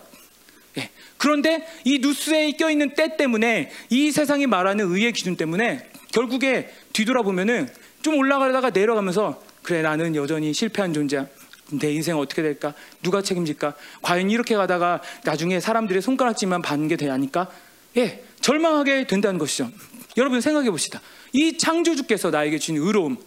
예, 0.79 0.91
그런데 1.17 1.67
이 1.85 1.99
뉴스에 1.99 2.53
껴있는 2.53 2.95
때 2.95 3.17
때문에 3.17 3.71
이 3.91 4.11
세상이 4.11 4.47
말하는 4.47 4.93
의의 4.93 5.13
기준 5.13 5.37
때문에 5.37 5.89
결국에 6.13 6.71
뒤돌아보면은 6.93 7.69
좀 8.03 8.17
올라가다가 8.17 8.71
내려가면서 8.71 9.43
그래 9.63 9.83
나는 9.83 10.15
여전히 10.15 10.53
실패한 10.53 10.93
존재야. 10.95 11.27
내 11.71 11.93
인생 11.93 12.17
어떻게 12.17 12.43
될까? 12.43 12.75
누가 13.03 13.23
책임질까? 13.23 13.75
과연 14.03 14.31
이렇게 14.31 14.55
가다가 14.55 15.03
나중에 15.25 15.61
사람들의 15.61 16.01
손가락질만 16.01 16.63
받는 16.63 16.89
게 16.89 16.97
되니까 16.97 17.51
예 17.97 18.25
절망하게 18.41 19.07
된다는 19.07 19.39
것이죠. 19.39 19.71
여러분 20.17 20.41
생각해 20.41 20.71
봅시다. 20.71 21.01
이 21.33 21.59
창조주께서 21.59 22.31
나에게 22.31 22.59
주신 22.59 22.77
의로움, 22.77 23.19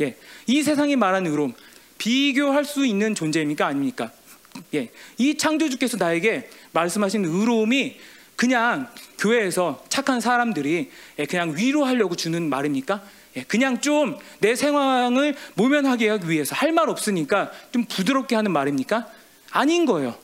예, 0.00 0.16
이 0.46 0.62
세상이 0.62 0.96
말하는 0.96 1.30
의로움 1.30 1.54
비교할 1.98 2.64
수 2.64 2.84
있는 2.84 3.14
존재입니까 3.14 3.66
아닙니까? 3.66 4.10
예, 4.74 4.90
이 5.16 5.36
창조주께서 5.36 5.96
나에게 5.96 6.50
말씀하신 6.72 7.24
의로움이 7.24 7.98
그냥 8.36 8.88
교회에서 9.18 9.84
착한 9.88 10.20
사람들이 10.20 10.90
예, 11.18 11.24
그냥 11.26 11.56
위로하려고 11.56 12.14
주는 12.16 12.48
말입니까? 12.48 13.02
예, 13.36 13.42
그냥 13.42 13.80
좀 13.80 14.18
내 14.40 14.54
상황을 14.54 15.34
모면하게 15.54 16.08
하기 16.10 16.28
위해서 16.30 16.54
할 16.54 16.72
말 16.72 16.88
없으니까 16.88 17.50
좀 17.72 17.84
부드럽게 17.84 18.34
하는 18.36 18.52
말입니까? 18.52 19.06
아닌 19.50 19.86
거예요. 19.86 20.14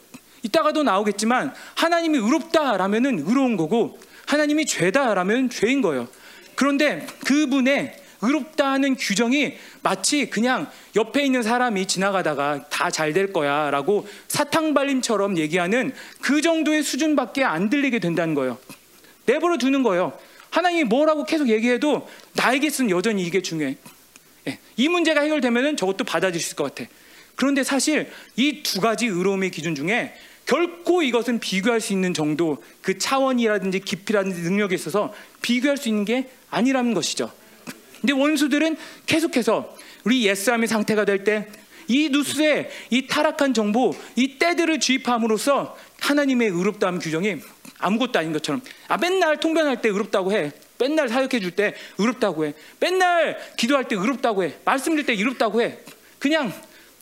이따가도 0.43 0.83
나오겠지만 0.83 1.53
하나님이 1.77 2.19
의롭다라면은 2.19 3.25
의로운 3.27 3.57
거고 3.57 3.99
하나님이 4.27 4.67
죄다라면 4.67 5.51
죄인 5.51 5.81
거예요. 5.83 6.09
그런데 6.55 7.07
그분의 7.27 7.97
의롭다는 8.23 8.97
규정이 8.97 9.55
마치 9.83 10.29
그냥 10.29 10.71
옆에 10.97 11.25
있는 11.25 11.43
사람이 11.43 11.87
지나가다가 11.87 12.69
다 12.69 12.91
잘 12.91 13.13
될 13.15 13.33
거야 13.33 13.71
라고 13.71 14.07
사탕발림처럼 14.29 15.39
얘기하는 15.39 15.95
그 16.21 16.43
정도의 16.43 16.83
수준밖에 16.83 17.45
안 17.45 17.71
들리게 17.71 17.99
된다는 17.99 18.35
거예요. 18.35 18.59
내버려 19.27 19.57
두는 19.57 19.83
거예요. 19.83 20.13
하나님이 20.51 20.85
뭐라고 20.85 21.25
계속 21.25 21.49
얘기해도 21.49 22.09
나에게서는 22.35 22.91
여전히 22.91 23.23
이게 23.25 23.43
중요해. 23.43 23.77
예, 24.49 24.59
이 24.77 24.89
문제가 24.89 25.21
해결되면은 25.23 25.77
저것도 25.77 26.05
받아들일 26.05 26.55
것 26.55 26.75
같아. 26.75 26.91
그런데 27.37 27.63
사실 27.65 28.11
이 28.37 28.63
두 28.63 28.81
가지 28.81 29.07
의로움의 29.07 29.51
기준 29.51 29.75
중에 29.75 30.15
결코 30.47 31.03
이것은 31.03 31.39
비교할 31.39 31.81
수 31.81 31.93
있는 31.93 32.13
정도 32.13 32.63
그 32.83 32.99
차원이라든지 32.99 33.81
깊이라든지 33.81 34.41
능력에 34.43 34.75
있어서 34.75 35.15
비교할 35.43 35.77
수 35.77 35.89
있는 35.89 36.05
게 36.05 36.29
아니라는 36.51 36.95
것이죠. 36.95 37.31
근데 38.01 38.13
원수들은 38.13 38.77
계속해서 39.07 39.77
우리 40.05 40.27
옛사람의 40.27 40.69
상태가 40.69 41.05
될 41.05 41.25
때 41.25 41.47
이 41.91 42.09
누스의 42.09 42.71
이 42.91 43.09
타락한 43.09 43.53
정보, 43.53 43.93
이 44.15 44.39
때들을 44.39 44.79
주입함으로써 44.79 45.77
하나님의 45.99 46.49
의롭다함 46.49 47.01
규정이 47.01 47.39
아무것도 47.79 48.17
아닌 48.17 48.33
것처럼 48.33 48.63
아 48.87 48.97
맨날 48.97 49.41
통변할 49.41 49.83
때 49.83 49.89
의롭다고 49.89 50.33
해. 50.33 50.53
맨날 50.81 51.09
사역해 51.09 51.39
줄 51.41 51.51
때 51.53 51.75
의롭다고 51.99 52.47
해. 52.47 52.55
맨날 52.81 53.39
기도할 53.57 53.87
때 53.87 53.95
의롭다고 53.97 54.43
해. 54.45 54.55
말씀 54.65 54.93
드릴 54.93 55.07
때 55.07 55.13
의롭다고 55.13 55.61
해. 55.63 55.79
그냥 56.19 56.53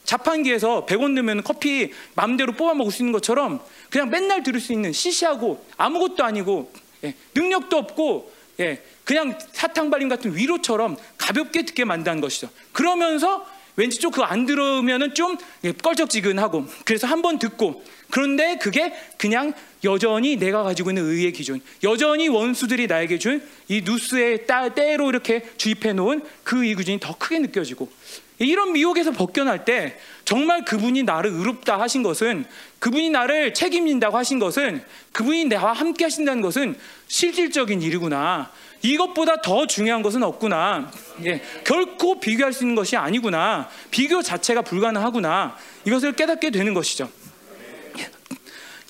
자판기에서 0.04 0.86
100원 0.86 1.12
넣으면 1.12 1.42
커피 1.42 1.92
마음대로 2.14 2.52
뽑아 2.52 2.74
먹을 2.74 2.90
수 2.92 3.02
있는 3.02 3.12
것처럼 3.12 3.60
그냥 3.90 4.08
맨날 4.10 4.42
들을 4.42 4.58
수 4.60 4.72
있는 4.72 4.92
시시하고 4.92 5.64
아무것도 5.76 6.24
아니고 6.24 6.72
예, 7.04 7.14
능력도 7.34 7.76
없고 7.76 8.32
예, 8.60 8.82
그냥 9.04 9.38
사탕 9.52 9.90
발림 9.90 10.08
같은 10.08 10.34
위로처럼 10.34 10.96
가볍게 11.16 11.62
듣게 11.64 11.84
만드는 11.84 12.20
것이죠. 12.20 12.48
그러면서 12.72 13.46
왠지 13.76 14.00
좀 14.00 14.10
그거 14.10 14.24
안 14.24 14.46
들으면은 14.46 15.14
좀 15.14 15.36
예, 15.64 15.72
껄쩍지근하고 15.72 16.66
그래서 16.84 17.06
한 17.06 17.22
번 17.22 17.38
듣고 17.38 17.84
그런데 18.10 18.56
그게 18.56 18.92
그냥 19.18 19.52
여전히 19.84 20.36
내가 20.36 20.62
가지고 20.62 20.90
있는 20.90 21.04
의의 21.04 21.32
기준, 21.32 21.60
여전히 21.82 22.28
원수들이 22.28 22.86
나에게 22.86 23.18
준 23.18 23.42
이 23.68 23.82
누스의 23.82 24.46
따, 24.46 24.68
때로 24.70 25.10
이렇게 25.10 25.42
주입해 25.58 25.92
놓은 25.92 26.22
그 26.42 26.64
의 26.64 26.74
기준이 26.74 26.98
더 27.00 27.16
크게 27.16 27.38
느껴지고 27.38 27.90
이런 28.38 28.72
미혹에서 28.72 29.10
벗겨날 29.12 29.64
때 29.64 29.98
정말 30.24 30.64
그분이 30.64 31.02
나를 31.02 31.30
의롭다 31.30 31.78
하신 31.80 32.02
것은 32.02 32.46
그분이 32.78 33.10
나를 33.10 33.52
책임진다고 33.52 34.16
하신 34.16 34.38
것은 34.38 34.82
그분이 35.12 35.46
나와 35.46 35.72
함께 35.72 36.04
하신다는 36.04 36.40
것은 36.40 36.76
실질적인 37.08 37.82
일이구나. 37.82 38.50
이것보다 38.80 39.42
더 39.42 39.66
중요한 39.66 40.02
것은 40.02 40.22
없구나. 40.22 40.90
예, 41.26 41.42
결코 41.64 42.20
비교할 42.20 42.52
수 42.52 42.62
있는 42.62 42.76
것이 42.76 42.96
아니구나. 42.96 43.68
비교 43.90 44.22
자체가 44.22 44.62
불가능하구나. 44.62 45.56
이것을 45.84 46.12
깨닫게 46.12 46.50
되는 46.50 46.74
것이죠. 46.74 47.10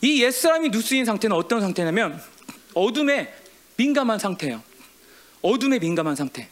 이 0.02 0.22
옛사람이 0.22 0.68
누스인 0.70 1.04
상태는 1.04 1.34
어떤 1.36 1.60
상태냐면 1.60 2.20
어둠에 2.74 3.34
민감한 3.76 4.18
상태예요. 4.18 4.62
어둠에 5.42 5.78
민감한 5.78 6.16
상태. 6.16 6.48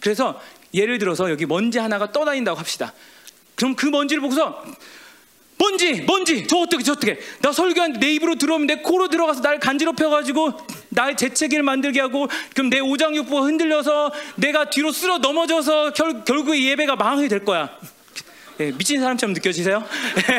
그래서 0.00 0.40
예를 0.74 0.98
들어서 0.98 1.30
여기 1.30 1.46
먼지 1.46 1.78
하나가 1.78 2.12
떠다닌다고 2.12 2.58
합시다. 2.58 2.92
그럼 3.54 3.74
그 3.74 3.86
먼지를 3.86 4.20
보고서 4.20 4.62
먼지, 5.58 6.02
먼지, 6.02 6.46
저 6.46 6.58
어떻게, 6.58 6.82
저 6.82 6.92
어떻게? 6.92 7.18
나 7.40 7.50
설교하는데 7.50 7.98
내 7.98 8.12
입으로 8.12 8.34
들어오면 8.36 8.66
내 8.66 8.76
코로 8.76 9.08
들어가서 9.08 9.40
날 9.40 9.58
간지럽혀가지고 9.58 10.52
나의 10.90 11.16
재채기를 11.16 11.62
만들게 11.62 12.00
하고 12.00 12.28
그럼 12.54 12.68
내 12.68 12.78
오장육부가 12.78 13.42
흔들려서 13.42 14.12
내가 14.36 14.68
뒤로 14.68 14.92
쓸어 14.92 15.18
넘어져서 15.18 15.94
결, 15.94 16.24
결국 16.24 16.56
예배가 16.56 16.96
망하게 16.96 17.28
될 17.28 17.44
거야. 17.44 17.70
예, 18.58 18.72
미친 18.72 19.00
사람처럼 19.00 19.34
느껴지세요? 19.34 19.84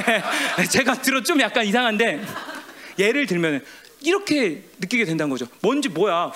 제가 0.71 1.01
들어 1.01 1.21
좀 1.21 1.39
약간 1.39 1.65
이상한데 1.65 2.21
예를 2.97 3.27
들면 3.27 3.63
이렇게 4.01 4.63
느끼게 4.79 5.05
된다는 5.05 5.29
거죠. 5.29 5.47
먼지 5.61 5.89
뭐야? 5.89 6.31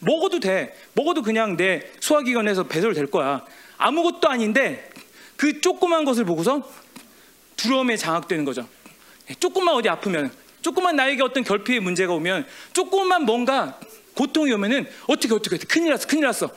먹어도 0.00 0.40
돼. 0.40 0.76
먹어도 0.94 1.22
그냥 1.22 1.56
내 1.56 1.90
소화기관에서 2.00 2.64
배설될 2.64 3.06
거야. 3.06 3.44
아무것도 3.78 4.28
아닌데 4.28 4.90
그 5.36 5.60
조그만 5.60 6.04
것을 6.04 6.24
보고서 6.24 6.68
두려움에 7.56 7.96
장악되는 7.96 8.44
거죠. 8.44 8.68
조금만 9.38 9.74
어디 9.74 9.88
아프면, 9.88 10.30
조금만 10.60 10.96
나에게 10.96 11.22
어떤 11.22 11.44
결핍의 11.44 11.80
문제가 11.80 12.12
오면, 12.12 12.46
조금만 12.72 13.24
뭔가 13.24 13.78
고통이 14.14 14.52
오면은 14.52 14.86
어떻게 15.06 15.32
어떻게 15.32 15.56
큰일 15.58 15.90
났어, 15.90 16.06
큰일 16.06 16.24
났어. 16.24 16.50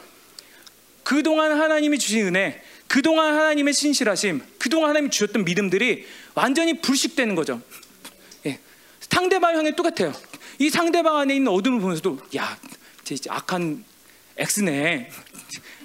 그동안 1.04 1.52
하나님이 1.52 2.00
주신 2.00 2.28
은혜, 2.28 2.62
그동안 2.88 3.34
하나님의 3.36 3.74
신실하심, 3.74 4.42
그동안 4.60 4.92
하나님이 4.92 5.12
주셨던 5.12 5.44
믿음들이 5.46 6.06
완전히 6.34 6.80
불식되는 6.82 7.36
거죠. 7.36 7.62
예. 8.46 8.60
상대방 9.00 9.56
향해 9.58 9.76
똑같아요. 9.76 10.14
이 10.60 10.70
상대방 10.70 11.18
안에 11.18 11.36
있는 11.36 11.52
어둠을 11.52 11.80
보면서도 11.82 12.20
야, 12.38 12.58
쟤 13.04 13.16
악한 13.30 13.84
X네. 14.38 15.10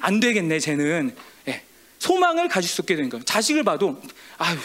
안 0.00 0.20
되겠네, 0.20 0.58
쟤는. 0.60 1.14
예. 1.48 1.62
소망을 1.98 2.48
가질 2.48 2.68
수 2.68 2.82
없게 2.82 2.96
되는 2.96 3.08
거예요. 3.10 3.24
자식을 3.24 3.62
봐도 3.64 4.00
아유, 4.38 4.58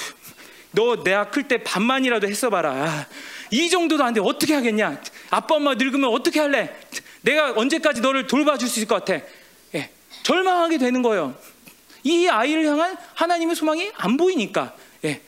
너 0.72 1.04
내가 1.04 1.30
클 1.30 1.48
때 1.48 1.64
반만이라도 1.64 2.28
했어봐라. 2.28 3.08
이 3.52 3.70
정도도 3.70 4.04
안 4.04 4.14
돼. 4.14 4.22
어떻게 4.22 4.54
하겠냐? 4.54 5.02
아빠 5.30 5.56
엄마 5.56 5.76
늙으면 5.76 6.10
어떻게 6.10 6.40
할래? 6.40 6.76
내가 7.22 7.54
언제까지 7.56 8.02
너를 8.02 8.28
돌봐줄 8.28 8.68
수 8.68 8.80
있을 8.80 8.88
것 8.88 9.04
같아? 9.04 9.24
예. 9.76 9.90
절망하게 10.24 10.78
되는 10.78 11.02
거예요. 11.02 11.36
이 12.06 12.28
아이를 12.28 12.66
향한 12.68 12.96
하나님의 13.16 13.56
소망이 13.56 13.92
안 13.96 14.16
보이니까. 14.16 14.76
예. 15.04 15.22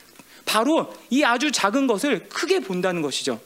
바로 0.45 0.95
이 1.09 1.23
아주 1.23 1.51
작은 1.51 1.87
것을 1.87 2.29
크게 2.29 2.59
본다는 2.61 3.01
것이죠. 3.01 3.41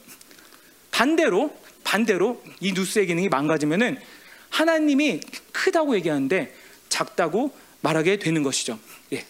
반대로 0.92 1.56
반대로 1.82 2.42
이 2.60 2.72
누스의 2.72 3.06
기능이 3.06 3.28
망가지면은 3.28 3.98
하나님이 4.50 5.20
크다고 5.50 5.96
얘기하는데 5.96 6.54
작다고 6.90 7.52
말하게 7.80 8.18
되는 8.18 8.42
것이죠. 8.42 8.78
예. 9.14 9.24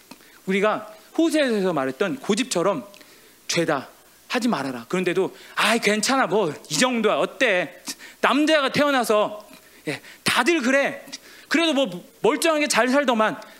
우리가 0.45 0.93
호세에서 1.17 1.71
말했던 1.71 2.17
고집처럼 2.17 2.85
죄다 3.47 3.87
하지 4.27 4.49
말아라. 4.49 4.85
그런데도 4.89 5.35
아 5.55 5.77
괜찮아 5.77 6.27
뭐 6.27 6.53
이 6.69 6.77
정도야 6.77 7.15
어때? 7.15 7.81
남자가 8.19 8.69
태어나서 8.69 9.47
예. 9.87 10.01
다들 10.25 10.61
그래. 10.61 11.05
그래도 11.47 11.73
뭐 11.73 12.03
멀쩡하게 12.21 12.67
잘 12.67 12.89
살더만 12.89 13.39
예. 13.41 13.52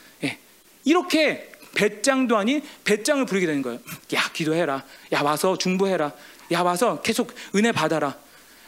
이렇게 0.83 1.51
배짱도 1.75 2.37
아닌 2.37 2.61
배짱을 2.83 3.25
부리게 3.25 3.47
되는 3.47 3.61
거예요. 3.61 3.79
야 4.13 4.21
기도해라. 4.31 4.83
야 5.11 5.21
와서 5.21 5.57
중보해라. 5.57 6.11
야 6.51 6.61
와서 6.61 7.01
계속 7.01 7.33
은혜 7.55 7.71
받아라. 7.71 8.15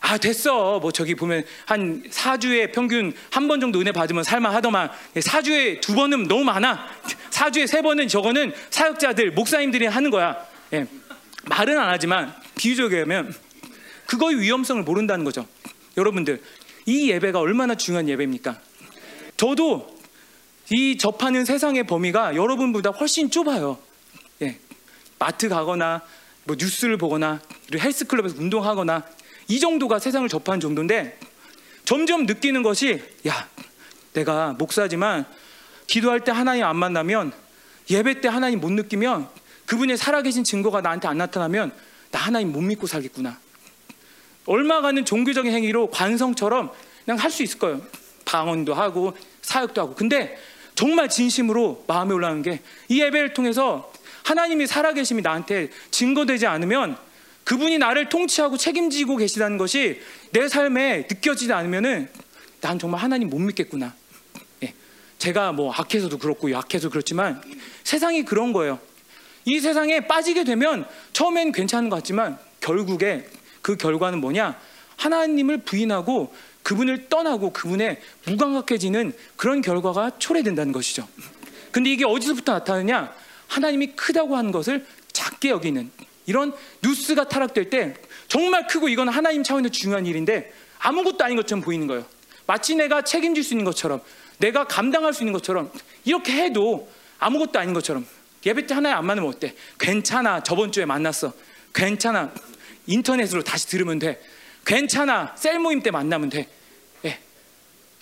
아 0.01 0.17
됐어 0.17 0.79
뭐 0.79 0.91
저기 0.91 1.15
보면 1.15 1.43
한 1.65 2.03
4주에 2.09 2.71
평균 2.71 3.13
한 3.31 3.47
번 3.47 3.59
정도 3.59 3.79
은혜 3.79 3.91
받으면 3.91 4.23
살만하더만 4.23 4.89
4주에 5.15 5.81
두 5.81 5.95
번은 5.95 6.27
너무 6.27 6.43
많아 6.43 6.87
4주에 7.31 7.65
세 7.65 7.81
번은 7.81 8.07
저거는 8.07 8.53
사역자들 8.69 9.31
목사님들이 9.31 9.87
하는 9.87 10.11
거야 10.11 10.45
예. 10.73 10.85
말은 11.45 11.77
안 11.79 11.89
하지만 11.89 12.35
비유적으로 12.55 13.01
하면 13.01 13.33
그거의 14.05 14.39
위험성을 14.39 14.83
모른다는 14.83 15.25
거죠 15.25 15.47
여러분들 15.97 16.39
이 16.85 17.09
예배가 17.09 17.39
얼마나 17.39 17.73
중요한 17.73 18.07
예배입니까 18.07 18.59
저도 19.37 19.94
이 20.71 20.97
접하는 20.97 21.45
세상의 21.45 21.85
범위가 21.85 22.35
여러분보다 22.35 22.89
훨씬 22.91 23.29
좁아요 23.29 23.77
예. 24.41 24.59
마트 25.19 25.47
가거나 25.49 26.01
뭐 26.43 26.55
뉴스를 26.59 26.97
보거나 26.97 27.39
헬스클럽에서 27.73 28.35
운동하거나 28.37 29.03
이 29.47 29.59
정도가 29.59 29.99
세상을 29.99 30.27
접한 30.27 30.59
정도인데 30.59 31.19
점점 31.85 32.25
느끼는 32.25 32.63
것이 32.63 33.01
야 33.27 33.47
내가 34.13 34.53
목사지만 34.53 35.25
기도할 35.87 36.21
때 36.21 36.31
하나님 36.31 36.63
안 36.65 36.75
만나면 36.77 37.31
예배 37.89 38.21
때 38.21 38.27
하나님 38.27 38.59
못 38.59 38.71
느끼면 38.71 39.29
그분의 39.65 39.97
살아계신 39.97 40.43
증거가 40.43 40.81
나한테 40.81 41.07
안 41.07 41.17
나타나면 41.17 41.71
나 42.11 42.19
하나님 42.19 42.51
못 42.51 42.61
믿고 42.61 42.87
살겠구나. 42.87 43.37
얼마가는 44.45 45.05
종교적인 45.05 45.51
행위로 45.51 45.89
관성처럼 45.91 46.71
그냥 47.03 47.17
할 47.19 47.31
수 47.31 47.43
있을 47.43 47.59
거예요. 47.59 47.81
방언도 48.25 48.73
하고 48.73 49.15
사역도 49.41 49.81
하고. 49.81 49.95
근데 49.95 50.37
정말 50.75 51.09
진심으로 51.09 51.85
마음에 51.87 52.13
올라오는 52.13 52.41
게 52.41 52.61
이 52.89 53.01
예배를 53.01 53.33
통해서 53.33 53.91
하나님이 54.23 54.67
살아계심이 54.67 55.21
나한테 55.21 55.69
증거되지 55.91 56.47
않으면 56.47 56.97
그분이 57.43 57.77
나를 57.77 58.09
통치하고 58.09 58.57
책임지고 58.57 59.17
계시다는 59.17 59.57
것이 59.57 60.01
내 60.31 60.47
삶에 60.47 61.07
느껴지지 61.09 61.53
않으면은 61.53 62.09
난 62.61 62.79
정말 62.79 63.01
하나님 63.01 63.29
못 63.29 63.37
믿겠구나. 63.39 63.93
예. 64.63 64.73
제가 65.19 65.51
뭐 65.51 65.71
악해서도 65.71 66.17
그렇고 66.17 66.51
약해서 66.51 66.89
그렇지만 66.89 67.41
세상이 67.83 68.25
그런 68.25 68.51
거예요. 68.51 68.79
이 69.45 69.59
세상에 69.59 70.07
빠지게 70.07 70.43
되면 70.43 70.87
처음엔 71.13 71.51
괜찮은 71.51 71.89
것 71.89 71.97
같지만 71.97 72.39
결국에 72.61 73.29
그 73.61 73.77
결과는 73.77 74.19
뭐냐? 74.21 74.59
하나님을 74.97 75.59
부인하고 75.59 76.33
그분을 76.65 77.09
떠나고 77.09 77.53
그분의 77.53 78.01
무감각해지는 78.25 79.13
그런 79.35 79.61
결과가 79.61 80.17
초래된다는 80.17 80.71
것이죠. 80.73 81.07
근데 81.71 81.91
이게 81.91 82.05
어디서부터 82.05 82.53
나타나냐? 82.53 83.13
하나님이 83.47 83.95
크다고 83.95 84.35
하는 84.35 84.51
것을 84.51 84.83
작게 85.13 85.49
여기는 85.49 85.91
이런 86.25 86.53
뉴스가 86.83 87.27
타락될 87.27 87.69
때 87.69 87.93
정말 88.27 88.65
크고 88.65 88.89
이건 88.89 89.09
하나님 89.09 89.43
차원에서 89.43 89.71
중요한 89.71 90.07
일인데 90.07 90.51
아무것도 90.79 91.23
아닌 91.23 91.37
것처럼 91.37 91.63
보이는 91.63 91.85
거예요. 91.85 92.03
마치 92.47 92.73
내가 92.73 93.03
책임질 93.03 93.43
수 93.43 93.53
있는 93.53 93.63
것처럼 93.63 94.01
내가 94.39 94.65
감당할 94.65 95.13
수 95.13 95.21
있는 95.21 95.33
것처럼 95.33 95.71
이렇게 96.03 96.33
해도 96.33 96.89
아무것도 97.19 97.59
아닌 97.59 97.75
것처럼 97.75 98.07
예배 98.43 98.65
때 98.65 98.73
하나님 98.73 98.97
안 98.97 99.05
만나면 99.05 99.29
어때? 99.29 99.55
괜찮아. 99.79 100.41
저번 100.41 100.71
주에 100.71 100.85
만났어. 100.85 101.31
괜찮아. 101.75 102.31
인터넷으로 102.87 103.43
다시 103.43 103.67
들으면 103.67 103.99
돼. 103.99 104.19
괜찮아. 104.65 105.35
셀 105.37 105.59
모임 105.59 105.81
때 105.81 105.91
만나면 105.91 106.29
돼. 106.29 106.47
예. 107.05 107.19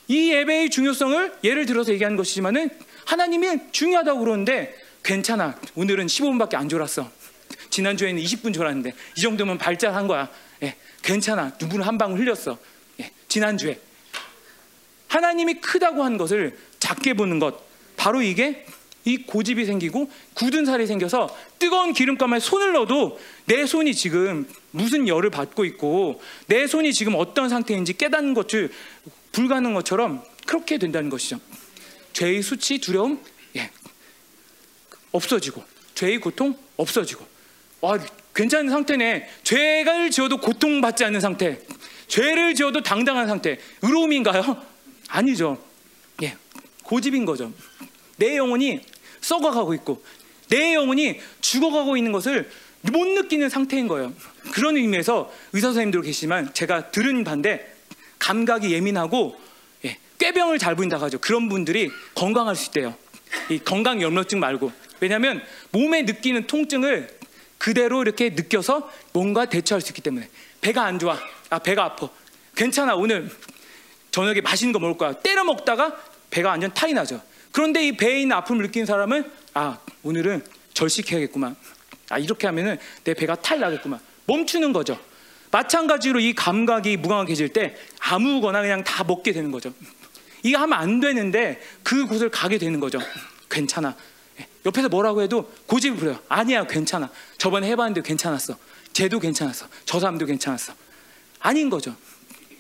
이 0.08 0.32
예배의 0.32 0.70
중요성을 0.70 1.40
예를 1.44 1.66
들어서 1.66 1.92
얘기하는 1.92 2.18
것이지만은 2.18 2.70
하나님이 3.06 3.72
중요하다고 3.72 4.20
그러는데 4.22 4.74
괜찮아. 5.04 5.60
오늘은 5.76 6.08
15분밖에 6.08 6.56
안 6.56 6.70
졸았어. 6.70 7.12
지난주에는 7.70 8.22
20분 8.22 8.54
졸았는데 8.54 8.94
이 9.18 9.22
정도면 9.22 9.58
발작한 9.58 10.08
거야. 10.08 10.30
예. 10.64 10.76
괜찮아. 11.02 11.52
누구는 11.60 11.86
한 11.86 11.98
방울 11.98 12.20
흘렸어. 12.20 12.58
예. 13.02 13.12
지난주에 13.28 13.80
하나님이 15.10 15.56
크다고 15.56 16.04
한 16.04 16.18
것을 16.18 16.58
작게 16.80 17.14
보는 17.14 17.40
것 17.40 17.62
바로 17.98 18.22
이게 18.22 18.66
이 19.06 19.18
고집이 19.18 19.66
생기고 19.66 20.10
굳은 20.34 20.66
살이 20.66 20.88
생겨서 20.88 21.36
뜨거운 21.60 21.94
기름감에 21.94 22.40
손을 22.40 22.74
넣어도 22.74 23.20
내 23.46 23.66
손이 23.66 23.94
지금 23.94 24.48
무슨 24.72 25.08
열을 25.08 25.30
받고 25.30 25.66
있고 25.66 26.22
내 26.48 26.68
손이 26.68 26.94
지금 26.94 27.16
어떤 27.16 27.50
상태인지 27.50 27.94
깨닫는 27.98 28.34
것을 28.34 28.72
불가능한 29.32 29.74
것처럼 29.74 30.24
그렇게 30.46 30.78
된다는 30.78 31.10
것이죠. 31.10 31.40
죄의 32.14 32.42
수치, 32.42 32.80
두려움, 32.80 33.20
예. 33.56 33.70
없어지고 35.12 35.64
죄의 35.96 36.20
고통 36.20 36.58
없어지고 36.78 37.26
와 37.82 38.00
괜찮은 38.34 38.70
상태네. 38.70 39.30
죄를 39.44 40.10
지어도 40.10 40.38
고통받지 40.38 41.04
않는 41.06 41.20
상태. 41.20 41.60
죄를 42.08 42.56
지어도 42.56 42.82
당당한 42.82 43.28
상태. 43.28 43.60
의로움인가요? 43.82 44.62
아니죠. 45.08 45.64
예. 46.24 46.36
고집인 46.84 47.26
거죠. 47.26 47.52
내 48.18 48.38
영혼이 48.38 48.82
썩어가고 49.22 49.74
있고 49.76 50.04
내 50.50 50.74
영혼이 50.74 51.20
죽어가고 51.42 51.98
있는 51.98 52.12
것을 52.12 52.50
못 52.92 53.08
느끼는 53.08 53.50
상태인 53.50 53.88
거예요. 53.88 54.14
그런 54.52 54.76
의미에서 54.76 55.32
의사 55.54 55.68
선생님들 55.68 56.02
계시지만 56.02 56.54
제가 56.54 56.92
들은 56.92 57.24
반대 57.24 57.66
감각이 58.20 58.72
예민하고 58.72 59.40
예, 59.86 59.98
꾀병을 60.20 60.60
잘 60.60 60.76
부린다고 60.76 61.04
하죠. 61.06 61.20
그런 61.20 61.50
분들이 61.50 61.90
건강할 62.16 62.56
수 62.56 62.68
있대요. 62.68 62.96
이 63.50 63.60
건강 63.60 64.02
염려증 64.02 64.40
말고 64.40 64.72
왜냐하면 65.00 65.42
몸에 65.72 66.04
느끼는 66.04 66.48
통증을 66.48 67.10
그대로 67.58 68.02
이렇게 68.02 68.30
느껴서 68.32 68.92
뭔가 69.14 69.46
대처할 69.46 69.82
수 69.82 69.90
있기 69.90 70.02
때문에 70.02 70.30
배가 70.62 70.84
안 70.84 71.00
좋아, 71.00 71.18
아 71.50 71.60
배가 71.60 71.86
아파, 71.86 72.10
괜찮아 72.56 72.96
오늘 72.96 73.30
저녁에 74.12 74.42
맛있는 74.42 74.74
거 74.74 74.80
먹을 74.80 74.98
거야. 74.98 75.14
때려 75.14 75.44
먹다가 75.44 75.98
배가 76.30 76.50
완전 76.50 76.74
탈이 76.74 76.94
나죠. 76.94 77.22
그런데 77.52 77.88
이 77.88 77.96
배에 77.96 78.22
있는 78.22 78.36
아픔을 78.36 78.64
느낀 78.64 78.86
사람은 78.86 79.32
아 79.54 79.80
오늘은 80.04 80.44
절식해야겠구만. 80.74 81.56
아 82.14 82.18
이렇게 82.20 82.48
하면은 82.48 82.78
내 83.04 83.14
배가 83.14 83.36
탈 83.36 83.60
나겠구만. 83.60 84.00
멈추는 84.26 84.74
거죠. 84.74 85.00
마찬가지로 85.52 86.20
이 86.20 86.34
감각이 86.34 86.98
무감각해질 86.98 87.50
때 87.50 87.76
아무거나 88.00 88.62
그냥 88.62 88.84
다 88.84 89.04
먹게 89.04 89.34
되는 89.34 89.52
거죠. 89.52 89.74
이거 90.42 90.60
하면 90.60 90.78
안 90.78 91.00
되는데 91.00 91.62
그 91.84 92.06
곳을 92.06 92.30
가게 92.30 92.58
되는 92.58 92.80
거죠. 92.80 93.00
괜찮아. 93.50 93.96
옆에서 94.66 94.90
뭐라고 94.90 95.22
해도 95.22 95.52
고집을 95.68 95.98
부려요. 95.98 96.20
아니야, 96.30 96.66
괜찮아. 96.66 97.10
저번에 97.38 97.68
해봤는데 97.70 98.02
괜찮았어. 98.02 98.58
쟤도 98.94 99.20
괜찮았어. 99.20 99.68
저 99.86 100.00
사람도 100.00 100.26
괜찮았어. 100.26 100.74
아닌 101.40 101.70
거죠. 101.70 101.96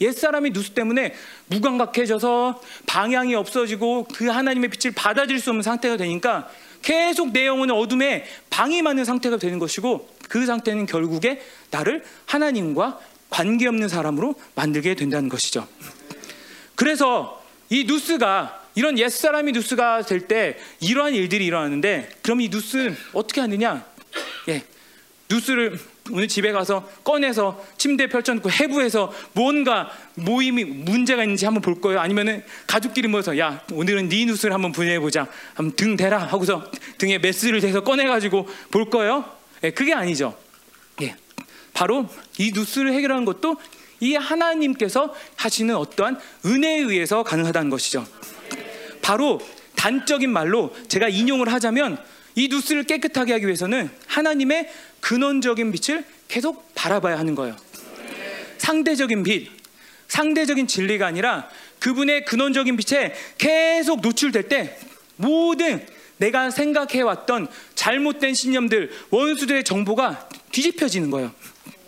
옛사람이 0.01 0.51
누수 0.51 0.74
때문에 0.74 1.14
무감각해져서 1.47 2.62
방향이 2.86 3.36
없어지고 3.36 4.08
그 4.14 4.28
하나님의 4.28 4.70
빛을 4.70 4.93
받아들일 4.93 5.39
수 5.39 5.49
없는 5.51 5.64
상태가 5.64 5.97
되니까 5.97 6.49
계속 6.84 7.32
내 7.32 7.48
영혼의 7.48 7.76
어둠에 7.76 8.26
방임하는 8.52 9.06
상태가 9.06 9.38
되는 9.38 9.58
것이고 9.58 10.08
그 10.30 10.46
상태는 10.46 10.86
결국에 10.86 11.42
나를 11.72 12.04
하나님과 12.28 13.00
관계없는 13.32 13.88
사람으로 13.88 14.36
만들게 14.54 14.94
된다는 14.94 15.30
것이죠. 15.30 15.68
그래서 16.76 17.44
이 17.70 17.86
누스가 17.86 18.62
이런 18.76 19.00
옛사람이 19.00 19.52
누스가 19.54 20.02
될 20.04 20.28
때 20.28 20.58
이러한 20.80 21.14
일들이 21.14 21.46
일어나는데 21.46 22.10
그럼 22.22 22.42
이 22.42 22.50
누스 22.50 22.96
어떻게 23.14 23.42
하느냐? 23.42 23.86
예. 24.50 24.64
누스를 25.30 25.80
오늘 26.12 26.28
집에 26.28 26.51
가서 26.51 26.89
꺼내서 27.04 27.64
침대에 27.78 28.08
펼쳐놓고 28.08 28.51
해부해서 28.51 29.14
뭔가 29.34 29.89
모임이 30.16 30.66
문제가 30.66 31.24
있는지 31.24 31.45
한번 31.45 31.62
볼 31.62 31.80
거예요. 31.80 32.01
아니면은 32.01 32.43
가족끼리 32.68 33.08
모여서 33.08 33.38
야 33.39 33.62
오늘은 33.72 34.10
네 34.10 34.26
뉴스를 34.26 34.54
한번 34.54 34.74
분해해 34.74 34.99
보자. 34.99 35.28
한번 35.54 35.76
등 35.76 35.95
대라 35.95 36.18
하고서 36.18 36.70
등에 36.97 37.20
메스를 37.20 37.62
대서 37.62 37.82
꺼내가지고 37.84 38.47
볼 38.72 38.89
거예요. 38.89 39.24
예, 39.64 39.72
그게 39.72 39.93
아니죠. 39.93 40.38
예, 41.01 41.16
바로 41.74 42.10
이 42.38 42.51
뉴스를 42.54 42.91
해결하는 42.93 43.24
것도 43.24 43.56
이 44.01 44.16
하나님께서 44.16 45.16
하시는 45.38 45.74
어떠한 45.74 46.20
은혜에 46.45 46.80
의해서 46.80 47.24
가능하다는 47.24 47.70
것이죠. 47.70 48.06
바로 49.01 49.39
단적인 49.78 50.30
말로 50.30 50.76
제가 50.89 51.08
인용을 51.08 51.51
하자면 51.51 51.97
이 52.36 52.49
뉴스를 52.49 52.84
깨끗하게 52.84 53.34
하기 53.34 53.45
위해서는 53.45 53.89
하나님의 54.08 54.70
근원적인 55.04 55.72
빛을 55.74 56.06
계속 56.30 56.74
바라봐야 56.76 57.20
하는 57.20 57.36
거예요. 57.36 57.56
상대적인 58.58 59.24
빛, 59.24 59.51
상대적인 60.08 60.66
진리가 60.66 61.06
아니라 61.06 61.49
그분의 61.80 62.24
근원적인 62.24 62.78
빛에 62.78 63.14
계속 63.38 63.99
노출될 63.99 64.47
때 64.47 64.78
모든 65.18 65.86
내가 66.18 66.49
생각해왔던 66.49 67.49
잘못된 67.76 68.34
신념들, 68.34 68.91
원수들의 69.10 69.66
정보가 69.66 70.30
뒤집혀지는 70.54 71.12
거예요. 71.12 71.34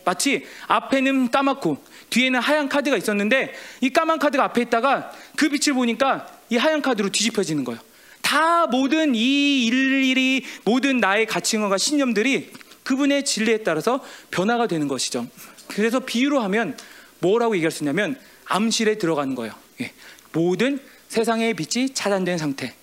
마치 0.04 0.46
앞에는 0.68 1.32
까맣고 1.32 1.82
뒤에는 2.10 2.42
하얀 2.42 2.68
카드가 2.68 2.98
있었는데 2.98 3.54
이 3.80 3.90
까만 3.92 4.20
카드가 4.20 4.44
앞에 4.44 4.64
있다가 4.64 5.12
그 5.38 5.48
빛을 5.48 5.74
보니까 5.74 6.28
이 6.50 6.58
하얀 6.58 6.82
카드로 6.82 7.10
뒤집혀지는 7.10 7.64
거예요. 7.64 7.80
다 8.22 8.68
모든 8.68 9.16
이 9.16 9.66
일일이 9.66 10.44
모든 10.66 10.98
나의 10.98 11.26
가치관과 11.28 11.78
신념들이 11.78 12.52
그분의 12.86 13.26
진리에 13.26 13.58
따라서 13.64 14.02
변화가 14.32 14.68
되는 14.68 14.88
것이죠. 14.88 15.28
그래서 15.68 16.00
비유로 16.00 16.40
하면 16.42 16.78
뭐라고 17.20 17.56
얘기할 17.56 17.72
수 17.72 17.84
있냐면 17.84 18.18
암실에 18.46 18.98
들어가는 18.98 19.36
거예요. 19.36 19.54
예. 19.82 19.92
모든 20.32 20.80
세상의 21.10 21.56
빛이 21.56 21.94
차단된 21.94 22.38
상태. 22.38 22.74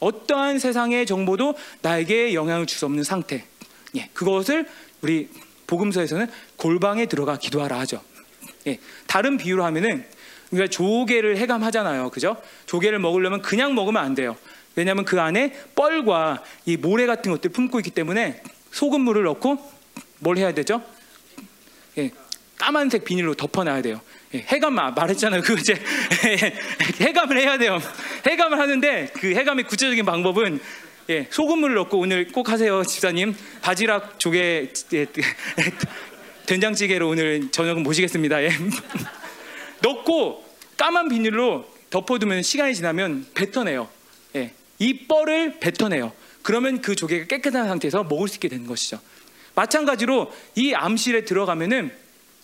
어떠한 0.00 0.58
세상의 0.58 1.06
정보도 1.06 1.54
나에게 1.82 2.34
영향을 2.34 2.66
줄 2.66 2.78
수 2.78 2.86
없는 2.86 3.04
상태. 3.04 3.44
예. 3.94 4.08
그것을 4.14 4.66
우리 5.02 5.28
복음서에서는 5.66 6.26
골방에 6.56 7.06
들어가 7.06 7.38
기도하라 7.38 7.78
하죠. 7.80 8.02
예. 8.66 8.78
다른 9.06 9.36
비유로 9.36 9.64
하면은 9.64 10.04
우리가 10.50 10.68
조개를 10.68 11.36
해감하잖아요. 11.36 12.10
그죠? 12.10 12.36
조개를 12.66 12.98
먹으려면 12.98 13.42
그냥 13.42 13.74
먹으면 13.74 14.02
안 14.02 14.14
돼요. 14.14 14.36
왜냐하면 14.76 15.04
그 15.04 15.20
안에 15.20 15.52
뻘과 15.74 16.42
이 16.64 16.76
모래 16.76 17.06
같은 17.06 17.30
것들 17.30 17.50
품고 17.50 17.78
있기 17.80 17.90
때문에 17.90 18.42
소금물을 18.72 19.22
넣고 19.24 19.58
뭘 20.18 20.36
해야 20.38 20.52
되죠? 20.52 20.82
예, 21.98 22.10
까만색 22.58 23.04
비닐로 23.04 23.34
덮어놔야 23.34 23.82
돼요. 23.82 24.00
예, 24.34 24.38
해감 24.48 24.74
마- 24.74 24.90
말했잖아요. 24.90 25.42
그 25.42 25.54
이제 25.58 25.74
해감을 27.00 27.38
해야 27.38 27.58
돼요. 27.58 27.78
해감을 28.26 28.58
하는데 28.58 29.10
그 29.14 29.34
해감의 29.34 29.64
구체적인 29.66 30.04
방법은 30.04 30.60
예, 31.10 31.26
소금물을 31.30 31.74
넣고 31.76 31.98
오늘 31.98 32.28
꼭 32.28 32.48
하세요, 32.48 32.82
집사님. 32.84 33.34
바지락 33.60 34.18
조개 34.18 34.68
예, 34.94 35.06
된장찌개로 36.46 37.08
오늘 37.08 37.50
저녁은 37.50 37.82
모시겠습니다. 37.82 38.42
예. 38.44 38.50
넣고 39.82 40.44
까만 40.76 41.08
비닐로 41.08 41.66
덮어두면 41.90 42.42
시간이 42.42 42.74
지나면 42.74 43.26
뱉어내요. 43.34 43.88
예. 44.36 44.52
이 44.78 45.06
뻘을 45.06 45.58
뱉어내요. 45.60 46.12
그러면 46.42 46.80
그 46.80 46.94
조개가 46.94 47.26
깨끗한 47.26 47.66
상태에서 47.66 48.04
먹을 48.04 48.28
수 48.28 48.36
있게 48.36 48.48
되는 48.48 48.66
것이죠. 48.66 49.00
마찬가지로 49.54 50.32
이 50.56 50.74
암실에 50.74 51.24
들어가면은 51.24 51.92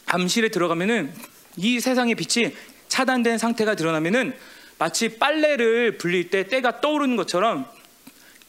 암실에 0.07 0.49
들어가면은 0.49 1.13
이 1.57 1.81
세상의 1.81 2.15
빛이 2.15 2.55
차단된 2.89 3.39
상태가 3.39 3.75
드러나면은 3.75 4.35
마치 4.79 5.19
빨래를 5.19 5.99
불릴 5.99 6.31
때 6.31 6.47
때가 6.47 6.81
떠오르는 6.81 7.17
것처럼 7.17 7.67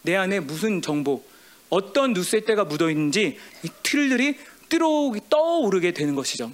내 0.03 0.15
안에 0.15 0.39
무슨 0.39 0.81
정보, 0.81 1.23
어떤 1.69 2.13
뉴스의 2.13 2.45
때가 2.45 2.65
묻어 2.65 2.89
있는지 2.89 3.37
이 3.63 3.69
틀들이 3.83 4.37
뜨러 4.69 5.13
떠오르게 5.29 5.91
되는 5.93 6.15
것이죠. 6.15 6.51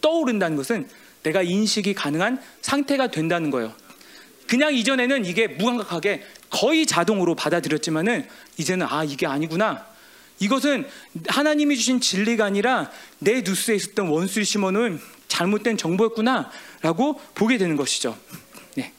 떠오른다는 0.00 0.56
것은 0.56 0.88
내가 1.22 1.42
인식이 1.42 1.94
가능한 1.94 2.40
상태가 2.62 3.10
된다는 3.10 3.50
거예요. 3.50 3.74
그냥 4.46 4.74
이전에는 4.74 5.24
이게 5.24 5.48
무감각하게 5.48 6.22
거의 6.50 6.86
자동으로 6.86 7.34
받아들였지만은 7.34 8.26
이제는 8.56 8.86
아 8.88 9.04
이게 9.04 9.26
아니구나. 9.26 9.86
이것은 10.40 10.86
하나님이 11.26 11.76
주신 11.76 12.00
진리가 12.00 12.44
아니라 12.44 12.90
내 13.18 13.42
뉴스에 13.42 13.74
있었던 13.74 14.08
원수를 14.08 14.44
심어놓은 14.44 15.00
잘못된 15.26 15.76
정보였구나라고 15.76 17.20
보게 17.34 17.58
되는 17.58 17.76
것이죠. 17.76 18.16
네. 18.76 18.92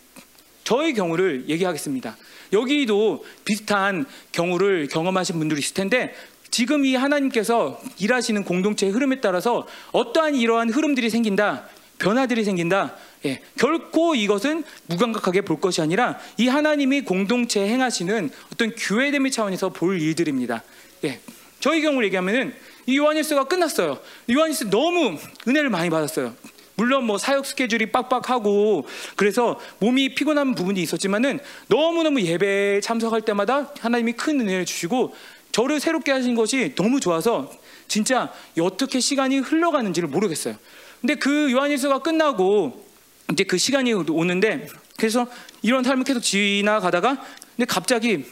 저의 0.64 0.94
경우를 0.94 1.46
얘기하겠습니다. 1.48 2.18
여기도 2.52 3.24
비슷한 3.46 4.06
경우를 4.32 4.88
경험하신 4.88 5.38
분들이 5.38 5.60
있을 5.60 5.76
텐데 5.76 6.14
지금 6.52 6.84
이 6.84 6.96
하나님께서 6.96 7.80
일하시는 8.00 8.44
공동체의 8.44 8.92
흐름에 8.92 9.22
따라서 9.22 9.68
어떠한 9.92 10.36
이러한 10.36 10.70
흐름들이 10.72 11.10
생긴다, 11.10 11.68
변화들이 12.00 12.44
생긴다. 12.44 12.96
예, 13.26 13.42
결코 13.58 14.16
이것은 14.16 14.64
무감각하게 14.88 15.42
볼 15.42 15.60
것이 15.60 15.82
아니라 15.82 16.18
이 16.38 16.48
하나님이 16.48 17.02
공동체에 17.02 17.68
행하시는 17.68 18.30
어떤 18.54 18.76
교회됨의 18.76 19.32
차원에서 19.32 19.70
볼 19.70 20.02
일들입니다. 20.02 20.64
예, 21.04 21.20
저희 21.60 21.82
경우를 21.82 22.06
얘기하면은 22.08 22.54
이 22.86 22.98
요한일서가 22.98 23.46
끝났어요. 23.46 24.00
요한일서 24.32 24.70
너무 24.70 25.18
은혜를 25.48 25.70
많이 25.70 25.90
받았어요. 25.90 26.34
물론 26.76 27.06
뭐 27.06 27.18
사역 27.18 27.46
스케줄이 27.46 27.88
빡빡하고 27.88 28.88
그래서 29.18 29.60
몸이 29.80 30.16
피곤한 30.16 30.56
부분이 30.56 30.82
있었지만은 30.82 31.40
너무너무 31.68 32.22
예배에 32.22 32.80
참석할 32.80 33.22
때마다 33.22 33.74
하나님이 33.82 34.14
큰 34.14 34.40
은혜를 34.40 34.66
주시고 34.66 35.14
저를 35.52 35.82
새롭게 35.82 36.14
하신 36.14 36.36
것이 36.36 36.74
너무 36.76 37.02
좋아서 37.02 37.52
진짜 37.90 38.32
어떻게 38.62 39.02
시간이 39.02 39.40
흘러가는지를 39.40 40.08
모르겠어요. 40.08 40.56
근데 41.02 41.16
그 41.16 41.52
요한일서가 41.52 42.00
끝나고 42.00 42.89
이제 43.32 43.44
그 43.44 43.58
시간이 43.58 43.94
오는데 43.94 44.68
그래서 44.98 45.28
이런 45.62 45.84
삶을 45.84 46.04
계속 46.04 46.22
지나가다가 46.22 47.24
근데 47.56 47.66
갑자기 47.66 48.26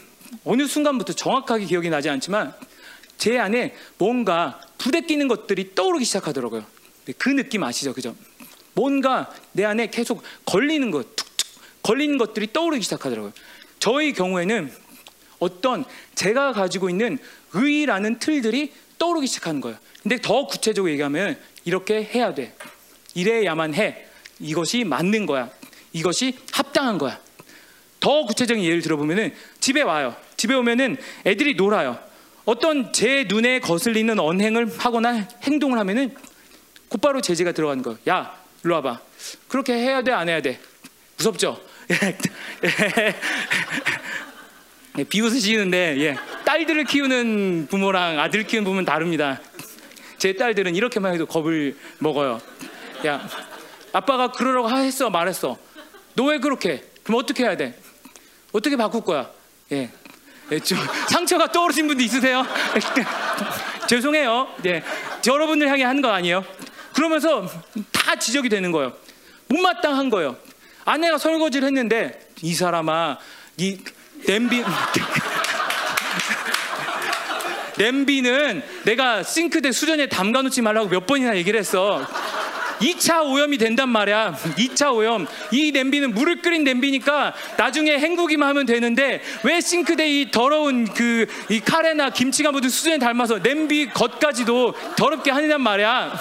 어느 0.44 0.66
순간부터 0.66 1.12
정확하게 1.12 1.66
기억이 1.66 1.88
나지 1.88 2.08
않지만 2.08 2.54
제 3.16 3.38
안에 3.38 3.74
뭔가 3.98 4.60
부대끼는 4.78 5.28
것들이 5.28 5.74
떠오르기 5.74 6.04
시작하더라고요. 6.04 6.64
그 7.16 7.30
느낌 7.30 7.64
아시죠? 7.64 7.92
그죠? 7.94 8.14
뭔가 8.74 9.32
내 9.52 9.64
안에 9.64 9.88
계속 9.88 10.22
걸리는 10.44 10.90
것, 10.90 11.16
툭툭 11.16 11.48
걸리는 11.82 12.18
것들이 12.18 12.52
떠오르기 12.52 12.82
시작하더라고요. 12.82 13.32
저의 13.78 14.12
경우에는 14.12 14.72
어떤 15.38 15.84
제가 16.14 16.52
가지고 16.52 16.90
있는 16.90 17.18
의라는 17.54 18.18
틀들이 18.18 18.72
떠오르기 18.98 19.26
시작하는 19.26 19.60
거예요. 19.60 19.78
근데 20.02 20.20
더 20.20 20.46
구체적으로 20.46 20.92
얘기하면 20.92 21.38
이렇게 21.64 22.04
해야 22.04 22.34
돼. 22.34 22.54
이래야만 23.14 23.74
해. 23.74 24.07
이것이 24.40 24.84
맞는 24.84 25.26
거야. 25.26 25.50
이것이 25.92 26.38
합당한 26.52 26.98
거야. 26.98 27.18
더 28.00 28.24
구체적인 28.24 28.62
예를 28.64 28.80
들어보면은 28.82 29.34
집에 29.60 29.82
와요. 29.82 30.14
집에 30.36 30.54
오면은 30.54 30.96
애들이 31.26 31.54
놀아요. 31.54 31.98
어떤 32.44 32.92
제 32.92 33.24
눈에 33.28 33.60
거슬리는 33.60 34.18
언행을 34.18 34.78
하거나 34.78 35.26
행동을 35.42 35.78
하면은 35.78 36.14
곧바로 36.88 37.20
제재가 37.20 37.52
들어가는 37.52 37.82
거예요. 37.82 37.98
야, 38.08 38.34
일로 38.64 38.76
와봐. 38.76 39.00
그렇게 39.48 39.74
해야 39.74 40.02
돼, 40.02 40.12
안 40.12 40.28
해야 40.28 40.40
돼? 40.40 40.58
무섭죠? 41.16 41.60
예, 44.98 45.04
비웃으시는데 45.04 45.96
예, 46.00 46.16
딸들을 46.44 46.84
키우는 46.84 47.68
부모랑 47.70 48.18
아들 48.18 48.44
키우는 48.44 48.64
부모는 48.64 48.84
다릅니다. 48.84 49.40
제 50.18 50.32
딸들은 50.32 50.74
이렇게만 50.74 51.14
해도 51.14 51.26
겁을 51.26 51.76
먹어요. 51.98 52.40
야, 53.06 53.28
아빠가 53.92 54.30
그러라고 54.32 54.70
했어, 54.70 55.10
말했어. 55.10 55.56
너 56.14 56.24
왜 56.26 56.38
그렇게? 56.38 56.84
그럼 57.04 57.20
어떻게 57.20 57.44
해야 57.44 57.56
돼? 57.56 57.78
어떻게 58.52 58.76
바꿀 58.76 59.02
거야? 59.02 59.30
예, 59.72 59.90
예, 60.50 60.58
좀 60.60 60.78
상처가 61.10 61.50
떠오르신 61.52 61.86
분도 61.86 62.02
있으세요? 62.02 62.44
죄송해요. 63.88 64.48
예, 64.66 64.82
여러분들 65.26 65.68
향해 65.68 65.84
한거 65.84 66.08
아니에요? 66.10 66.44
그러면서 66.94 67.46
다 67.92 68.16
지적이 68.16 68.48
되는 68.48 68.72
거예요. 68.72 68.92
못마땅한 69.48 70.10
거예요. 70.10 70.36
아내가 70.84 71.18
설거지를 71.18 71.66
했는데 71.68 72.28
이 72.42 72.54
사람아, 72.54 73.18
이 73.58 73.78
냄비 74.26 74.64
냄비는 77.78 78.62
내가 78.84 79.22
싱크대 79.22 79.70
수전에 79.72 80.08
담가놓지 80.08 80.62
말라고 80.62 80.88
몇 80.88 81.06
번이나 81.06 81.36
얘기를 81.36 81.60
했어. 81.60 82.04
2차 82.80 83.24
오염이 83.24 83.58
된단 83.58 83.88
말이야. 83.88 84.34
2차 84.56 84.94
오염. 84.94 85.26
이 85.50 85.72
냄비는 85.72 86.14
물을 86.14 86.40
끓인 86.42 86.64
냄비니까 86.64 87.34
나중에 87.56 87.98
헹구기만 87.98 88.48
하면 88.50 88.66
되는데 88.66 89.20
왜 89.44 89.60
싱크대 89.60 90.08
이 90.08 90.30
더러운 90.30 90.86
그 90.92 91.26
이 91.50 91.60
카레나 91.60 92.10
김치가 92.10 92.52
묻은 92.52 92.68
수전에 92.68 92.98
닮아서 92.98 93.42
냄비 93.42 93.88
겉까지도 93.90 94.74
더럽게 94.96 95.30
하느냔 95.30 95.60
말이야. 95.60 96.12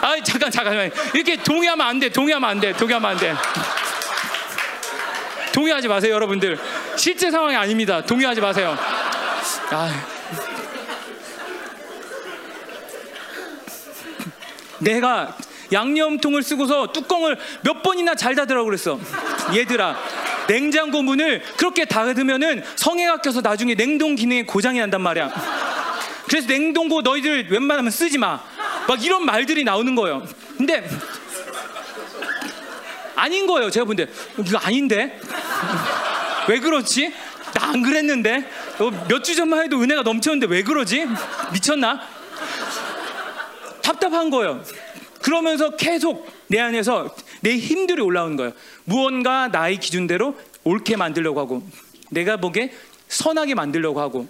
아 0.00 0.16
잠깐 0.22 0.50
잠깐만 0.50 0.90
이렇게 1.14 1.36
동의하면 1.36 1.86
안 1.86 1.98
돼. 1.98 2.08
동의하면 2.10 2.50
안 2.50 2.60
돼. 2.60 2.72
동의하면 2.72 3.10
안 3.10 3.16
돼. 3.16 3.34
동의하지 5.52 5.88
마세요, 5.88 6.14
여러분들. 6.14 6.58
실제 6.96 7.30
상황이 7.30 7.54
아닙니다. 7.56 8.02
동의하지 8.04 8.40
마세요. 8.40 8.76
아. 9.70 10.13
내가 14.84 15.36
양념통을 15.72 16.42
쓰고서 16.42 16.92
뚜껑을 16.92 17.36
몇 17.62 17.82
번이나 17.82 18.14
잘 18.14 18.34
닫으라고 18.34 18.66
그랬어. 18.66 19.00
얘들아, 19.54 19.96
냉장고 20.46 21.02
문을 21.02 21.42
그렇게 21.56 21.84
닫으면은 21.86 22.62
성에가 22.76 23.22
껴서 23.22 23.40
나중에 23.40 23.74
냉동 23.74 24.14
기능에 24.14 24.44
고장이 24.44 24.78
난단 24.78 25.00
말이야. 25.00 25.32
그래서 26.28 26.46
냉동고 26.48 27.02
너희들 27.02 27.48
웬만하면 27.50 27.90
쓰지 27.90 28.18
마. 28.18 28.40
막 28.86 29.02
이런 29.02 29.24
말들이 29.24 29.64
나오는 29.64 29.94
거예요. 29.94 30.26
근데 30.56 30.86
아닌 33.16 33.46
거예요. 33.46 33.70
제가 33.70 33.86
본데 33.86 34.06
이거 34.46 34.58
아닌데 34.58 35.18
왜 36.48 36.60
그렇지? 36.60 37.12
나 37.54 37.64
안 37.74 37.82
그랬는데 37.82 38.50
몇 39.08 39.22
주 39.22 39.34
전만 39.34 39.62
해도 39.62 39.80
은혜가 39.80 40.02
넘쳤는데 40.02 40.46
왜 40.46 40.62
그러지? 40.62 41.06
미쳤나? 41.52 42.00
답답한 43.84 44.30
거예요. 44.30 44.64
그러면서 45.20 45.76
계속 45.76 46.26
내 46.48 46.58
안에서 46.58 47.14
내 47.40 47.56
힘들이 47.56 48.00
올라오는 48.02 48.36
거예요. 48.36 48.52
무언가 48.84 49.48
나의 49.48 49.78
기준대로 49.78 50.36
옳게 50.64 50.96
만들려고 50.96 51.40
하고 51.40 51.62
내가 52.10 52.38
보기에 52.38 52.72
선하게 53.08 53.54
만들려고 53.54 54.00
하고 54.00 54.26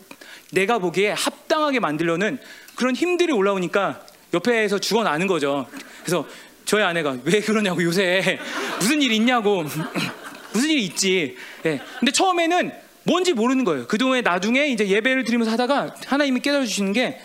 내가 0.51 0.79
보기에 0.79 1.11
합당하게 1.13 1.81
만들려는 1.81 2.39
그런 2.75 2.95
힘들이 2.95 3.33
올라오니까 3.33 4.05
옆에서 4.35 4.79
죽어나는 4.79 5.27
거죠. 5.27 5.67
그래서 6.03 6.27
저희 6.65 6.83
아내가 6.83 7.17
왜 7.25 7.41
그러냐고 7.41 7.83
요새 7.83 8.39
무슨 8.81 9.03
일 9.03 9.13
있냐고 9.13 9.65
무슨 10.53 10.71
일이 10.71 10.85
있지. 10.85 11.37
예. 11.67 11.81
근데 12.01 12.11
처음에는 12.13 12.73
뭔지 13.05 13.33
모르는 13.33 13.65
거예요. 13.65 13.87
그동안에 13.87 14.23
나중에 14.23 14.67
이제 14.67 14.89
예배를 14.89 15.25
드리면서 15.25 15.53
하다가 15.53 15.95
하나님이 16.07 16.41
깨달아 16.41 16.65
주시는 16.65 16.93
게 16.93 17.21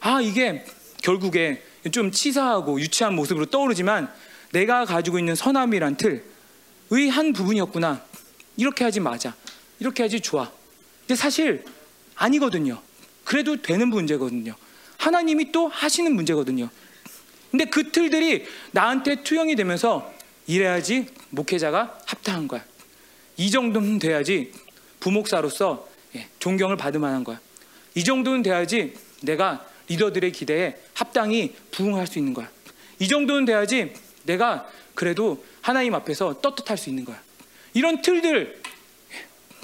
아, 0.00 0.20
이게 0.20 0.64
결국에 1.08 1.62
좀 1.90 2.12
치사하고 2.12 2.78
유치한 2.82 3.14
모습으로 3.14 3.46
떠오르지만 3.46 4.12
내가 4.52 4.84
가지고 4.84 5.18
있는 5.18 5.34
선함이란 5.34 5.96
틀의 5.96 7.08
한 7.10 7.32
부분이었구나. 7.32 8.04
이렇게 8.58 8.84
하지 8.84 9.00
맞아. 9.00 9.34
이렇게 9.78 10.02
하지 10.02 10.20
좋아. 10.20 10.50
근데 11.00 11.14
사실 11.14 11.64
아니거든요. 12.14 12.82
그래도 13.24 13.62
되는 13.62 13.88
문제거든요. 13.88 14.54
하나님이 14.98 15.50
또 15.50 15.68
하시는 15.68 16.14
문제거든요. 16.14 16.68
근데 17.50 17.64
그 17.64 17.90
틀들이 17.90 18.44
나한테 18.72 19.22
투영이 19.22 19.56
되면서 19.56 20.12
이래야지 20.46 21.06
목회자가 21.30 22.00
합당한 22.04 22.48
거야. 22.48 22.62
이 23.38 23.50
정도는 23.50 23.98
돼야지 23.98 24.52
부목사로서 25.00 25.88
예, 26.16 26.28
존경을 26.38 26.76
받을 26.76 27.00
만한 27.00 27.24
거야. 27.24 27.40
이 27.94 28.04
정도는 28.04 28.42
돼야지 28.42 28.94
내가 29.22 29.64
리더들의 29.88 30.32
기대에 30.32 30.76
합당히 30.94 31.54
부응할 31.70 32.06
수 32.06 32.18
있는 32.18 32.34
거야. 32.34 32.48
이 32.98 33.08
정도는 33.08 33.44
돼야지 33.44 33.92
내가 34.24 34.68
그래도 34.94 35.44
하나님 35.60 35.94
앞에서 35.94 36.40
떳떳할 36.40 36.76
수 36.76 36.90
있는 36.90 37.04
거야. 37.04 37.20
이런 37.74 38.02
틀들 38.02 38.60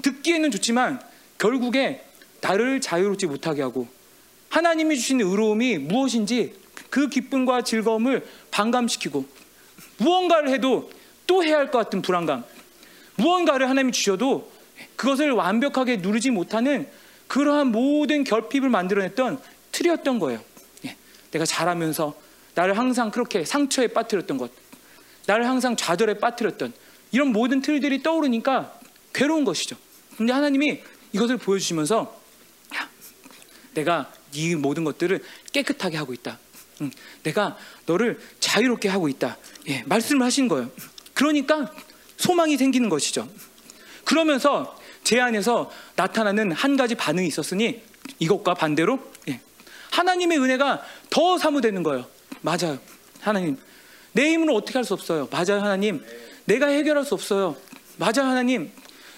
듣기에는 0.03 0.51
좋지만 0.51 1.01
결국에 1.37 2.03
나를 2.41 2.79
자유롭지 2.81 3.25
못하게 3.25 3.61
하고 3.61 3.87
하나님이 4.49 4.95
주신 4.97 5.19
의로움이 5.21 5.79
무엇인지 5.79 6.53
그 6.89 7.09
기쁨과 7.09 7.63
즐거움을 7.63 8.25
반감시키고 8.51 9.25
무언가를 9.97 10.49
해도 10.49 10.91
또 11.27 11.43
해야 11.43 11.57
할 11.57 11.71
것 11.71 11.79
같은 11.79 12.01
불안감 12.01 12.43
무언가를 13.15 13.69
하나님이 13.69 13.91
주셔도 13.91 14.51
그것을 14.95 15.31
완벽하게 15.31 15.97
누르지 15.97 16.31
못하는 16.31 16.87
그러한 17.27 17.71
모든 17.71 18.23
결핍을 18.23 18.69
만들어냈던 18.69 19.41
틀이었던 19.75 20.19
거예요. 20.19 20.41
예, 20.85 20.95
내가 21.31 21.45
잘하면서 21.45 22.15
나를 22.53 22.77
항상 22.77 23.11
그렇게 23.11 23.43
상처에 23.43 23.87
빠뜨렸던 23.87 24.37
것, 24.37 24.51
나를 25.25 25.47
항상 25.47 25.75
좌절에 25.75 26.19
빠뜨렸던 26.19 26.73
이런 27.11 27.33
모든 27.33 27.61
틀들이 27.61 28.01
떠오르니까 28.01 28.79
괴로운 29.13 29.43
것이죠. 29.43 29.75
근데 30.17 30.31
하나님이 30.31 30.81
이것을 31.11 31.37
보여주시면서 31.37 32.21
야, 32.75 32.89
내가 33.73 34.11
이 34.31 34.55
모든 34.55 34.85
것들을 34.85 35.21
깨끗하게 35.51 35.97
하고 35.97 36.13
있다. 36.13 36.39
응, 36.81 36.91
내가 37.23 37.57
너를 37.85 38.19
자유롭게 38.39 38.87
하고 38.87 39.09
있다. 39.09 39.37
예, 39.67 39.83
말씀을 39.85 40.25
하신 40.25 40.47
거예요. 40.47 40.69
그러니까 41.13 41.73
소망이 42.17 42.57
생기는 42.57 42.87
것이죠. 42.87 43.29
그러면서 44.05 44.77
제 45.03 45.19
안에서 45.19 45.71
나타나는 45.95 46.51
한 46.53 46.77
가지 46.77 46.95
반응이 46.95 47.27
있었으니 47.27 47.81
이것과 48.19 48.53
반대로 48.53 48.99
예, 49.27 49.41
하나님의 49.95 50.39
은혜가 50.39 50.83
더 51.09 51.37
사무되는 51.37 51.81
거예요. 51.83 52.05
맞아요. 52.41 52.77
하나님. 53.21 53.57
내 54.11 54.31
힘으로 54.33 54.55
어떻게 54.55 54.77
할 54.77 54.83
수 54.83 54.93
없어요. 54.93 55.27
맞아요, 55.31 55.61
하나님. 55.61 56.03
내가 56.45 56.67
해결할 56.67 57.05
수 57.05 57.13
없어요. 57.13 57.55
맞아요, 57.97 58.29
하나님. 58.29 58.71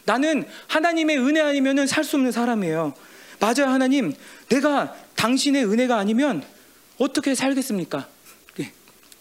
나는 0.06 0.46
하나님의 0.68 1.18
은혜 1.18 1.42
아니면 1.42 1.88
살수 1.88 2.18
없는 2.18 2.32
사람이에요. 2.32 2.94
맞아요, 3.40 3.72
하나님. 3.72 4.14
내가 4.50 4.96
당신의 5.16 5.66
은혜가 5.66 5.98
아니면 5.98 6.44
어떻게 6.98 7.36
살겠습니까? 7.36 8.08
예. 8.60 8.72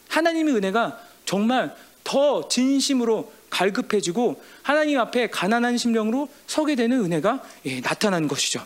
하나님의 0.09 0.55
은혜가 0.57 1.01
정말 1.25 1.75
더 2.05 2.49
진심으로 2.49 3.33
갈급해지고 3.51 4.43
하나님 4.63 5.01
앞에 5.01 5.29
가난한 5.29 5.79
심령으로 5.79 6.29
서게 6.47 6.75
되는 6.75 7.03
은혜가 7.05 7.43
예, 7.67 7.81
나타나는 7.81 8.29
것이죠. 8.29 8.63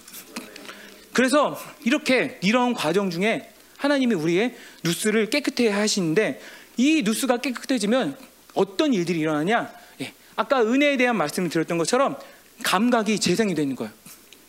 그래서 1.20 1.60
이렇게 1.84 2.38
이런 2.40 2.72
과정 2.72 3.10
중에 3.10 3.52
하나님이 3.76 4.14
우리의 4.14 4.56
누스를 4.82 5.28
깨끗해 5.28 5.68
하시는데 5.68 6.40
이 6.78 7.02
누스가 7.02 7.36
깨끗해지면 7.36 8.16
어떤 8.54 8.94
일들이 8.94 9.18
일어나냐? 9.18 9.70
예, 10.00 10.14
아까 10.34 10.62
은혜에 10.62 10.96
대한 10.96 11.18
말씀을 11.18 11.50
드렸던 11.50 11.76
것처럼 11.76 12.16
감각이 12.62 13.20
재생이 13.20 13.54
되는 13.54 13.76
거예요. 13.76 13.92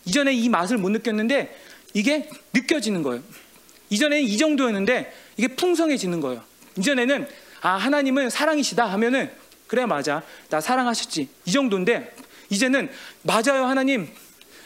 이전에 0.06 0.32
이 0.32 0.48
맛을 0.48 0.78
못 0.78 0.88
느꼈는데 0.88 1.54
이게 1.92 2.30
느껴지는 2.54 3.02
거예요. 3.02 3.22
이전에는 3.90 4.22
이 4.22 4.38
정도였는데 4.38 5.12
이게 5.36 5.48
풍성해지는 5.48 6.22
거예요. 6.22 6.42
이전에는 6.78 7.28
아 7.60 7.72
하나님은 7.72 8.30
사랑이시다 8.30 8.86
하면은 8.86 9.30
그래 9.66 9.84
맞아 9.84 10.22
나 10.48 10.62
사랑하셨지 10.62 11.28
이 11.44 11.52
정도인데 11.52 12.14
이제는 12.48 12.88
맞아요 13.24 13.66
하나님 13.66 14.08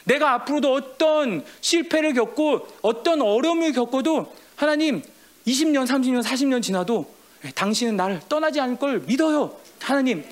내가 0.07 0.33
앞으로도 0.33 0.73
어떤 0.73 1.43
실패를 1.61 2.13
겪고 2.13 2.67
어떤 2.81 3.21
어려움을 3.21 3.73
겪어도 3.73 4.33
하나님 4.55 5.03
20년 5.45 5.85
30년 5.85 6.23
40년 6.23 6.63
지나도 6.63 7.13
당신은 7.53 7.95
나를 7.95 8.21
떠나지 8.27 8.59
않을 8.59 8.77
걸 8.77 8.99
믿어요 9.01 9.55
하나님 9.79 10.23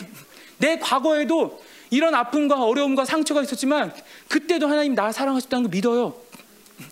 내 0.58 0.80
과거에도 0.80 1.62
이런 1.92 2.16
아픔과 2.16 2.64
어려움과 2.64 3.06
상처가 3.06 3.42
있었지만 3.44 3.94
그때도 4.30 4.68
하나님 4.68 4.96
나 4.96 5.12
사랑하셨다는 5.12 5.64
걸 5.64 5.70
믿어요 5.72 6.16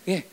예. 0.10 0.26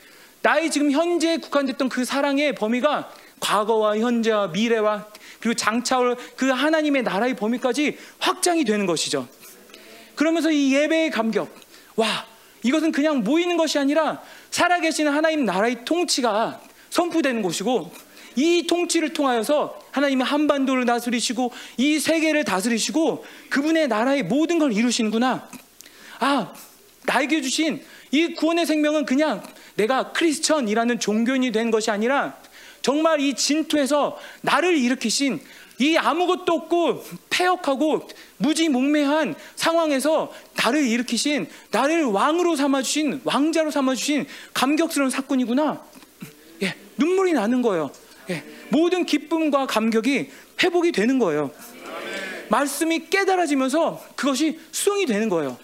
나의 0.43 0.71
지금 0.71 0.91
현재에 0.91 1.37
국한됐던 1.37 1.89
그 1.89 2.05
사랑의 2.05 2.55
범위가 2.55 3.11
과거와 3.41 3.99
현재와 3.99 4.49
미래와 4.49 5.07
그리고 5.39 5.55
장차올 5.55 6.17
그 6.37 6.49
하나님의 6.51 7.03
나라의 7.03 7.37
범위까지 7.37 7.99
확장이 8.19 8.65
되는 8.65 8.87
것이죠. 8.87 9.27
그러면서 10.15 10.51
이 10.51 10.75
예배의 10.75 11.11
감격, 11.11 11.55
와, 11.97 12.27
이것은 12.63 12.93
그냥 12.93 13.23
모이는 13.23 13.57
것이 13.57 13.79
아니라 13.79 14.23
살아계시는 14.51 15.13
하나님 15.13 15.45
나라의 15.45 15.85
통치가 15.85 16.61
선포되는 16.91 17.43
곳이고 17.43 17.93
이 18.37 18.67
통치를 18.67 19.13
통하여서 19.13 19.79
하나님이 19.91 20.23
한반도를 20.23 20.85
다스리시고 20.87 21.53
이 21.77 21.99
세계를 21.99 22.45
다스리시고 22.45 23.25
그분의 23.49 23.89
나라의 23.89 24.23
모든 24.25 24.59
걸 24.59 24.73
이루시는구나. 24.73 25.49
아, 26.21 26.53
나에게 27.05 27.41
주신 27.43 27.83
이 28.11 28.35
구원의 28.35 28.67
생명은 28.67 29.05
그냥 29.05 29.43
내가 29.75 30.13
크리스천이라는 30.13 31.01
종교인이 31.01 31.53
된 31.53 31.71
것이 31.71 31.91
아니라 31.91 32.37
정말 32.83 33.21
이 33.21 33.35
진토에서 33.35 34.19
나를 34.43 34.77
일으키신 34.77 35.41
이 35.81 35.97
아무것도 35.97 36.53
없고 36.53 37.05
폐역하고 37.31 38.07
무지몽매한 38.37 39.35
상황에서 39.57 40.31
나를 40.55 40.87
일으키신 40.87 41.49
나를 41.71 42.05
왕으로 42.05 42.55
삼아주신 42.55 43.23
왕자로 43.25 43.71
삼아주신 43.71 44.27
감격스러운 44.53 45.11
사건이구나. 45.11 45.83
예, 46.63 46.75
눈물이 46.99 47.33
나는 47.33 47.63
거예요. 47.63 47.91
예, 48.29 48.45
모든 48.69 49.07
기쁨과 49.07 49.67
감격이 49.67 50.31
회복이 50.63 50.93
되는 50.93 51.19
거예요. 51.19 51.51
말씀이 52.51 53.09
깨달아지면서 53.09 54.05
그것이 54.17 54.61
수용이 54.73 55.07
되는 55.07 55.31
거예요. 55.31 55.59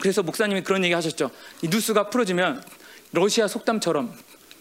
그래서 0.00 0.22
목사님이 0.22 0.62
그런 0.62 0.84
얘기 0.84 0.94
하셨죠. 0.94 1.30
이 1.60 1.68
뉴스가 1.68 2.08
풀어지면 2.08 2.64
러시아 3.12 3.46
속담처럼 3.46 4.16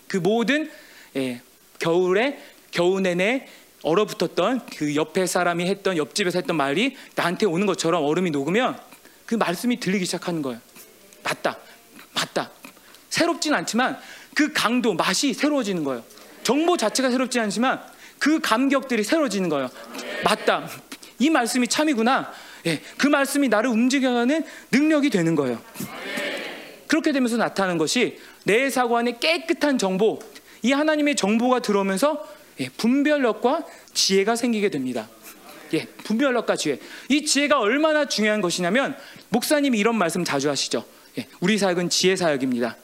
그 0.09 0.17
모든 0.17 0.69
예, 1.15 1.41
겨울에 1.79 2.37
겨우 2.71 2.99
내내 2.99 3.47
얼어붙었던 3.83 4.67
그 4.77 4.95
옆에 4.95 5.25
사람이 5.25 5.65
했던 5.65 5.97
옆집에서 5.97 6.39
했던 6.39 6.55
말이 6.55 6.95
나한테 7.15 7.45
오는 7.45 7.65
것처럼 7.65 8.03
얼음이 8.03 8.31
녹으면 8.31 8.79
그 9.25 9.35
말씀이 9.35 9.79
들리기 9.79 10.05
시작하는 10.05 10.41
거예요. 10.41 10.59
맞다, 11.23 11.57
맞다. 12.13 12.51
새롭진 13.09 13.53
않지만 13.53 13.97
그 14.33 14.53
강도 14.53 14.93
맛이 14.93 15.33
새로워지는 15.33 15.83
거예요. 15.83 16.03
정보 16.43 16.77
자체가 16.77 17.09
새롭지 17.09 17.39
않지만 17.39 17.81
그 18.19 18.39
감격들이 18.39 19.03
새로워지는 19.03 19.49
거예요. 19.49 19.69
맞다. 20.23 20.67
이 21.19 21.29
말씀이 21.29 21.67
참이구나. 21.67 22.31
예, 22.67 22.81
그 22.97 23.07
말씀이 23.07 23.47
나를 23.47 23.69
움직여가는 23.69 24.45
능력이 24.71 25.09
되는 25.09 25.35
거예요. 25.35 25.59
그렇게 26.87 27.11
되면서 27.11 27.37
나타나는 27.37 27.77
것이 27.77 28.19
내 28.43 28.69
사고 28.69 28.97
안에 28.97 29.17
깨끗한 29.19 29.77
정보, 29.77 30.19
이 30.61 30.71
하나님의 30.71 31.15
정보가 31.15 31.59
들어오면서 31.59 32.27
예, 32.59 32.69
분별력과 32.69 33.65
지혜가 33.93 34.35
생기게 34.35 34.69
됩니다. 34.69 35.09
예, 35.73 35.85
분별력과 36.03 36.55
지혜. 36.55 36.79
이 37.09 37.25
지혜가 37.25 37.59
얼마나 37.59 38.05
중요한 38.05 38.41
것이냐면 38.41 38.95
목사님이 39.29 39.77
이런 39.79 39.97
말씀 39.97 40.23
자주 40.23 40.49
하시죠. 40.49 40.85
예, 41.17 41.27
우리 41.39 41.57
사역은 41.57 41.89
지혜 41.89 42.15
사역입니다. 42.15 42.77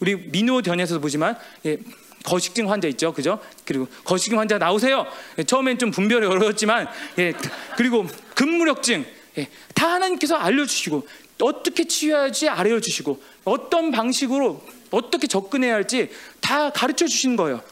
우리 0.00 0.16
민호전에서도 0.16 1.00
보지만 1.00 1.38
예, 1.66 1.78
거식증 2.24 2.70
환자 2.70 2.88
있죠, 2.88 3.12
그죠? 3.12 3.40
그리고 3.64 3.86
거식증 4.04 4.38
환자 4.38 4.58
나오세요. 4.58 5.06
예, 5.38 5.44
처음엔 5.44 5.78
좀 5.78 5.90
분별이 5.90 6.26
어려웠지만, 6.26 6.88
예, 7.18 7.32
그리고 7.76 8.06
근무력증 8.34 9.04
예, 9.38 9.48
다 9.74 9.92
하나님께서 9.94 10.36
알려주시고 10.36 11.06
어떻게 11.40 11.84
치유해야지 11.84 12.48
알려주시고 12.48 13.20
어떤 13.44 13.90
방식으로 13.90 14.62
어떻게 14.90 15.26
접근해야 15.26 15.74
할지 15.74 16.10
다 16.40 16.70
가르쳐 16.70 17.06
주시는 17.06 17.36
거예요. 17.36 17.62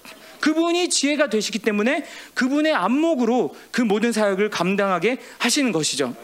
그분이 0.41 0.89
지혜가 0.89 1.29
되시기 1.29 1.59
때문에 1.59 2.05
그분의 2.35 2.73
안목으로 2.73 3.55
그 3.71 3.83
모든 3.83 4.12
사역을 4.12 4.51
감당하게 4.51 5.19
하시는 5.39 5.71
것이죠. 5.73 6.15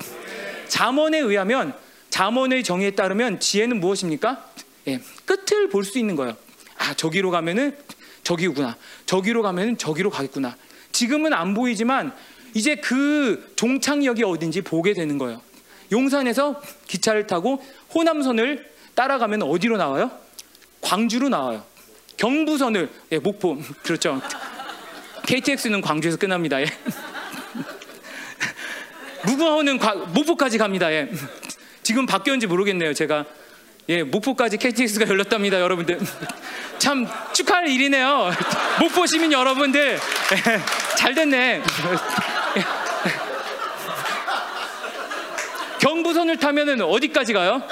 잠언에 0.68 1.18
의하면 1.18 1.74
잠언의 2.10 2.64
정의에 2.64 2.93
따르면 2.93 3.40
지혜는 3.40 3.78
무엇입니까? 3.80 4.44
예, 4.88 5.01
끝을 5.24 5.68
볼 5.68 5.84
수 5.84 5.98
있는 5.98 6.16
거예요. 6.16 6.36
아 6.78 6.94
저기로 6.94 7.30
가면은 7.30 7.76
저기구나. 8.22 8.76
저기로 9.06 9.43
가면은 9.43 9.78
저기로 9.78 10.10
가겠구나. 10.10 10.56
지금은 10.93 11.32
안 11.32 11.55
보이지만 11.55 12.12
이제 12.55 12.76
그 12.76 13.52
종착역이 13.56 14.24
어딘지 14.24 14.62
보게 14.62 14.94
되는 14.94 15.18
거예요. 15.18 15.40
용산에서 15.93 16.60
기차를 16.88 17.26
타고 17.26 17.62
호남선을 17.94 18.70
따라가면 18.94 19.43
어디로 19.43 19.76
나와요? 19.76 20.10
광주로 20.80 21.28
나와요. 21.28 21.64
경부선을 22.16 22.88
예, 23.12 23.18
목포 23.18 23.59
그렇죠. 23.82 24.20
KTX는 25.26 25.80
광주에서 25.80 26.16
끝납니다. 26.16 26.60
예. 26.60 26.66
무거워는 29.24 29.78
목포까지 30.14 30.59
갑니다. 30.59 30.93
예. 30.93 31.10
지금 31.82 32.06
바뀌었는지 32.06 32.47
모르겠네요. 32.47 32.94
제가 32.94 33.24
예 33.88 34.02
목포까지 34.02 34.56
KTX가 34.56 35.09
열렸답니다, 35.09 35.60
여러분들. 35.60 36.01
참 36.78 37.06
축하할 37.32 37.68
일이네요. 37.68 38.30
목포 38.80 39.06
시민 39.06 39.32
여러분들 39.32 39.94
예, 39.94 40.97
잘 40.97 41.14
됐네. 41.14 41.62
경부선을 45.78 46.38
타면은 46.38 46.80
어디까지 46.82 47.32
가요? 47.32 47.62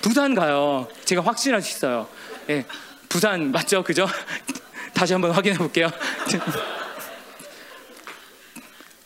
부산 0.00 0.34
가요. 0.34 0.88
제가 1.04 1.22
확신할 1.22 1.60
수 1.60 1.76
있어요. 1.76 2.08
예, 2.48 2.64
부산 3.08 3.50
맞죠? 3.52 3.82
그죠? 3.82 4.06
다시 4.94 5.12
한번 5.12 5.30
확인해 5.30 5.56
볼게요. 5.56 5.90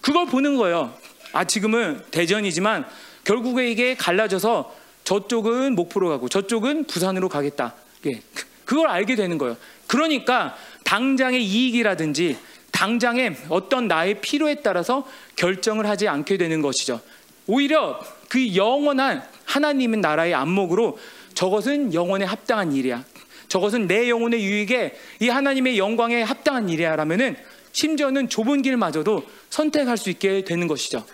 그걸 0.01 0.27
보는 0.27 0.57
거예요. 0.57 0.95
아 1.33 1.45
지금은 1.45 2.03
대전이지만 2.11 2.87
결국에 3.25 3.71
이게 3.71 3.95
갈라져서 3.95 4.75
저쪽은 5.05 5.75
목포로 5.75 6.09
가고 6.09 6.29
저쪽은 6.29 6.85
부산으로 6.85 7.29
가겠다. 7.29 7.75
예, 8.07 8.21
그걸 8.65 8.89
알게 8.89 9.15
되는 9.17 9.39
거예요. 9.39 9.57
그러니까 9.87 10.57
당장의 10.85 11.45
이익이라든지 11.45 12.39
당장의 12.71 13.37
어떤 13.49 13.87
나의 13.87 14.21
필요에 14.21 14.57
따라서 14.57 15.07
결정을 15.37 15.87
하지 15.87 16.09
않게 16.09 16.37
되는 16.37 16.63
것이죠. 16.63 17.01
오히려 17.47 18.01
그 18.29 18.57
영원한 18.57 19.23
하나님의 19.45 20.01
나라의 20.01 20.35
안목으로 20.35 20.99
저것은 21.35 21.95
영혼에 21.95 22.25
합당한 22.25 22.73
일이야. 22.73 23.05
저것은 23.53 23.87
내 23.87 24.09
영혼의 24.09 24.43
유익에 24.43 24.95
이 25.21 25.29
하나님의 25.29 25.77
영광에 25.77 26.23
합당한 26.23 26.71
일이야라면은 26.71 27.37
심지어는 27.73 28.31
좁은 28.31 28.63
길마저도 28.63 29.25
선택할 29.51 29.99
수 29.99 30.09
있게 30.09 30.43
되는 30.43 30.67
것이죠. 30.67 31.05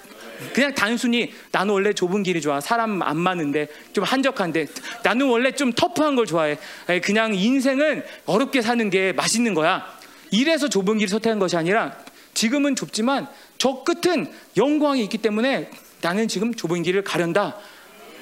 그냥 0.54 0.72
단순히 0.72 1.32
나는 1.50 1.74
원래 1.74 1.92
좁은 1.92 2.22
길이 2.22 2.40
좋아. 2.40 2.60
사람 2.60 3.02
안 3.02 3.16
많은데 3.16 3.66
좀 3.92 4.04
한적한데 4.04 4.68
나는 5.02 5.26
원래 5.26 5.50
좀 5.50 5.72
터프한 5.72 6.14
걸 6.14 6.26
좋아해. 6.26 6.58
그냥 7.02 7.34
인생은 7.34 8.04
어렵게 8.26 8.62
사는 8.62 8.88
게 8.88 9.12
맛있는 9.12 9.54
거야. 9.54 9.84
이래서 10.30 10.68
좁은 10.68 10.98
길을 10.98 11.08
선택한 11.08 11.40
것이 11.40 11.56
아니라 11.56 11.96
지금은 12.34 12.76
좁지만 12.76 13.26
저 13.58 13.82
끝은 13.82 14.30
영광이 14.56 15.02
있기 15.02 15.18
때문에 15.18 15.70
나는 16.02 16.28
지금 16.28 16.54
좁은 16.54 16.84
길을 16.84 17.02
가련다. 17.02 17.56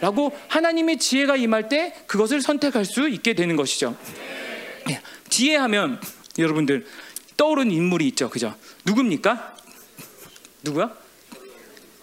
라고 0.01 0.37
하나님의 0.49 0.99
지혜가 0.99 1.37
임할 1.37 1.69
때 1.69 1.95
그것을 2.07 2.41
선택할 2.43 2.85
수 2.85 3.09
있게 3.09 3.35
되는 3.35 3.57
것이죠. 3.57 3.97
예, 4.91 5.01
지혜하면 5.29 6.01
여러분들 6.39 6.87
떠오르는 7.37 7.73
인물이 7.73 8.07
있죠. 8.09 8.29
그죠? 8.29 8.55
누굽니까? 8.85 9.57
누구야? 10.63 10.95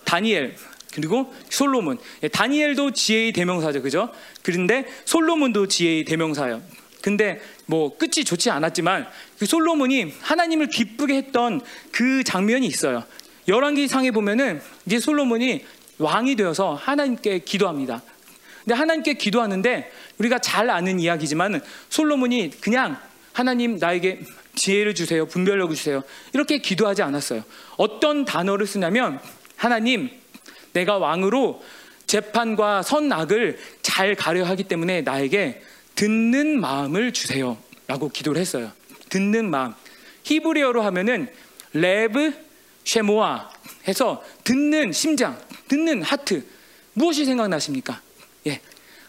다니엘. 0.06 0.56
그리고 0.94 1.34
솔로몬. 1.49 1.98
예, 2.22 2.28
다니엘도 2.28 2.91
지혜의 2.91 3.34
대명사죠. 3.34 3.82
그죠? 3.82 4.11
그런데 4.41 4.86
솔로몬도 5.06 5.68
지혜의 5.68 6.06
대명사예요. 6.06 6.61
근데 7.02 7.41
뭐 7.65 7.98
끝이 7.98 8.24
좋지 8.24 8.49
않았지만 8.49 9.07
그 9.38 9.45
솔로몬이 9.45 10.14
하나님을 10.22 10.70
기쁘게 10.70 11.15
했던 11.15 11.61
그 11.91 12.24
장면이 12.24 12.65
있어요. 12.68 13.03
열왕기상에 13.48 14.11
보면은 14.11 14.61
이제 14.86 14.99
솔로몬이 14.99 15.65
왕이 16.04 16.36
되어서 16.36 16.74
하나님께 16.74 17.40
기도합니다. 17.40 18.02
근데 18.64 18.76
하나님께 18.76 19.16
기도하는데 19.16 19.92
우리가 20.20 20.40
잘 20.40 20.70
아는 20.70 21.00
이야기지만 21.00 21.62
솔로몬이 21.90 22.52
그냥 22.62 22.98
하나님 23.34 23.78
나에게 23.78 24.22
지혜를 24.56 24.96
주세요. 24.96 25.26
분별력을 25.26 25.76
주세요. 25.76 26.04
이렇게 26.34 26.60
기도하지 26.60 27.02
않았어요. 27.02 27.44
어떤 27.78 28.26
단어를 28.26 28.68
쓰냐면 28.68 29.20
하나님 29.56 30.10
내가 30.74 30.98
왕으로 30.98 31.64
재판과 32.06 32.84
선악을 32.84 33.60
잘 33.82 34.16
가려 34.16 34.44
하기 34.46 34.64
때문에 34.64 35.02
나에게 35.02 35.62
듣는 35.96 36.60
마음을 36.60 37.12
주세요. 37.12 37.58
라고 37.88 38.10
기도를 38.10 38.40
했어요. 38.40 38.72
듣는 39.10 39.50
마음. 39.50 39.74
히브리어로 40.24 40.82
하면은 40.84 41.28
레브 41.74 42.34
쉐모아 42.86 43.53
해서 43.88 44.24
듣는 44.44 44.92
심장, 44.92 45.40
듣는 45.68 46.02
하트 46.02 46.46
무엇이 46.94 47.26
생각나십니까? 47.26 48.02
예. 48.48 48.62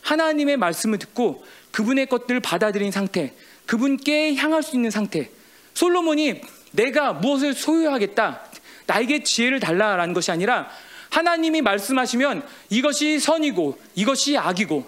하나님의 0.03 0.57
말씀을 0.57 0.99
듣고 0.99 1.45
그분의 1.71 2.07
것들을 2.07 2.41
받아들인 2.41 2.91
상태, 2.91 3.33
그분께 3.67 4.35
향할 4.35 4.63
수 4.63 4.77
있는 4.77 4.91
상태. 4.91 5.31
솔로몬이 5.75 6.41
내가 6.73 7.13
무엇을 7.13 7.55
소유하겠다, 7.55 8.43
나에게 8.87 9.23
지혜를 9.23 9.61
달라라는 9.61 10.15
것이 10.15 10.31
아니라 10.31 10.69
하나님이 11.11 11.63
말씀하시면 11.63 12.47
이것이 12.71 13.19
선이고 13.21 13.79
이것이 13.95 14.37
악이고 14.37 14.85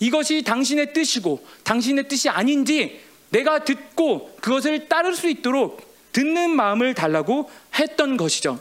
이것이 0.00 0.42
당신의 0.42 0.92
뜻이고 0.92 1.46
당신의 1.62 2.08
뜻이 2.08 2.28
아닌지 2.28 3.00
내가 3.30 3.64
듣고 3.64 4.34
그것을 4.40 4.88
따를 4.88 5.14
수 5.14 5.28
있도록 5.28 5.80
듣는 6.12 6.50
마음을 6.50 6.94
달라고 6.94 7.48
했던 7.76 8.16
것이죠. 8.16 8.60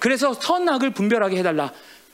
그래서 0.00 0.34
선악을 0.34 0.90
분별하게 0.90 1.36
해달라. 1.36 1.72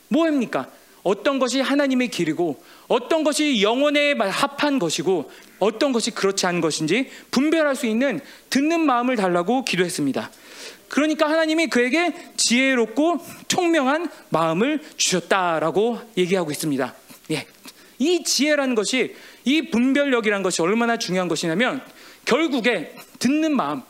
뭐입니까? 0.09 0.67
어떤 1.03 1.39
것이 1.39 1.61
하나님의 1.61 2.09
길이고 2.09 2.61
어떤 2.89 3.23
것이 3.23 3.61
영혼에 3.61 4.13
합한 4.13 4.77
것이고 4.77 5.31
어떤 5.59 5.93
것이 5.93 6.11
그렇지 6.11 6.45
않은 6.45 6.61
것인지 6.61 7.09
분별할 7.31 7.75
수 7.75 7.87
있는 7.87 8.19
듣는 8.49 8.81
마음을 8.81 9.15
달라고 9.15 9.63
기도했습니다. 9.63 10.29
그러니까 10.89 11.29
하나님이 11.29 11.67
그에게 11.67 12.13
지혜롭고 12.35 13.25
총명한 13.47 14.09
마음을 14.29 14.81
주셨다라고 14.97 15.99
얘기하고 16.17 16.51
있습니다. 16.51 16.93
예. 17.31 17.47
이 17.99 18.23
지혜라는 18.23 18.75
것이 18.75 19.15
이 19.45 19.69
분별력이라는 19.69 20.43
것이 20.43 20.61
얼마나 20.61 20.97
중요한 20.97 21.27
것이냐면 21.27 21.81
결국에 22.25 22.93
듣는 23.19 23.55
마음, 23.55 23.81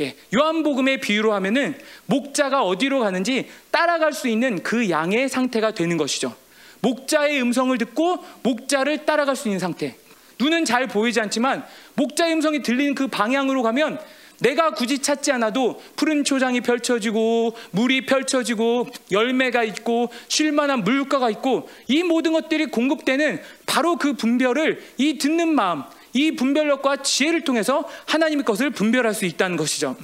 예, 0.00 0.16
요한복음의 0.34 1.00
비유로 1.00 1.32
하면은 1.34 1.78
목자가 2.06 2.62
어디로 2.62 3.00
가는지 3.00 3.48
따라갈 3.70 4.12
수 4.12 4.28
있는 4.28 4.62
그 4.62 4.90
양의 4.90 5.28
상태가 5.28 5.72
되는 5.72 5.96
것이죠. 5.96 6.34
목자의 6.80 7.40
음성을 7.40 7.76
듣고 7.78 8.18
목자를 8.42 9.06
따라갈 9.06 9.36
수 9.36 9.48
있는 9.48 9.58
상태. 9.58 9.96
눈은 10.38 10.64
잘 10.64 10.88
보이지 10.88 11.20
않지만 11.20 11.64
목자의 11.94 12.34
음성이 12.34 12.62
들리는 12.62 12.94
그 12.94 13.06
방향으로 13.06 13.62
가면 13.62 14.00
내가 14.40 14.72
굳이 14.72 14.98
찾지 14.98 15.32
않아도 15.32 15.80
푸른 15.96 16.24
초장이 16.24 16.60
펼쳐지고 16.60 17.54
물이 17.70 18.06
펼쳐지고 18.06 18.88
열매가 19.12 19.62
있고 19.64 20.10
쉴만한 20.28 20.82
물가가 20.82 21.30
있고 21.30 21.68
이 21.86 22.02
모든 22.02 22.32
것들이 22.32 22.66
공급되는 22.66 23.40
바로 23.64 23.96
그 23.96 24.14
분별을 24.14 24.82
이 24.98 25.18
듣는 25.18 25.54
마음 25.54 25.84
이 26.14 26.32
분별력과 26.32 27.02
지혜를 27.02 27.42
통해서 27.42 27.88
하나님의 28.06 28.44
것을 28.44 28.70
분별할 28.70 29.12
수 29.12 29.26
있다는 29.26 29.56
것이죠. 29.58 29.96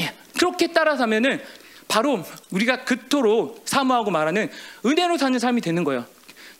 예, 0.00 0.14
그렇게 0.38 0.68
따라서면은 0.68 1.40
바로 1.86 2.24
우리가 2.50 2.84
그토록 2.84 3.62
사모하고 3.66 4.10
말하는 4.10 4.50
은혜로 4.86 5.18
사는 5.18 5.38
삶이 5.38 5.60
되는 5.60 5.84
거예요. 5.84 6.06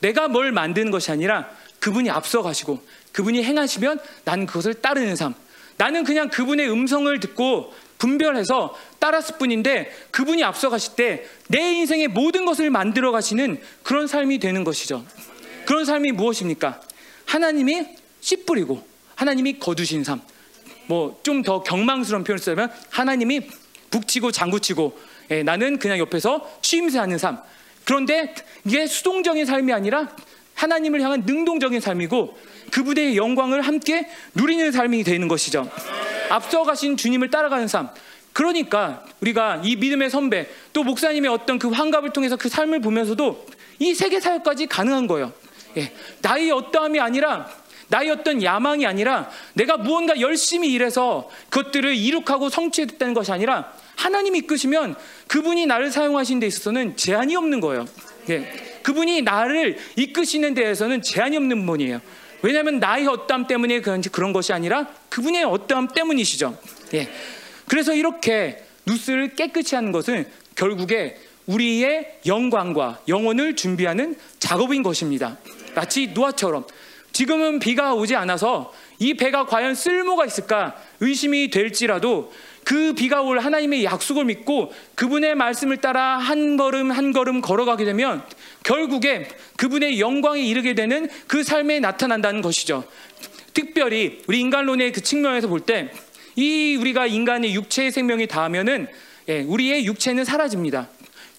내가 0.00 0.28
뭘 0.28 0.52
만드는 0.52 0.90
것이 0.90 1.10
아니라 1.10 1.48
그분이 1.78 2.10
앞서 2.10 2.42
가시고 2.42 2.84
그분이 3.12 3.42
행하시면 3.42 3.98
나는 4.24 4.46
그것을 4.46 4.74
따르는 4.74 5.16
삶. 5.16 5.34
나는 5.76 6.04
그냥 6.04 6.28
그분의 6.28 6.70
음성을 6.70 7.18
듣고 7.20 7.72
분별해서 7.98 8.76
따랐을 8.98 9.38
뿐인데 9.38 9.90
그분이 10.10 10.44
앞서 10.44 10.68
가실 10.68 10.94
때 10.94 11.26
내 11.48 11.72
인생의 11.74 12.08
모든 12.08 12.44
것을 12.44 12.70
만들어 12.70 13.12
가시는 13.12 13.60
그런 13.82 14.06
삶이 14.06 14.38
되는 14.38 14.64
것이죠. 14.64 15.04
그런 15.66 15.84
삶이 15.84 16.12
무엇입니까? 16.12 16.80
하나님이 17.26 17.86
씨 18.24 18.36
뿌리고 18.46 18.82
하나님이 19.16 19.58
거두신 19.58 20.02
삶. 20.02 20.22
뭐 20.86 21.20
좀 21.22 21.42
더 21.42 21.62
경망스러운 21.62 22.24
표현을 22.24 22.38
쓰자면 22.38 22.72
하나님이 22.88 23.42
북치고 23.90 24.32
장구치고 24.32 24.98
예, 25.30 25.42
나는 25.42 25.78
그냥 25.78 25.98
옆에서 25.98 26.58
취임새하는 26.62 27.18
삶. 27.18 27.38
그런데 27.84 28.34
이게 28.64 28.86
수동적인 28.86 29.44
삶이 29.44 29.74
아니라 29.74 30.08
하나님을 30.54 31.02
향한 31.02 31.24
능동적인 31.26 31.80
삶이고 31.82 32.38
그분의 32.70 33.18
영광을 33.18 33.60
함께 33.60 34.08
누리는 34.34 34.72
삶이 34.72 35.04
되는 35.04 35.28
것이죠. 35.28 35.70
앞서가신 36.30 36.96
주님을 36.96 37.30
따라가는 37.30 37.68
삶. 37.68 37.90
그러니까 38.32 39.04
우리가 39.20 39.60
이 39.64 39.76
믿음의 39.76 40.08
선배 40.08 40.48
또 40.72 40.82
목사님의 40.82 41.30
어떤 41.30 41.58
그 41.58 41.68
환갑을 41.68 42.14
통해서 42.14 42.36
그 42.36 42.48
삶을 42.48 42.80
보면서도 42.80 43.46
이 43.80 43.94
세계 43.94 44.18
사역까지 44.18 44.66
가능한 44.66 45.08
거예요. 45.08 45.32
예, 45.76 45.92
나의 46.22 46.50
어떠함이 46.52 47.00
아니라 47.00 47.50
나의 47.88 48.10
어떤 48.10 48.42
야망이 48.42 48.86
아니라 48.86 49.30
내가 49.54 49.76
무언가 49.76 50.20
열심히 50.20 50.72
일해서 50.72 51.28
그것들을 51.50 51.94
이룩하고 51.94 52.48
성취했다는 52.48 53.14
것이 53.14 53.32
아니라 53.32 53.72
하나님이 53.96 54.40
이끄시면 54.40 54.96
그분이 55.26 55.66
나를 55.66 55.90
사용하신 55.90 56.40
데 56.40 56.46
있어서는 56.46 56.96
제한이 56.96 57.36
없는 57.36 57.60
거예요. 57.60 57.86
예. 58.30 58.80
그분이 58.82 59.22
나를 59.22 59.78
이끄시는 59.96 60.54
데에서는 60.54 61.02
제한이 61.02 61.36
없는 61.36 61.66
분이에요. 61.66 62.00
왜냐하면 62.42 62.78
나의 62.78 63.06
어떠함 63.06 63.46
때문에 63.46 63.80
그런 63.80 64.32
것이 64.32 64.52
아니라 64.52 64.88
그분의 65.08 65.44
어떠함 65.44 65.88
때문이시죠. 65.88 66.58
예. 66.94 67.08
그래서 67.66 67.94
이렇게 67.94 68.62
누스를 68.84 69.34
깨끗이 69.34 69.74
하는 69.74 69.92
것은 69.92 70.26
결국에 70.54 71.16
우리의 71.46 72.20
영광과 72.26 73.00
영혼을 73.08 73.56
준비하는 73.56 74.16
작업인 74.38 74.82
것입니다. 74.82 75.38
마치 75.74 76.08
노아처럼 76.08 76.66
지금은 77.14 77.60
비가 77.60 77.94
오지 77.94 78.14
않아서 78.16 78.74
이 78.98 79.14
배가 79.14 79.46
과연 79.46 79.74
쓸모가 79.74 80.26
있을까 80.26 80.74
의심이 81.00 81.48
될지라도 81.48 82.30
그 82.64 82.92
비가 82.94 83.22
올 83.22 83.38
하나님의 83.38 83.84
약속을 83.84 84.24
믿고 84.26 84.72
그분의 84.94 85.34
말씀을 85.34 85.78
따라 85.78 86.18
한 86.18 86.56
걸음 86.56 86.90
한 86.90 87.12
걸음 87.12 87.40
걸어가게 87.40 87.84
되면 87.84 88.22
결국에 88.64 89.28
그분의 89.56 90.00
영광에 90.00 90.42
이르게 90.42 90.74
되는 90.74 91.08
그 91.26 91.42
삶에 91.42 91.80
나타난다는 91.80 92.42
것이죠. 92.42 92.84
특별히 93.54 94.22
우리 94.26 94.40
인간론의 94.40 94.92
그 94.92 95.00
측면에서 95.00 95.48
볼 95.48 95.60
때 95.60 95.88
이 96.36 96.76
우리가 96.80 97.06
인간의 97.06 97.54
육체의 97.54 97.92
생명이 97.92 98.26
닿으면은 98.26 98.88
예, 99.28 99.42
우리의 99.42 99.86
육체는 99.86 100.24
사라집니다. 100.24 100.88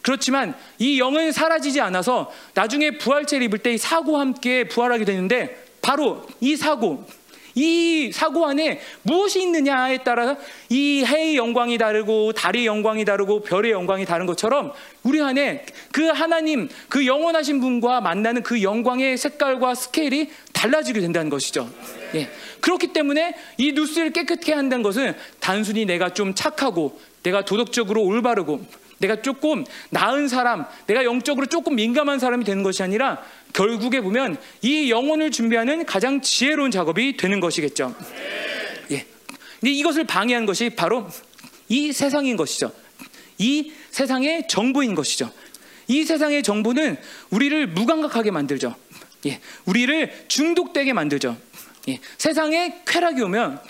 그렇지만 0.01 0.55
이 0.79 0.99
영은 0.99 1.31
사라지지 1.31 1.81
않아서 1.81 2.31
나중에 2.53 2.91
부활체를 2.91 3.45
입을 3.47 3.59
때이 3.59 3.77
사고와 3.77 4.21
함께 4.21 4.63
부활하게 4.69 5.03
되는데 5.03 5.64
바로 5.85 6.25
이 6.41 6.55
사고 6.55 7.05
이 7.53 8.09
사고 8.11 8.47
안에 8.47 8.81
무엇이 9.03 9.43
있느냐에 9.43 9.99
따라 9.99 10.35
이 10.69 11.03
해의 11.05 11.35
영광이 11.37 11.77
다르고 11.77 12.33
달의 12.33 12.65
영광이 12.65 13.05
다르고 13.05 13.43
별의 13.43 13.71
영광이 13.71 14.03
다른 14.05 14.25
것처럼 14.25 14.73
우리 15.03 15.21
안에 15.21 15.63
그 15.91 16.07
하나님 16.07 16.69
그 16.89 17.05
영원하신 17.05 17.61
분과 17.61 18.01
만나는 18.01 18.41
그 18.41 18.63
영광의 18.63 19.15
색깔과 19.15 19.75
스케일이 19.75 20.31
달라지게 20.53 20.99
된다는 21.01 21.29
것이죠. 21.29 21.69
예. 22.15 22.29
그렇기 22.61 22.87
때문에 22.87 23.35
이 23.57 23.73
누스를 23.73 24.11
깨끗게 24.11 24.53
한다는 24.53 24.81
것은 24.81 25.13
단순히 25.39 25.85
내가 25.85 26.15
좀 26.15 26.33
착하고 26.33 26.99
내가 27.21 27.45
도덕적으로 27.45 28.03
올바르고 28.03 28.65
내가 28.97 29.21
조금 29.21 29.65
나은 29.91 30.27
사람, 30.27 30.65
내가 30.87 31.03
영적으로 31.03 31.45
조금 31.45 31.75
민감한 31.75 32.17
사람이 32.17 32.43
되는 32.43 32.63
것이 32.63 32.81
아니라 32.81 33.21
결국에 33.55 34.01
보면 34.01 34.37
이 34.61 34.91
영혼을 34.91 35.31
준비하는 35.31 35.85
가장 35.85 36.19
지혜로운 36.19 36.71
작업이 36.71 37.15
되는 37.15 37.39
것이겠죠. 37.39 37.95
예. 38.91 39.05
근데 39.61 39.71
이것을 39.71 40.03
방해하는 40.03 40.45
것이 40.45 40.69
바로 40.69 41.07
이 41.69 41.93
세상인 41.93 42.35
것이죠. 42.35 42.73
이 43.37 43.71
세상의 43.91 44.49
정보인 44.49 44.93
것이죠. 44.93 45.31
이 45.87 46.03
세상의 46.03 46.43
정보는 46.43 46.97
우리를 47.29 47.67
무감각하게 47.67 48.31
만들죠. 48.31 48.75
예. 49.25 49.39
우리를 49.63 50.25
중독되게 50.27 50.91
만들죠. 50.91 51.37
예. 51.87 51.99
세상에 52.17 52.81
쾌락이 52.85 53.21
오면 53.21 53.61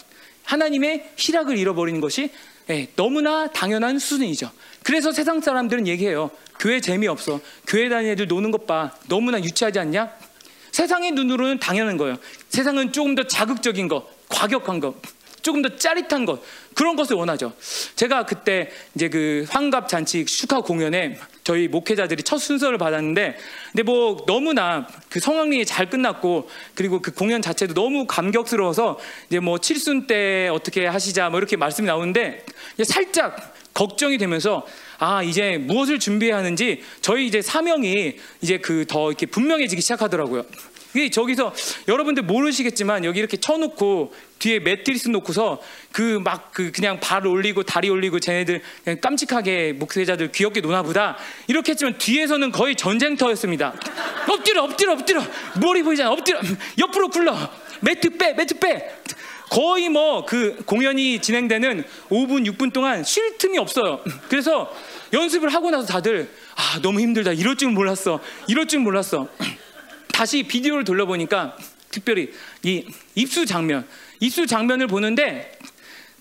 하나님의 0.46 1.12
희락을 1.16 1.60
잃어버리는 1.60 2.02
것이 2.02 2.32
예, 2.72 2.88
너무나 2.96 3.48
당연한 3.52 4.00
수준이죠. 4.00 4.50
그래서 4.82 5.12
세상 5.12 5.42
사람들은 5.42 5.88
얘기해요. 5.88 6.32
교회 6.60 6.80
재미없어. 6.80 7.40
교회 7.68 7.90
다니는 7.90 8.14
애들 8.14 8.28
노는 8.28 8.52
것 8.52 8.66
봐. 8.66 8.92
너무나 9.08 9.40
유치하지 9.40 9.80
않냐? 9.80 10.12
세상의 10.72 11.12
눈으로는 11.12 11.60
당연한 11.60 11.98
거예요. 11.98 12.18
세상은 12.50 12.92
조금 12.92 13.16
더 13.16 13.24
자극적인 13.24 13.88
거, 13.88 14.10
과격한 14.30 14.80
거, 14.82 14.96
조금 15.46 15.62
더 15.62 15.76
짜릿한 15.76 16.26
것 16.26 16.42
그런 16.74 16.96
것을 16.96 17.16
원하죠. 17.16 17.54
제가 17.96 18.26
그때 18.26 18.72
이제 18.96 19.10
그 19.10 19.46
환갑 19.48 19.88
잔치 19.88 20.26
축하 20.26 20.62
공연에 20.62 21.20
저희 21.44 21.68
목회자들이 21.68 22.24
첫 22.24 22.40
순서를 22.40 22.80
받았는데 22.80 23.38
근데 23.72 23.84
뭐 23.84 24.26
너무나 24.26 24.88
그 25.08 25.20
성황리에 25.20 25.64
잘 25.64 25.88
끝났고 25.88 26.50
그리고 26.74 27.00
그 27.00 27.14
공연 27.14 27.44
자체도 27.44 27.76
너무 27.76 28.08
감격스러워서 28.08 28.98
이제 29.28 29.40
뭐 29.40 29.60
칠순 29.60 30.08
때 30.08 30.50
어떻게 30.52 30.88
하시자 30.88 31.30
뭐 31.30 31.38
이렇게 31.38 31.58
말씀이 31.58 31.86
나오는데 31.86 32.44
살짝 32.84 33.54
걱정이 33.76 34.18
되면서 34.18 34.66
아 35.00 35.22
이제 35.24 35.58
무엇을 35.58 36.00
준비해야 36.00 36.38
하는지 36.38 36.82
저희 37.02 37.28
이제 37.28 37.42
사명이 37.42 38.16
이제 38.42 38.58
그 38.58 38.86
더 38.88 39.10
이렇게 39.10 39.26
분명해지기 39.26 39.82
시작하더라고요. 39.82 40.46
이게 40.94 41.10
저기서 41.10 41.54
여러분들 41.90 42.24
모르시겠지만 42.24 43.04
여기 43.04 43.20
이렇게 43.20 43.36
쳐놓고 43.36 44.14
뒤에 44.40 44.60
매트리스 44.60 45.10
놓고서 45.10 45.62
그막그 45.92 46.72
그냥 46.72 47.00
발 47.02 47.28
올리고 47.28 47.64
다리 47.64 47.90
올리고 47.90 48.20
쟤네들 48.22 48.62
그냥 48.84 49.02
깜찍하게 49.02 49.74
목회자들 49.74 50.32
귀엽게 50.32 50.62
노나보다. 50.62 51.18
이렇게 51.48 51.72
했지만 51.72 51.98
뒤에서는 51.98 52.52
거의 52.52 52.76
전쟁터였습니다. 52.76 53.74
엎드려 54.30 54.64
엎드려 54.64 54.94
엎드려. 54.94 55.22
머리 55.60 55.84
보이잖아. 55.84 56.12
엎드려. 56.12 56.40
옆으로 56.80 57.10
굴러. 57.10 57.36
매트 57.82 58.12
빼 58.12 58.34
매트 58.34 58.60
빼 58.60 58.90
거의 59.50 59.90
뭐 59.90 60.26
그 60.26 60.64
공연이 60.66 61.20
진행되는 61.20 61.84
5분 62.10 62.46
6분 62.52 62.74
동안 62.74 63.04
쉴 63.04 63.38
틈이 63.38 63.58
없어요. 63.58 64.02
그래서 64.30 64.74
연습을 65.14 65.50
하고 65.54 65.70
나서 65.72 65.86
다들 65.86 66.30
아 66.56 66.80
너무 66.82 67.00
힘들다. 67.00 67.34
이럴 67.34 67.56
줄 67.56 67.70
몰랐어. 67.70 68.20
이럴 68.48 68.68
줄 68.68 68.80
몰랐어. 68.80 69.28
다시 70.12 70.44
비디오를 70.44 70.84
돌려보니까 70.84 71.58
특별히 71.92 72.32
이 72.64 72.86
입수 73.16 73.46
장면, 73.46 73.88
입수 74.20 74.48
장면을 74.48 74.88
보는데 74.88 75.55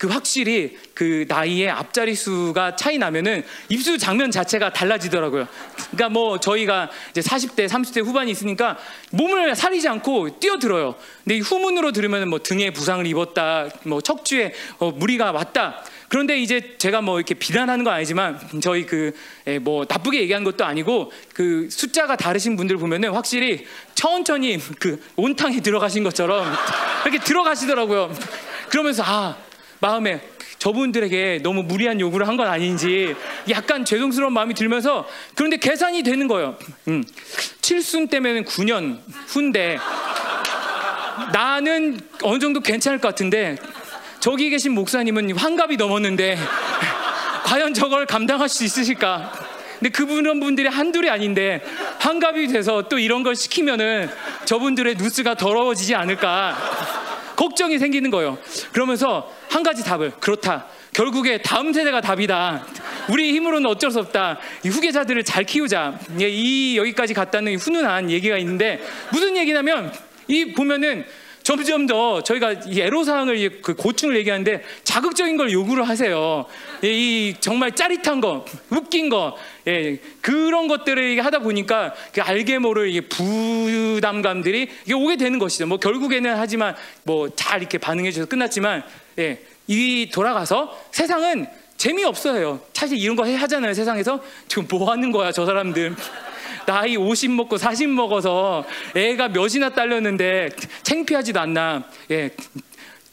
그 0.04 0.08
확실히 0.10 0.76
그 0.92 1.24
나이의 1.28 1.70
앞자리 1.70 2.14
수가 2.14 2.76
차이 2.76 2.98
나면은 2.98 3.42
입수 3.70 3.96
장면 3.96 4.30
자체가 4.30 4.74
달라지더라고요. 4.74 5.48
그러니까 5.92 6.10
뭐 6.10 6.38
저희가 6.38 6.90
이제 7.10 7.22
40대, 7.22 7.66
30대 7.66 8.04
후반이 8.04 8.30
있으니까 8.30 8.76
몸을 9.12 9.56
사리지 9.56 9.88
않고 9.88 10.40
뛰어들어요. 10.40 10.94
근데 11.24 11.38
후문으로 11.38 11.92
들으면 11.92 12.28
뭐 12.28 12.38
등에 12.38 12.70
부상을 12.70 13.06
입었다, 13.06 13.68
뭐 13.84 14.02
척추에 14.02 14.52
어, 14.78 14.90
무리가 14.90 15.32
왔다. 15.32 15.82
그런데 16.08 16.38
이제 16.38 16.74
제가 16.76 17.00
뭐 17.00 17.18
이렇게 17.18 17.32
비난하는 17.32 17.82
건 17.82 17.94
아니지만 17.94 18.38
저희 18.60 18.84
그 18.84 19.14
뭐 19.60 19.84
나쁘게 19.88 20.20
얘기한 20.22 20.42
것도 20.42 20.64
아니고 20.64 21.12
그 21.34 21.68
숫자가 21.70 22.16
다르신 22.16 22.56
분들 22.56 22.78
보면은 22.78 23.12
확실히 23.12 23.66
천천히 23.94 24.58
그 24.78 25.02
온탕에 25.16 25.60
들어가신 25.60 26.02
것처럼 26.02 26.50
이렇게 27.04 27.18
들어가시더라고요. 27.22 28.14
그러면서 28.70 29.02
아 29.04 29.36
마음에 29.80 30.20
저분들에게 30.58 31.40
너무 31.42 31.62
무리한 31.62 32.00
요구를 32.00 32.26
한 32.28 32.34
건 32.34 32.48
아닌지 32.48 33.14
약간 33.50 33.84
죄송스러운 33.84 34.32
마음이 34.32 34.54
들면서 34.54 35.06
그런데 35.34 35.56
계산이 35.58 36.02
되는 36.02 36.26
거예요. 36.26 36.56
음. 36.88 37.04
7순 37.60 38.10
때면 38.10 38.44
9년 38.44 38.98
후인데 39.28 39.78
나는 41.32 42.00
어느 42.22 42.38
정도 42.38 42.60
괜찮을 42.60 42.98
것 42.98 43.08
같은데 43.08 43.56
저기 44.20 44.50
계신 44.50 44.72
목사님은 44.72 45.36
환갑이 45.36 45.76
넘었는데 45.76 46.38
과연 47.44 47.74
저걸 47.74 48.06
감당할 48.06 48.48
수 48.48 48.64
있으실까? 48.64 49.32
근데 49.78 49.90
그분 49.90 50.24
분들이 50.40 50.66
한둘이 50.66 51.10
아닌데 51.10 51.62
환갑이 52.00 52.48
돼서 52.48 52.88
또 52.88 52.98
이런 52.98 53.22
걸 53.22 53.36
시키면은 53.36 54.10
저분들의 54.44 54.96
뉴스가 54.96 55.34
더러워지지 55.34 55.94
않을까 55.94 56.56
걱정이 57.36 57.78
생기는 57.78 58.10
거예요. 58.10 58.38
그러면서 58.72 59.30
한 59.50 59.62
가지 59.62 59.84
답을 59.84 60.12
그렇다. 60.20 60.66
결국에 60.92 61.42
다음 61.42 61.72
세대가 61.72 62.00
답이다. 62.00 62.64
우리 63.10 63.32
힘으로는 63.32 63.68
어쩔 63.68 63.90
수 63.90 63.98
없다. 63.98 64.38
이 64.64 64.68
후계자들을 64.68 65.24
잘 65.24 65.44
키우자. 65.44 65.98
예, 66.20 66.28
이 66.28 66.76
여기까지 66.78 67.14
갔다는 67.14 67.56
훈훈한 67.56 68.10
얘기가 68.10 68.38
있는데 68.38 68.80
무슨 69.12 69.36
얘기냐면 69.36 69.92
이 70.28 70.52
보면은 70.52 71.04
점점 71.44 71.86
더 71.86 72.22
저희가 72.22 72.52
이 72.66 72.80
애로사항을 72.80 73.60
그 73.60 73.74
고충을 73.74 74.16
얘기하는데 74.16 74.62
자극적인 74.82 75.36
걸 75.36 75.52
요구를 75.52 75.86
하세요. 75.86 76.46
예, 76.82 76.90
이 76.90 77.34
정말 77.38 77.76
짜릿한 77.76 78.22
거, 78.22 78.46
웃긴 78.70 79.10
거, 79.10 79.36
예, 79.68 79.98
그런 80.22 80.68
것들을 80.68 81.22
하다 81.22 81.40
보니까 81.40 81.94
그 82.14 82.22
알게 82.22 82.58
모를 82.58 82.90
부담감들이 83.08 84.70
이게 84.84 84.94
오게 84.94 85.16
되는 85.16 85.38
것이죠. 85.38 85.66
뭐 85.66 85.76
결국에는 85.78 86.34
하지만 86.36 86.74
뭐 87.04 87.28
잘 87.36 87.60
이렇게 87.60 87.76
반응해 87.76 88.10
주셔서 88.10 88.28
끝났지만 88.28 88.82
예, 89.18 89.38
이 89.66 90.10
돌아가서 90.12 90.74
세상은 90.92 91.46
재미없어요. 91.76 92.60
사실 92.72 92.96
이런 92.96 93.16
거 93.16 93.26
하잖아요. 93.26 93.74
세상에서 93.74 94.22
지금 94.48 94.66
뭐 94.70 94.90
하는 94.90 95.12
거야, 95.12 95.30
저 95.30 95.44
사람들. 95.44 95.94
나이 96.66 96.96
50 96.96 97.32
먹고 97.32 97.58
40 97.58 97.90
먹어서 97.90 98.64
애가 98.94 99.28
몇이나 99.28 99.70
딸렸는데 99.70 100.50
창피하지도 100.82 101.40
않나. 101.40 101.84
예. 102.10 102.30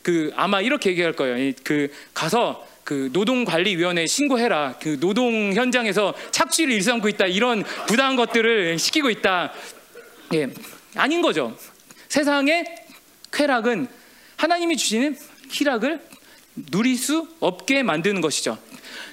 그 0.02 0.32
아마 0.36 0.62
이렇게 0.62 0.92
얘기할 0.92 1.14
거예요. 1.14 1.54
그 1.64 1.92
가서 2.14 2.66
그 2.84 3.10
노동관리위원회에 3.14 4.08
신고해라. 4.08 4.76
그 4.82 5.00
노동 5.00 5.54
현장에서 5.54 6.14
착취를 6.32 6.74
일삼고 6.74 7.08
있다. 7.10 7.28
이런 7.28 7.64
부당한 7.88 8.16
것들을 8.16 8.78
시키고 8.80 9.10
있다. 9.10 9.54
예. 10.34 10.50
아닌 10.96 11.22
거죠. 11.22 11.56
세상의 12.10 12.66
쾌락은 13.32 13.88
하나님이 14.36 14.76
주시는 14.76 15.18
희락을 15.52 16.02
누릴 16.72 16.98
수 16.98 17.28
없게 17.40 17.84
만드는 17.84 18.22
것이죠. 18.22 18.58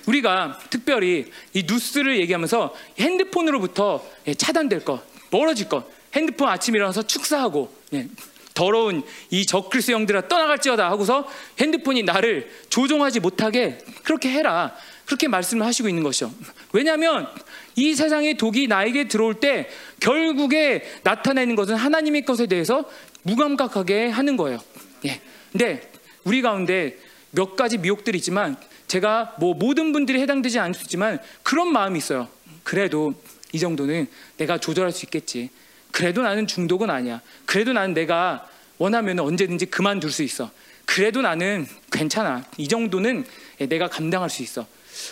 우리가 0.09 0.59
특별히 0.71 1.31
이 1.53 1.65
뉴스를 1.69 2.19
얘기하면서 2.21 2.75
핸드폰으로부터 2.99 4.05
예, 4.27 4.35
차단될 4.35 4.85
것, 4.85 5.03
멀어질 5.31 5.69
것, 5.69 5.87
핸드폰 6.15 6.49
아침에 6.49 6.79
일어나서 6.79 7.03
축사하고 7.03 7.71
예, 7.93 8.09
더러운 8.55 9.03
이 9.31 9.47
적그리스 9.47 9.93
영들아 9.93 10.29
떠나갈지어다 10.29 10.91
하고서 10.91 11.29
핸드폰이 11.61 12.03
나를 12.03 12.51
조종하지 12.71 13.21
못하게 13.21 13.79
그렇게 14.03 14.31
해라. 14.31 14.75
그렇게 15.05 15.27
말씀을 15.27 15.65
하시고 15.65 15.89
있는 15.89 16.03
것이죠. 16.03 16.31
왜냐하면 16.73 17.29
이 17.77 17.95
세상의 17.95 18.37
독이 18.37 18.67
나에게 18.67 19.09
들어올 19.09 19.41
때 19.41 19.69
결국에 20.01 20.85
나타내는 21.03 21.55
것은 21.55 21.77
하나님의 21.77 22.27
것에 22.27 22.47
대해서 22.47 22.85
무감각하게 23.23 24.09
하는 24.09 24.37
거예요. 24.37 24.59
예. 25.07 25.21
근데 25.51 25.91
우리 26.25 26.43
가운데 26.43 26.99
몇 27.31 27.57
가지 27.57 27.79
미혹들이 27.79 28.19
있지만 28.19 28.57
제가 28.89 29.37
뭐 29.39 29.55
모든 29.55 29.93
분들이 29.93 30.21
해당되지 30.21 30.59
않을 30.59 30.75
수 30.75 30.83
있지만 30.83 31.21
그런 31.43 31.73
마음이 31.73 31.99
있어요. 31.99 32.29
그래도 32.65 33.15
이 33.53 33.59
정도는 33.59 34.09
내가 34.39 34.59
조절할 34.59 34.93
수 34.93 35.05
있겠지. 35.07 35.51
그래도 35.93 36.23
나는 36.23 36.47
중독은 36.47 36.91
아니야. 36.91 37.21
그래도 37.47 37.73
나는 37.73 37.95
내가 37.95 38.49
원하면 38.79 39.21
언제든지 39.21 39.67
그만둘 39.67 40.11
수 40.11 40.23
있어. 40.23 40.51
그래도 40.85 41.21
나는 41.21 41.67
괜찮아. 41.93 42.45
이 42.57 42.67
정도는 42.67 43.25
내가 43.69 43.89
감당할 43.89 44.31
수 44.31 44.43
있어. 44.43 44.67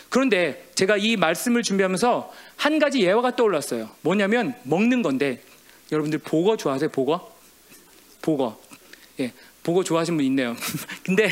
그런데 0.09 0.69
제가 0.75 0.97
이 0.97 1.17
말씀을 1.17 1.63
준비하면서 1.63 2.33
한 2.57 2.79
가지 2.79 3.03
예화가 3.03 3.37
떠올랐어요. 3.37 3.91
뭐냐면 4.01 4.55
먹는 4.63 5.03
건데 5.03 5.43
여러분들 5.93 6.19
보거 6.21 6.57
좋아하세요? 6.57 6.91
보거? 6.91 7.37
보거. 8.23 8.61
예, 9.21 9.33
보거 9.63 9.85
좋아하시는 9.85 10.17
분 10.17 10.25
있네요. 10.27 10.57
근데 11.05 11.31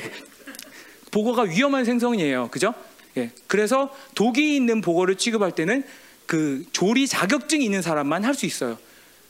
보거가 1.14 1.42
위험한 1.42 1.84
생선이에요. 1.84 2.48
그죠? 2.50 2.74
예. 3.16 3.30
그래서 3.46 3.94
독이 4.16 4.56
있는 4.56 4.80
보거를 4.80 5.14
취급할 5.14 5.52
때는 5.52 5.84
그 6.26 6.64
조리 6.72 7.06
자격증이 7.06 7.64
있는 7.64 7.82
사람만 7.82 8.24
할 8.24 8.34
수 8.34 8.46
있어요. 8.46 8.76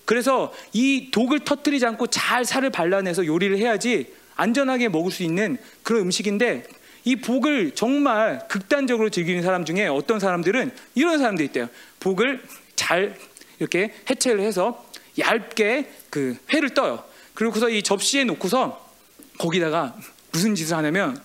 그래서 0.06 0.52
이 0.72 1.10
독을 1.10 1.40
터뜨리지 1.40 1.84
않고 1.84 2.06
잘 2.06 2.46
살을 2.46 2.70
발라내서 2.70 3.26
요리를 3.26 3.58
해야지 3.58 4.12
안전하게 4.34 4.88
먹을 4.88 5.10
수 5.10 5.22
있는 5.22 5.58
그런 5.82 6.02
음식인데 6.02 6.64
이 7.04 7.16
복을 7.16 7.72
정말 7.74 8.48
극단적으로 8.48 9.10
즐기는 9.10 9.42
사람 9.42 9.66
중에 9.66 9.86
어떤 9.86 10.18
사람들은 10.18 10.72
이런 10.94 11.18
사람도 11.18 11.42
있대요. 11.42 11.68
복을 12.00 12.42
잘 12.76 13.14
이렇게 13.58 13.92
해체를 14.08 14.40
해서 14.40 14.86
얇게 15.18 15.90
그 16.08 16.36
회를 16.50 16.70
떠요. 16.70 17.04
그리고서 17.34 17.68
이 17.68 17.82
접시에 17.82 18.24
놓고서 18.24 18.90
거기다가 19.38 19.94
무슨 20.32 20.54
짓을 20.54 20.76
하냐면 20.78 21.20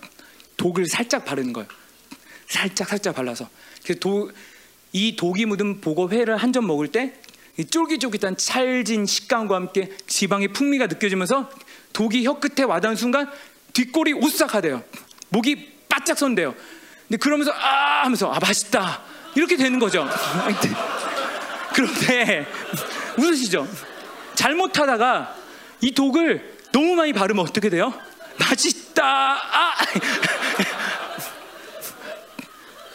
독을 0.60 0.86
살짝 0.88 1.26
바르는 1.26 1.54
거예요. 1.54 1.68
살짝 2.48 2.90
살짝 2.90 3.16
발라서. 3.16 3.50
도, 4.00 4.32
이 4.92 5.16
독이 5.16 5.46
묻은 5.46 5.82
보고 5.82 6.10
회를 6.12 6.36
한 6.38 6.52
점 6.52 6.68
먹을 6.68 6.90
때 6.90 7.14
쫄깃쫄깃한 7.70 8.38
찰진 8.38 9.06
식감과 9.06 9.56
함께 9.56 9.92
지방의 10.08 10.50
풍미가 10.50 10.88
느껴지면서 10.88 11.50
독이 11.94 12.26
혀 12.26 12.40
끝에 12.40 12.66
와닿은 12.66 12.96
순간 12.96 13.30
뒷골이 13.74 14.14
오싹하대요. 14.14 14.84
목이 15.30 15.74
바짝 15.88 16.18
선대요. 16.18 16.54
근데 17.08 17.18
그러면서 17.18 17.52
아 17.52 18.04
하면서 18.04 18.32
아 18.32 18.40
맛있다 18.40 19.02
이렇게 19.36 19.56
되는 19.56 19.80
거죠. 19.80 20.08
그런데 21.74 22.46
웃으시죠? 23.18 23.68
잘못하다가 24.36 25.36
이 25.82 25.92
독을 25.94 26.58
너무 26.72 26.96
많이 26.96 27.14
바르면 27.14 27.46
어떻게 27.48 27.70
돼요? 27.70 27.94
맛 28.38 28.58
있다. 29.00 29.04
아 29.04 29.76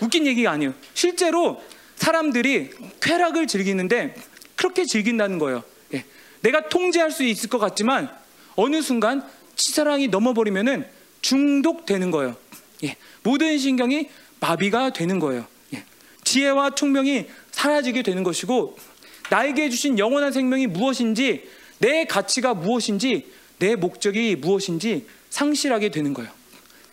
웃긴 0.01 0.27
얘기가 0.27 0.51
아니에요. 0.51 0.75
실제로 0.93 1.63
사람들이 1.97 2.71
쾌락을 3.01 3.47
즐기는데 3.47 4.15
그렇게 4.55 4.85
즐긴다는 4.85 5.39
거예요. 5.39 5.65
예. 5.95 6.05
내가 6.43 6.69
통제할 6.69 7.11
수 7.11 7.25
있을 7.25 7.49
것 7.49 7.59
같지만 7.59 8.15
어느 8.55 8.83
순간 8.83 9.27
치사랑이 9.57 10.09
넘어버리면은 10.09 10.87
중독되는 11.23 12.11
거예요. 12.11 12.37
예. 12.85 12.97
모든 13.23 13.57
신경이 13.57 14.11
마비가 14.41 14.91
되는 14.91 15.19
거예요. 15.19 15.47
예. 15.73 15.85
지혜와 16.23 16.75
총명이 16.75 17.27
사라지게 17.53 18.03
되는 18.03 18.23
것이고 18.23 18.77
나에게 19.31 19.71
주신 19.71 19.99
영원한 19.99 20.33
생명이 20.33 20.67
무엇인지 20.67 21.49
내 21.79 22.05
가치가 22.05 22.53
무엇인지 22.53 23.33
내 23.59 23.75
목적이 23.75 24.37
무엇인지 24.37 25.07
상실하게 25.35 25.89
되는 25.89 26.15
거예요. 26.15 26.31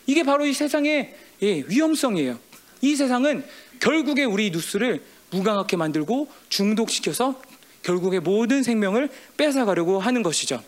이게 0.08 0.24
바로 0.24 0.48
이 0.48 0.54
세상의 0.54 1.16
예, 1.44 1.64
위험성이에요. 1.68 2.40
이 2.82 2.96
세상은 2.96 3.46
결국에 3.80 4.24
우리 4.24 4.50
뉴스를 4.50 5.04
무감하게 5.30 5.78
만들고 5.78 6.28
중독시켜서 6.50 7.40
결국에 7.84 8.20
모든 8.20 8.64
생명을 8.64 9.10
뺏어가려고 9.38 10.00
하는 10.00 10.24
것이죠. 10.24 10.64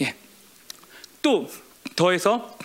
예. 0.00 0.14
또 1.20 1.50
더해서 1.96 2.56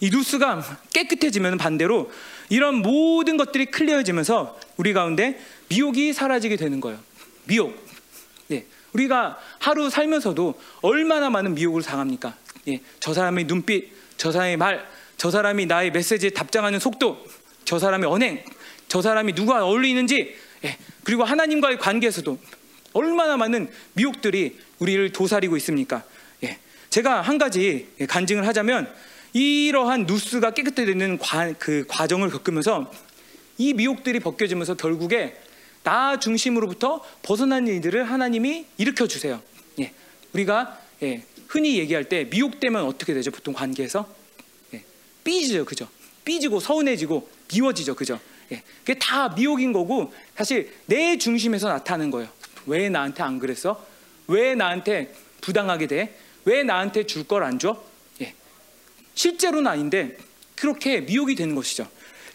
이 0.00 0.08
뉴스가 0.10 0.62
깨끗해지면 0.94 1.58
반대로 1.58 2.10
이런 2.48 2.76
모든 2.76 3.36
것들이 3.36 3.66
클리어지면서 3.66 4.58
우리 4.78 4.94
가운데 4.94 5.38
미혹이 5.68 6.14
사라지게 6.14 6.56
되는 6.56 6.80
거예요. 6.80 6.98
미혹. 7.44 7.76
예. 8.50 8.64
우리가 8.94 9.38
하루 9.58 9.90
살면서도 9.90 10.58
얼마나 10.80 11.28
많은 11.28 11.54
미혹을 11.54 11.82
당합니까? 11.82 12.34
예. 12.68 12.80
저 12.98 13.12
사람의 13.12 13.44
눈빛, 13.46 13.95
저 14.16 14.32
사람의 14.32 14.56
말, 14.56 14.86
저 15.16 15.30
사람이 15.30 15.66
나의 15.66 15.90
메시지에 15.90 16.30
답장하는 16.30 16.78
속도, 16.78 17.24
저 17.64 17.78
사람의 17.78 18.08
언행, 18.08 18.44
저 18.88 19.02
사람이 19.02 19.34
누가 19.34 19.64
어울리는지, 19.64 20.34
예. 20.64 20.76
그리고 21.04 21.24
하나님과의 21.24 21.78
관계에서도 21.78 22.38
얼마나 22.92 23.36
많은 23.36 23.70
미혹들이 23.94 24.58
우리를 24.78 25.12
도사리고 25.12 25.56
있습니까? 25.58 26.02
예. 26.44 26.58
제가 26.90 27.20
한 27.20 27.38
가지 27.38 27.88
간증을 28.08 28.46
하자면 28.46 28.92
이러한 29.32 30.06
누스가 30.06 30.52
깨끗해지는 30.52 31.18
그 31.58 31.84
과정을 31.88 32.30
겪으면서 32.30 32.90
이 33.58 33.74
미혹들이 33.74 34.20
벗겨지면서 34.20 34.74
결국에 34.74 35.36
나 35.82 36.18
중심으로부터 36.18 37.02
벗어난 37.22 37.68
일들을 37.68 38.10
하나님이 38.10 38.66
일으켜 38.78 39.06
주세요. 39.06 39.42
예. 39.78 39.92
우리가 40.32 40.78
예. 41.02 41.22
흔히 41.56 41.78
얘기할 41.78 42.04
때 42.04 42.24
미혹되면 42.24 42.84
어떻게 42.84 43.14
되죠? 43.14 43.30
보통 43.30 43.54
관계에서 43.54 44.06
예. 44.74 44.82
삐지죠, 45.24 45.64
그죠? 45.64 45.88
삐지고 46.22 46.60
서운해지고 46.60 47.30
미워지죠, 47.50 47.94
그죠? 47.94 48.20
예. 48.52 48.62
그게 48.84 48.98
다 48.98 49.30
미혹인 49.30 49.72
거고 49.72 50.12
사실 50.36 50.70
내 50.84 51.16
중심에서 51.16 51.68
나타나는 51.70 52.10
거예요. 52.10 52.28
왜 52.66 52.90
나한테 52.90 53.22
안 53.22 53.38
그랬어? 53.38 53.82
왜 54.28 54.54
나한테 54.54 55.14
부당하게 55.40 55.86
돼? 55.86 56.18
왜 56.44 56.62
나한테 56.62 57.06
줄 57.06 57.24
걸 57.26 57.42
안 57.42 57.58
줘? 57.58 57.82
예. 58.20 58.34
실제로는 59.14 59.66
아닌데 59.66 60.18
그렇게 60.56 61.00
미혹이 61.00 61.36
되는 61.36 61.54
것이죠. 61.54 61.88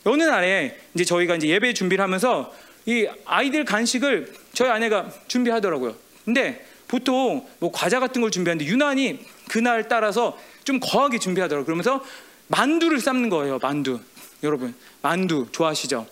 어느 0.04 0.24
날에 0.24 0.80
이제 0.96 1.06
저희가 1.06 1.36
이제 1.36 1.48
예배 1.48 1.76
준비를 1.76 2.04
하면서 2.04 2.52
이 2.88 3.08
아이들 3.26 3.66
간식을 3.66 4.34
저희 4.54 4.70
아내가 4.72 5.14
준비하더라고요. 5.28 5.96
근데 6.26 6.66
보통 6.92 7.48
뭐 7.60 7.72
과자 7.72 8.02
같은 8.02 8.22
걸 8.22 8.32
준비하는데 8.32 8.70
유난히 8.70 9.26
그날 9.48 9.88
따라서 9.88 10.38
좀 10.66 10.82
거하게 10.82 11.20
준비하더라고요. 11.20 11.66
그러면서 11.66 12.04
만두를 12.50 13.00
삶는 13.00 13.30
거예요. 13.30 13.60
만두. 13.62 14.02
여러분, 14.44 14.76
만두 15.02 15.48
좋아하시죠? 15.54 16.06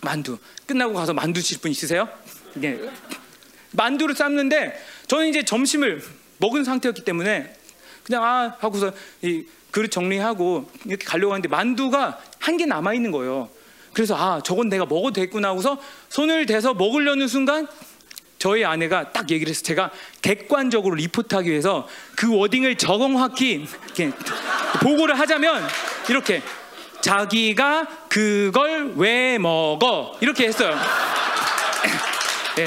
만두. 0.00 0.38
끝나고 0.66 0.94
가서 0.94 1.12
만두 1.12 1.42
칠 1.42 1.58
분 1.58 1.72
있으세요? 1.72 2.08
네. 2.54 2.78
만두를 3.72 4.14
삶는데 4.14 4.80
저는 5.08 5.26
이제 5.26 5.44
점심을 5.44 6.00
먹은 6.38 6.62
상태였기 6.62 7.02
때문에 7.04 7.52
그냥 8.04 8.22
아 8.24 8.56
하고서 8.60 8.92
이 9.22 9.44
그릇 9.72 9.90
정리하고 9.90 10.70
이렇게 10.84 11.04
가려고 11.04 11.32
하는데 11.32 11.48
만두가 11.48 12.20
한 12.38 12.56
개 12.58 12.64
남아 12.66 12.94
있는 12.94 13.10
거예요. 13.10 13.48
그래서 13.92 14.14
아 14.16 14.40
저건 14.44 14.68
내가 14.68 14.86
먹어도 14.86 15.14
됐구나 15.14 15.48
하고서 15.48 15.80
손을 16.10 16.46
대서 16.46 16.74
먹으려는 16.74 17.26
순간 17.26 17.66
저희 18.42 18.64
아내가 18.64 19.12
딱 19.12 19.30
얘기를 19.30 19.52
해서 19.52 19.62
제가 19.62 19.92
객관적으로 20.20 20.96
리포트하기 20.96 21.48
위해서 21.48 21.86
그 22.16 22.36
워딩을 22.36 22.74
이렇게 23.86 24.10
보고를 24.80 25.16
하자면 25.16 25.64
이렇게 26.08 26.42
자기가 27.00 27.86
그걸 28.08 28.94
왜 28.96 29.38
먹어 29.38 30.18
이렇게 30.20 30.48
했어요. 30.48 30.74
예. 32.58 32.66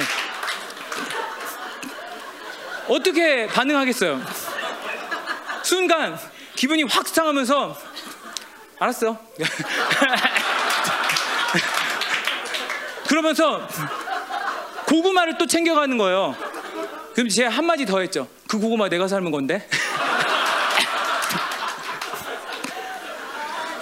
어떻게 2.88 3.46
반응하겠어요? 3.48 4.22
순간 5.62 6.18
기분이 6.56 6.84
확 6.84 7.06
상하면서 7.06 7.78
알았어. 8.80 9.20
그러면서 13.10 13.68
고구마를 14.88 15.38
또 15.38 15.46
챙겨가는 15.46 15.98
거예요. 15.98 16.36
그럼 17.14 17.30
제가 17.30 17.50
한마디 17.50 17.86
더 17.86 18.00
했죠. 18.00 18.28
그 18.48 18.60
고구마 18.60 18.90
내가 18.90 19.08
삶은 19.08 19.32
건데. 19.32 19.68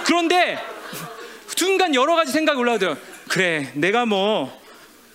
그런데 0.05 0.59
순간 1.47 1.95
여러 1.95 2.15
가지 2.15 2.31
생각이 2.31 2.59
올라오더라고요. 2.59 3.01
그래, 3.29 3.71
내가 3.73 4.05
뭐 4.05 4.61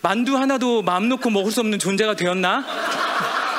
만두 0.01 0.37
하나도 0.37 0.83
마음 0.83 1.09
놓고 1.09 1.31
먹을 1.31 1.53
수 1.53 1.61
없는 1.61 1.79
존재가 1.79 2.15
되었나? 2.15 2.65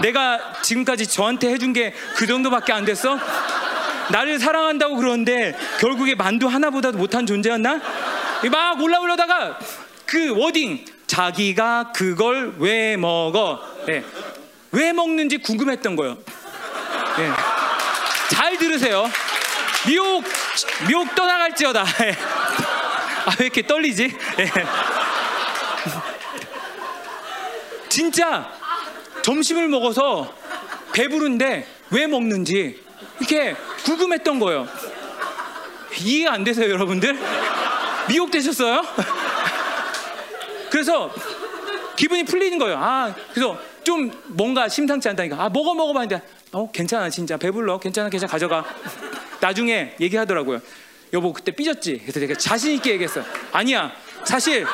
내가 0.01 0.53
지금까지 0.61 1.07
저한테 1.07 1.49
해준 1.49 1.73
게 1.73 1.93
그 2.15 2.27
정도밖에 2.27 2.73
안 2.73 2.83
됐어? 2.83 3.17
나를 4.11 4.39
사랑한다고 4.39 4.97
그러는데 4.97 5.55
결국에 5.79 6.15
만두 6.15 6.47
하나보다도 6.47 6.97
못한 6.97 7.25
존재였나? 7.25 7.79
막 8.51 8.81
올라오려다가 8.81 9.59
그 10.05 10.35
워딩 10.35 10.83
자기가 11.09 11.91
그걸 11.91 12.53
왜 12.59 12.95
먹어? 12.95 13.59
예. 13.89 14.03
왜 14.71 14.93
먹는지 14.93 15.39
궁금했던 15.39 15.95
거예요. 15.95 16.17
예. 17.17 17.31
잘 18.29 18.55
들으세요. 18.59 19.09
미혹 19.87 20.23
미혹 20.87 21.15
떠나갈지어다. 21.15 21.83
예. 22.05 22.11
아, 23.25 23.31
왜 23.39 23.45
이렇게 23.45 23.65
떨리지? 23.65 24.15
예. 24.39 24.51
진짜 27.89 28.51
점심을 29.23 29.67
먹어서 29.67 30.31
배부른데 30.93 31.67
왜 31.89 32.05
먹는지 32.05 32.83
이렇게 33.19 33.55
궁금했던 33.83 34.39
거예요. 34.39 34.67
이해가 36.01 36.33
안 36.33 36.43
되세요, 36.43 36.69
여러분들? 36.69 37.17
미혹되셨어요? 38.09 38.83
그래서 40.69 41.11
기분이 41.95 42.23
풀리는 42.23 42.57
거예요. 42.57 42.77
아, 42.77 43.13
그래서 43.33 43.59
좀 43.83 44.11
뭔가 44.27 44.69
심상치 44.69 45.09
않다니까. 45.09 45.35
아, 45.43 45.49
먹어 45.49 45.73
먹어 45.73 45.93
봤는데 45.93 46.21
어, 46.51 46.71
괜찮아, 46.71 47.09
진짜 47.09 47.37
배불러. 47.37 47.77
괜찮아, 47.79 48.09
괜찮아, 48.09 48.31
가져가. 48.31 48.65
나중에 49.39 49.95
얘기하더라고요. 49.99 50.61
여보, 51.13 51.33
그때 51.33 51.51
삐졌지? 51.51 51.99
그래서 52.03 52.19
제가 52.19 52.35
자신 52.35 52.73
있게 52.73 52.91
얘기했어요. 52.91 53.25
아니야, 53.51 53.91
사실 54.23 54.65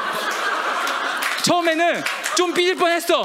처음에는 1.44 2.04
좀 2.36 2.54
삐질 2.54 2.76
뻔 2.76 2.92
했어. 2.92 3.24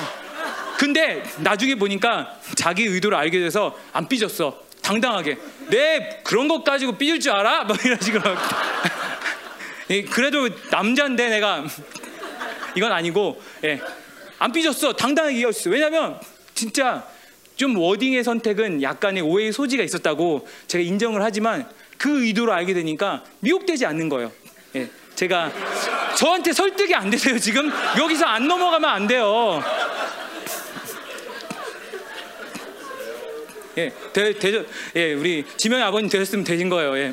근데 0.78 1.22
나중에 1.38 1.74
보니까 1.74 2.36
자기 2.55 2.84
의도를 2.84 3.16
알게 3.18 3.38
돼서 3.38 3.76
안 3.92 4.09
삐졌어. 4.09 4.60
당당하게. 4.82 5.38
내 5.68 6.20
그런 6.24 6.48
것 6.48 6.64
가지고 6.64 6.92
삐질 6.92 7.20
줄 7.20 7.32
알아? 7.32 7.64
뭐 7.64 7.76
이런 7.84 7.98
식으로. 8.01 8.22
예, 9.90 10.02
그래도 10.02 10.48
남자인데 10.70 11.28
내가 11.28 11.64
이건 12.74 12.92
아니고 12.92 13.40
예, 13.64 13.80
안 14.38 14.52
삐졌어. 14.52 14.94
당당하게 14.94 15.36
얘기했어. 15.36 15.70
왜냐면 15.70 16.18
진짜 16.55 17.06
좀 17.56 17.76
워딩의 17.76 18.24
선택은 18.24 18.82
약간의 18.82 19.22
오해의 19.22 19.52
소지가 19.52 19.82
있었다고 19.82 20.48
제가 20.66 20.82
인정을 20.82 21.22
하지만 21.22 21.68
그 21.98 22.24
의도를 22.24 22.55
알게 22.55 22.72
되니까 22.72 23.22
미혹되지 23.40 23.84
않는 23.86 24.09
거예요. 24.09 24.32
예, 24.76 24.88
제가 25.14 25.52
저한테 26.16 26.52
설득이 26.52 26.94
안 26.94 27.10
되세요 27.10 27.38
지금 27.38 27.70
여기서 27.98 28.24
안 28.24 28.48
넘어가면 28.48 28.88
안 28.88 29.06
돼요. 29.06 29.62
예, 33.76 33.92
되, 34.12 34.32
되죠. 34.32 34.64
예, 34.97 35.12
우리 35.12 35.44
지명의 35.56 35.84
아버님 35.84 36.09
되셨으면 36.09 36.44
되신 36.44 36.68
거예요. 36.68 36.97
예. 36.98 37.12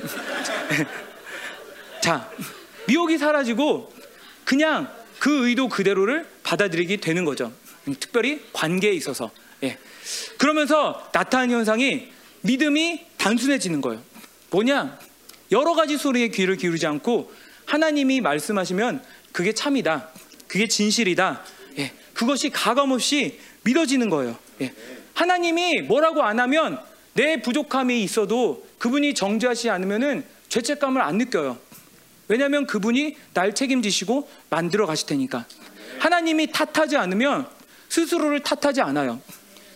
자, 2.01 2.29
미혹이 2.87 3.17
사라지고 3.17 3.91
그냥 4.43 4.96
그 5.19 5.47
의도 5.47 5.69
그대로를 5.69 6.27
받아들이게 6.43 6.97
되는 6.97 7.25
거죠. 7.25 7.51
특별히 7.99 8.41
관계에 8.53 8.91
있어서. 8.91 9.31
예. 9.63 9.77
그러면서 10.37 11.09
나타나는 11.13 11.55
현상이 11.55 12.09
믿음이 12.41 13.05
단순해지는 13.17 13.81
거예요. 13.81 14.01
뭐냐? 14.51 14.99
여러 15.51 15.73
가지 15.73 15.97
소리에 15.97 16.27
귀를 16.29 16.55
기울이지 16.55 16.85
않고 16.85 17.31
하나님이 17.65 18.21
말씀하시면 18.21 19.03
그게 19.31 19.53
참이다. 19.53 20.09
그게 20.47 20.67
진실이다. 20.67 21.43
예. 21.79 21.91
그것이 22.13 22.49
가감 22.49 22.91
없이 22.91 23.39
믿어지는 23.63 24.09
거예요. 24.09 24.37
예. 24.61 24.73
하나님이 25.13 25.81
뭐라고 25.81 26.23
안 26.23 26.39
하면 26.39 26.79
내 27.13 27.41
부족함이 27.41 28.03
있어도 28.03 28.67
그분이 28.77 29.13
정죄하시지 29.13 29.69
않으면은 29.69 30.23
죄책감을 30.49 31.01
안 31.01 31.17
느껴요. 31.17 31.57
왜냐하면 32.27 32.67
그분이 32.67 33.15
날 33.33 33.55
책임지시고 33.55 34.29
만들어 34.49 34.85
가실 34.85 35.07
테니까. 35.07 35.45
하나님이 35.99 36.51
탓하지 36.51 36.97
않으면 36.97 37.47
스스로를 37.89 38.41
탓하지 38.41 38.81
않아요. 38.81 39.21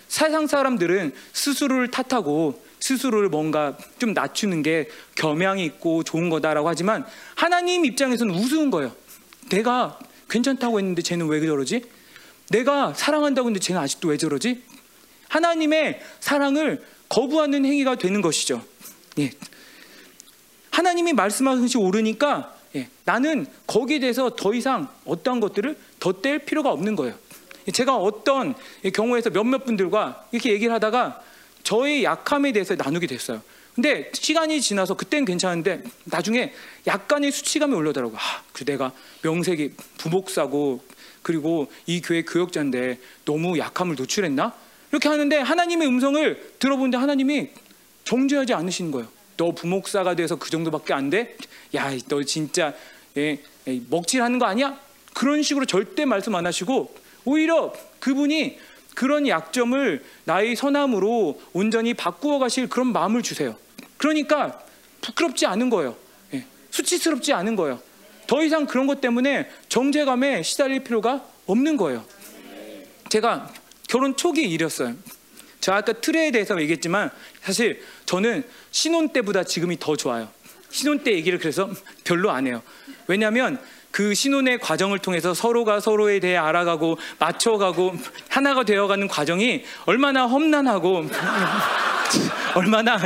세상 0.08 0.48
사람들은 0.48 1.14
스스로를 1.34 1.90
탓하고 1.90 2.62
스스로를 2.82 3.30
뭔가 3.30 3.78
좀 4.00 4.14
낮추는 4.14 4.64
게 4.64 4.90
겸양이 5.16 5.64
있고 5.66 6.04
좋은 6.04 6.30
거다라고 6.30 6.68
하지만 6.68 7.06
하나님 7.36 7.86
입장에서는 7.86 8.34
우스운 8.34 8.72
거예요. 8.72 8.94
내가 9.50 9.98
괜찮다고 10.30 10.80
했는데 10.80 11.02
쟤는 11.02 11.28
왜 11.28 11.40
저러지? 11.40 11.84
내가 12.50 12.94
사랑한다고 12.94 13.48
했는데 13.48 13.64
쟤는 13.64 13.82
아직도 13.82 14.10
왜 14.10 14.18
저러지? 14.18 14.64
하나님의 15.30 16.02
사랑을 16.20 16.84
거부하는 17.08 17.66
행위가 17.66 17.96
되는 17.96 18.22
것이죠. 18.22 18.66
예. 19.20 19.32
하나님이 20.72 21.14
말씀하신 21.14 21.62
것이 21.62 21.78
옳으니까 21.78 22.56
예. 22.76 22.88
나는 23.06 23.46
거기에 23.68 24.00
대해서 24.00 24.32
더 24.36 24.54
이상 24.54 24.88
어떠한 25.06 25.40
것들을 25.42 25.78
덧댈 26.00 26.40
필요가 26.40 26.72
없는 26.72 26.96
거예요. 26.96 27.16
제가 27.74 27.96
어떤 27.98 28.56
경우에서 28.94 29.30
몇몇 29.30 29.66
분들과 29.66 30.26
이렇게 30.32 30.52
얘기를 30.52 30.74
하다가 30.74 31.22
저의 31.64 32.04
약함에 32.04 32.52
대해서 32.54 32.76
나누게 32.76 33.08
됐어요. 33.08 33.42
근데 33.76 34.12
시간이 34.14 34.60
지나서 34.62 34.96
그땐 34.96 35.26
괜찮은데 35.26 35.84
나중에 36.06 36.54
약간의 36.88 37.32
수치감이 37.32 37.74
올라더라고요. 37.74 38.18
아, 38.18 38.44
그 38.52 38.66
내가 38.66 38.92
명색이 39.22 39.74
부목사고 39.98 40.84
그리고 41.22 41.72
이 41.86 42.02
교회 42.02 42.24
교역자인데 42.24 43.00
너무 43.26 43.58
약함을 43.58 43.96
노출했나? 43.96 44.54
이렇게 44.92 45.08
하는데 45.08 45.38
하나님의 45.38 45.88
음성을 45.88 46.54
들어보는데 46.60 46.98
하나님이 46.98 47.50
정죄하지 48.04 48.54
않으시는 48.54 48.92
거예요. 48.92 49.08
너 49.42 49.52
부목사가 49.54 50.16
돼서 50.16 50.36
그 50.36 50.52
정도밖에 50.52 50.94
안 50.94 51.10
돼? 51.10 51.36
야, 51.74 51.92
너 52.08 52.22
진짜 52.22 52.76
예, 53.18 53.40
예, 53.66 53.82
먹칠하는 53.90 54.38
거 54.38 54.46
아니야? 54.46 54.80
그런 55.16 55.42
식으로 55.42 55.66
절대 55.66 56.06
말씀 56.06 56.36
안 56.36 56.46
하시고 56.46 56.94
오히려 57.26 57.74
그분이 58.00 58.60
그런 58.94 59.28
약점을 59.28 60.06
나의 60.26 60.56
선함으로 60.56 61.42
온전히 61.54 61.96
바꾸어 61.96 62.38
가실 62.38 62.70
그런 62.70 62.94
마음을 62.94 63.24
주세요. 63.24 63.56
그러니까 63.98 64.64
부끄럽지 65.02 65.48
않은 65.48 65.72
거예요. 65.72 65.96
예, 66.36 66.46
수치스럽지 66.70 67.34
않은 67.34 67.56
거예요. 67.56 67.82
더 68.28 68.44
이상 68.44 68.68
그런 68.68 68.86
것 68.86 69.02
때문에 69.02 69.50
정죄감에 69.70 70.44
시달릴 70.44 70.84
필요가 70.84 71.26
없는 71.48 71.78
거예요. 71.78 72.06
제가 73.10 73.52
결혼 73.88 74.16
초기 74.16 74.44
일이었어요. 74.44 74.94
저 75.62 75.74
아까 75.74 75.94
틀에 75.94 76.32
대해서 76.32 76.60
얘기했지만 76.60 77.12
사실 77.42 77.82
저는 78.06 78.44
신혼 78.72 79.10
때보다 79.10 79.44
지금이 79.44 79.80
더 79.80 79.96
좋아요. 79.96 80.28
신혼 80.72 81.04
때 81.04 81.14
얘기를 81.14 81.38
그래서 81.38 81.70
별로 82.04 82.32
안 82.32 82.48
해요. 82.48 82.62
왜냐하면 83.08 83.60
그 83.92 84.14
신혼의 84.16 84.60
과정을 84.60 85.00
통해서 85.00 85.34
서로가 85.34 85.82
서로에 85.82 86.20
대해 86.20 86.38
알아가고 86.38 86.98
맞춰가고 87.20 87.94
하나가 88.30 88.64
되어가는 88.64 89.08
과정이 89.08 89.64
얼마나 89.86 90.26
험난하고 90.26 91.08
얼마나 92.56 92.98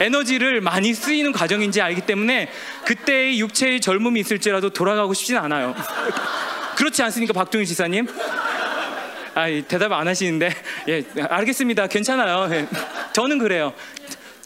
에너지를 0.00 0.60
많이 0.60 0.94
쓰이는 0.94 1.32
과정인지 1.32 1.80
알기 1.80 2.02
때문에 2.02 2.50
그때의 2.84 3.40
육체의 3.40 3.80
젊음이 3.80 4.20
있을지라도 4.20 4.70
돌아가고 4.70 5.14
싶진 5.14 5.36
않아요. 5.38 5.74
그렇지 6.76 7.02
않습니까, 7.02 7.32
박종희 7.32 7.66
지사님? 7.66 8.06
아, 9.34 9.46
대답 9.66 9.92
안 9.92 10.06
하시는데 10.08 10.50
예, 10.88 11.04
알겠습니다. 11.28 11.86
괜찮아요. 11.86 12.48
예, 12.54 12.66
저는 13.12 13.38
그래요. 13.38 13.72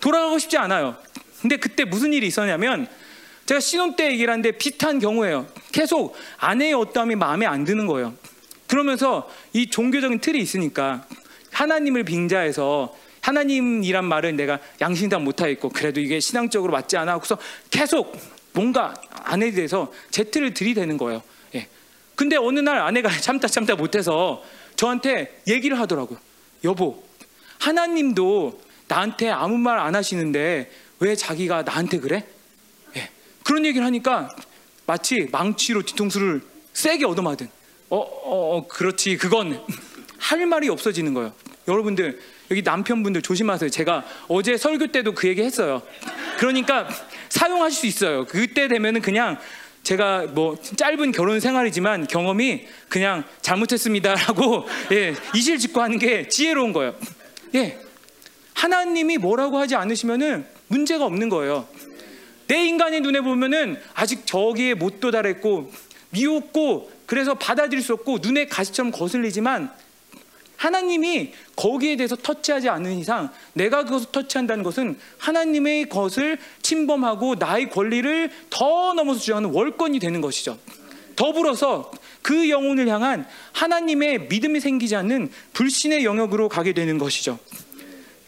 돌아가고 0.01 0.39
싶지 0.39 0.57
않아요. 0.59 0.97
근데 1.41 1.57
그때 1.57 1.85
무슨 1.85 2.13
일이 2.13 2.27
있었냐면 2.27 2.87
제가 3.47 3.61
신혼 3.61 3.97
때 3.97 4.11
얘기를 4.11 4.31
하는데 4.31 4.51
비슷한 4.53 4.99
경우예요. 4.99 5.47
계속 5.73 6.17
아내의 6.39 6.75
어떠함이 6.75 7.17
마음에 7.17 7.47
안 7.47 7.65
드는 7.65 7.87
거예요. 7.87 8.15
그러면서 8.67 9.31
이 9.53 9.69
종교적인 9.71 10.21
틀이 10.21 10.39
있으니까 10.39 11.07
하나님을 11.53 12.05
빙자해서 12.05 12.95
하나님이란 13.21 14.05
말을 14.05 14.37
내가 14.37 14.61
양심상 14.81 15.25
못하겠고 15.25 15.71
그래도 15.71 16.01
이게 16.01 16.21
신앙적으로 16.21 16.73
맞지 16.73 16.97
않아. 16.97 17.19
그래서 17.19 17.39
계속 17.71 18.17
뭔가 18.53 18.95
아내에 19.25 19.51
대해서 19.51 19.93
제트를 20.11 20.55
들이대는 20.55 20.97
거예요. 20.97 21.23
예. 21.55 21.69
근데 22.15 22.37
어느 22.37 22.61
날 22.61 22.79
아내가 22.79 23.09
참다 23.21 23.49
참다 23.49 23.75
못해서 23.75 24.43
저한테 24.77 25.41
얘기를 25.49 25.79
하더라고요. 25.81 26.19
여보, 26.65 27.03
하나님도 27.59 28.61
나한테 28.89 29.31
아무 29.31 29.59
말 29.59 29.79
안 29.79 29.95
하시는데 29.95 30.71
왜 31.01 31.17
자기가 31.17 31.63
나한테 31.63 31.99
그래? 31.99 32.25
예. 32.97 33.11
그런 33.45 33.65
얘기를 33.67 33.85
하니까 33.87 34.35
마치 34.87 35.29
망치로 35.33 35.83
뒤통수를 35.83 36.43
세게 36.73 37.05
얻어맞은. 37.05 37.49
어, 37.91 37.97
어, 37.99 38.57
어, 38.57 38.67
그렇지. 38.69 39.17
그건 39.17 39.65
할 40.19 40.47
말이 40.47 40.69
없어지는 40.69 41.15
거예요. 41.15 41.33
여러분들 41.69 42.21
여기 42.51 42.63
남편분들 42.63 43.23
조심하세요. 43.23 43.71
제가 43.71 44.05
어제 44.29 44.57
설교 44.57 44.89
때도 44.89 45.13
그 45.13 45.29
얘기 45.29 45.43
했어요. 45.43 45.83
그러니까 46.39 46.89
사용하실 47.29 47.79
수 47.81 47.87
있어요. 47.87 48.25
그때 48.27 48.69
되면은 48.69 49.03
그냥 49.03 49.39
제가 49.87 50.27
뭐 50.33 50.57
짧은 50.61 51.13
결혼 51.13 51.39
생활이지만 51.39 52.09
경험이 52.09 52.67
그냥 52.89 53.23
잘못했습니다라고 53.41 54.67
예, 54.91 55.15
이실 55.33 55.61
짓고 55.61 55.81
하는 55.81 56.01
게 56.01 56.27
지혜로운 56.27 56.73
거예요. 56.73 56.97
예. 57.55 57.79
하나님이 58.55 59.19
뭐라고 59.19 59.59
하지 59.59 59.77
않으시면은 59.77 60.45
문제가 60.67 61.05
없는 61.05 61.29
거예요. 61.29 61.69
내 62.49 62.67
인간의 62.67 63.01
눈에 63.01 63.21
보면은 63.21 63.81
아직 63.95 64.27
저기에 64.27 64.75
못 64.75 64.99
도달했고 64.99 65.73
미웠고 66.11 66.91
그래서 67.07 67.35
받아들일 67.35 67.81
수 67.81 67.93
없고 67.93 68.19
눈에 68.21 68.47
가시처럼 68.47 68.91
거슬리지만 68.91 69.71
하나님이 70.57 71.33
거기에 71.55 71.97
대해서 71.97 72.17
터치하지 72.17 72.69
않는 72.69 72.99
이상 72.99 73.31
내가 73.53 73.85
그것을 73.85 74.07
터치한다는 74.13 74.65
것은 74.65 74.99
하나님의 75.19 75.89
것을 75.89 76.39
침범하고 76.63 77.37
나의 77.37 77.71
권리를 77.71 78.31
더 78.51 78.95
넘어서 78.95 79.21
주장하는 79.21 79.51
월권이 79.51 79.99
되는 79.99 80.21
것이죠. 80.21 80.59
더불어서 81.15 81.91
그 82.23 82.51
영혼을 82.51 82.89
향한 82.89 83.27
하나님의 83.53 84.29
믿음이 84.29 84.61
생기지 84.61 84.97
않는 84.97 85.31
불신의 85.55 86.05
영역으로 86.05 86.49
가게 86.49 86.73
되는 86.73 86.99
것이죠. 86.99 87.39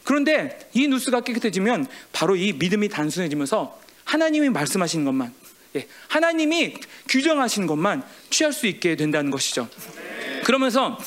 그런데 0.05 0.59
이 0.73 0.89
누스가 0.89 1.21
깨끗해지면 1.21 1.87
바로 2.13 2.35
이 2.35 2.55
믿음이 2.55 2.89
단순해지면서 2.89 3.79
하나님이 4.05 4.49
말씀하시는 4.49 5.05
것만, 5.05 5.35
예, 5.77 5.87
하나님이 6.09 6.77
규정하시는 7.09 7.67
것만 7.67 8.03
취할 8.31 8.55
수 8.55 8.67
있게 8.67 8.97
된다는 8.97 9.31
것이죠. 9.31 9.69
그러면서 10.45 10.99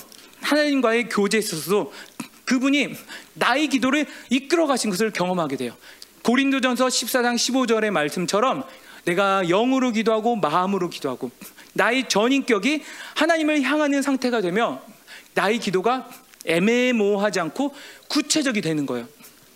하나님과의 0.41 1.09
교제에 1.09 1.39
있어서도 1.39 1.93
그분이 2.45 2.95
나의 3.35 3.67
기도를 3.67 4.05
이끌어 4.29 4.67
가신 4.67 4.89
것을 4.89 5.11
경험하게 5.11 5.57
돼요. 5.57 5.75
고린도전서 6.23 6.87
14장 6.87 7.35
15절의 7.35 7.91
말씀처럼 7.91 8.63
내가 9.05 9.43
영으로 9.43 9.91
기도하고 9.91 10.35
마음으로 10.35 10.89
기도하고 10.89 11.31
나의 11.73 12.09
전인격이 12.09 12.83
하나님을 13.15 13.61
향하는 13.61 14.01
상태가 14.01 14.41
되며 14.41 14.81
나의 15.33 15.59
기도가 15.59 16.09
애매모호하지 16.45 17.39
않고 17.39 17.73
구체적이 18.07 18.61
되는 18.61 18.85
거예요. 18.85 19.07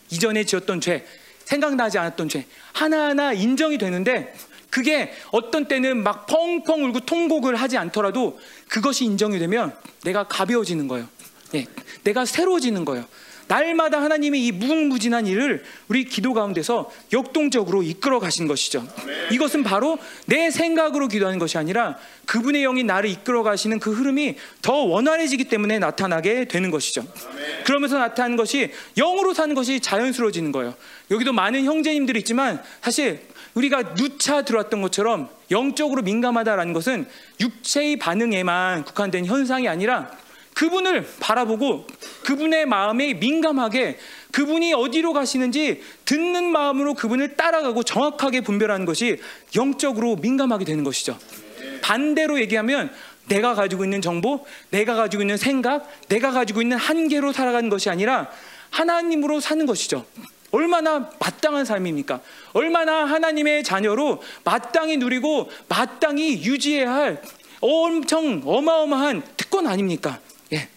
이전에 0.09 0.43
지었던 0.45 0.81
죄, 0.81 1.05
생각나지 1.43 1.97
않았던 1.97 2.29
죄 2.29 2.45
하나하나 2.73 3.33
인정이 3.33 3.77
되는데 3.77 4.33
그게 4.75 5.13
어떤 5.31 5.69
때는 5.69 6.03
막 6.03 6.25
펑펑 6.25 6.83
울고 6.83 6.99
통곡을 7.05 7.55
하지 7.55 7.77
않더라도 7.77 8.37
그것이 8.67 9.05
인정이 9.05 9.39
되면 9.39 9.73
내가 10.03 10.27
가벼워지는 10.27 10.89
거예요. 10.89 11.07
예, 11.53 11.65
내가 12.03 12.25
새로워지는 12.25 12.83
거예요. 12.83 13.05
날마다 13.47 14.01
하나님이 14.01 14.47
이 14.47 14.51
무궁무진한 14.51 15.27
일을 15.27 15.63
우리 15.87 16.03
기도 16.03 16.33
가운데서 16.33 16.91
역동적으로 17.13 17.83
이끌어 17.83 18.19
가신 18.19 18.47
것이죠. 18.47 18.85
이것은 19.31 19.63
바로 19.63 19.97
내 20.25 20.51
생각으로 20.51 21.07
기도하는 21.07 21.39
것이 21.39 21.57
아니라 21.57 21.97
그분의 22.25 22.63
영이 22.63 22.83
나를 22.83 23.09
이끌어 23.09 23.43
가시는 23.43 23.79
그 23.79 23.93
흐름이 23.93 24.35
더 24.61 24.73
원활해지기 24.73 25.45
때문에 25.45 25.79
나타나게 25.79 26.49
되는 26.49 26.69
것이죠. 26.69 27.07
그러면서 27.65 27.97
나타나는 27.97 28.35
것이 28.35 28.71
영으로 28.97 29.33
사는 29.33 29.55
것이 29.55 29.79
자연스러워지는 29.79 30.51
거예요. 30.51 30.73
여기도 31.11 31.31
많은 31.31 31.63
형제님들이 31.63 32.19
있지만 32.19 32.61
사실 32.81 33.21
우리가 33.55 33.95
누차 33.95 34.43
들어왔던 34.43 34.81
것처럼 34.81 35.29
영적으로 35.49 36.01
민감하다라는 36.01 36.73
것은 36.73 37.07
육체의 37.39 37.97
반응에만 37.97 38.83
국한된 38.83 39.25
현상이 39.25 39.67
아니라 39.67 40.11
그분을 40.53 41.05
바라보고 41.19 41.85
그분의 42.23 42.65
마음에 42.65 43.13
민감하게 43.13 43.97
그분이 44.31 44.73
어디로 44.73 45.13
가시는지 45.13 45.81
듣는 46.05 46.45
마음으로 46.45 46.93
그분을 46.93 47.35
따라가고 47.35 47.83
정확하게 47.83 48.41
분별하는 48.41 48.85
것이 48.85 49.19
영적으로 49.55 50.15
민감하게 50.17 50.65
되는 50.65 50.83
것이죠. 50.83 51.17
반대로 51.81 52.39
얘기하면 52.39 52.91
내가 53.27 53.53
가지고 53.53 53.83
있는 53.83 54.01
정보, 54.01 54.45
내가 54.69 54.95
가지고 54.95 55.23
있는 55.23 55.37
생각, 55.37 55.89
내가 56.07 56.31
가지고 56.31 56.61
있는 56.61 56.77
한계로 56.77 57.33
살아가는 57.33 57.69
것이 57.69 57.89
아니라 57.89 58.29
하나님으로 58.69 59.39
사는 59.39 59.65
것이죠. 59.65 60.05
얼마나 60.55 61.11
마땅한 61.19 61.65
삶입니까? 61.65 62.21
얼마나 62.53 63.03
하나님의 63.03 63.63
자녀로 63.63 64.21
마땅히 64.45 64.95
누리고 64.95 65.49
마땅히 65.67 66.43
유지해야 66.43 66.93
할 66.93 67.21
엄청 67.59 68.41
어마어마한 68.45 69.23
특권 69.35 69.67
아닙니까? 69.67 70.19
예. 70.53 70.69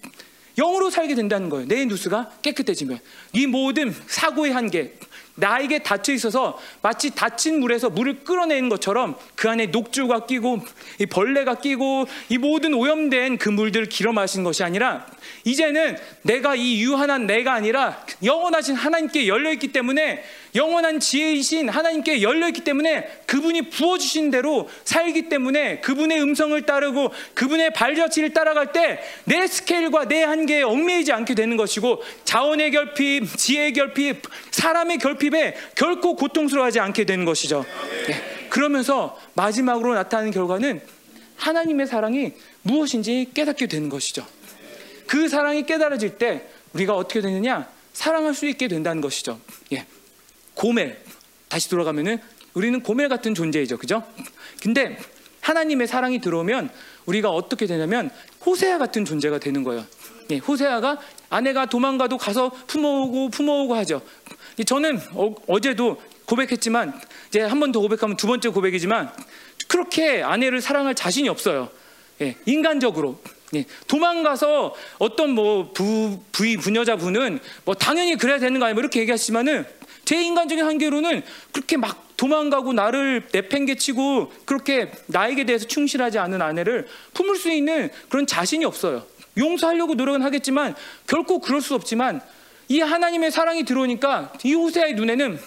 영으로 0.56 0.90
살게 0.90 1.14
된다는 1.14 1.48
거예요. 1.48 1.68
내 1.68 1.84
누수가 1.84 2.30
깨끗해지면 2.42 2.98
이 3.34 3.46
모든 3.46 3.94
사고의 4.08 4.52
한계, 4.52 4.98
나에게 5.38 5.80
닫혀 5.80 6.12
있어서 6.12 6.58
마치 6.82 7.14
닫힌 7.14 7.60
물에서 7.60 7.90
물을 7.90 8.24
끌어내는 8.24 8.68
것처럼 8.68 9.16
그 9.34 9.48
안에 9.48 9.66
녹주가 9.66 10.26
끼고 10.26 10.60
이 10.98 11.06
벌레가 11.06 11.54
끼고 11.54 12.06
이 12.28 12.38
모든 12.38 12.74
오염된 12.74 13.38
그 13.38 13.48
물들을 13.48 13.88
길어 13.88 14.12
마신 14.12 14.44
것이 14.44 14.64
아니라 14.64 15.06
이제는 15.44 15.96
내가 16.22 16.54
이 16.54 16.82
유한한 16.82 17.26
내가 17.26 17.54
아니라 17.54 18.04
영원하신 18.22 18.74
하나님께 18.74 19.28
열려 19.28 19.52
있기 19.52 19.68
때문에 19.68 20.24
영원한 20.58 21.00
지혜이신 21.00 21.70
하나님께 21.70 22.20
열려 22.20 22.48
있기 22.48 22.62
때문에 22.62 23.06
그분이 23.26 23.70
부어 23.70 23.96
주신 23.96 24.30
대로 24.30 24.68
살기 24.84 25.30
때문에 25.30 25.80
그분의 25.80 26.20
음성을 26.20 26.60
따르고 26.62 27.12
그분의 27.34 27.72
발자취를 27.72 28.34
따라갈 28.34 28.72
때 28.72 28.98
내 29.24 29.46
스케일과 29.46 30.06
내 30.06 30.22
한계에 30.22 30.62
얽매이지 30.62 31.12
않게 31.12 31.34
되는 31.34 31.56
것이고 31.56 32.02
자원의 32.24 32.70
결핍, 32.70 33.36
지혜의 33.36 33.72
결핍, 33.72 34.22
사람의 34.50 34.98
결핍에 34.98 35.54
결코 35.74 36.16
고통스러워하지 36.16 36.80
않게 36.80 37.04
되는 37.04 37.24
것이죠. 37.24 37.64
네. 38.06 38.48
그러면서 38.48 39.18
마지막으로 39.34 39.94
나타나는 39.94 40.30
결과는 40.32 40.80
하나님의 41.36 41.86
사랑이 41.86 42.32
무엇인지 42.62 43.30
깨닫게 43.34 43.66
되는 43.66 43.88
것이죠. 43.88 44.26
그 45.06 45.28
사랑이 45.28 45.64
깨달아질 45.64 46.18
때 46.18 46.48
우리가 46.72 46.94
어떻게 46.96 47.20
되느냐? 47.20 47.68
사랑할 47.92 48.34
수 48.34 48.46
있게 48.46 48.68
된다는 48.68 49.00
것이죠. 49.00 49.40
예. 49.72 49.86
고멜 50.58 50.96
다시 51.48 51.70
돌아가면은 51.70 52.18
우리는 52.52 52.82
고멜 52.82 53.08
같은 53.08 53.32
존재이죠, 53.34 53.78
그죠? 53.78 54.02
근데 54.60 54.98
하나님의 55.40 55.86
사랑이 55.86 56.20
들어오면 56.20 56.70
우리가 57.06 57.30
어떻게 57.30 57.66
되냐면 57.66 58.10
호세아 58.44 58.78
같은 58.78 59.04
존재가 59.04 59.38
되는 59.38 59.62
거예요. 59.62 59.86
예, 60.30 60.38
호세아가 60.38 60.98
아내가 61.30 61.66
도망가도 61.66 62.18
가서 62.18 62.50
품어오고 62.66 63.30
품어오고 63.30 63.76
하죠. 63.76 64.02
저는 64.66 65.00
어, 65.46 65.60
제도 65.60 66.02
고백했지만 66.26 67.00
이제 67.28 67.40
한 67.40 67.60
번 67.60 67.70
더 67.70 67.78
고백하면 67.80 68.16
두 68.16 68.26
번째 68.26 68.48
고백이지만 68.48 69.12
그렇게 69.68 70.22
아내를 70.22 70.60
사랑할 70.60 70.94
자신이 70.96 71.28
없어요. 71.28 71.70
예, 72.20 72.36
인간적으로. 72.46 73.20
예, 73.54 73.64
도망가서 73.86 74.74
어떤 74.98 75.30
뭐 75.30 75.72
부, 75.72 76.20
부이 76.32 76.56
부녀자 76.56 76.96
분은 76.96 77.38
뭐 77.64 77.74
당연히 77.74 78.16
그래야 78.16 78.38
되는 78.38 78.58
거 78.58 78.66
아니야 78.66 78.74
뭐 78.74 78.80
이렇게 78.82 79.00
얘기하시지만은 79.00 79.77
제 80.08 80.22
인간적인 80.22 80.64
한계로는 80.64 81.22
그렇게 81.52 81.76
막 81.76 82.16
도망가고 82.16 82.72
나를 82.72 83.28
내팽개치고 83.30 84.32
그렇게 84.46 84.90
나에게 85.04 85.44
대해서 85.44 85.66
충실하지 85.66 86.18
않은 86.18 86.40
아내를 86.40 86.88
품을 87.12 87.36
수 87.36 87.52
있는 87.52 87.90
그런 88.08 88.26
자신이 88.26 88.64
없어요. 88.64 89.04
용서하려고 89.36 89.96
노력은 89.96 90.22
하겠지만 90.22 90.74
결코 91.06 91.40
그럴 91.40 91.60
수 91.60 91.74
없지만 91.74 92.22
이 92.68 92.80
하나님의 92.80 93.30
사랑이 93.30 93.66
들어오니까 93.66 94.32
이 94.44 94.54
호세아의 94.54 94.94
눈에는 94.94 95.38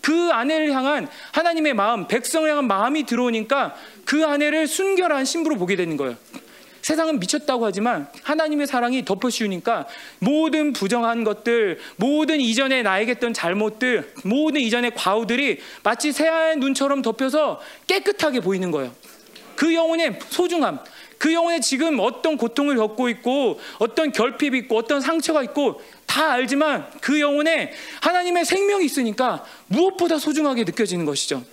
그 0.00 0.30
아내를 0.32 0.72
향한 0.72 1.06
하나님의 1.32 1.74
마음, 1.74 2.08
백성을 2.08 2.48
향한 2.48 2.66
마음이 2.66 3.04
들어오니까 3.04 3.74
그 4.06 4.24
아내를 4.24 4.68
순결한 4.68 5.26
신부로 5.26 5.56
보게 5.56 5.76
되는 5.76 5.98
거예요. 5.98 6.16
세상은 6.88 7.20
미쳤다고 7.20 7.66
하지만 7.66 8.08
하나님의 8.22 8.66
사랑이 8.66 9.04
덮어씌우니까 9.04 9.86
모든 10.20 10.72
부정한 10.72 11.22
것들, 11.22 11.78
모든 11.96 12.40
이전에 12.40 12.82
나에게 12.82 13.10
했던 13.10 13.34
잘못들, 13.34 14.14
모든 14.24 14.62
이전의 14.62 14.92
과오들이 14.94 15.58
마치 15.82 16.12
새하얀 16.12 16.60
눈처럼 16.60 17.02
덮여서 17.02 17.60
깨끗하게 17.86 18.40
보이는 18.40 18.70
거예요. 18.70 18.90
그 19.54 19.74
영혼의 19.74 20.18
소중함, 20.30 20.78
그 21.18 21.34
영혼에 21.34 21.60
지금 21.60 21.98
어떤 22.00 22.38
고통을 22.38 22.76
겪고 22.76 23.10
있고 23.10 23.60
어떤 23.78 24.10
결핍이 24.10 24.56
있고 24.60 24.78
어떤 24.78 25.02
상처가 25.02 25.42
있고 25.42 25.82
다 26.06 26.32
알지만 26.32 26.86
그 27.02 27.20
영혼에 27.20 27.70
하나님의 28.00 28.46
생명이 28.46 28.86
있으니까 28.86 29.44
무엇보다 29.66 30.18
소중하게 30.18 30.64
느껴지는 30.64 31.04
것이죠. 31.04 31.44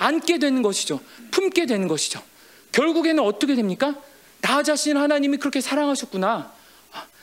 안게 0.00 0.40
되는 0.40 0.60
것이죠. 0.60 0.98
품게 1.30 1.66
되는 1.66 1.86
것이죠. 1.86 2.20
결국에는 2.72 3.22
어떻게 3.22 3.54
됩니까? 3.54 3.94
나 4.42 4.62
자신 4.62 4.96
하나님이 4.96 5.38
그렇게 5.38 5.62
사랑하셨구나. 5.62 6.52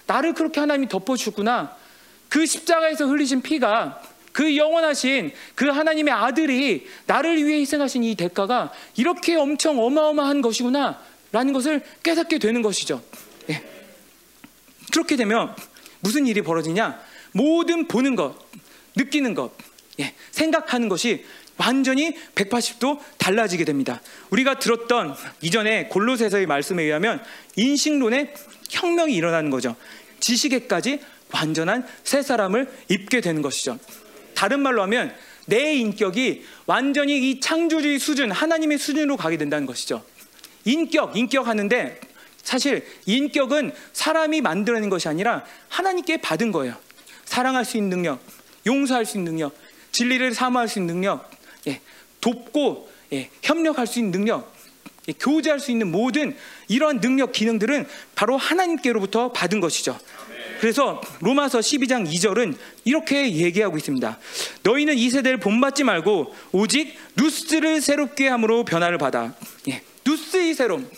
나를 0.08 0.34
그렇게 0.34 0.60
하나님이 0.60 0.90
덮어주셨구나. 0.90 1.78
그 2.30 2.46
십자가에서 2.46 3.06
흘리신 3.06 3.42
피가 3.42 4.02
그 4.32 4.56
영원하신 4.58 5.32
그 5.54 5.68
하나님의 5.68 6.14
아들이 6.14 6.88
나를 7.06 7.46
위해 7.46 7.60
희생하신 7.60 8.04
이 8.04 8.16
대가가 8.16 8.72
이렇게 8.96 9.36
엄청 9.36 9.80
어마어마한 9.84 10.42
것이구나. 10.42 11.00
라는 11.32 11.54
것을 11.54 11.84
깨닫게 12.02 12.40
되는 12.40 12.62
것이죠. 12.64 13.04
예. 13.50 13.64
그렇게 14.92 15.16
되면 15.16 15.56
무슨 16.00 16.26
일이 16.26 16.42
벌어지냐? 16.42 17.00
모든 17.34 17.88
보는 17.88 18.16
것, 18.16 18.36
느끼는 18.96 19.36
것, 19.36 19.52
예. 20.00 20.16
생각하는 20.32 20.90
것이 20.90 21.26
완전히 21.60 22.16
180도 22.36 23.00
달라지게 23.18 23.66
됩니다. 23.66 24.02
우리가 24.30 24.60
들었던 24.60 25.16
이전에 25.42 25.88
골로새서의 25.88 26.46
말씀에 26.46 26.84
의하면 26.84 27.22
인식론의 27.58 28.34
혁명이 28.70 29.14
일어나는 29.14 29.50
거죠. 29.50 29.76
지식에까지 30.22 31.02
완전한 31.34 31.86
새 32.04 32.22
사람을 32.22 32.72
입게 32.88 33.22
되는 33.22 33.42
것이죠. 33.42 33.78
다른 34.36 34.62
말로 34.62 34.82
하면 34.84 35.14
내 35.48 35.74
인격이 35.74 36.46
완전히 36.66 37.30
이 37.30 37.40
창조주의 37.42 38.00
수준, 38.00 38.32
하나님의 38.32 38.78
수준으로 38.78 39.18
가게 39.18 39.38
된다는 39.38 39.66
것이죠. 39.66 40.04
인격, 40.64 41.18
인격 41.18 41.48
하는데 41.48 42.00
사실 42.42 42.86
인격은 43.06 43.74
사람이 43.92 44.42
만들어낸 44.42 44.90
것이 44.90 45.10
아니라 45.10 45.44
하나님께 45.68 46.18
받은 46.18 46.52
거예요. 46.52 46.76
사랑할 47.26 47.66
수 47.66 47.78
있는 47.78 47.90
능력, 47.90 48.22
용서할 48.66 49.06
수 49.06 49.18
있는 49.18 49.34
능력, 49.34 49.54
진리를 49.92 50.34
사모할 50.34 50.68
수 50.68 50.80
있는 50.80 50.96
능력, 50.96 51.30
예, 51.32 51.39
돕고 52.22 52.90
예, 53.14 53.30
협력할 53.42 53.88
수 53.88 54.00
있는 54.00 54.12
능력, 54.12 54.54
예, 55.08 55.14
교제할 55.14 55.60
수 55.60 55.72
있는 55.72 55.92
모든 55.92 56.36
이러한 56.68 57.02
능력, 57.02 57.32
기능들은 57.32 57.88
바로 58.16 58.38
하나님께로부터 58.38 59.32
받은 59.32 59.60
것이죠. 59.60 59.98
그래서 60.60 61.02
로마서 61.22 61.60
12장 61.60 62.06
2절은 62.12 62.56
이렇게 62.84 63.34
얘기하고 63.34 63.78
있습니다. 63.78 64.20
너희는 64.64 64.98
이 64.98 65.10
세대를 65.10 65.40
본받지 65.40 65.84
말고 65.86 66.36
오직 66.52 66.96
누스를 67.16 67.82
새롭게 67.82 68.28
함으로 68.28 68.66
변화를 68.66 68.98
받아. 68.98 69.34
예, 69.70 69.82
누스의 70.06 70.54
새롬. 70.54 70.90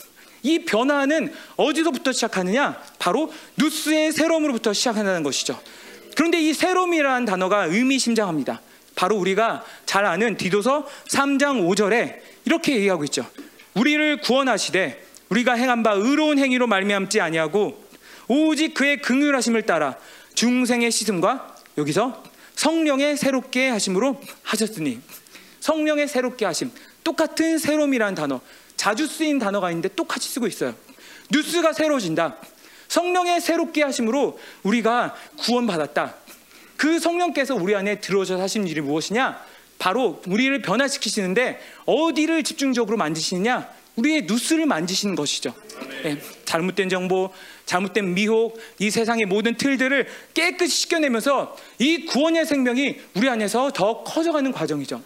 이 0.44 0.66
변화는 0.66 1.32
어디서부터 1.56 2.12
시작하느냐? 2.12 2.82
바로 2.98 3.32
누스의 3.58 4.12
새롬으로부터 4.12 4.74
시작한다는 4.74 5.22
것이죠. 5.22 5.62
그런데 6.16 6.42
이 6.42 6.54
새롬이라는 6.54 7.26
단어가 7.26 7.66
의미심장합니다. 7.66 8.62
바로 8.96 9.18
우리가 9.18 9.64
잘 9.86 10.06
아는 10.06 10.38
디도서 10.38 10.88
3장 11.08 11.68
5절에 11.68 12.20
이렇게 12.46 12.76
얘기하고 12.76 13.04
있죠. 13.06 13.26
우리를 13.74 14.22
구원하시되 14.22 15.06
우리가 15.30 15.54
행한 15.54 15.84
바 15.84 15.92
의로운 15.92 16.38
행위로 16.38 16.68
말미암지 16.68 17.22
아니하고 17.22 17.84
오직 18.28 18.74
그의 18.74 19.02
긍휼하심을 19.02 19.64
따라 19.64 19.98
중생의 20.34 20.92
씻음과 20.92 21.56
여기서 21.78 22.24
성령의 22.56 23.18
새롭게 23.18 23.70
하심으로 23.70 24.22
하셨으니 24.44 25.02
성령의 25.62 26.08
새롭게 26.08 26.46
하심 26.46 26.72
똑같은 27.04 27.58
새롬이라는 27.58 28.16
단어 28.16 28.42
자주 28.76 29.08
쓰인 29.08 29.40
단어가 29.40 29.70
있는데 29.72 29.90
똑같이 29.90 30.30
쓰고 30.30 30.48
있어요. 30.48 30.74
뉴스가 31.32 31.74
새로워진다. 31.74 32.38
성령의 32.88 33.40
새롭게 33.40 33.84
하심으로 33.84 34.40
우리가 34.64 35.16
구원받았다. 35.38 36.16
그 36.82 36.98
성령께서 36.98 37.54
우리 37.54 37.76
안에 37.76 38.00
들어오셔서 38.00 38.42
하신 38.42 38.68
일이 38.68 38.82
무엇이냐? 38.82 39.40
바로 39.78 40.20
우리를 40.26 40.64
변화시키시는데 40.64 41.60
어디를 41.86 42.42
집중적으로 42.42 42.98
만지시느냐? 42.98 43.70
우리의 43.98 44.24
누스를 44.24 44.66
만지시는 44.66 45.14
것이죠. 45.14 45.54
네, 46.02 46.18
잘못된 46.44 46.90
정보, 46.90 47.32
잘못된 47.68 48.16
미혹, 48.16 48.60
이 48.80 48.90
세상의 48.90 49.28
모든 49.28 49.58
틀들을 49.58 50.08
깨끗이 50.34 50.76
씻겨내면서 50.76 51.56
이 51.78 52.08
구원의 52.08 52.48
생명이 52.48 53.00
우리 53.14 53.30
안에서 53.30 53.70
더 53.70 54.02
커져가는 54.02 54.52
과정이죠. 54.52 55.04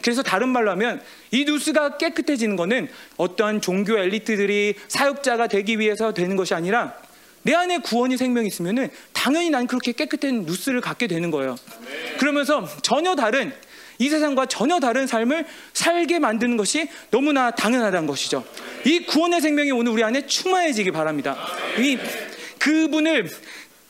그래서 0.00 0.22
다른 0.22 0.48
말로 0.48 0.70
하면 0.70 1.02
이 1.30 1.44
누스가 1.44 1.98
깨끗해지는 1.98 2.56
것은 2.56 2.88
어떠한 3.18 3.60
종교 3.60 3.98
엘리트들이 3.98 4.76
사역자가 4.88 5.48
되기 5.48 5.78
위해서 5.78 6.14
되는 6.14 6.36
것이 6.36 6.54
아니라 6.54 6.96
내 7.48 7.54
안에 7.54 7.78
구원이 7.78 8.18
생명이 8.18 8.46
있으면은 8.46 8.90
당연히 9.14 9.48
난 9.48 9.66
그렇게 9.66 9.92
깨끗한 9.92 10.42
누스를 10.42 10.82
갖게 10.82 11.06
되는 11.06 11.30
거예요. 11.30 11.56
그러면서 12.18 12.68
전혀 12.82 13.14
다른 13.14 13.54
이 13.96 14.10
세상과 14.10 14.44
전혀 14.44 14.78
다른 14.80 15.06
삶을 15.06 15.46
살게 15.72 16.18
만드는 16.18 16.58
것이 16.58 16.90
너무나 17.10 17.50
당연하다는 17.50 18.06
것이죠. 18.06 18.44
이 18.84 19.06
구원의 19.06 19.40
생명이 19.40 19.70
오늘 19.70 19.92
우리 19.92 20.04
안에 20.04 20.26
충만해지기 20.26 20.90
바랍니다. 20.90 21.38
이 21.78 21.96
그분을 22.58 23.30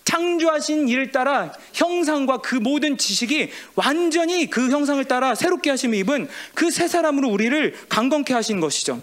창조하신 0.04 0.88
일을 0.88 1.10
따라 1.10 1.52
형상과 1.72 2.36
그 2.36 2.54
모든 2.54 2.96
지식이 2.96 3.50
완전히 3.74 4.48
그 4.48 4.70
형상을 4.70 5.04
따라 5.06 5.34
새롭게 5.34 5.70
하심을 5.70 5.98
입은 5.98 6.28
그 6.54 6.70
새 6.70 6.86
사람으로 6.86 7.28
우리를 7.28 7.74
강건케 7.88 8.34
하신 8.34 8.60
것이죠. 8.60 9.02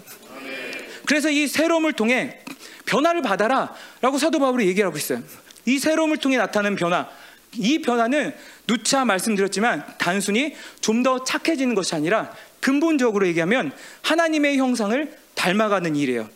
그래서 1.04 1.28
이 1.28 1.46
새로움을 1.46 1.92
통해 1.92 2.38
변화를 2.86 3.22
받아라 3.22 3.74
라고 4.00 4.18
사도 4.18 4.38
바울이 4.38 4.66
얘기하고 4.68 4.96
있어요. 4.96 5.22
이 5.66 5.78
새로움을 5.78 6.16
통해 6.18 6.36
나타나는 6.38 6.76
변화. 6.76 7.08
이 7.54 7.80
변화는 7.80 8.34
누차 8.66 9.04
말씀드렸지만 9.04 9.84
단순히 9.98 10.54
좀 10.80 11.02
더 11.02 11.22
착해지는 11.24 11.74
것이 11.74 11.94
아니라 11.94 12.32
근본적으로 12.60 13.26
얘기하면 13.28 13.72
하나님의 14.02 14.56
형상을 14.58 15.16
닮아가는 15.34 15.94
일이에요. 15.94 16.28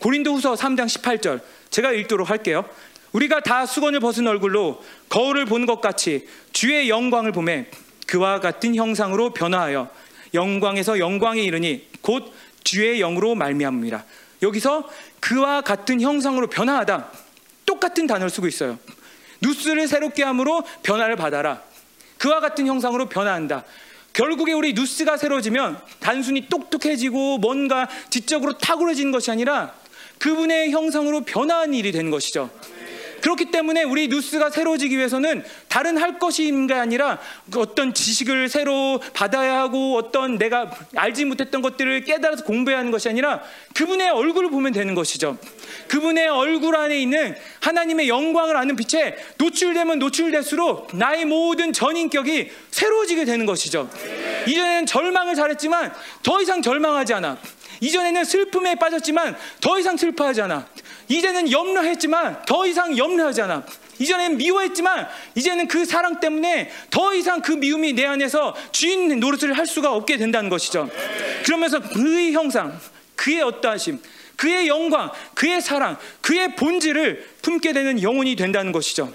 고린도 0.00 0.34
후서 0.34 0.54
3장 0.54 0.86
18절. 0.86 1.40
제가 1.70 1.92
읽도록 1.92 2.28
할게요. 2.28 2.68
우리가 3.12 3.40
다 3.40 3.64
수건을 3.64 4.00
벗은 4.00 4.26
얼굴로 4.26 4.82
거울을 5.08 5.46
보는 5.46 5.66
것 5.66 5.80
같이 5.80 6.26
주의 6.52 6.90
영광을 6.90 7.32
보매 7.32 7.66
그와 8.06 8.40
같은 8.40 8.74
형상으로 8.74 9.32
변화하여 9.32 9.88
영광에서 10.34 10.98
영광에 10.98 11.42
이르니 11.42 11.86
곧 12.00 12.32
주의 12.64 12.98
영으로 12.98 13.34
말미암습니다. 13.34 14.04
여기서 14.44 14.88
그와 15.20 15.62
같은 15.62 16.00
형상으로 16.00 16.46
변화하다 16.46 17.10
똑같은 17.66 18.06
단어를 18.06 18.30
쓰고 18.30 18.46
있어요. 18.46 18.78
누스를 19.40 19.88
새롭게 19.88 20.22
함으로 20.22 20.62
변화를 20.82 21.16
받아라. 21.16 21.62
그와 22.18 22.40
같은 22.40 22.66
형상으로 22.66 23.08
변화한다. 23.08 23.64
결국에 24.12 24.52
우리 24.52 24.72
누스가 24.74 25.16
새로워지면 25.16 25.80
단순히 25.98 26.48
똑똑해지고 26.48 27.38
뭔가 27.38 27.88
지적으로 28.10 28.56
탁월해지는 28.58 29.10
것이 29.10 29.30
아니라 29.30 29.74
그분의 30.18 30.70
형상으로 30.70 31.22
변화한 31.22 31.74
일이 31.74 31.90
되는 31.90 32.10
것이죠. 32.10 32.48
그렇기 33.24 33.46
때문에 33.46 33.84
우리 33.84 34.08
뉴스가 34.08 34.50
새로워지기 34.50 34.98
위해서는 34.98 35.44
다른 35.68 35.96
할 35.96 36.18
것인 36.18 36.66
게 36.66 36.74
아니라 36.74 37.18
그 37.50 37.58
어떤 37.58 37.94
지식을 37.94 38.50
새로 38.50 39.00
받아야 39.14 39.60
하고 39.60 39.96
어떤 39.96 40.36
내가 40.36 40.70
알지 40.94 41.24
못했던 41.24 41.62
것들을 41.62 42.04
깨달아서 42.04 42.44
공부해야 42.44 42.80
하는 42.80 42.90
것이 42.90 43.08
아니라 43.08 43.42
그분의 43.72 44.10
얼굴을 44.10 44.50
보면 44.50 44.74
되는 44.74 44.94
것이죠. 44.94 45.38
그분의 45.88 46.28
얼굴 46.28 46.76
안에 46.76 47.00
있는 47.00 47.34
하나님의 47.60 48.10
영광을 48.10 48.58
아는 48.58 48.76
빛에 48.76 49.16
노출되면 49.38 50.00
노출될수록 50.00 50.94
나의 50.94 51.24
모든 51.24 51.72
전인격이 51.72 52.50
새로워지게 52.72 53.24
되는 53.24 53.46
것이죠. 53.46 53.88
이전에는 54.46 54.84
절망을 54.84 55.34
잘했지만 55.34 55.94
더 56.22 56.42
이상 56.42 56.60
절망하지 56.60 57.14
않아. 57.14 57.38
이전에는 57.80 58.24
슬픔에 58.24 58.74
빠졌지만 58.74 59.34
더 59.62 59.78
이상 59.78 59.96
슬퍼하지 59.96 60.42
않아. 60.42 60.66
이제는 61.08 61.50
염려했지만 61.50 62.42
더 62.46 62.66
이상 62.66 62.96
염려하지 62.96 63.42
않아. 63.42 63.64
이전엔 63.98 64.36
미워했지만 64.38 65.06
이제는 65.34 65.68
그 65.68 65.84
사랑 65.84 66.20
때문에 66.20 66.70
더 66.90 67.14
이상 67.14 67.40
그 67.40 67.52
미움이 67.52 67.92
내 67.92 68.06
안에서 68.06 68.54
주인 68.72 69.20
노릇을 69.20 69.56
할 69.56 69.66
수가 69.66 69.92
없게 69.92 70.16
된다는 70.16 70.50
것이죠. 70.50 70.88
그러면서 71.44 71.80
그의 71.80 72.32
형상, 72.32 72.78
그의 73.16 73.42
어떠하심, 73.42 74.00
그의 74.36 74.68
영광, 74.68 75.10
그의 75.34 75.60
사랑, 75.60 75.96
그의 76.20 76.56
본질을 76.56 77.28
품게 77.42 77.72
되는 77.72 78.02
영혼이 78.02 78.36
된다는 78.36 78.72
것이죠. 78.72 79.12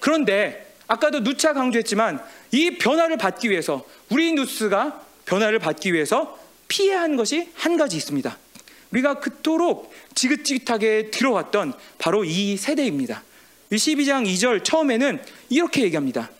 그런데 0.00 0.66
아까도 0.88 1.22
누차 1.22 1.52
강조했지만 1.52 2.20
이 2.52 2.78
변화를 2.78 3.16
받기 3.16 3.50
위해서 3.50 3.84
우리 4.10 4.32
누스가 4.32 5.00
변화를 5.24 5.58
받기 5.58 5.92
위해서 5.92 6.38
피해야 6.68 7.00
하는 7.02 7.16
것이 7.16 7.48
한 7.54 7.76
가지 7.76 7.96
있습니다. 7.96 8.36
우리가 8.96 9.20
그토록 9.20 9.92
지긋지긋하게 10.14 11.10
들어왔던 11.10 11.74
바로 11.98 12.24
이 12.24 12.56
세대입니다. 12.56 13.22
12장 13.70 14.26
2절 14.26 14.64
처음에는 14.64 15.22
이렇게 15.50 15.82
얘기합니다. 15.82 16.30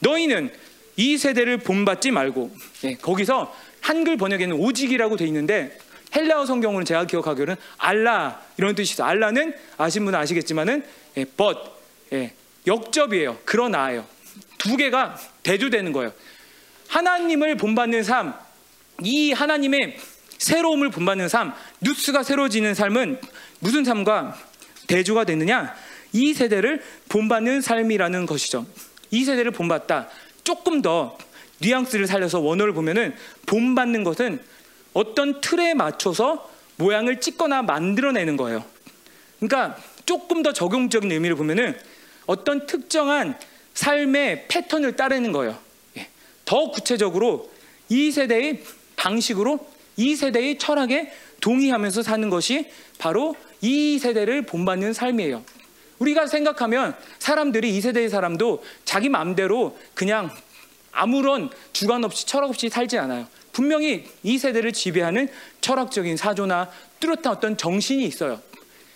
너희는 0.00 0.52
이 0.96 1.18
세대를 1.18 1.58
본받지 1.58 2.10
말고 2.10 2.50
네, 2.82 2.96
거기서 2.96 3.54
한글 3.80 4.16
번역에는 4.16 4.56
오직이라고 4.56 5.16
돼 5.16 5.26
있는데 5.26 5.78
헬라어 6.14 6.46
성경으로는 6.46 6.84
제가 6.84 7.06
기억하기로는 7.06 7.56
알라 7.78 8.40
이런 8.56 8.74
뜻이 8.74 8.94
있어요. 8.94 9.08
알라는 9.08 9.54
아신 9.76 10.04
분은 10.04 10.18
아시겠지만은 10.18 10.84
예, 11.16 11.24
but 11.24 11.58
예, 12.12 12.32
역접이에요. 12.66 13.38
그러나예요. 13.44 14.06
두 14.58 14.76
개가 14.76 15.18
대조되는 15.42 15.92
거예요. 15.92 16.12
하나님을 16.88 17.56
본받는 17.56 18.02
삶, 18.04 18.34
이 19.02 19.32
하나님의 19.32 19.98
새로움을 20.38 20.90
본받는 20.90 21.28
삶, 21.28 21.52
뉴스가 21.80 22.22
새로워지는 22.22 22.74
삶은 22.74 23.20
무슨 23.60 23.84
삶과 23.84 24.36
대조가 24.86 25.24
되느냐? 25.24 25.74
이 26.12 26.32
세대를 26.32 26.82
본받는 27.08 27.60
삶이라는 27.60 28.26
것이죠. 28.26 28.66
이 29.10 29.24
세대를 29.24 29.50
본받다. 29.50 30.08
조금 30.44 30.82
더 30.82 31.18
뉘앙스를 31.60 32.06
살려서 32.06 32.40
원어를 32.40 32.72
보면은 32.72 33.14
본받는 33.46 34.04
것은 34.04 34.40
어떤 34.92 35.40
틀에 35.40 35.74
맞춰서 35.74 36.50
모양을 36.76 37.20
찍거나 37.20 37.62
만들어내는 37.62 38.36
거예요. 38.36 38.64
그러니까 39.38 39.76
조금 40.04 40.42
더 40.42 40.52
적용적인 40.52 41.10
의미를 41.10 41.36
보면은 41.36 41.78
어떤 42.26 42.66
특정한 42.66 43.38
삶의 43.74 44.46
패턴을 44.48 44.96
따르는 44.96 45.32
거예요. 45.32 45.58
예. 45.98 46.08
더 46.44 46.70
구체적으로 46.70 47.50
이 47.88 48.10
세대의 48.10 48.62
방식으로 48.96 49.66
이 49.96 50.16
세대의 50.16 50.58
철학에 50.58 51.12
동의하면서 51.40 52.02
사는 52.02 52.28
것이 52.30 52.70
바로 52.98 53.36
이 53.60 53.98
세대를 53.98 54.42
본받는 54.42 54.92
삶이에요. 54.92 55.42
우리가 55.98 56.26
생각하면 56.26 56.94
사람들이 57.18 57.76
이 57.76 57.80
세대의 57.80 58.10
사람도 58.10 58.62
자기 58.84 59.08
마음대로 59.08 59.78
그냥 59.94 60.30
아무런 60.92 61.50
주관 61.72 62.04
없이 62.04 62.26
철학 62.26 62.50
없이 62.50 62.68
살지 62.68 62.98
않아요. 62.98 63.26
분명히 63.52 64.04
이 64.22 64.38
세대를 64.38 64.72
지배하는 64.72 65.28
철학적인 65.60 66.16
사조나 66.16 66.70
뚜렷한 67.00 67.26
어떤 67.26 67.56
정신이 67.56 68.04
있어요. 68.04 68.40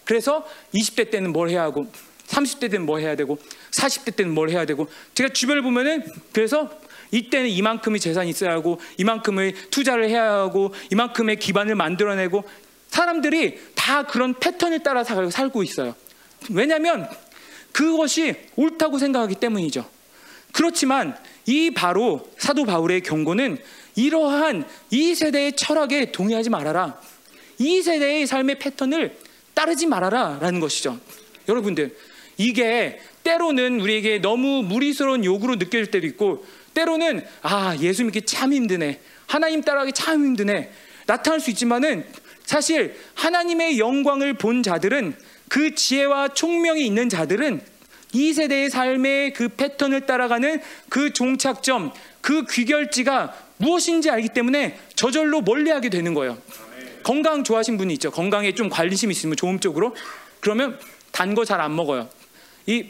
그래서 0.05 0.47
20대 0.75 1.11
때는 1.11 1.33
뭘 1.33 1.51
해야 1.51 1.63
하고 1.63 1.87
30대 2.27 2.71
때는 2.71 2.87
뭘 2.87 3.01
해야 3.01 3.17
되고 3.17 3.39
40대 3.71 4.17
때는 4.17 4.35
뭘 4.35 4.51
해야 4.51 4.65
되고 4.65 4.89
제가 5.15 5.33
주변을 5.33 5.63
보면은 5.63 6.05
그래서 6.33 6.71
이때는 7.11 7.49
이만큼의 7.49 8.01
재산이 8.01 8.31
있어야 8.31 8.53
하고 8.53 8.81
이만큼의 8.99 9.55
투자를 9.71 10.09
해야 10.09 10.33
하고 10.33 10.73
이만큼의 10.93 11.39
기반을 11.39 11.75
만들어내고 11.75 12.45
사람들이 12.89 13.59
다 13.75 14.05
그런 14.05 14.35
패턴을 14.39 14.83
따라 14.83 15.05
살- 15.05 15.31
살고 15.31 15.63
있어요. 15.63 15.95
왜냐하면 16.51 17.09
그것이 17.73 18.35
옳다고 18.57 18.99
생각하기 18.99 19.37
때문이죠. 19.37 19.89
그렇지만 20.53 21.17
이 21.47 21.71
바로 21.71 22.29
사도 22.39 22.65
바울의 22.65 23.03
경고는 23.03 23.59
이러한 23.97 24.67
이 24.91 25.15
세대의 25.15 25.55
철학에 25.57 26.13
동의하지 26.13 26.51
말아라. 26.51 27.01
이 27.59 27.83
세대의 27.83 28.27
삶의 28.27 28.59
패턴을 28.59 29.17
따르지 29.55 29.87
말아라 29.87 30.39
라는 30.41 30.61
것이죠. 30.61 30.99
여러분들 31.49 31.97
이게 32.39 32.99
때로는 33.23 33.81
우리에게 33.81 34.19
너무 34.19 34.63
무리스러운 34.63 35.25
요구로 35.25 35.57
느껴질 35.57 35.91
때도 35.91 36.07
있고 36.07 36.45
때로는 36.75 37.25
아 37.43 37.77
예수 37.81 38.05
믿기 38.05 38.23
참 38.23 38.53
힘드네 38.53 39.01
하나님 39.27 39.63
따라가기 39.63 39.93
참 39.93 40.25
힘드네 40.25 40.73
나타날 41.07 41.41
수 41.41 41.51
있지만은 41.51 42.05
사실 42.45 42.97
하나님의 43.15 43.79
영광을 43.79 44.35
본 44.35 44.63
자들은 44.63 45.15
그 45.49 45.75
지혜와 45.75 46.29
총명이 46.29 46.85
있는 46.85 47.09
자들은 47.09 47.61
이 48.13 48.33
세대의 48.33 48.71
삶의 48.71 49.33
그 49.35 49.49
패턴을 49.49 50.01
따라가는 50.07 50.61
그 50.89 51.13
종착점, 51.13 51.93
그 52.21 52.45
귀결지가 52.47 53.35
무엇인지 53.59 54.11
알기 54.11 54.31
때문에 54.31 54.79
저절로 54.97 55.43
멀리하게 55.43 55.91
되는 55.91 56.13
거예요. 56.15 56.39
건강 57.05 57.45
좋아하신 57.45 57.77
분이 57.79 57.95
있죠. 57.95 58.11
건강에 58.11 58.53
좀 58.53 58.69
관심 58.69 59.11
있으면 59.11 59.37
좋은 59.37 59.61
쪽으로 59.61 59.95
그러면 60.41 60.79
단 61.13 61.35
거 61.35 61.45
잘 61.45 61.61
안 61.61 61.75
먹어요. 61.77 62.09
이 62.67 62.89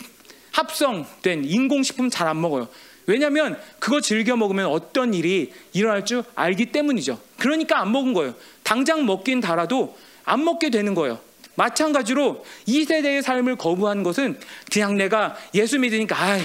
합성된 0.52 1.44
인공식품 1.44 2.09
잘 2.11 2.28
안 2.28 2.40
먹어요. 2.40 2.69
왜냐하면 3.11 3.61
그거 3.81 4.01
즐겨 4.01 4.37
먹으면 4.37 4.66
어떤 4.66 5.15
일이 5.15 5.53
일어날 5.73 6.05
줄 6.05 6.23
알기 6.37 6.66
때문이죠. 6.66 7.20
그러니까 7.39 7.81
안 7.81 7.91
먹은 7.91 8.12
거예요. 8.12 8.35
당장 8.62 9.05
먹긴 9.05 9.41
달아도 9.41 9.97
안 10.24 10.45
먹게 10.45 10.70
되는 10.70 10.95
거예요. 10.95 11.19
마찬가지로 11.57 12.45
이 12.66 12.85
세대의 12.85 13.23
삶을 13.23 13.57
거부한 13.57 14.05
것은 14.05 14.39
그냥 14.73 14.97
내가 14.97 15.37
예수 15.55 15.78
믿으니까 15.78 16.16
아 16.16 16.39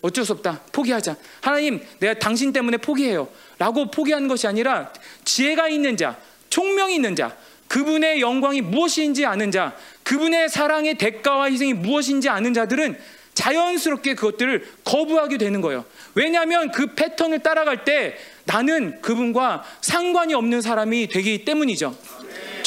어쩔 0.00 0.24
수 0.24 0.32
없다 0.32 0.62
포기하자 0.72 1.16
하나님 1.40 1.80
내가 1.98 2.14
당신 2.14 2.52
때문에 2.52 2.78
포기해요 2.78 3.28
라고 3.58 3.90
포기하는 3.90 4.28
것이 4.28 4.46
아니라 4.46 4.92
지혜가 5.24 5.68
있는 5.68 5.96
자 5.96 6.16
총명이 6.50 6.94
있는 6.94 7.14
자 7.14 7.36
그분의 7.68 8.20
영광이 8.20 8.62
무엇인지 8.62 9.26
아는 9.26 9.50
자 9.50 9.76
그분의 10.02 10.48
사랑의 10.48 10.94
대가와 10.94 11.50
희생이 11.50 11.74
무엇인지 11.74 12.28
아는 12.28 12.54
자들은 12.54 12.98
자연스럽게 13.38 14.14
그것들을 14.14 14.66
거부하게 14.84 15.38
되는 15.38 15.60
거예요 15.60 15.84
왜냐하면 16.14 16.72
그 16.72 16.94
패턴을 16.94 17.38
따라갈 17.40 17.84
때 17.84 18.16
나는 18.44 19.00
그분과 19.00 19.64
상관이 19.80 20.34
없는 20.34 20.60
사람이 20.60 21.08
되기 21.08 21.44
때문이죠 21.44 21.96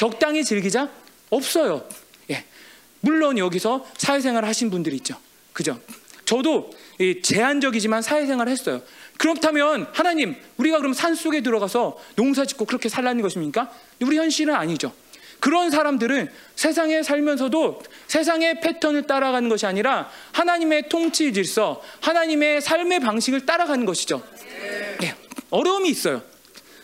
적당히 0.01 0.43
즐기자 0.43 0.89
없어요. 1.31 1.87
예. 2.29 2.43
물론 2.99 3.37
여기서 3.37 3.85
사회생활 3.97 4.45
하신 4.45 4.69
분들이 4.69 4.97
있죠. 4.97 5.15
그죠? 5.53 5.79
저도 6.25 6.71
이 6.99 7.21
제한적이지만 7.21 8.01
사회생활 8.01 8.47
했어요. 8.47 8.81
그렇다면 9.17 9.87
하나님, 9.91 10.35
우리가 10.57 10.77
그럼 10.77 10.93
산 10.93 11.15
속에 11.15 11.41
들어가서 11.41 11.99
농사 12.15 12.45
짓고 12.45 12.65
그렇게 12.65 12.89
살라는 12.89 13.21
것입니까? 13.21 13.71
우리 14.01 14.17
현실은 14.17 14.55
아니죠. 14.55 14.91
그런 15.41 15.71
사람들은 15.71 16.31
세상에 16.55 17.03
살면서도 17.03 17.81
세상의 18.07 18.61
패턴을 18.61 19.07
따라가는 19.07 19.49
것이 19.49 19.65
아니라 19.65 20.09
하나님의 20.31 20.87
통치 20.87 21.33
질서, 21.33 21.81
하나님의 21.99 22.61
삶의 22.61 22.99
방식을 23.01 23.45
따라가는 23.45 23.85
것이죠. 23.85 24.23
예. 25.03 25.15
어려움이 25.49 25.89
있어요. 25.89 26.21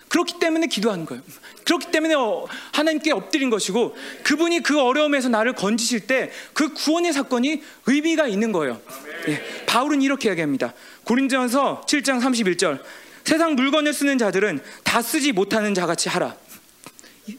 그렇기 0.10 0.40
때문에 0.40 0.68
기도하는 0.68 1.06
거예요. 1.06 1.22
그렇기 1.66 1.92
때문에 1.92 2.16
어, 2.16 2.48
하나님께 2.74 3.12
엎드린 3.12 3.50
것이고 3.50 3.96
그분이 4.24 4.64
그 4.64 4.82
어려움에서 4.82 5.30
나를 5.30 5.54
건지실 5.54 6.08
때 6.08 6.32
그 6.54 6.74
구원의 6.74 7.14
사건이 7.14 7.62
의미가 7.86 8.28
있는 8.28 8.52
거예요. 8.52 8.82
예, 9.28 9.44
바울은 9.68 10.02
이렇게 10.02 10.30
이야기합니다. 10.30 10.74
고린도전서 11.04 11.84
7장 11.88 12.20
31절 12.20 12.82
세상 13.24 13.56
물건을 13.56 13.94
쓰는 13.94 14.18
자들은 14.18 14.62
다 14.84 15.04
쓰지 15.04 15.34
못하는 15.34 15.76
자같이 15.76 16.10
하라. 16.10 16.36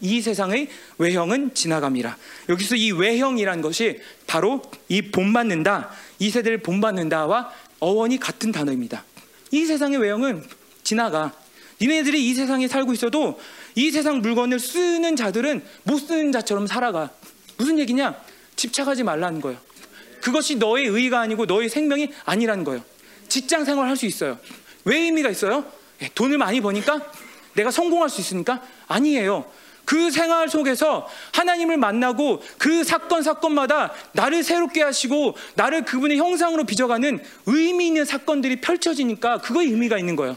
이 0.00 0.20
세상의 0.20 0.68
외형은 0.98 1.54
지나감이라. 1.54 2.16
여기서 2.48 2.76
이 2.76 2.92
외형이란 2.92 3.60
것이 3.62 4.00
바로 4.26 4.62
이 4.88 5.02
본받는다, 5.02 5.90
이 6.18 6.30
세대를 6.30 6.58
본받는다와 6.58 7.52
어원이 7.80 8.18
같은 8.18 8.52
단어입니다. 8.52 9.04
이 9.50 9.64
세상의 9.64 9.98
외형은 9.98 10.44
지나가. 10.82 11.32
니네들이 11.80 12.28
이 12.28 12.34
세상에 12.34 12.66
살고 12.66 12.92
있어도 12.92 13.40
이 13.74 13.90
세상 13.90 14.20
물건을 14.20 14.58
쓰는 14.58 15.14
자들은 15.16 15.64
못 15.84 15.98
쓰는 15.98 16.32
자처럼 16.32 16.66
살아가. 16.66 17.10
무슨 17.56 17.78
얘기냐? 17.78 18.16
집착하지 18.56 19.04
말라는 19.04 19.40
거예요. 19.40 19.58
그것이 20.20 20.56
너의 20.56 20.86
의가 20.86 21.20
아니고 21.20 21.46
너의 21.46 21.68
생명이 21.68 22.10
아니라는 22.24 22.64
거예요. 22.64 22.82
직장 23.28 23.64
생활 23.64 23.88
할 23.88 23.96
수 23.96 24.06
있어요. 24.06 24.38
왜 24.84 24.98
의미가 24.98 25.30
있어요? 25.30 25.64
예, 26.02 26.08
돈을 26.14 26.38
많이 26.38 26.60
버니까? 26.60 27.12
내가 27.54 27.70
성공할 27.70 28.08
수 28.08 28.20
있으니까? 28.20 28.62
아니에요. 28.88 29.48
그 29.88 30.10
생활 30.10 30.50
속에서 30.50 31.08
하나님을 31.32 31.78
만나고 31.78 32.42
그 32.58 32.84
사건 32.84 33.22
사건마다 33.22 33.90
나를 34.12 34.42
새롭게 34.42 34.82
하시고 34.82 35.34
나를 35.54 35.86
그분의 35.86 36.18
형상으로 36.18 36.64
빚어가는 36.64 37.18
의미 37.46 37.86
있는 37.86 38.04
사건들이 38.04 38.60
펼쳐지니까 38.60 39.38
그거에 39.38 39.64
의미가 39.64 39.98
있는 39.98 40.14
거예요. 40.14 40.36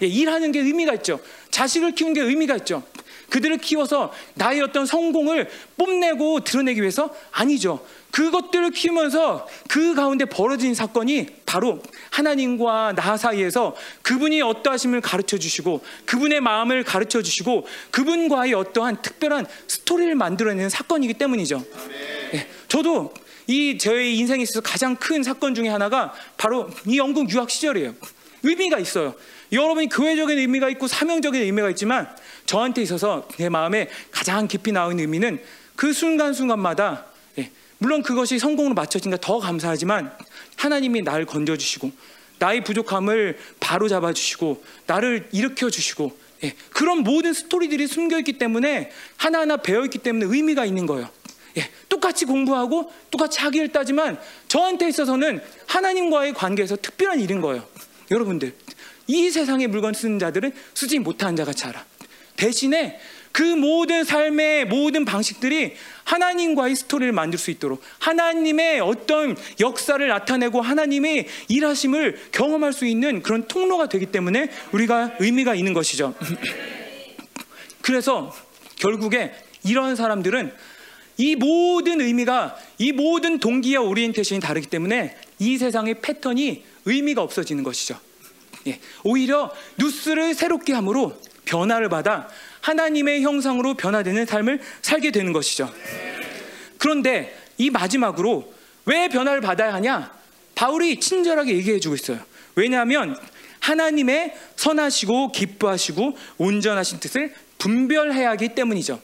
예, 0.00 0.06
일하는 0.06 0.50
게 0.50 0.60
의미가 0.60 0.94
있죠. 0.94 1.20
자식을 1.50 1.94
키우는 1.94 2.14
게 2.14 2.22
의미가 2.22 2.56
있죠. 2.56 2.84
그들을 3.30 3.58
키워서 3.58 4.12
나의 4.34 4.60
어떤 4.60 4.86
성공을 4.86 5.48
뽐내고 5.76 6.40
드러내기 6.40 6.80
위해서 6.80 7.14
아니죠. 7.32 7.84
그것들을 8.10 8.70
키우면서 8.70 9.46
그 9.68 9.94
가운데 9.94 10.24
벌어진 10.24 10.74
사건이 10.74 11.26
바로 11.44 11.82
하나님과 12.10 12.94
나 12.96 13.16
사이에서 13.16 13.76
그분이 14.02 14.40
어떠하심을 14.40 15.02
가르쳐 15.02 15.36
주시고 15.38 15.84
그분의 16.06 16.40
마음을 16.40 16.82
가르쳐 16.82 17.20
주시고 17.20 17.66
그분과의 17.90 18.54
어떠한 18.54 19.02
특별한 19.02 19.46
스토리를 19.68 20.14
만들어내는 20.14 20.70
사건이기 20.70 21.14
때문이죠. 21.14 21.62
예, 22.34 22.48
저도 22.68 23.12
이 23.48 23.78
저의 23.78 24.16
인생에 24.18 24.42
있어서 24.42 24.60
가장 24.60 24.96
큰 24.96 25.22
사건 25.22 25.54
중에 25.54 25.68
하나가 25.68 26.12
바로 26.36 26.70
이 26.86 26.98
영국 26.98 27.30
유학 27.30 27.50
시절이에요. 27.50 27.94
의미가 28.42 28.78
있어요. 28.78 29.14
여러분이 29.52 29.88
교회적인 29.88 30.38
의미가 30.38 30.68
있고 30.70 30.88
사명적인 30.88 31.40
의미가 31.40 31.70
있지만 31.70 32.08
저한테 32.46 32.82
있어서 32.82 33.28
내 33.38 33.48
마음에 33.48 33.88
가장 34.10 34.48
깊이 34.48 34.72
나온 34.72 34.98
의미는 34.98 35.40
그 35.76 35.92
순간순간마다 35.92 37.06
예, 37.38 37.50
물론 37.78 38.02
그것이 38.02 38.38
성공으로 38.38 38.74
맞춰진가 38.74 39.18
더 39.20 39.38
감사하지만 39.38 40.12
하나님이 40.56 41.02
나를 41.02 41.26
건져주시고 41.26 41.90
나의 42.38 42.64
부족함을 42.64 43.38
바로 43.60 43.88
잡아주시고 43.88 44.64
나를 44.86 45.28
일으켜 45.32 45.70
주시고 45.70 46.16
예, 46.44 46.54
그런 46.70 46.98
모든 46.98 47.32
스토리들이 47.32 47.86
숨겨 47.86 48.18
있기 48.18 48.34
때문에 48.34 48.90
하나하나 49.16 49.56
배어 49.56 49.84
있기 49.84 49.98
때문에 49.98 50.26
의미가 50.26 50.64
있는 50.64 50.86
거예요. 50.86 51.08
예, 51.56 51.70
똑같이 51.88 52.26
공부하고 52.26 52.92
똑같이 53.10 53.40
학위를 53.40 53.72
따지만 53.72 54.18
저한테 54.48 54.88
있어서는 54.88 55.40
하나님과의 55.66 56.34
관계에서 56.34 56.76
특별한 56.76 57.20
일인 57.20 57.40
거예요. 57.40 57.66
여러분들 58.10 58.54
이 59.06 59.30
세상의 59.30 59.68
물건 59.68 59.94
쓰는 59.94 60.18
자들은 60.18 60.52
쓰지 60.74 60.98
못하는 60.98 61.36
자같이 61.36 61.64
알아. 61.64 61.84
대신에 62.36 62.98
그 63.32 63.42
모든 63.42 64.02
삶의 64.04 64.64
모든 64.64 65.04
방식들이 65.04 65.74
하나님과의 66.04 66.74
스토리를 66.74 67.12
만들 67.12 67.38
수 67.38 67.50
있도록 67.50 67.82
하나님의 67.98 68.80
어떤 68.80 69.36
역사를 69.60 70.06
나타내고 70.08 70.62
하나님의 70.62 71.26
일하심을 71.48 72.18
경험할 72.32 72.72
수 72.72 72.86
있는 72.86 73.22
그런 73.22 73.46
통로가 73.46 73.90
되기 73.90 74.06
때문에 74.06 74.48
우리가 74.72 75.16
의미가 75.18 75.54
있는 75.54 75.74
것이죠. 75.74 76.14
그래서 77.82 78.34
결국에 78.76 79.32
이런 79.64 79.96
사람들은 79.96 80.52
이 81.18 81.36
모든 81.36 82.00
의미가 82.00 82.56
이 82.78 82.92
모든 82.92 83.38
동기와 83.38 83.82
오리엔테이션이 83.82 84.40
다르기 84.40 84.68
때문에 84.68 85.14
이 85.38 85.58
세상의 85.58 86.00
패턴이 86.00 86.64
의미가 86.86 87.22
없어지는 87.22 87.62
것이죠. 87.62 87.98
예, 88.66 88.80
오히려 89.04 89.52
νους를 89.78 90.34
새롭게 90.34 90.72
함으로 90.72 91.20
변화를 91.44 91.88
받아 91.88 92.28
하나님의 92.60 93.22
형상으로 93.22 93.74
변화되는 93.74 94.26
삶을 94.26 94.60
살게 94.82 95.12
되는 95.12 95.32
것이죠. 95.32 95.72
그런데 96.78 97.36
이 97.58 97.70
마지막으로 97.70 98.52
왜 98.86 99.08
변화를 99.08 99.40
받아야 99.40 99.74
하냐? 99.74 100.12
바울이 100.54 100.98
친절하게 101.00 101.54
얘기해 101.56 101.80
주고 101.80 101.94
있어요. 101.94 102.18
왜냐하면 102.54 103.16
하나님의 103.60 104.34
선하시고 104.56 105.32
기뻐하시고 105.32 106.16
온전하신 106.38 107.00
뜻을 107.00 107.34
분별해야 107.58 108.30
하기 108.30 108.54
때문이죠. 108.54 109.00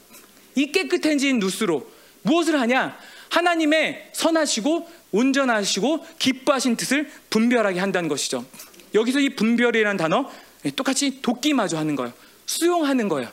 이 0.55 0.73
깨끗해진 0.73 1.39
누스로 1.39 1.91
무엇을 2.23 2.61
하냐? 2.61 2.97
하나님의 3.31 4.11
선하시고 4.13 4.89
온전하시고 5.13 6.07
기뻐하신 6.19 6.77
뜻을 6.77 7.11
분별하게 7.33 7.81
한다는 7.81 8.09
것이죠. 8.09 8.45
여기서 8.95 9.19
이 9.21 9.31
분별이라는 9.31 9.97
단어 9.97 10.31
예, 10.67 10.71
똑같이 10.71 11.23
돕기마저 11.23 11.79
하는 11.79 11.97
거예요. 11.97 12.13
수용하는 12.47 13.09
거예요. 13.09 13.31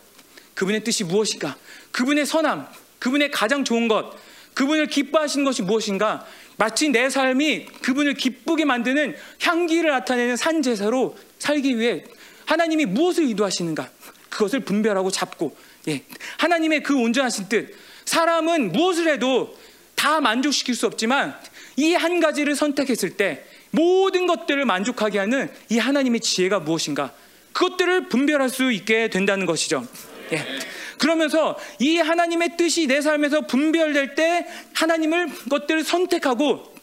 그분의 0.56 0.84
뜻이 0.84 1.04
무엇인가? 1.04 1.58
그분의 1.92 2.26
선함, 2.26 2.66
그분의 3.00 3.30
가장 3.32 3.64
좋은 3.66 3.88
것, 3.88 4.16
그분을 4.54 4.88
기뻐하시는 4.88 5.44
것이 5.46 5.62
무엇인가? 5.62 6.26
마치 6.58 6.90
내 6.90 7.10
삶이 7.10 7.66
그분을 7.82 8.14
기쁘게 8.14 8.66
만드는 8.66 9.16
향기를 9.42 9.92
나타내는 9.92 10.38
산 10.38 10.62
제사로 10.62 11.18
살기 11.38 11.78
위해 11.78 12.04
하나님이 12.46 12.86
무엇을 12.86 13.26
의도하시는가? 13.26 13.90
그것을 14.30 14.62
분별하고 14.62 15.12
잡고 15.12 15.56
예. 15.88 16.04
하나님의 16.38 16.84
그 16.84 16.96
온전하신 16.96 17.50
뜻 17.50 17.76
사람은 18.06 18.72
무엇을 18.72 19.08
해도 19.08 19.58
다 19.96 20.22
만족시킬 20.22 20.76
수 20.76 20.88
없지만 20.88 21.38
이 21.76 21.94
한 21.94 22.20
가지를 22.20 22.56
선택했을 22.56 23.18
때 23.18 23.46
모든 23.72 24.28
것들을 24.28 24.64
만족하게 24.66 25.20
하는 25.20 25.52
이 25.70 25.78
하나님의 25.78 26.22
지혜가 26.22 26.60
무엇인가? 26.60 27.14
그것들을 27.54 28.10
분별할 28.10 28.50
수 28.50 28.72
있게 28.72 29.10
된다는 29.10 29.46
것이죠. 29.46 29.88
예. 30.32 30.46
그러면서 30.98 31.58
이 31.80 31.98
하나님의 31.98 32.58
뜻이 32.58 32.88
내 32.88 33.02
삶에서 33.02 33.41
분별될 33.41 34.16
때 34.16 34.46
하나님을 34.74 35.30
것들을 35.50 35.84
선택하고 35.84 36.74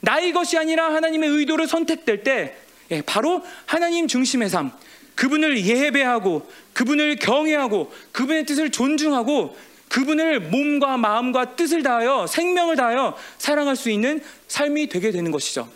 나의 0.00 0.32
것이 0.32 0.56
아니라 0.56 0.94
하나님의 0.94 1.28
의도를 1.30 1.66
선택될 1.66 2.22
때 2.22 2.56
예, 2.92 3.02
바로 3.02 3.42
하나님 3.66 4.06
중심의 4.06 4.48
삶, 4.48 4.70
그분을 5.16 5.64
예배하고 5.64 6.48
그분을 6.72 7.16
경외하고 7.16 7.92
그분의 8.12 8.46
뜻을 8.46 8.70
존중하고 8.70 9.56
그분을 9.88 10.40
몸과 10.40 10.96
마음과 10.96 11.56
뜻을 11.56 11.82
다하여 11.82 12.26
생명을 12.26 12.76
다하여 12.76 13.16
사랑할 13.38 13.76
수 13.76 13.90
있는 13.90 14.22
삶이 14.48 14.88
되게 14.88 15.10
되는 15.10 15.32
것이죠. 15.32 15.68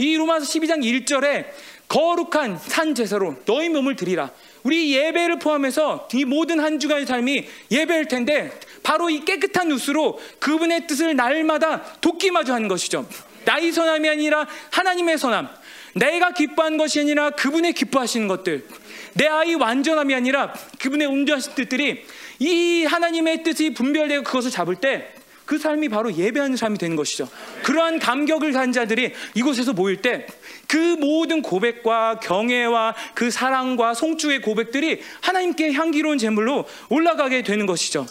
이 0.00 0.16
로마서 0.16 0.46
12장 0.46 0.82
1절에 0.82 1.44
거룩한 1.86 2.58
산 2.58 2.94
제사로 2.94 3.36
너희 3.44 3.68
몸을 3.68 3.96
드리라. 3.96 4.30
우리 4.62 4.94
예배를 4.94 5.38
포함해서 5.38 6.08
이 6.14 6.24
모든 6.24 6.58
한 6.58 6.78
주간의 6.78 7.04
삶이 7.04 7.46
예배일 7.70 8.08
텐데 8.08 8.50
바로 8.82 9.10
이 9.10 9.24
깨끗한 9.26 9.68
누스로 9.68 10.18
그분의 10.38 10.86
뜻을 10.86 11.16
날마다 11.16 11.82
돕기마저 12.00 12.54
하는 12.54 12.68
것이죠. 12.68 13.06
나의 13.44 13.72
선함이 13.72 14.08
아니라 14.08 14.46
하나님의 14.70 15.18
선함. 15.18 15.48
내가 15.94 16.32
기뻐한 16.32 16.78
것이 16.78 17.00
아니라 17.00 17.30
그분의 17.30 17.74
기뻐하시는 17.74 18.26
것들. 18.26 18.66
내 19.14 19.26
아이 19.26 19.54
완전함이 19.54 20.14
아니라 20.14 20.54
그분의 20.78 21.08
온전하신 21.08 21.54
뜻들이 21.54 22.06
이 22.38 22.84
하나님의 22.84 23.42
뜻이 23.42 23.74
분별되고 23.74 24.22
그것을 24.22 24.50
잡을 24.50 24.76
때 24.76 25.12
그 25.50 25.58
삶이 25.58 25.88
바로 25.88 26.14
예배하는 26.14 26.56
삶이 26.56 26.78
되는 26.78 26.94
것이죠. 26.94 27.28
그러한 27.64 27.98
감격을 27.98 28.52
가진 28.52 28.72
자들이 28.72 29.12
이곳에서 29.34 29.72
모일 29.72 29.96
때 29.96 30.28
그 30.70 30.76
모든 30.76 31.42
고백과 31.42 32.20
경애와 32.20 32.94
그 33.14 33.32
사랑과 33.32 33.92
송축의 33.92 34.40
고백들이 34.40 35.02
하나님께 35.20 35.72
향기로운 35.72 36.16
제물로 36.16 36.64
올라가게 36.88 37.42
되는 37.42 37.66
것이죠. 37.66 38.06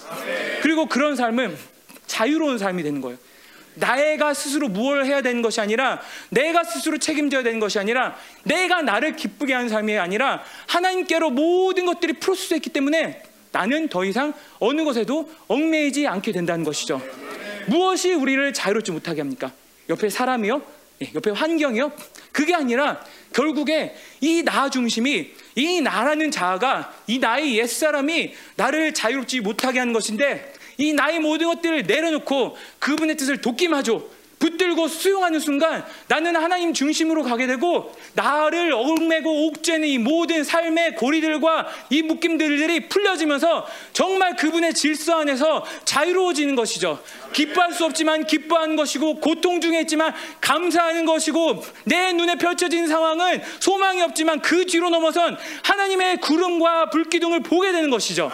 그리고 0.62 0.88
그런 0.88 1.16
삶은 1.16 1.56
자유로운 2.06 2.58
삶이 2.58 2.84
되는 2.84 3.00
거예요. 3.00 3.18
나가 3.76 4.34
스스로 4.34 4.68
무엇을 4.68 5.06
해야 5.06 5.22
되는 5.22 5.42
것이 5.42 5.62
아니라 5.62 6.02
내가 6.32 6.66
스스로 6.66 6.98
책임져야 6.98 7.44
되는 7.44 7.62
것이 7.62 7.80
아니라 7.80 8.18
내가 8.44 8.82
나를 8.82 9.16
기쁘게 9.16 9.54
하는 9.54 9.70
삶이 9.70 9.98
아니라 9.98 10.44
하나님께로 10.68 11.30
모든 11.30 11.86
것들이 11.86 12.12
프로세스했기 12.14 12.72
때문에 12.72 13.24
나는 13.52 13.88
더 13.90 14.06
이상 14.06 14.34
어느 14.60 14.84
것에도 14.84 15.30
얽매이지 15.48 16.08
않게 16.08 16.32
된다는 16.32 16.64
것이죠. 16.64 17.02
무엇이 17.68 18.14
우리를 18.14 18.54
자유롭지 18.54 18.92
못하게 18.92 19.22
합니까? 19.22 19.52
옆에 19.90 20.10
사람이요? 20.10 20.62
예, 21.02 21.12
옆에 21.16 21.32
환경이요? 21.32 21.92
그게 22.32 22.54
아니라 22.54 23.04
결국에 23.34 23.96
이 24.22 24.44
나 24.44 24.70
중심이 24.70 25.32
이 25.56 25.82
나라는 25.82 26.32
자아가 26.32 26.94
이 27.08 27.20
나의 27.20 27.58
옛사람이 27.58 28.34
나를 28.56 28.94
자유롭지 28.94 29.40
못하게 29.42 29.80
하는 29.80 29.94
것인데 29.94 30.54
이 30.78 30.94
나의 30.94 31.20
모든 31.20 31.48
것들을 31.48 31.84
내려놓고 31.84 32.56
그분의 32.80 33.18
뜻을 33.18 33.42
돕기마저 33.42 34.04
붙들고 34.40 34.88
수용하는 34.88 35.40
순간 35.40 35.86
나는 36.08 36.36
하나님 36.36 36.74
중심으로 36.74 37.24
가게 37.24 37.46
되고 37.46 37.94
나를 38.14 38.74
얽매고 38.74 39.48
옥죄는 39.48 39.88
이 39.88 39.98
모든 39.98 40.44
삶의 40.44 40.96
고리들과 40.96 41.68
이 41.90 42.02
묶임들이 42.02 42.88
풀려지면서 42.88 43.68
정말 43.92 44.36
그분의 44.38 44.74
질서 44.74 45.20
안에서 45.20 45.66
자유로워지는 45.84 46.56
것이죠. 46.56 47.04
기뻐할 47.34 47.74
수 47.74 47.86
없지만 47.86 48.26
기뻐하는 48.26 48.76
것이고 48.76 49.20
고통 49.20 49.60
중에 49.60 49.82
있지만 49.82 50.14
감사하는 50.40 51.06
것이고 51.06 51.64
내 51.84 52.14
눈에 52.14 52.36
펼쳐진 52.36 52.88
상황은 52.88 53.42
소망이 53.60 54.02
없지만 54.02 54.40
그 54.42 54.66
뒤로 54.66 54.90
넘어선 54.90 55.38
하나님의 55.64 56.22
구름과 56.22 56.90
불기둥을 56.92 57.42
보게 57.42 57.72
되는 57.72 57.90
것이죠. 57.90 58.32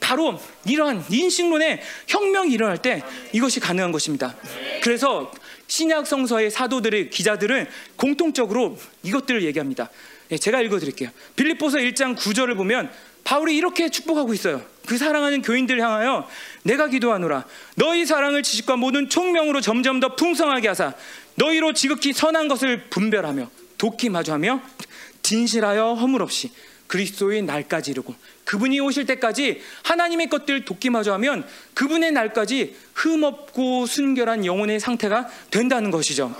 예. 0.00 0.06
바로 0.06 0.40
이러한 0.64 1.04
인식론의 1.08 1.80
혁명이 2.08 2.52
일어날 2.52 2.78
때 2.78 3.02
이것이 3.32 3.60
가능한 3.60 3.92
것입니다. 3.92 4.34
그래서 4.82 5.30
신약 5.66 6.06
성서의 6.06 6.50
사도들의 6.50 7.10
기자들은 7.10 7.66
공통적으로 7.96 8.78
이것들을 9.02 9.42
얘기합니다. 9.44 9.90
예, 10.32 10.38
제가 10.38 10.60
읽어드릴게요. 10.62 11.10
빌립보서 11.36 11.78
1장 11.78 12.16
9절을 12.16 12.56
보면 12.56 12.90
바울이 13.24 13.56
이렇게 13.56 13.88
축복하고 13.88 14.32
있어요. 14.34 14.62
그 14.86 14.96
사랑하는 14.96 15.42
교인들 15.42 15.80
향하여 15.80 16.28
내가 16.62 16.88
기도하노라. 16.88 17.44
너희 17.76 18.06
사랑을 18.06 18.42
지식과 18.42 18.76
모든 18.76 19.08
총명으로 19.08 19.60
점점 19.60 20.00
더 20.00 20.16
풍성하게 20.16 20.68
하사 20.68 20.94
너희로 21.36 21.74
지극히 21.74 22.12
선한 22.12 22.48
것을 22.48 22.88
분별하며 22.90 23.50
돕기 23.78 24.08
마주하며 24.08 24.60
진실하여 25.22 25.94
허물 25.94 26.22
없이 26.22 26.50
그리스도의 26.86 27.42
날까지 27.42 27.92
이르고 27.92 28.14
그분이 28.50 28.80
오실 28.80 29.06
때까지 29.06 29.60
하나님의 29.84 30.28
것들 30.28 30.64
돕기마저 30.64 31.12
하면 31.12 31.46
그분의 31.74 32.10
날까지 32.10 32.74
흠없고 32.94 33.86
순결한 33.86 34.44
영혼의 34.44 34.80
상태가 34.80 35.28
된다는 35.52 35.92
것이죠. 35.92 36.34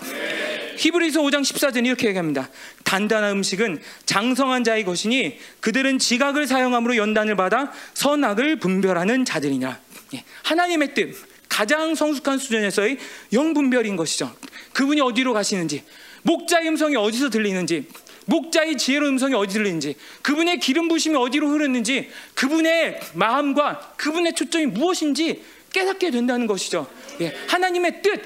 히브리서 0.76 1.20
5장 1.20 1.42
14절이 1.42 1.86
이렇게 1.86 2.08
얘기합니다. 2.08 2.48
단단한 2.82 3.30
음식은 3.36 3.80
장성한 4.06 4.64
자의 4.64 4.84
것이니 4.84 5.38
그들은 5.60 6.00
지각을 6.00 6.48
사용함으로 6.48 6.96
연단을 6.96 7.36
받아 7.36 7.70
선악을 7.94 8.56
분별하는 8.56 9.24
자들이냐. 9.24 9.78
예, 10.14 10.24
하나님의 10.42 10.94
뜻, 10.94 11.14
가장 11.48 11.94
성숙한 11.94 12.38
수준에서의 12.38 12.98
영분별인 13.32 13.94
것이죠. 13.94 14.34
그분이 14.72 15.00
어디로 15.00 15.32
가시는지, 15.32 15.84
목자의 16.22 16.70
음성이 16.70 16.96
어디서 16.96 17.30
들리는지, 17.30 17.86
목자의 18.30 18.78
지혜로운 18.78 19.12
음성이 19.12 19.34
어디 19.34 19.54
들리는지, 19.54 19.96
그분의 20.22 20.60
기름 20.60 20.88
부심이 20.88 21.16
어디로 21.16 21.48
흐르는지, 21.48 22.08
그분의 22.34 23.00
마음과 23.14 23.94
그분의 23.96 24.34
초점이 24.34 24.66
무엇인지 24.66 25.42
깨닫게 25.72 26.10
된다는 26.10 26.46
것이죠. 26.46 26.88
예, 27.20 27.34
하나님의 27.48 28.02
뜻, 28.02 28.22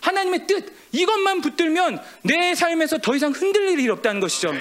하나님의 0.00 0.46
뜻 0.46 0.72
이것만 0.92 1.40
붙들면 1.40 2.00
내 2.22 2.54
삶에서 2.54 2.98
더 2.98 3.16
이상 3.16 3.32
흔들릴 3.32 3.80
일이 3.80 3.88
없다는 3.88 4.20
것이죠. 4.20 4.52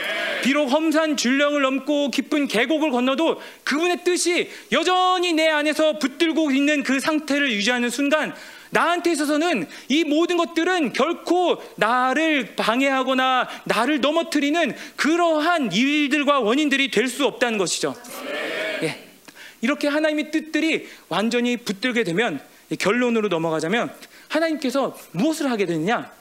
비록 0.44 0.66
험산 0.66 1.16
줄령을 1.16 1.62
넘고 1.62 2.10
깊은 2.10 2.48
계곡을 2.48 2.90
건너도 2.90 3.40
그분의 3.64 4.04
뜻이 4.04 4.50
여전히 4.72 5.34
내 5.34 5.48
안에서 5.48 6.00
붙들고 6.00 6.52
있는 6.52 6.82
그 6.82 7.00
상태를 7.00 7.52
유지하는 7.52 7.90
순간 7.92 8.34
나한테 8.74 9.12
있어서는 9.12 9.68
이 9.88 10.04
모든 10.04 10.36
것들은 10.38 10.94
결코 10.94 11.62
나를 11.76 12.56
방해하거나 12.56 13.48
나를 13.66 14.02
넘어뜨리는 14.02 14.76
그러한 14.96 15.72
일들과 15.72 16.40
원인들이 16.40 16.90
될 16.92 17.04
수 17.14 17.26
없다는 17.26 17.60
것이죠. 17.60 17.94
예. 18.82 19.08
이렇게 19.62 19.88
하나님의 19.88 20.32
뜻들이 20.32 20.88
완전히 21.10 21.58
붙들게 21.58 22.04
되면 22.04 22.40
결론으로 22.80 23.28
넘어가자면 23.28 23.94
하나님께서 24.30 24.98
무엇을 25.12 25.52
하게 25.52 25.68
되느냐? 25.68 26.12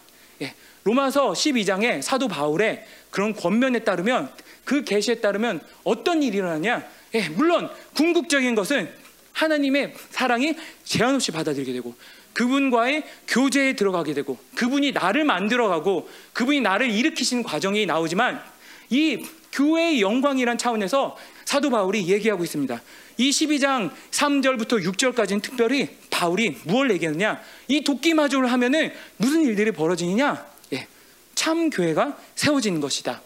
예. 0.42 0.52
로마서 0.84 1.32
12장에 1.32 2.02
사도 2.02 2.28
바울의 2.28 2.84
그런 3.10 3.32
권면에 3.32 3.78
따르면 3.78 4.30
그 4.64 4.84
계시에 4.84 5.16
따르면 5.16 5.60
어떤 5.84 6.22
일이 6.22 6.36
일어나냐? 6.36 6.84
예. 7.14 7.28
물론 7.30 7.70
궁극적인 7.96 8.54
것은 8.54 8.92
하나님의 9.32 9.94
사랑이 10.10 10.54
제한 10.84 11.14
없이 11.14 11.32
받아들이게 11.32 11.72
되고 11.72 11.94
그분과의 12.32 13.04
교제에 13.28 13.74
들어가게 13.74 14.14
되고 14.14 14.38
그분이 14.54 14.92
나를 14.92 15.24
만들어가고 15.24 16.08
그분이 16.32 16.60
나를 16.60 16.90
일으키시는 16.90 17.42
과정이 17.42 17.86
나오지만 17.86 18.42
이 18.90 19.24
교회의 19.52 20.00
영광이란 20.00 20.58
차원에서 20.58 21.16
사도 21.44 21.70
바울이 21.70 22.08
얘기하고 22.08 22.44
있습니다. 22.44 22.80
이 23.18 23.30
12장 23.30 23.90
3절부터 24.10 24.82
6절까지는 24.82 25.42
특별히 25.42 25.88
바울이 26.10 26.56
무엇을 26.64 26.92
얘기하느냐? 26.92 27.40
이 27.68 27.84
도끼 27.84 28.14
마주를 28.14 28.50
하면은 28.52 28.92
무슨 29.18 29.42
일들이 29.42 29.70
벌어지느냐? 29.70 30.46
예, 30.72 30.86
참 31.34 31.68
교회가 31.68 32.16
세워지는 32.34 32.80
것이다. 32.80 33.20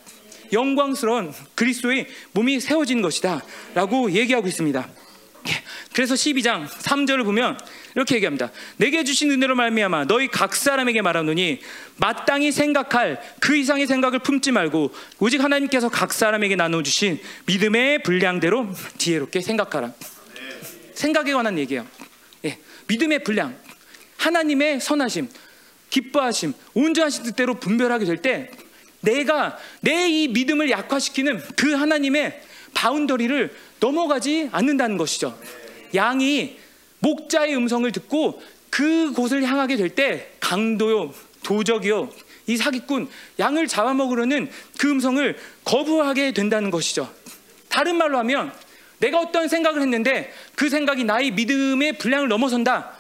영광스러운 0.53 1.33
그리스도의 1.55 2.07
몸이 2.33 2.61
세워진 2.61 3.03
것이다 3.03 3.43
라고 3.75 4.11
얘기하고 4.11 4.47
있습니다. 4.49 4.89
예, 5.49 5.63
그래서 5.93 6.15
12장 6.15 6.69
3절을 6.69 7.25
보면 7.25 7.59
이렇게 7.95 8.17
얘기합니다. 8.17 8.51
내게 8.77 9.05
주신 9.05 9.31
은혜로 9.31 9.55
말미암아 9.55 10.07
너희 10.07 10.29
각 10.29 10.55
사람에게 10.55 11.03
말하노니 11.03 11.61
마땅히 11.97 12.53
생각할 12.53 13.21
그 13.41 13.57
이상의 13.57 13.87
생각을 13.87 14.19
품지 14.19 14.51
말고 14.53 14.93
오직 15.21 15.43
하나님께서 15.43 15.89
각 15.89 16.13
사람에게 16.13 16.57
나눠 16.57 16.83
주신 16.83 17.21
믿음의 17.47 18.03
분량대로 18.03 18.69
지혜롭게 18.99 19.41
생각하라. 19.41 19.93
생각에 20.95 21.33
관한 21.33 21.59
얘기예요. 21.59 21.87
예, 22.45 22.59
믿음의 22.89 23.23
분량, 23.25 23.57
하나님의 24.19 24.81
선하심, 24.81 25.29
기뻐하심, 25.91 26.55
온전하신 26.75 27.23
뜻대로 27.25 27.55
분별하게 27.55 28.05
될 28.05 28.17
때 28.19 28.51
내가 29.01 29.57
내 29.81 30.09
이 30.09 30.29
믿음을 30.29 30.71
약화시키는 30.71 31.41
그 31.57 31.73
하나님의 31.75 32.43
바운더리를 32.75 33.55
넘어가지 33.87 34.49
않는다는 34.51 34.97
것이죠. 34.97 35.39
양이 35.95 36.59
목자의 36.99 37.57
음성을 37.57 37.91
듣고 37.93 38.43
그곳을 38.71 39.45
향하게 39.45 39.77
될 39.77 39.91
때 39.91 40.33
강도요, 40.41 41.15
도적이요, 41.45 42.11
이 42.49 42.57
사기꾼 42.57 43.09
양을 43.39 43.69
잡아먹으려는 43.69 44.51
그 44.79 44.91
음성을 44.91 45.37
거부하게 45.65 46.33
된다는 46.33 46.71
것이죠. 46.71 47.13
다른 47.69 47.97
말로 47.97 48.19
하면 48.19 48.53
내가 48.99 49.21
어떤 49.21 49.49
생각을 49.49 49.83
했는데 49.83 50.33
그 50.55 50.69
생각이 50.69 51.05
나의 51.05 51.33
믿음의 51.33 51.99
분량을 51.99 52.29
넘어선다. 52.29 52.93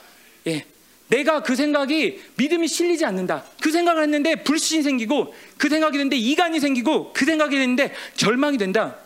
예. 0.47 0.65
내가 1.09 1.43
그 1.43 1.55
생각이 1.55 2.21
믿음이 2.37 2.67
실리지 2.67 3.05
않는다. 3.05 3.45
그 3.61 3.71
생각을 3.71 4.03
했는데 4.03 4.37
불신이 4.43 4.83
생기고 4.83 5.35
그 5.57 5.69
생각이 5.69 5.97
됐는데 5.97 6.17
이간이 6.17 6.59
생기고 6.61 7.13
그 7.13 7.25
생각이 7.25 7.57
됐는데 7.57 7.95
절망이 8.17 8.59
된다. 8.59 8.97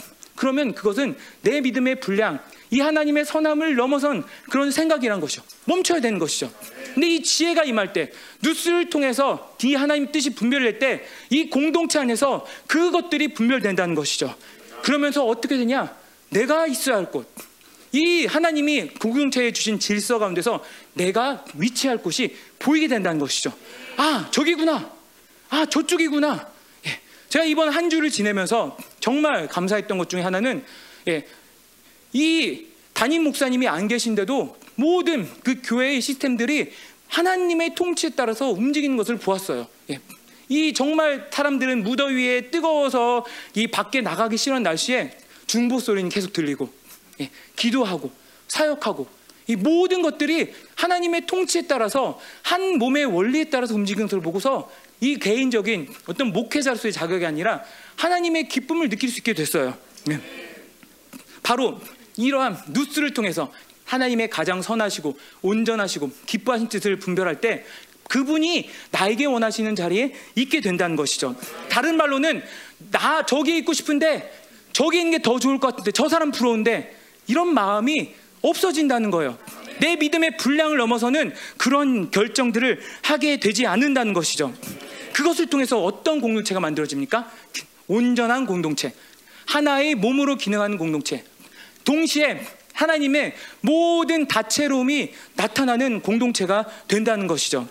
그러면 0.40 0.72
그것은 0.72 1.16
내 1.42 1.60
믿음의 1.60 2.00
분량, 2.00 2.38
이 2.70 2.80
하나님의 2.80 3.26
선함을 3.26 3.76
넘어선 3.76 4.24
그런 4.48 4.70
생각이란 4.70 5.20
것이죠. 5.20 5.42
멈춰야 5.66 6.00
되는 6.00 6.18
것이죠. 6.18 6.50
근데 6.94 7.08
이 7.08 7.22
지혜가 7.22 7.64
임할 7.64 7.92
때, 7.92 8.10
뉴스를 8.42 8.88
통해서 8.88 9.54
이 9.62 9.74
하나님 9.74 10.10
뜻이 10.10 10.34
분별될 10.34 10.78
때, 10.78 11.04
이 11.28 11.50
공동체 11.50 11.98
안에서 11.98 12.46
그것들이 12.66 13.34
분별된다는 13.34 13.94
것이죠. 13.94 14.34
그러면서 14.82 15.26
어떻게 15.26 15.58
되냐? 15.58 15.94
내가 16.30 16.66
있어야 16.66 16.96
할 16.96 17.10
곳. 17.10 17.30
이 17.92 18.24
하나님이 18.24 18.94
공동체에 18.98 19.52
주신 19.52 19.78
질서 19.78 20.18
가운데서 20.18 20.64
내가 20.94 21.44
위치할 21.54 21.98
곳이 21.98 22.34
보이게 22.58 22.88
된다는 22.88 23.18
것이죠. 23.18 23.52
아, 23.98 24.26
저기구나. 24.30 24.90
아, 25.50 25.66
저쪽이구나. 25.66 26.49
예. 27.30 27.32
제가 27.32 27.44
이번 27.44 27.70
한 27.70 27.88
주를 27.88 28.10
지내면서 28.10 28.76
정말 28.98 29.46
감사했던 29.48 29.98
것 29.98 30.08
중에 30.08 30.20
하나는 30.20 30.64
예, 31.08 31.26
이 32.12 32.66
담임 32.92 33.22
목사님이 33.24 33.68
안 33.68 33.88
계신데도 33.88 34.56
모든 34.74 35.28
그 35.42 35.60
교회의 35.62 36.00
시스템들이 36.00 36.72
하나님의 37.08 37.74
통치에 37.74 38.10
따라서 38.10 38.50
움직이는 38.50 38.96
것을 38.96 39.16
보았어요. 39.18 39.66
예. 39.90 40.00
이 40.48 40.74
정말 40.74 41.28
사람들은 41.32 41.84
무더위에 41.84 42.50
뜨거워서 42.50 43.24
이 43.54 43.68
밖에 43.68 44.00
나가기 44.00 44.36
싫은 44.36 44.62
날씨에 44.64 45.16
중보 45.46 45.78
소리는 45.78 46.08
계속 46.10 46.32
들리고 46.32 46.68
예. 47.20 47.30
기도하고 47.56 48.10
사역하고 48.48 49.06
이 49.46 49.56
모든 49.56 50.02
것들이 50.02 50.52
하나님의 50.76 51.26
통치에 51.26 51.62
따라서 51.62 52.20
한 52.42 52.78
몸의 52.78 53.06
원리에 53.06 53.44
따라서 53.44 53.74
움직이는 53.74 54.06
것을 54.06 54.20
보고서 54.20 54.70
이 55.00 55.16
개인적인 55.16 55.88
어떤 56.06 56.32
목회자로서의 56.32 56.92
자격이 56.92 57.24
아니라 57.24 57.62
하나님의 57.96 58.48
기쁨을 58.48 58.88
느낄 58.88 59.08
수 59.10 59.18
있게 59.18 59.32
됐어요. 59.32 59.76
예. 60.10 60.20
바로 61.42 61.80
이러한 62.16 62.58
뉴스를 62.72 63.14
통해서 63.14 63.52
하나님의 63.84 64.30
가장 64.30 64.62
선하시고 64.62 65.18
온전하시고 65.42 66.10
기뻐하신 66.26 66.68
뜻을 66.68 66.98
분별할 66.98 67.40
때 67.40 67.64
그분이 68.08 68.68
나에게 68.90 69.24
원하시는 69.26 69.74
자리에 69.74 70.14
있게 70.34 70.60
된다는 70.60 70.96
것이죠. 70.96 71.36
다른 71.68 71.96
말로는 71.96 72.42
나 72.90 73.24
저기 73.24 73.56
있고 73.58 73.72
싶은데 73.72 74.32
저기 74.72 74.98
있는 74.98 75.12
게 75.12 75.18
더 75.22 75.38
좋을 75.38 75.58
것 75.58 75.68
같은데 75.68 75.92
저 75.92 76.08
사람 76.08 76.30
부러운데 76.30 76.96
이런 77.26 77.54
마음이 77.54 78.14
없어진다는 78.42 79.10
거예요. 79.10 79.38
내 79.80 79.96
믿음의 79.96 80.36
분량을 80.36 80.76
넘어서는 80.76 81.34
그런 81.56 82.10
결정들을 82.10 82.80
하게 83.02 83.38
되지 83.38 83.66
않는다는 83.66 84.12
것이죠. 84.12 84.52
그것을 85.12 85.46
통해서 85.46 85.82
어떤 85.82 86.20
공동체가 86.20 86.60
만들어집니까? 86.60 87.30
온전한 87.88 88.46
공동체. 88.46 88.94
하나의 89.46 89.94
몸으로 89.94 90.36
기능하는 90.36 90.78
공동체. 90.78 91.24
동시에 91.84 92.46
하나님의 92.72 93.34
모든 93.60 94.26
다채로움이 94.26 95.12
나타나는 95.34 96.00
공동체가 96.00 96.66
된다는 96.88 97.26
것이죠. 97.26 97.68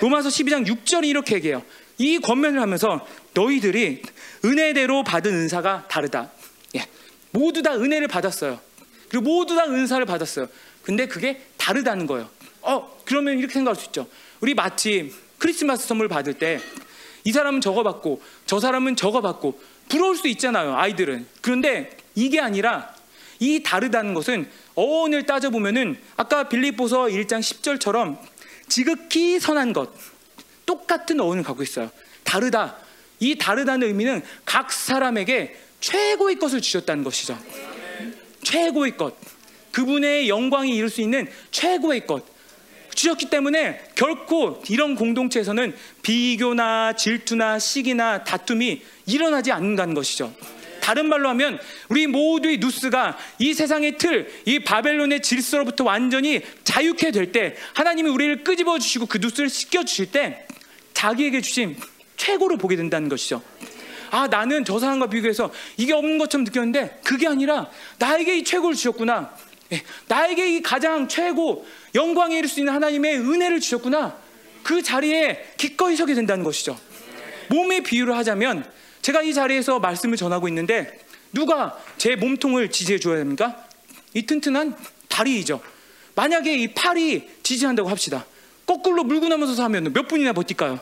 로마서 0.00 0.28
12장 0.28 0.66
6절이 0.66 1.06
이렇게 1.06 1.36
얘기해요. 1.36 1.62
이 1.98 2.18
권면을 2.18 2.60
하면서 2.60 3.06
너희들이 3.34 4.02
은혜대로 4.44 5.04
받은 5.04 5.32
은사가 5.32 5.86
다르다. 5.88 6.30
예. 6.76 6.86
모두 7.30 7.62
다 7.62 7.74
은혜를 7.76 8.08
받았어요. 8.08 8.60
그리고 9.08 9.24
모두 9.24 9.54
다 9.54 9.64
은사를 9.64 10.04
받았어요. 10.04 10.48
근데 10.82 11.06
그게 11.06 11.42
다르다는 11.56 12.06
거예요. 12.06 12.28
어, 12.62 13.00
그러면 13.04 13.38
이렇게 13.38 13.54
생각할 13.54 13.76
수 13.76 13.86
있죠. 13.86 14.06
우리 14.40 14.54
마치 14.54 15.12
크리스마스 15.38 15.86
선물 15.86 16.08
받을 16.08 16.34
때 16.34 16.60
이 17.26 17.32
사람은 17.32 17.60
저거 17.60 17.82
받고 17.82 18.22
저 18.46 18.60
사람은 18.60 18.94
저거 18.94 19.20
받고 19.20 19.60
부러울 19.88 20.16
수 20.16 20.28
있잖아요. 20.28 20.76
아이들은. 20.76 21.26
그런데 21.40 21.96
이게 22.14 22.40
아니라 22.40 22.94
이 23.40 23.64
다르다는 23.64 24.14
것은 24.14 24.48
어원을 24.76 25.26
따져보면은 25.26 25.98
아까 26.16 26.48
빌립보서 26.48 27.06
1장 27.06 27.40
10절처럼 27.40 28.18
지극히 28.68 29.40
선한 29.40 29.72
것 29.72 29.90
똑같은 30.66 31.18
어원을 31.20 31.42
갖고 31.42 31.64
있어요. 31.64 31.90
다르다. 32.22 32.76
이 33.18 33.36
다르다는 33.36 33.88
의미는 33.88 34.22
각 34.44 34.72
사람에게 34.72 35.56
최고의 35.80 36.38
것을 36.38 36.60
주셨다는 36.60 37.02
것이죠. 37.02 37.36
최고의 38.44 38.96
것. 38.96 39.16
그분의 39.72 40.28
영광이 40.28 40.76
이룰 40.76 40.88
수 40.88 41.00
있는 41.00 41.28
최고의 41.50 42.06
것. 42.06 42.24
주셨기 42.96 43.30
때문에 43.30 43.80
결코 43.94 44.62
이런 44.68 44.96
공동체에서는 44.96 45.74
비교나 46.02 46.94
질투나 46.94 47.58
시기나 47.58 48.24
다툼이 48.24 48.82
일어나지 49.06 49.52
않는다는 49.52 49.94
것이죠. 49.94 50.34
다른 50.80 51.08
말로 51.08 51.28
하면 51.30 51.58
우리 51.88 52.06
모두의 52.06 52.58
누스가 52.58 53.18
이 53.38 53.54
세상의 53.54 53.98
틀, 53.98 54.30
이 54.44 54.60
바벨론의 54.60 55.20
질서로부터 55.20 55.84
완전히 55.84 56.40
자유케 56.64 57.10
될 57.10 57.32
때 57.32 57.56
하나님이 57.74 58.08
우리를 58.08 58.44
끄집어 58.44 58.78
주시고 58.78 59.06
그 59.06 59.18
누스를 59.18 59.48
씻겨 59.50 59.84
주실 59.84 60.12
때 60.12 60.46
자기에게 60.94 61.40
주신 61.40 61.76
최고로 62.16 62.56
보게 62.56 62.76
된다는 62.76 63.08
것이죠. 63.08 63.42
아, 64.12 64.28
나는 64.28 64.64
저 64.64 64.78
사람과 64.78 65.08
비교해서 65.08 65.52
이게 65.76 65.92
없는 65.92 66.18
것처럼 66.18 66.44
느꼈는데 66.44 67.00
그게 67.02 67.26
아니라 67.26 67.68
나에게 67.98 68.38
이 68.38 68.44
최고를 68.44 68.76
주셨구나. 68.76 69.34
예, 69.72 69.82
나에게 70.08 70.56
이 70.56 70.62
가장 70.62 71.08
최고 71.08 71.66
영광에 71.94 72.38
이를 72.38 72.48
수 72.48 72.60
있는 72.60 72.72
하나님의 72.72 73.18
은혜를 73.18 73.60
주셨구나. 73.60 74.16
그 74.62 74.82
자리에 74.82 75.52
기꺼이 75.56 75.96
서게 75.96 76.14
된다는 76.14 76.44
것이죠. 76.44 76.78
몸의 77.48 77.82
비유를 77.82 78.16
하자면 78.16 78.68
제가 79.02 79.22
이 79.22 79.32
자리에서 79.32 79.78
말씀을 79.78 80.16
전하고 80.16 80.48
있는데 80.48 80.98
누가 81.32 81.78
제 81.98 82.16
몸통을 82.16 82.70
지지해 82.70 82.98
줘야 82.98 83.16
됩니까? 83.16 83.64
이 84.14 84.26
튼튼한 84.26 84.76
다리이죠. 85.08 85.60
만약에 86.14 86.56
이 86.56 86.74
팔이 86.74 87.28
지지한다고 87.42 87.88
합시다. 87.88 88.24
거꾸로 88.66 89.04
물고 89.04 89.28
나면서 89.28 89.62
하면 89.64 89.92
몇 89.92 90.08
분이나 90.08 90.32
버틸까요? 90.32 90.80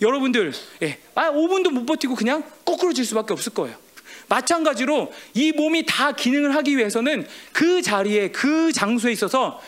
여러분들, 0.00 0.52
예, 0.82 0.98
아 1.14 1.30
5분도 1.30 1.70
못 1.70 1.86
버티고 1.86 2.14
그냥 2.14 2.44
거꾸로 2.64 2.92
질 2.92 3.04
수밖에 3.04 3.32
없을 3.32 3.54
거예요. 3.54 3.76
마찬가지로 4.28 5.12
이 5.34 5.52
몸이 5.52 5.84
다 5.86 6.12
기능을 6.12 6.54
하기 6.56 6.76
위해서는 6.76 7.26
그 7.52 7.82
자리에 7.82 8.28
그 8.28 8.72
장소에 8.72 9.12
있어서 9.12 9.60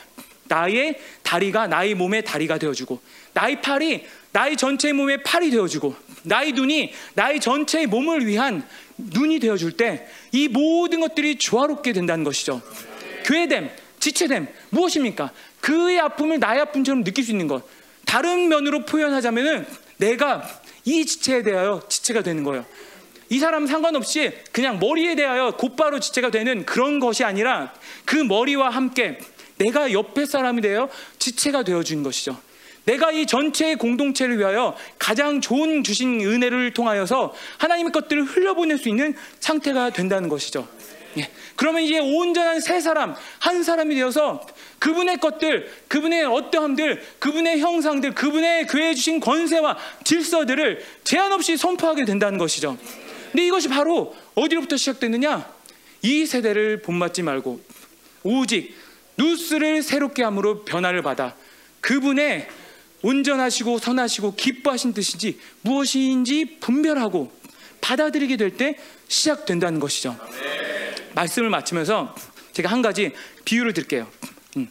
나의 0.44 0.98
다리가 1.22 1.66
나의 1.66 1.94
몸의 1.94 2.24
다리가 2.24 2.58
되어주고 2.58 3.00
나의 3.32 3.60
팔이 3.60 4.04
나의 4.32 4.56
전체 4.56 4.92
몸의 4.92 5.22
팔이 5.22 5.50
되어주고 5.50 5.94
나의 6.22 6.52
눈이 6.52 6.92
나의 7.14 7.40
전체 7.40 7.86
몸을 7.86 8.26
위한 8.26 8.66
눈이 8.96 9.40
되어줄 9.40 9.72
때 9.72 10.06
이 10.36 10.48
모든 10.48 11.00
것들이 11.00 11.36
조화롭게 11.36 11.94
된다는 11.94 12.22
것이죠. 12.22 12.60
교회됨, 13.24 13.70
지체됨 13.98 14.48
무엇입니까? 14.68 15.32
그의 15.62 15.98
아픔을 15.98 16.38
나의 16.38 16.60
아픔처럼 16.60 17.04
느낄 17.04 17.24
수 17.24 17.30
있는 17.30 17.48
것. 17.48 17.64
다른 18.04 18.48
면으로 18.48 18.84
표현하자면은 18.84 19.66
내가 19.96 20.46
이 20.84 21.06
지체에 21.06 21.42
대하여 21.42 21.82
지체가 21.88 22.22
되는 22.22 22.44
거예요. 22.44 22.66
이 23.28 23.39
사람 23.39 23.66
상관없이 23.66 24.32
그냥 24.53 24.78
머리에 24.78 25.15
대하여 25.15 25.53
곧바로 25.53 26.01
지체가 26.01 26.31
되는 26.31 26.65
그런 26.65 27.01
것이 27.01 27.24
아니라 27.24 27.73
그 28.05 28.16
머리와 28.16 28.70
함께 28.70 29.19
내가 29.59 29.93
옆에 29.93 30.27
사람이 30.27 30.61
되어 30.61 30.89
지체가 31.19 31.65
되어 31.65 31.82
준 31.82 32.03
것이죠. 32.03 32.39
내가 32.85 33.11
이 33.11 33.27
전체의 33.27 33.77
공동체를 33.77 34.39
위하여 34.39 34.77
가장 34.98 35.40
좋은 35.40 35.82
주신 35.82 36.20
은혜를 36.20 36.73
통하여서 36.73 37.35
하나님의 37.59 37.90
것들을 37.93 38.23
흘려보낼 38.24 38.78
수 38.78 38.89
있는 38.89 39.15
상태가 39.40 39.90
된다는 39.90 40.28
것이죠. 40.28 40.69
예. 41.19 41.28
그러면 41.57 41.82
이제 41.82 41.98
온전한 41.98 42.61
세 42.61 42.81
사람, 42.81 43.15
한 43.39 43.62
사람이 43.62 43.94
되어서 43.94 44.47
그분의 44.78 45.19
것들, 45.19 45.73
그분의 45.89 46.27
어떠함들, 46.27 47.03
그분의 47.19 47.59
형상들, 47.59 48.15
그분의 48.15 48.66
그에 48.66 48.94
주신 48.94 49.19
권세와 49.19 49.77
질서들을 50.05 50.85
제한 51.03 51.32
없이 51.32 51.57
선포하게 51.57 52.05
된다는 52.05 52.39
것이죠. 52.39 52.77
근데 53.32 53.47
이것이 53.47 53.69
바로 53.69 54.16
어디로부터 54.35 54.77
시작됐느냐? 54.77 55.51
이 56.03 56.27
세대를 56.27 56.82
본받지 56.82 57.23
말고 57.23 57.61
오직 58.23 58.74
누스를 59.16 59.82
새롭게 59.82 60.23
함으로 60.23 60.65
변화를 60.65 61.03
받아 61.03 61.35
그분의 61.81 62.48
온전하시고 63.03 63.78
선하시고 63.78 64.35
기뻐하신 64.35 64.93
뜻인지 64.94 65.39
무엇인지 65.62 66.59
분별하고 66.61 67.32
받아들이게 67.81 68.36
될 68.36 68.57
때 68.57 68.78
시작된다는 69.09 69.78
것이죠. 69.81 70.19
말씀을 71.15 71.51
마치면서 71.51 72.15
제가 72.53 72.70
한 72.70 72.82
가지 72.82 73.12
비유를 73.44 73.73
드릴게요. 73.73 74.11
음. 74.57 74.69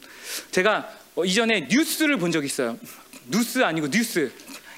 제가 0.51 0.89
어, 1.15 1.23
이전에 1.23 1.67
뉴스를 1.71 2.17
본 2.17 2.31
적이 2.31 2.47
있어요. 2.47 2.77
νους 3.31 3.63
아니고 3.63 3.89
뉴스. 3.89 4.31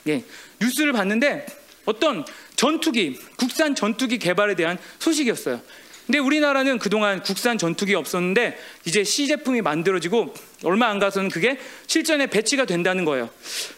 예, 0.08 0.24
뉴스를 0.62 0.94
봤는데 0.94 1.46
어떤 1.86 2.24
전투기, 2.58 3.18
국산 3.38 3.76
전투기 3.76 4.18
개발에 4.18 4.56
대한 4.56 4.78
소식이었어요. 5.00 5.62
근데 6.08 6.20
우리나라는 6.20 6.80
그동안 6.80 7.22
국산 7.22 7.58
전투기 7.58 7.94
없었는데 7.94 8.58
이제 8.86 9.04
시제품이 9.04 9.62
만들어지고 9.62 10.34
얼마 10.64 10.88
안 10.88 11.00
가서는 11.00 11.30
그게 11.30 11.60
실전에 11.86 12.28
배치가 12.28 12.64
된다는 12.66 13.04
거예요. 13.04 13.30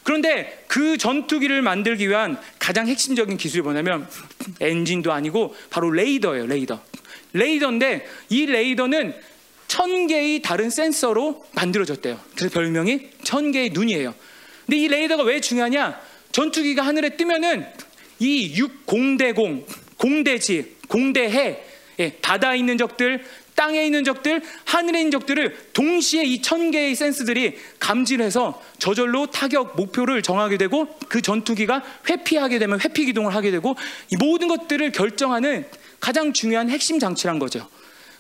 그런데 0.04 0.64
그 0.68 0.98
전투기를 0.98 1.64
만들기 1.64 2.08
위한 2.08 2.40
가장 2.60 2.88
핵심적인 2.88 3.38
기술이 3.38 3.64
뭐냐면 3.64 4.08
엔진도 4.60 5.12
아니고 5.12 5.56
바로 5.72 5.90
레이더예요, 5.90 6.46
레이더. 6.46 6.82
레이더인데 7.34 8.08
이 8.30 8.46
레이더는 8.46 9.16
천 9.68 10.08
개의 10.08 10.44
다른 10.44 10.70
센서로 10.70 11.46
만들어졌대요. 11.54 12.20
그래서 12.36 12.54
별명이 12.54 13.10
천 13.24 13.52
개의 13.52 13.72
눈이에요. 13.72 14.14
근데 14.68 14.78
이 14.78 14.88
레이더가 14.88 15.24
왜 15.24 15.42
중요하냐? 15.42 16.00
전투기가 16.32 16.84
하늘에 16.84 17.18
뜨면은 17.18 17.66
이 18.20 18.54
육공대공, 18.56 19.66
공대지, 19.98 20.76
공대해, 20.88 21.60
예, 22.00 22.14
바다에 22.22 22.58
있는 22.58 22.78
적들, 22.78 23.24
땅에 23.56 23.86
있는 23.86 24.06
적들, 24.06 24.42
하늘에 24.64 25.00
있는 25.00 25.12
적들을 25.12 25.72
동시에 25.74 26.24
이 26.24 26.42
천 26.42 26.72
개의 26.72 26.96
센스들이 26.96 27.58
감지해서 27.80 28.62
저절로 28.78 29.26
타격 29.28 29.76
목표를 29.76 30.22
정하게 30.22 30.58
되고 30.58 30.88
그 31.10 31.22
전투기가 31.22 31.84
회피하게 32.10 32.58
되면 32.60 32.80
회피 32.80 33.06
기동을 33.06 33.36
하게 33.36 33.52
되고 33.52 33.76
이 34.12 34.16
모든 34.16 34.48
것들을 34.48 34.92
결정하는 34.94 35.66
가장 36.00 36.32
중요한 36.32 36.70
핵심 36.70 37.00
장치란 37.00 37.38
거죠. 37.40 37.68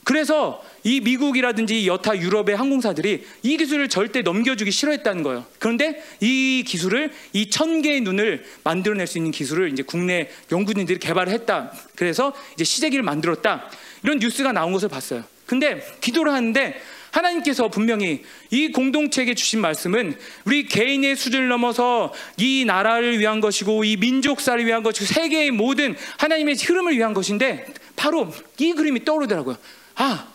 그래서 0.09 0.59
이 0.83 1.01
미국이라든지 1.01 1.85
여타 1.85 2.17
유럽의 2.17 2.55
항공사들이 2.55 3.27
이 3.43 3.57
기술을 3.57 3.89
절대 3.89 4.23
넘겨주기 4.23 4.71
싫어했다는 4.71 5.21
거예요. 5.21 5.45
그런데 5.59 6.03
이 6.19 6.63
기술을 6.65 7.11
이 7.33 7.51
천 7.51 7.83
개의 7.83 8.01
눈을 8.01 8.43
만들어낼 8.63 9.05
수 9.05 9.19
있는 9.19 9.29
기술을 9.29 9.71
이제 9.71 9.83
국내 9.83 10.27
연구진들이 10.51 10.97
개발을 10.97 11.31
했다. 11.31 11.71
그래서 11.95 12.33
이제 12.55 12.63
시제기를 12.63 13.03
만들었다. 13.03 13.69
이런 14.01 14.17
뉴스가 14.17 14.51
나온 14.51 14.73
것을 14.73 14.89
봤어요. 14.89 15.23
근데 15.45 15.79
기도를 16.01 16.33
하는데 16.33 16.81
하나님께서 17.11 17.67
분명히 17.67 18.23
이 18.49 18.71
공동체에게 18.71 19.35
주신 19.35 19.61
말씀은 19.61 20.17
우리 20.45 20.65
개인의 20.65 21.17
수준을 21.17 21.49
넘어서 21.49 22.11
이 22.37 22.65
나라를 22.65 23.19
위한 23.19 23.41
것이고 23.41 23.83
이 23.83 23.95
민족사를 23.97 24.65
위한 24.65 24.81
것이고 24.81 25.05
세계의 25.05 25.51
모든 25.51 25.95
하나님의 26.17 26.55
흐름을 26.55 26.97
위한 26.97 27.13
것인데 27.13 27.67
바로 27.95 28.33
이 28.57 28.73
그림이 28.73 29.05
떠오르더라고요. 29.05 29.55
아, 29.99 30.25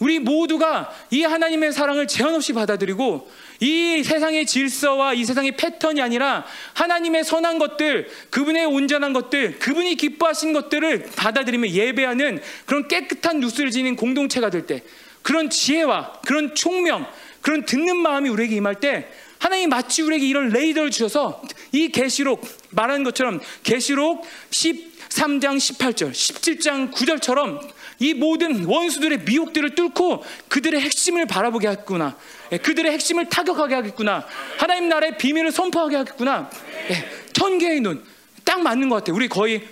우리 0.00 0.18
모두가 0.18 0.92
이 1.10 1.22
하나님의 1.22 1.72
사랑을 1.72 2.08
제한 2.08 2.34
없이 2.34 2.52
받아들이고 2.52 3.30
이 3.60 4.02
세상의 4.02 4.46
질서와 4.46 5.14
이 5.14 5.24
세상의 5.24 5.56
패턴이 5.56 6.02
아니라 6.02 6.44
하나님의 6.74 7.22
선한 7.22 7.60
것들, 7.60 8.10
그분의 8.30 8.66
온전한 8.66 9.12
것들, 9.12 9.60
그분이 9.60 9.94
기뻐하신 9.94 10.52
것들을 10.52 11.10
받아들이며 11.14 11.68
예배하는 11.68 12.42
그런 12.66 12.88
깨끗한 12.88 13.38
뉴스를 13.38 13.70
지닌 13.70 13.94
공동체가 13.94 14.50
될 14.50 14.66
때, 14.66 14.82
그런 15.22 15.50
지혜와 15.50 16.20
그런 16.26 16.56
총명, 16.56 17.06
그런 17.40 17.64
듣는 17.64 17.96
마음이 17.96 18.28
우리에게 18.28 18.56
임할 18.56 18.80
때 18.80 19.08
하나님 19.38 19.70
마치 19.70 20.02
우리에게 20.02 20.26
이런 20.26 20.48
레이더를 20.48 20.90
주셔서 20.90 21.42
이 21.70 21.90
계시록 21.90 22.44
말하는 22.70 23.04
것처럼 23.04 23.40
계시록 23.62 24.26
13장 24.50 25.58
18절, 25.58 26.10
17장 26.10 26.92
9절처럼 26.92 27.60
이 28.02 28.14
모든 28.14 28.64
원수들의 28.64 29.20
미혹들을 29.20 29.76
뚫고 29.76 30.24
그들의 30.48 30.80
핵심을 30.80 31.26
바라보게 31.26 31.68
하겠구나. 31.68 32.16
예, 32.50 32.58
그들의 32.58 32.90
핵심을 32.92 33.28
타격하게 33.28 33.76
하겠구나. 33.76 34.26
하나님 34.58 34.88
나라의 34.88 35.16
비밀을 35.18 35.52
선포하게 35.52 35.96
하겠구나. 35.96 36.50
예, 36.90 37.08
천 37.32 37.58
개의 37.58 37.80
눈. 37.80 38.02
딱 38.44 38.60
맞는 38.60 38.88
것 38.88 38.96
같아요. 38.96 39.14
우리 39.14 39.28
거의 39.28 39.62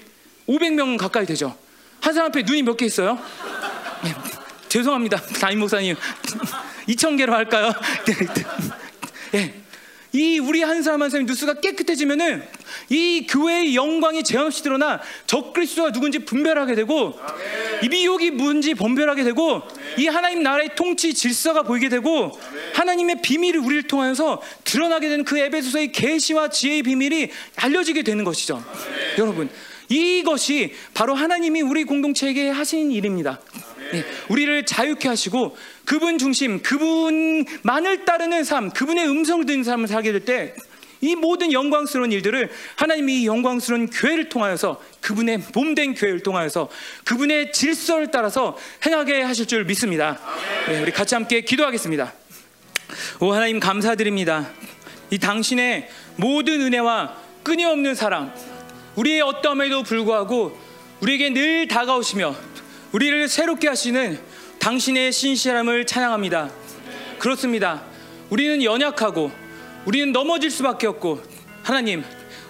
500명 0.48 0.96
가까이 0.96 1.26
되죠. 1.26 1.56
한 2.00 2.14
사람 2.14 2.28
앞에 2.28 2.42
눈이 2.42 2.62
몇 2.62 2.76
개 2.76 2.86
있어요? 2.86 3.18
예, 4.06 4.14
죄송합니다. 4.68 5.16
담임 5.40 5.58
목사님. 5.58 5.96
2천 6.88 7.18
개로 7.18 7.34
할까요? 7.34 7.72
예. 9.34 9.59
이 10.12 10.38
우리 10.38 10.62
한 10.62 10.82
사람 10.82 11.02
한 11.02 11.10
사람의 11.10 11.26
뉴스가 11.26 11.60
깨끗해지면은 11.60 12.42
이 12.88 13.26
교회의 13.28 13.76
영광이 13.76 14.24
제한없이 14.24 14.62
드러나 14.62 15.00
적그리스도가 15.26 15.92
누군지 15.92 16.20
분별하게 16.20 16.74
되고 16.74 17.18
이 17.82 17.88
미혹이 17.88 18.32
뭔지 18.32 18.74
분별하게 18.74 19.22
되고 19.22 19.62
이 19.98 20.08
하나님 20.08 20.42
나라의 20.42 20.70
통치 20.74 21.14
질서가 21.14 21.62
보이게 21.62 21.88
되고 21.88 22.32
하나님의 22.74 23.22
비밀이 23.22 23.58
우리를 23.58 23.84
통하여서 23.84 24.42
드러나게 24.64 25.08
되는 25.08 25.24
그 25.24 25.38
에베소서의 25.38 25.92
계시와 25.92 26.50
지혜의 26.50 26.82
비밀이 26.82 27.28
알려지게 27.56 28.02
되는 28.02 28.24
것이죠. 28.24 28.64
여러분 29.18 29.48
이것이 29.88 30.74
바로 30.94 31.14
하나님이 31.14 31.62
우리 31.62 31.84
공동체에게 31.84 32.48
하신 32.50 32.90
일입니다. 32.90 33.40
네, 33.92 34.04
우리를 34.28 34.66
자유케 34.66 35.08
하시고 35.08 35.56
그분 35.84 36.18
중심, 36.18 36.62
그분만을 36.62 38.04
따르는 38.04 38.44
삶, 38.44 38.70
그분의 38.70 39.08
음성을 39.08 39.44
듣는 39.46 39.64
삶을 39.64 39.88
살게 39.88 40.12
될 40.12 40.24
때 40.24 40.54
이 41.00 41.14
모든 41.14 41.52
영광스러운 41.52 42.12
일들을 42.12 42.50
하나님이 42.76 43.26
영광스러운 43.26 43.88
교회를 43.88 44.28
통하여서 44.28 44.80
그분의 45.00 45.42
몸된 45.54 45.94
교회를 45.94 46.22
통하여서 46.22 46.68
그분의 47.04 47.52
질서를 47.52 48.10
따라서 48.10 48.56
행하게 48.84 49.22
하실 49.22 49.46
줄 49.46 49.64
믿습니다. 49.64 50.20
네, 50.68 50.82
우리 50.82 50.92
같이 50.92 51.14
함께 51.14 51.40
기도하겠습니다. 51.40 52.12
오 53.20 53.32
하나님 53.32 53.60
감사드립니다. 53.60 54.50
이 55.10 55.18
당신의 55.18 55.88
모든 56.16 56.60
은혜와 56.60 57.16
끊임없는 57.42 57.94
사랑, 57.94 58.34
우리의 58.96 59.22
어떠함에도 59.22 59.82
불구하고 59.84 60.58
우리에게 61.00 61.30
늘 61.30 61.66
다가오시며 61.66 62.49
우리를 62.92 63.28
새롭게 63.28 63.68
하시는 63.68 64.18
당신의 64.58 65.12
신실함을 65.12 65.86
찬양합니다. 65.86 66.50
그렇습니다. 67.18 67.82
우리는 68.30 68.62
연약하고 68.62 69.30
우리는 69.86 70.12
넘어질 70.12 70.50
수밖에 70.50 70.88
없고 70.88 71.22
하나님 71.62 72.04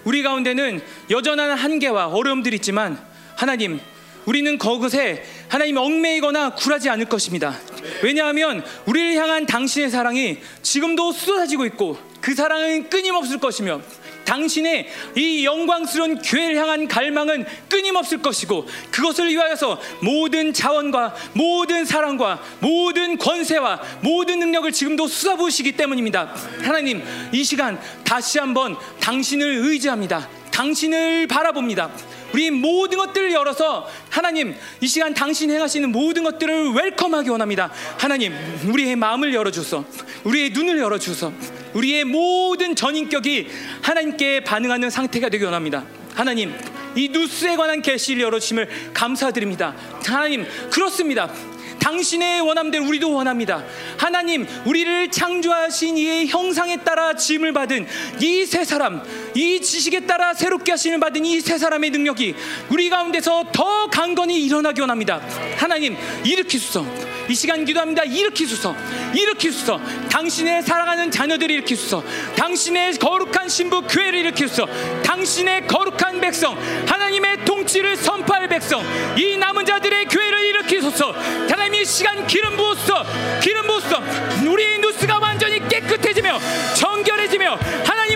우리 0.04 0.22
가운데는 0.22 0.80
여전한 1.10 1.56
한계와 1.56 2.06
어려움들이 2.08 2.56
있지만 2.56 2.98
하나님 3.36 3.80
우리는 4.24 4.56
거기에 4.58 5.24
하나님 5.48 5.76
얽매이거나 5.76 6.54
굴하지 6.54 6.88
않을 6.88 7.06
것입니다. 7.06 7.58
왜냐하면 8.02 8.64
우리를 8.86 9.16
향한 9.16 9.44
당신의 9.44 9.90
사랑이 9.90 10.38
지금도 10.62 11.12
쏟아지고 11.12 11.66
있고 11.66 11.98
그 12.20 12.34
사랑은 12.34 12.88
끊임없을 12.88 13.38
것이며 13.38 13.82
당신의 14.30 14.86
이 15.16 15.44
영광스러운 15.44 16.22
교회를 16.22 16.56
향한 16.56 16.86
갈망은 16.86 17.44
끊임없을 17.68 18.22
것이고 18.22 18.64
그것을 18.92 19.28
위하여서 19.28 19.80
모든 20.02 20.52
자원과 20.52 21.16
모든 21.32 21.84
사랑과 21.84 22.40
모든 22.60 23.18
권세와 23.18 23.80
모든 24.02 24.38
능력을 24.38 24.70
지금도 24.70 25.08
쏟아부으시기 25.08 25.72
때문입니다. 25.72 26.32
하나님 26.62 27.02
이 27.32 27.42
시간 27.42 27.80
다시 28.04 28.38
한번 28.38 28.76
당신을 29.00 29.46
의지합니다. 29.64 30.28
당신을 30.52 31.26
바라봅니다. 31.26 31.90
우리 32.32 32.52
모든 32.52 32.98
것들을 32.98 33.32
열어서 33.32 33.88
하나님 34.10 34.54
이 34.80 34.86
시간 34.86 35.12
당신 35.12 35.50
행하시는 35.50 35.90
모든 35.90 36.22
것들을 36.22 36.72
웰컴하기 36.72 37.30
원합니다. 37.30 37.72
하나님 37.98 38.32
우리의 38.68 38.94
마음을 38.94 39.34
열어주소, 39.34 39.84
우리의 40.22 40.50
눈을 40.50 40.78
열어주소, 40.78 41.32
우리의 41.74 42.04
모든 42.04 42.74
전인격이 42.74 43.48
하나님께 43.82 44.40
반응하는 44.44 44.90
상태가 44.90 45.28
되기 45.28 45.44
원합니다. 45.44 45.84
하나님 46.14 46.52
이 46.96 47.08
누스에 47.08 47.56
관한 47.56 47.82
계시를 47.82 48.22
열어주심을 48.22 48.92
감사드립니다. 48.92 49.74
하나님 50.04 50.44
그렇습니다. 50.70 51.30
당신의 51.78 52.42
원함대로 52.42 52.86
우리도 52.86 53.10
원합니다. 53.10 53.64
하나님, 53.96 54.46
우리를 54.66 55.10
창조하신 55.10 55.96
이의 55.96 56.26
형상에 56.28 56.76
따라 56.76 57.14
지음을 57.14 57.54
받은 57.54 57.86
이 58.20 58.44
세 58.44 58.64
사람, 58.66 59.02
이 59.34 59.60
지식에 59.62 60.00
따라 60.00 60.34
새롭게 60.34 60.72
하심을 60.72 61.00
받은 61.00 61.24
이 61.24 61.40
세 61.40 61.56
사람의 61.56 61.88
능력이 61.90 62.34
우리 62.68 62.90
가운데서 62.90 63.46
더 63.52 63.88
강건히 63.88 64.44
일어나기 64.44 64.82
원합니다. 64.82 65.22
하나님, 65.56 65.96
일으키소서. 66.22 66.84
이 67.30 67.34
시간 67.34 67.64
기도합니다. 67.64 68.02
일으키소서. 68.02 68.74
일으키소서. 69.14 69.80
당신의 70.10 70.64
사랑하는 70.64 71.12
자녀들을 71.12 71.54
일으키소서. 71.54 72.02
당신의 72.34 72.94
거룩한 72.94 73.48
신부 73.48 73.82
교회를 73.82 74.18
일으키소서. 74.18 74.66
당신의 75.04 75.68
거룩한 75.68 76.20
백성, 76.20 76.58
하나님의 76.86 77.44
통치를 77.44 77.96
선포할 77.96 78.48
백성, 78.48 78.82
이 79.16 79.36
남은 79.36 79.64
자들의 79.64 80.06
교회를 80.06 80.44
일으키소서. 80.46 81.12
하나님 81.48 81.80
이 81.80 81.84
시간 81.84 82.26
기름 82.26 82.56
부었어. 82.56 83.04
기름 83.40 83.66
부었어. 83.68 84.02
우리 84.48 84.78
누스가 84.78 85.20
완전히 85.20 85.60
깨끗해지며 85.68 86.40
정결해지며 86.74 87.58
하나님의 87.84 88.09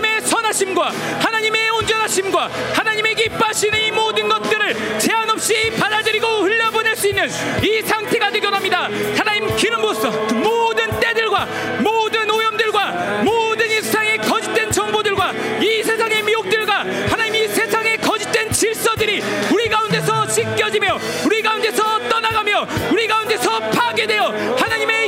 선하심과 0.55 0.89
하나님의 1.19 1.69
온전하심과 1.69 2.49
하나님의 2.73 3.15
기뻐하시는 3.15 3.79
이 3.79 3.91
모든 3.91 4.29
것들을 4.29 4.99
제한 4.99 5.29
없이 5.29 5.69
받아들이고 5.77 6.25
흘려보낼 6.25 6.95
수 6.95 7.09
있는 7.09 7.27
이 7.61 7.81
상태가 7.81 8.31
되기 8.31 8.45
원합니다. 8.45 8.83
하나님 9.17 9.53
기름 9.57 9.81
부었어. 9.81 10.09
모든 10.33 10.99
때들과 10.99 11.45
모든 11.81 12.29
오염들과 12.29 13.21
모든 13.23 13.69
이 13.69 13.81
세상의 13.81 14.17
거짓된 14.19 14.71
정보들과 14.71 15.33
이 15.61 15.83
세상의 15.83 16.23
미혹들과 16.23 16.85
하나님 17.09 17.35
이 17.43 17.47
세상의 17.47 17.97
거짓된 17.97 18.51
질서들이 18.51 19.21
우리 19.51 19.67
가운데서 19.67 20.27
씻겨지며 20.27 20.97
우리 21.25 21.41
가운데서 21.41 22.07
떠나가며 22.07 22.65
우리 22.91 23.07
가운데서 23.07 23.59
파괴되어 23.71 24.55
하나님의 24.57 25.04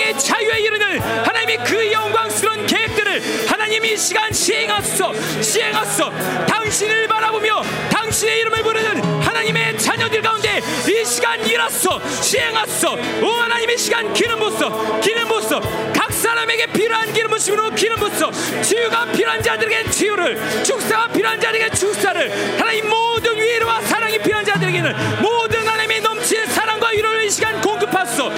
영광의 0.00 0.18
자유에 0.18 0.58
이르는 0.60 0.98
하나님이 1.00 1.58
그 1.58 1.92
영광스러운 1.92 2.66
계획들을 2.66 3.22
하나님 3.46 3.84
이 3.84 3.96
시간 3.96 4.32
시행하소서 4.32 5.42
시행하소서. 5.42 6.10
당신을 6.46 7.06
바라보며 7.06 7.62
당신의 7.90 8.40
이름을 8.40 8.62
부르는 8.62 9.22
하나님의 9.22 9.78
자녀들 9.78 10.22
가운데 10.22 10.60
이 10.88 11.04
시간 11.04 11.44
일하소서 11.46 12.00
시행하소서. 12.22 12.92
오 13.22 13.26
하나님의 13.26 13.76
시간 13.78 14.12
기름 14.14 14.40
부소 14.40 15.00
기름 15.00 15.28
부소 15.28 15.60
각 15.94 16.12
사람에게 16.12 16.66
필요한 16.66 17.12
기름 17.12 17.30
부심으로 17.30 17.70
기름 17.70 17.98
부소 17.98 18.30
치유가 18.62 19.04
필요한 19.12 19.42
자들에게 19.42 19.90
치유를 19.90 20.64
축사가 20.64 21.08
필요한 21.08 21.40
자들에게 21.40 21.70
축사를. 21.74 22.58
하나님 22.58 22.88
모든 22.88 23.36
위로와 23.36 23.82
사랑이 23.82 24.18
필요한 24.18 24.44
자들에게는 24.44 25.20
모든 25.22 25.66
하나님의 25.66 26.00
넘치는 26.00 26.46
사랑과 26.46 26.88
위로를 26.88 27.24
이 27.24 27.30
시간 27.30 27.60
공급하소 27.60 28.30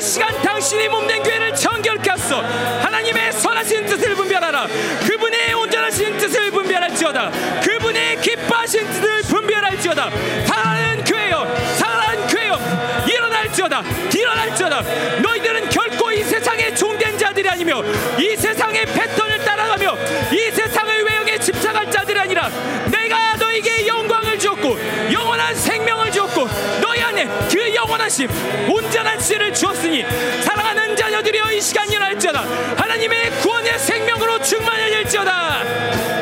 시간 0.00 0.40
당신의 0.42 0.88
몸된 0.88 1.22
교회를 1.22 1.54
정결케 1.54 2.10
하소서 2.10 2.40
하나님의 2.40 3.32
선하신 3.32 3.86
뜻을 3.86 4.14
분별하라. 4.14 4.66
그분의 5.06 5.52
온전하신 5.54 6.16
뜻을 6.16 6.50
분별할지어다. 6.50 7.30
그분의 7.60 8.20
기뻐하신 8.20 8.86
뜻을 8.86 9.22
분별할지어다. 9.22 10.10
사랑하는 10.46 11.04
교회여 11.04 11.56
사랑하는 11.76 12.26
교회여 12.28 12.58
일어날지어다 13.08 13.82
일어날지어다. 14.14 14.82
너희들은 15.20 15.68
결코 15.68 16.10
이 16.12 16.22
세상의 16.24 16.74
종된 16.76 17.18
자들이 17.18 17.48
아니며 17.48 17.82
이 18.18 18.36
세상의 18.36 18.86
패턴을 18.86 19.44
따라가며 19.44 19.96
이 20.32 20.50
세상의 20.50 21.02
외형에 21.02 21.38
집착할 21.38 21.90
자들이 21.90 22.18
아니라 22.18 22.48
내가 22.90 23.36
너에게 23.36 23.86
영광을 23.86 24.38
주었고 24.38 24.78
영원한 25.12 25.54
생명을 25.54 26.10
주었고 26.10 26.48
너희 26.80 26.99
안에 27.20 27.48
그 27.48 27.74
영원하심 27.74 28.28
온전한 28.70 29.20
씨를 29.20 29.52
주었으니 29.52 30.04
사랑하는 30.42 30.96
자녀들이여 30.96 31.52
이 31.52 31.60
시간 31.60 31.88
일어날지어다. 31.90 32.40
하나님의 32.76 33.30
구원의 33.42 33.78
생명으로 33.78 34.40
충만해질지어다 34.42 36.19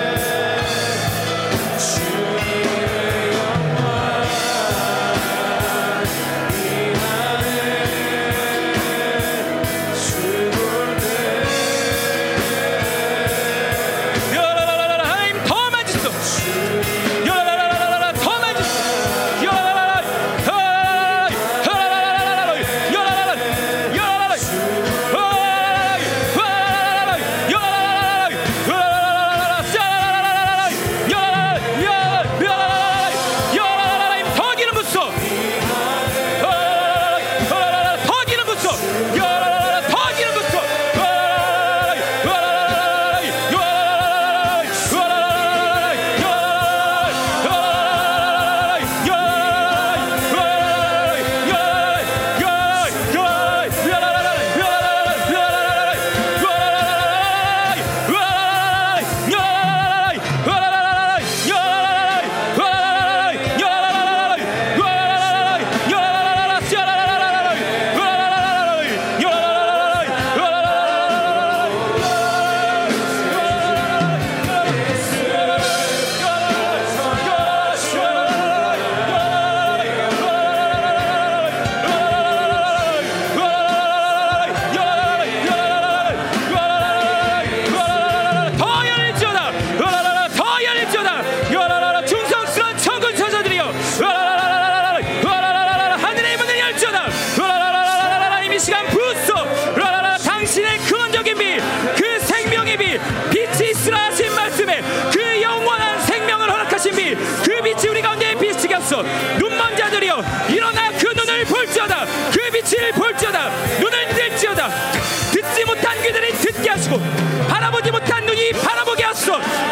바 119.41 119.68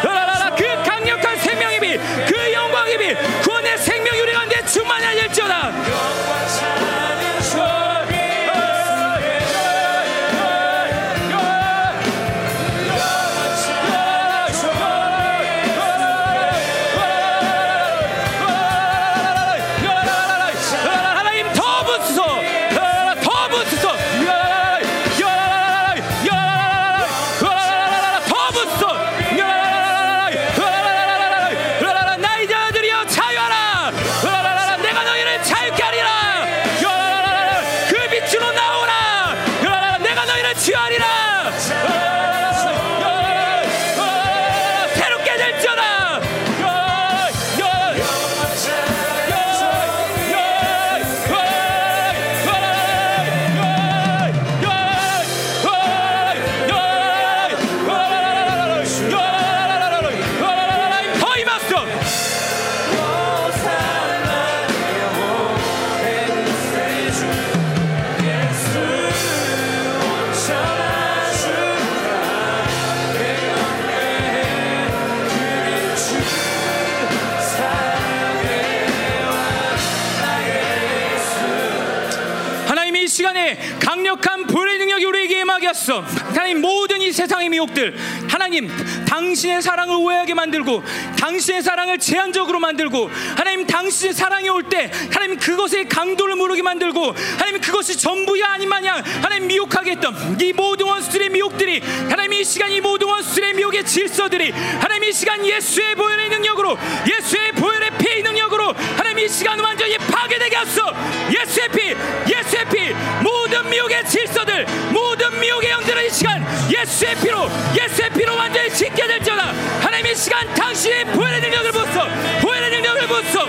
세상의 87.16 87.48
미혹들 87.48 87.96
하나님 88.28 88.68
당신의 89.08 89.62
사랑을 89.62 89.96
오해하게 89.96 90.34
만들고 90.34 90.82
당신의 91.18 91.62
사랑을 91.62 91.98
제한적으로 91.98 92.60
만들고 92.60 93.10
하나님 93.36 93.66
당신의 93.66 94.12
사랑이 94.12 94.48
올 94.50 94.66
때 94.68 94.90
하나님 95.12 95.38
그것의 95.38 95.88
강도를 95.88 96.34
모르게 96.34 96.60
만들고 96.60 97.14
하나님 97.38 97.60
그것이 97.60 97.96
전부야 97.96 98.46
아닌 98.48 98.68
마냥 98.68 99.00
하나님 99.22 99.46
미혹하게 99.46 99.92
했던 99.92 100.36
이 100.40 100.52
모든 100.52 100.86
원수들의 100.88 101.30
미혹들이 101.30 101.80
하나님 102.10 102.32
이 102.32 102.44
시간 102.44 102.72
이 102.72 102.80
모든 102.80 103.08
원수들의 103.08 103.54
미혹의 103.54 103.86
질서들이 103.86 104.50
하나님 104.50 105.04
이 105.04 105.12
시간 105.12 105.46
예수의 105.46 105.94
보혈의 105.94 106.28
능력으로 106.30 106.76
예수의 107.08 107.52
보혈의 107.52 107.90
피의 107.98 108.22
능력으로 108.24 108.74
하나님 109.16 109.24
이 109.24 109.28
시간 109.32 109.58
완전히 109.58 109.96
파괴되게 109.96 110.56
하소 110.56 110.82
예수의 111.30 111.68
피 111.70 111.96
예수의 112.30 112.64
피. 112.68 112.92
모든 113.22 113.66
미혹의 113.70 114.04
질서들 114.04 114.66
모든 114.92 115.40
미혹의 115.40 115.70
영들은 115.70 116.04
이 116.04 116.10
시간 116.10 116.44
예수의 116.70 117.14
피로 117.16 117.48
예수의 117.74 118.10
피로 118.10 118.36
완전히 118.36 118.70
짓게 118.70 119.06
될지어다. 119.06 119.54
하나님 119.80 120.06
이 120.12 120.14
시간 120.14 120.52
당신의 120.54 121.06
보혈의 121.06 121.40
능력을 121.40 121.72
부었어 121.72 122.08
보혈의 122.42 122.70
능력을 122.70 123.06
부었어 123.06 123.48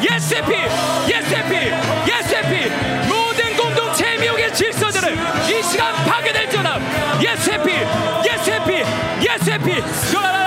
예수의 0.00 0.42
피 0.46 1.12
예수의 1.12 1.44
피 1.48 2.12
예수의 2.12 2.42
피. 2.42 3.08
모든 3.08 3.56
공동체의 3.56 4.18
미혹의 4.20 4.54
질서들을 4.54 5.18
이 5.50 5.60
시간 5.60 5.92
파괴될지어다. 6.06 6.78
예수의 7.20 7.62
피 7.64 7.72
예수의 8.30 8.64
피 8.64 9.28
예수의 9.28 9.58
피 9.58 10.43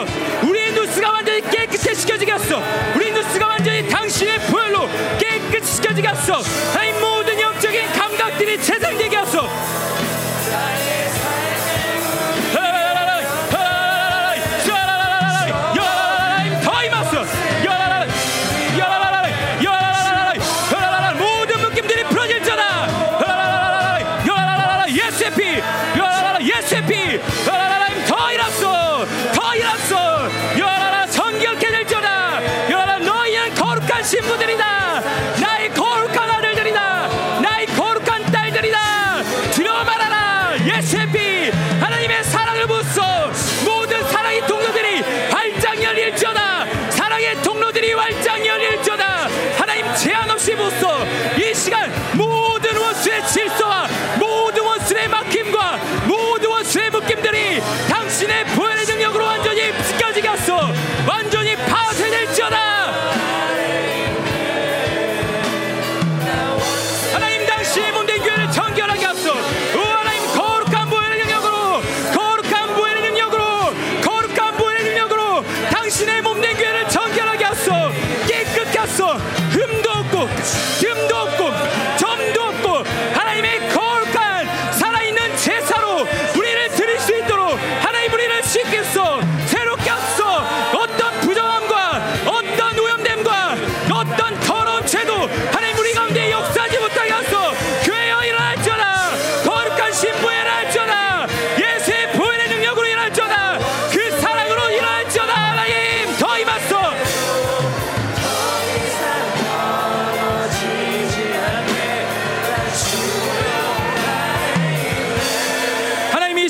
씻겨지겠어 0.00 0.48
우리의 0.48 0.72
누스가 0.72 1.10
완전히 1.12 1.40
깨끗해지겠어 1.42 2.62
우리 2.96 3.10
누스가 3.12 3.46
완전히 3.48 3.88
당신의 3.88 4.38
보혈로 4.46 4.88
깨끗이 5.18 5.74
씻겨지겠어 5.74 6.40
하나님 6.72 7.00
모든 7.00 7.40
영적인 7.40 7.92
감각들이 7.92 8.62
재생되게 8.62 9.09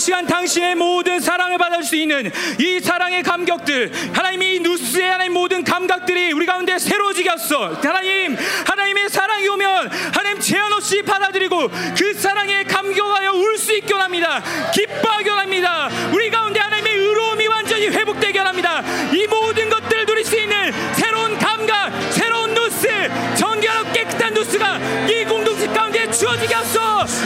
시간 0.01 0.27
당신의 0.27 0.74
모든 0.74 1.20
사랑을 1.20 1.59
받을 1.59 1.85
수 1.85 1.94
있는 1.94 2.31
이 2.59 2.81
사랑의 2.81 3.22
감격들 3.22 3.93
하나님 4.12 4.43
이 4.43 4.59
누스의 4.59 5.09
하나님 5.09 5.35
모든 5.35 5.62
감각들이 5.62 6.32
우리 6.32 6.47
가운데 6.47 6.78
새로워지게 6.78 7.28
하소서 7.28 7.74
하나님 7.82 8.36
하나님의 8.66 9.09
사랑이 9.10 9.47
오면 9.48 9.89
하나님 10.12 10.40
제한 10.40 10.72
없이 10.72 11.02
받아들이고 11.02 11.68
그 11.97 12.14
사랑에 12.14 12.64
감격하여 12.64 13.32
울 13.32 13.60
수 13.60 13.77
있게 13.77 13.93
원합니다. 13.93 14.43
기뻐하게 14.72 15.31
원합니다. 15.31 15.89
우리 16.12 16.31
가운데 16.31 16.59
하나님의 16.59 16.97
의로움이 16.97 17.47
완전히 17.47 17.89
회복되게 17.89 18.39
원합니다. 18.39 18.82
이 19.12 19.27
모든 19.27 19.68
것들을 19.68 20.06
누릴 20.06 20.24
수 20.24 20.36
있는 20.36 20.72
누스가 24.41 24.79
이 25.07 25.23
공동체 25.27 25.67
가운데 25.67 26.11
주어지게 26.11 26.55
하소 26.55 26.81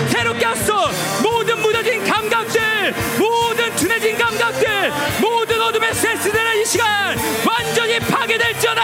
새롭게 0.08 0.44
하소 0.44 0.74
모든 1.22 1.60
무뎌진 1.60 2.04
감각들 2.04 2.92
모든 3.16 3.76
둔해진 3.76 4.18
감각들 4.18 4.92
모든 5.20 5.62
어둠의 5.62 5.94
센스들은 5.94 6.60
이 6.60 6.64
시간 6.64 7.16
완전히 7.46 8.00
파괴될지어다 8.00 8.82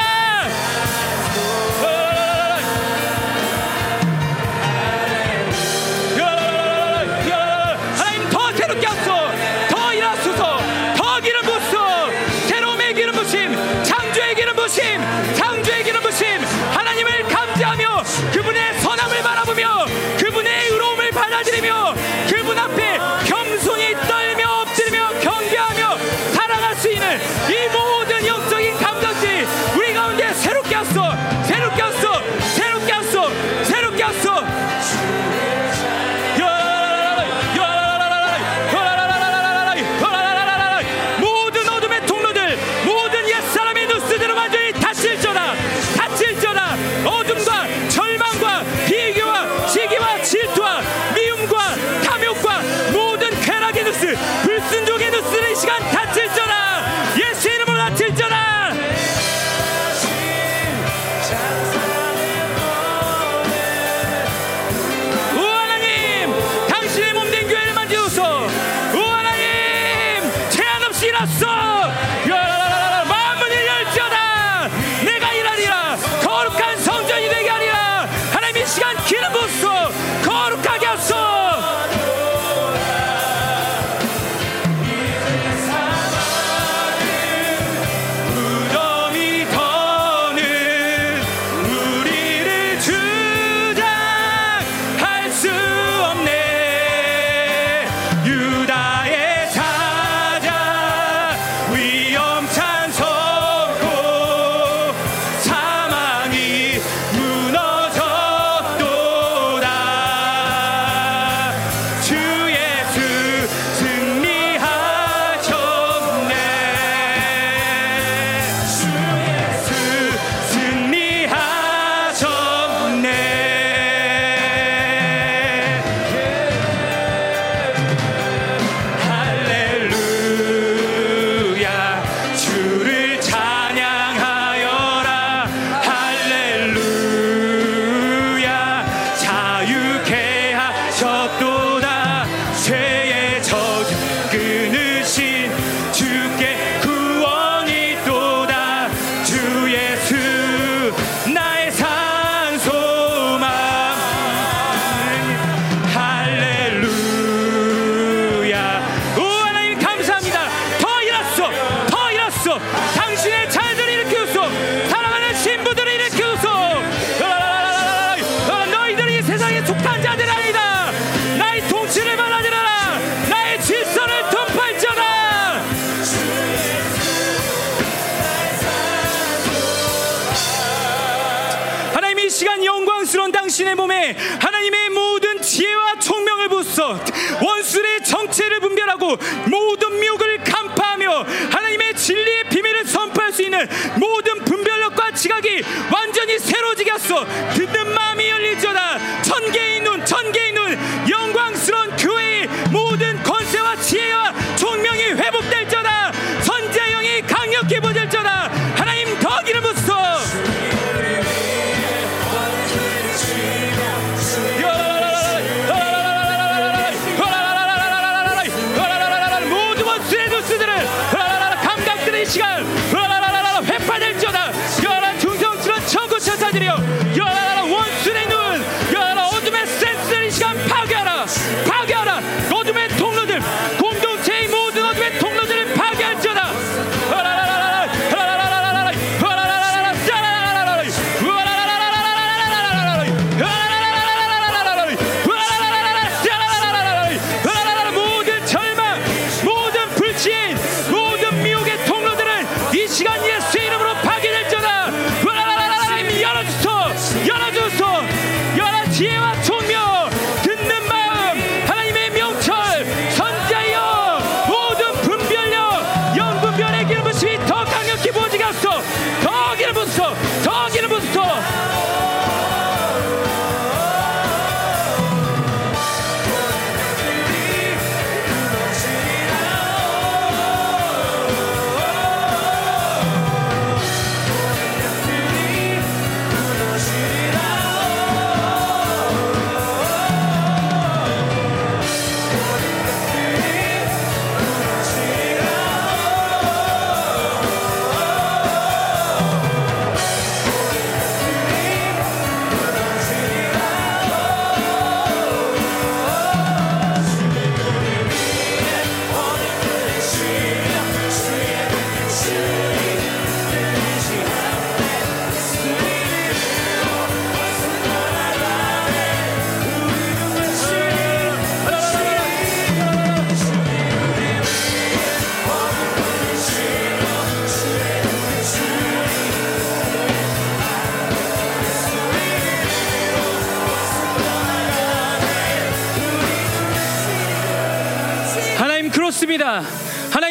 모든 193.96 194.44
분별력과 194.44 195.12
지각이 195.12 195.62
완전히 195.92 196.38
새로지게 196.38 196.90
하소 196.90 197.26
듣는 197.54 197.89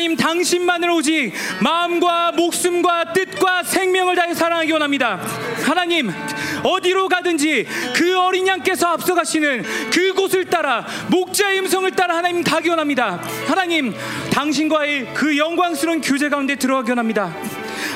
하나님 0.10 0.18
당신만을 0.18 0.90
오직 0.90 1.34
마음과 1.62 2.32
목숨과 2.32 3.14
뜻과 3.14 3.62
생명을 3.62 4.16
다해 4.16 4.34
사랑하기 4.34 4.72
원합니다. 4.72 5.18
하나님 5.64 6.12
어디로 6.64 7.08
가든지 7.08 7.68
그 7.96 8.18
어린 8.18 8.48
양께서 8.48 8.88
앞서가시는 8.88 9.64
그곳을 9.92 10.46
따라 10.46 10.84
목자의 11.10 11.60
음성을 11.60 11.92
따라 11.92 12.18
하나님 12.18 12.44
가기 12.44 12.70
원합니다. 12.70 13.22
하나님 13.48 13.94
당신과의 14.32 15.14
그 15.14 15.38
영광스러운 15.38 16.02
교제 16.02 16.28
가운데 16.28 16.56
들어가기 16.56 16.90
원합니다. 16.90 17.36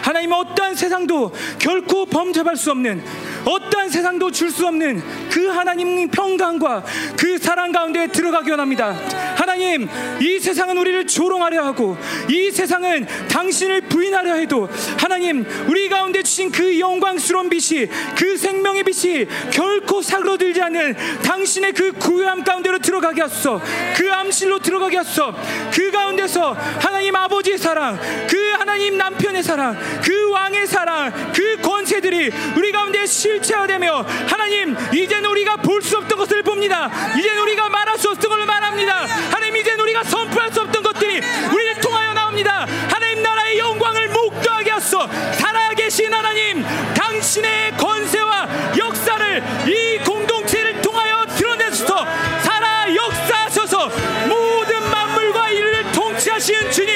하나님 0.04 0.34
어떠한 0.34 0.76
세상도 0.76 1.34
결코 1.58 2.06
범접할 2.06 2.58
수 2.58 2.70
없는 2.70 3.04
어떠한 3.46 3.73
세상도 3.94 4.32
줄 4.32 4.50
수 4.50 4.66
없는 4.66 5.04
그 5.30 5.48
하나님 5.50 6.08
평강과 6.08 6.84
그 7.16 7.38
사랑 7.38 7.72
가운데 7.72 8.08
들어가기 8.08 8.50
원합니다. 8.50 8.96
하나님, 9.36 9.88
이 10.20 10.40
세상은 10.40 10.78
우리를 10.78 11.06
조롱하려 11.06 11.64
하고 11.64 11.96
이 12.28 12.50
세상은 12.50 13.06
당신을 13.30 13.82
부인하려 13.82 14.34
해도 14.36 14.68
하나님, 14.98 15.46
우리 15.68 15.90
가운데 15.90 16.23
주신 16.34 16.52
그 16.52 16.80
영광스러운 16.80 17.48
빛이 17.48 17.86
그 18.18 18.36
생명의 18.36 18.84
빛이 18.84 19.28
결코 19.52 20.02
사그러들지 20.02 20.60
않는 20.64 20.96
당신의 21.22 21.74
그 21.74 21.92
구유함 21.92 22.44
가운데로 22.44 22.80
들어가게 22.80 23.22
하소서. 23.22 23.62
그 23.96 24.12
암실로 24.12 24.58
들어가게 24.58 24.98
하소서. 24.98 25.36
그 25.72 25.92
가운데서 25.92 26.54
하나님 26.80 27.16
아버지의 27.16 27.60
사랑, 27.60 28.00
그 28.28 28.52
하나님 28.58 28.98
남편의 28.98 29.44
사랑, 29.44 29.78
그 30.04 30.32
왕의 30.32 30.66
사랑, 30.66 31.32
그 31.36 31.62
권세들이 31.62 32.32
우리 32.58 32.72
가운데 32.72 33.06
실체화되며 33.06 34.04
하나님 34.28 34.76
이제는 34.92 35.30
우리가 35.30 35.58
볼 35.58 35.84
수 35.84 35.98
없던 35.98 36.18
것을 36.18 36.42
봅니다. 36.44 36.90
이제는 37.20 37.42
우리가 37.44 37.68
말할 37.70 37.98
수 38.00 38.10
없던 38.10 38.30
것을 38.32 38.46
말합니다. 38.46 39.06
하나님 39.30 39.58
이제는 39.58 39.82
우리가 39.82 40.04
선포할 40.06 40.50
수 40.52 40.62
없던 40.62 40.82
것들이 40.82 41.20
우리를 41.54 41.82
통하여 41.82 42.14
나옵니다. 42.14 42.66
영광을 43.58 44.10
목도하게 44.10 44.72
하소. 44.72 45.08
살아계신 45.34 46.14
하나님 46.14 46.64
당신의 46.94 47.72
권세와 47.78 48.48
역사를 48.78 49.44
이 49.68 49.98
공동체를 50.04 50.82
통하여 50.82 51.26
드러내소서. 51.36 52.06
살아 52.42 52.94
역사하셔서 52.94 53.90
모든 54.28 54.90
만물과 54.90 55.50
이를 55.50 55.92
통치하시는 55.92 56.72
주님 56.72 56.93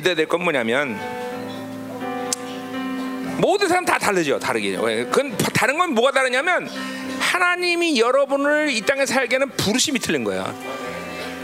믿어야 0.00 0.14
될 0.14 0.26
건 0.26 0.42
뭐냐면 0.42 0.98
모든 3.38 3.68
사람 3.68 3.84
다 3.84 3.98
다르죠. 3.98 4.38
다르게. 4.38 4.78
왜? 4.80 5.04
그건 5.04 5.36
다른 5.54 5.78
건 5.78 5.94
뭐가 5.94 6.10
다르냐면 6.12 6.68
하나님이 7.18 7.98
여러분을 8.00 8.70
이 8.70 8.80
땅에 8.82 9.04
살게 9.06 9.36
하는 9.36 9.48
부르심이 9.50 9.98
틀린 9.98 10.24
거야. 10.24 10.54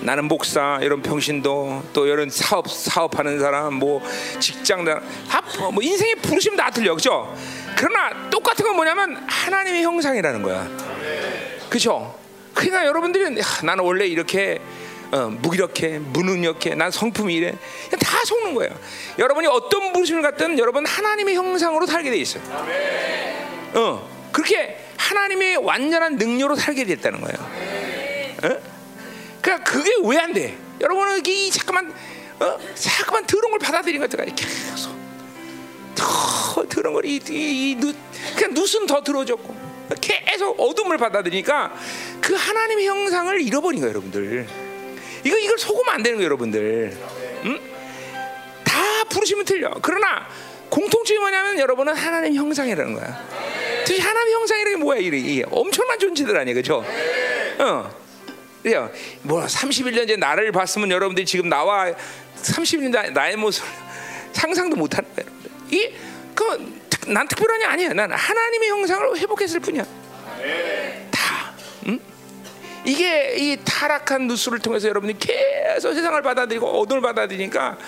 나는 0.00 0.26
목사, 0.28 0.78
이런 0.82 1.02
평신도, 1.02 1.84
또 1.92 2.06
이런 2.06 2.30
사업 2.30 2.70
사업하는 2.70 3.40
사람, 3.40 3.74
뭐 3.74 4.02
직장 4.40 4.84
다, 4.84 5.00
뭐 5.72 5.82
인생의 5.82 6.16
부르심 6.16 6.54
다 6.54 6.70
틀려, 6.70 6.94
그죠? 6.94 7.34
그러나 7.76 8.30
똑같은 8.30 8.64
건 8.64 8.76
뭐냐면 8.76 9.16
하나님의 9.26 9.82
형상이라는 9.82 10.42
거야. 10.42 10.68
그죠? 11.68 12.16
그러니까 12.54 12.86
여러분들은 12.86 13.38
야, 13.38 13.42
나는 13.64 13.84
원래 13.84 14.06
이렇게 14.06 14.60
어, 15.12 15.28
무기력해, 15.40 16.00
무능력해, 16.00 16.74
난 16.74 16.90
성품이 16.90 17.34
이래. 17.34 17.54
거예요. 18.56 18.70
여러분이 19.18 19.46
어떤 19.46 19.92
부르심을 19.92 20.22
갖든 20.22 20.58
여러분 20.58 20.84
하나님의 20.84 21.34
형상으로 21.36 21.86
살게 21.86 22.10
돼 22.10 22.16
있어요. 22.16 22.42
어, 23.74 24.08
그렇게 24.32 24.78
하나님의 24.96 25.56
완전한 25.58 26.16
능력으로 26.16 26.56
살게 26.56 26.84
됐다는 26.84 27.20
거예요. 27.20 27.36
어? 28.44 28.58
그러니까 29.40 29.64
그게 29.70 29.90
왜 30.04 30.18
안 30.18 30.32
돼? 30.32 30.56
여러분은 30.80 31.24
이 31.24 31.50
잠깐만, 31.50 31.92
어, 32.40 32.58
잠깐만 32.74 33.26
더러운 33.26 33.52
걸 33.52 33.58
받아들이는 33.60 34.00
것들까 34.06 34.24
계속 34.34 34.92
더 35.94 36.64
더러운 36.68 36.94
걸 36.94 37.04
이, 37.06 37.20
이, 37.28 37.76
그냥 38.36 38.52
눕은 38.54 38.86
더 38.86 39.02
들어졌고 39.02 39.54
계속 40.00 40.58
어둠을 40.60 40.98
받아들이니까 40.98 41.72
그 42.20 42.34
하나님의 42.34 42.86
형상을 42.86 43.40
잃어버린 43.40 43.80
거예요, 43.80 43.90
여러분들. 43.90 44.46
이거 45.24 45.38
이걸 45.38 45.58
속으면 45.58 45.94
안 45.94 46.02
되는 46.02 46.18
거예요, 46.18 46.26
여러분들. 46.26 46.96
여러분은 51.66 51.94
하나님 51.96 52.34
형상이라는 52.34 52.94
거야. 52.94 53.26
도대체 53.80 54.00
하나님 54.00 54.34
형상이라는 54.34 54.78
게 54.78 54.84
뭐야? 54.84 54.98
이게, 55.00 55.44
엄청난 55.50 55.98
존재들 55.98 56.36
아니야, 56.36 56.54
그렇죠? 56.54 56.84
어. 57.58 57.90
뭐 59.22 59.44
31년 59.44 60.06
전 60.06 60.20
나를 60.20 60.52
봤으면 60.52 60.90
여러분들이 60.90 61.26
지금 61.26 61.48
나와 61.48 61.92
30년 62.36 62.92
전 62.92 63.12
나의 63.12 63.36
모습 63.36 63.64
상상도 64.32 64.76
못 64.76 64.96
하는 64.96 65.08
거예요. 65.14 65.28
여러분들. 65.28 65.50
이 65.70 65.92
그난 66.34 67.26
특별한 67.28 67.60
게 67.60 67.64
아니야. 67.64 67.92
난 67.92 68.12
하나님의 68.12 68.68
형상을 68.68 69.18
회복했을 69.18 69.60
뿐이야. 69.60 69.84
다. 71.10 71.52
응? 71.86 72.00
이게 72.84 73.36
이 73.36 73.56
타락한 73.64 74.26
누수를 74.26 74.58
통해서 74.58 74.88
여러분이 74.88 75.18
계속 75.18 75.94
세상을 75.94 76.20
받아들이고 76.22 76.66
어둠을 76.80 77.02
받아들이니까 77.02 77.78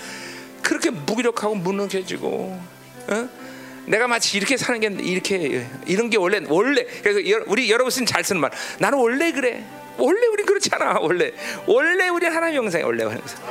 그렇게 0.62 0.90
무기력하고 0.90 1.56
무능해지고 1.56 2.60
어? 3.08 3.47
내가 3.88 4.06
마치 4.06 4.36
이렇게 4.36 4.56
사는 4.56 4.78
게 4.80 4.90
이렇게 5.02 5.66
이런 5.86 6.10
게 6.10 6.16
원래 6.16 6.40
원래. 6.48 6.84
그래서 7.02 7.28
여- 7.30 7.42
우리 7.46 7.70
여러분 7.70 7.90
쓰는 7.90 8.06
잘 8.06 8.22
쓰는 8.22 8.40
말. 8.40 8.50
나는 8.78 8.98
원래 8.98 9.32
그래. 9.32 9.64
원래 9.96 10.26
우리 10.28 10.44
그렇지 10.44 10.68
않아 10.72 10.98
원래. 11.00 11.32
원래 11.66 12.08
우리 12.08 12.26
하나님 12.26 12.58
형상이 12.62 12.84
원래 12.84 13.02
하나님 13.04 13.20
형상. 13.22 13.42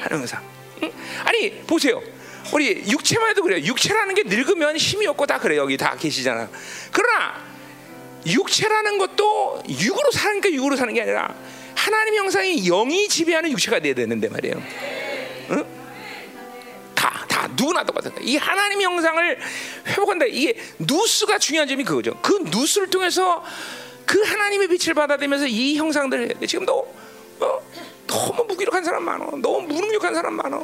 하나님 0.00 0.18
형상. 0.20 0.42
응? 0.82 0.92
아니 1.24 1.50
보세요. 1.66 2.00
우리 2.52 2.82
육체만 2.90 3.30
해도 3.30 3.42
그래요. 3.42 3.64
육체라는 3.64 4.14
게 4.14 4.22
늙으면 4.24 4.76
힘이 4.76 5.06
없고 5.08 5.26
다 5.26 5.38
그래 5.38 5.56
여기 5.56 5.76
다 5.76 5.96
계시잖아. 5.98 6.48
그러나 6.92 7.44
육체라는 8.26 8.98
것도 8.98 9.62
육으로 9.68 10.10
사니까 10.12 10.50
육으로 10.50 10.76
사는 10.76 10.92
게 10.94 11.02
아니라 11.02 11.34
하나님 11.74 12.14
형상이 12.16 12.62
영이 12.66 13.08
지배하는 13.08 13.50
육체가 13.52 13.80
돼야 13.80 13.94
되는데 13.94 14.28
말이에요. 14.28 14.62
응? 15.50 15.79
누구나 17.48 17.84
똑같은 17.84 18.10
거야. 18.14 18.20
이 18.24 18.36
하나님 18.36 18.82
형상을 18.82 19.38
회복한다. 19.86 20.26
이게 20.26 20.54
누스가 20.78 21.38
중요한 21.38 21.68
점이 21.68 21.84
그거죠. 21.84 22.18
그 22.22 22.38
누스를 22.46 22.88
통해서 22.90 23.44
그 24.06 24.20
하나님의 24.22 24.68
빛을 24.68 24.94
받아들면서 24.94 25.46
이 25.46 25.76
형상들을 25.76 26.28
해야 26.28 26.38
돼. 26.38 26.46
지금 26.46 26.64
너 26.66 26.84
어? 27.40 27.60
너무 28.06 28.44
무기력한 28.44 28.84
사람 28.84 29.04
많어. 29.04 29.26
너무 29.40 29.60
무능력한 29.62 30.14
사람 30.14 30.34
많어. 30.34 30.58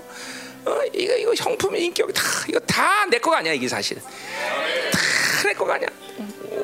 어, 0.65 0.81
이거 0.93 1.15
이거 1.17 1.33
형품 1.37 1.77
인격 1.77 2.13
다 2.13 2.23
이거 2.49 2.59
다 2.61 3.07
내 3.09 3.19
거가 3.19 3.39
아니야 3.39 3.53
이게 3.53 3.69
사실. 3.69 3.99
다 4.01 5.45
내 5.49 5.55
거가 5.55 5.75
아니야. 5.75 5.89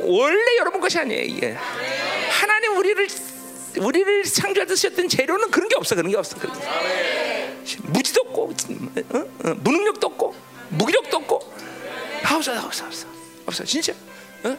원래 0.01 0.57
여러분 0.59 0.81
것이 0.81 0.99
아니에요 0.99 1.23
이게. 1.23 1.57
하나님 2.31 2.77
우리를 2.77 3.07
우리를 3.79 4.25
쓰셨던 4.25 5.09
재료는 5.09 5.51
그런 5.51 5.69
게 5.69 5.77
없어 5.77 5.95
그런 5.95 6.11
게 6.11 6.17
없어. 6.17 6.37
그런 6.37 6.53
게. 6.59 6.67
무지도 7.83 8.23
없고 8.23 8.55
어? 9.11 9.19
어, 9.19 9.55
무능력도 9.63 10.07
없고 10.07 10.35
무기력도 10.71 11.17
없고 11.19 11.53
아, 12.25 12.37
없어 12.37 12.53
없어 12.53 12.87
없어 12.87 13.07
없어 13.47 13.65
진짜. 13.65 13.93
어? 14.45 14.57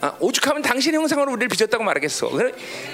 아, 0.00 0.14
오죽하면 0.20 0.62
당신의 0.62 1.00
형상으로 1.00 1.32
우리를 1.32 1.48
빚었다고 1.48 1.82
말하겠어. 1.82 2.30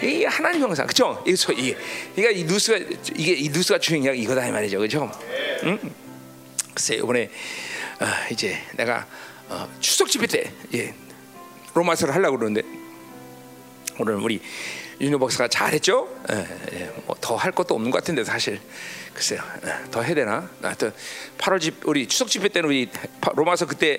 이 0.04 0.24
하나님 0.24 0.62
형상, 0.62 0.86
그렇죠? 0.86 1.24
저, 1.36 1.52
이게, 1.52 1.76
이게 2.16 2.30
이 2.30 2.44
누스가 2.44 2.78
이게 3.16 3.32
이 3.32 3.48
누스가 3.48 3.80
주인이야 3.80 4.12
이거다 4.12 4.46
이 4.46 4.52
말이죠, 4.52 4.78
그렇죠? 4.78 5.10
응? 5.64 5.78
글쎄 6.72 6.96
이번에 6.96 7.28
어, 8.00 8.06
이제 8.30 8.58
내가 8.76 9.06
어, 9.48 9.68
추석 9.80 10.08
집회 10.08 10.26
때 10.26 10.52
예, 10.74 10.94
로마서를 11.74 12.14
하려고 12.14 12.38
그러는데 12.38 12.62
오늘 13.98 14.14
우리 14.14 14.40
윤호 15.00 15.18
박사가 15.18 15.48
잘했죠? 15.48 16.08
예, 16.72 16.92
뭐더 17.06 17.34
할 17.34 17.50
것도 17.50 17.74
없는 17.74 17.90
것 17.90 17.98
같은데 17.98 18.22
사실 18.22 18.60
글쎄요 19.20 19.42
예, 19.66 19.90
더 19.90 20.00
해야 20.00 20.14
되나? 20.14 20.48
하여튼 20.62 20.92
8월 21.36 21.60
집 21.60 21.86
우리 21.86 22.08
추석 22.08 22.28
집회 22.30 22.48
때는 22.48 22.70
우리 22.70 22.88
파- 23.20 23.32
로마서 23.34 23.66
그때 23.66 23.98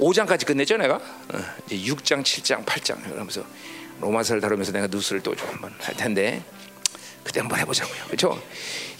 5장까지 0.00 0.46
끝냈죠 0.46 0.78
내가 0.78 0.94
어, 0.94 1.38
이제 1.70 1.92
6장, 1.92 2.22
7장, 2.22 2.64
8장 2.64 3.02
그러면서 3.04 3.44
로마서를 4.00 4.40
다루면서 4.40 4.72
내가 4.72 4.86
누스를 4.86 5.20
또 5.22 5.34
좀 5.36 5.46
한번 5.50 5.74
할 5.78 5.94
텐데 5.94 6.42
그때 7.22 7.40
한번 7.40 7.58
해보자고요. 7.58 8.04
그렇죠? 8.06 8.42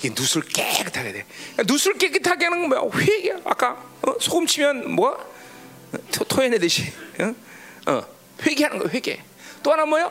이 0.03 0.09
누수를 0.11 0.49
깨끗하게 0.49 1.13
돼. 1.13 1.27
누수를 1.67 1.99
깨끗하게 1.99 2.47
하는 2.47 2.69
건 2.69 2.81
뭐야? 2.81 2.91
회개야. 2.95 3.37
아까 3.45 3.73
어? 4.03 4.15
소금 4.19 4.47
치면 4.47 4.93
뭐야? 4.93 5.17
토, 6.11 6.25
토해내듯이 6.25 6.91
어? 7.21 7.35
어, 7.93 8.07
회개하는 8.43 8.79
거 8.79 8.89
회개. 8.89 9.21
또 9.63 9.73
하나 9.73 9.85
뭐야? 9.85 10.11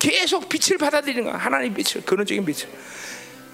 계속 0.00 0.48
빛을 0.48 0.78
받아들이는 0.78 1.24
거야. 1.24 1.36
하나님 1.36 1.72
빛을 1.74 2.04
근원적인 2.04 2.44
빛을. 2.44 2.68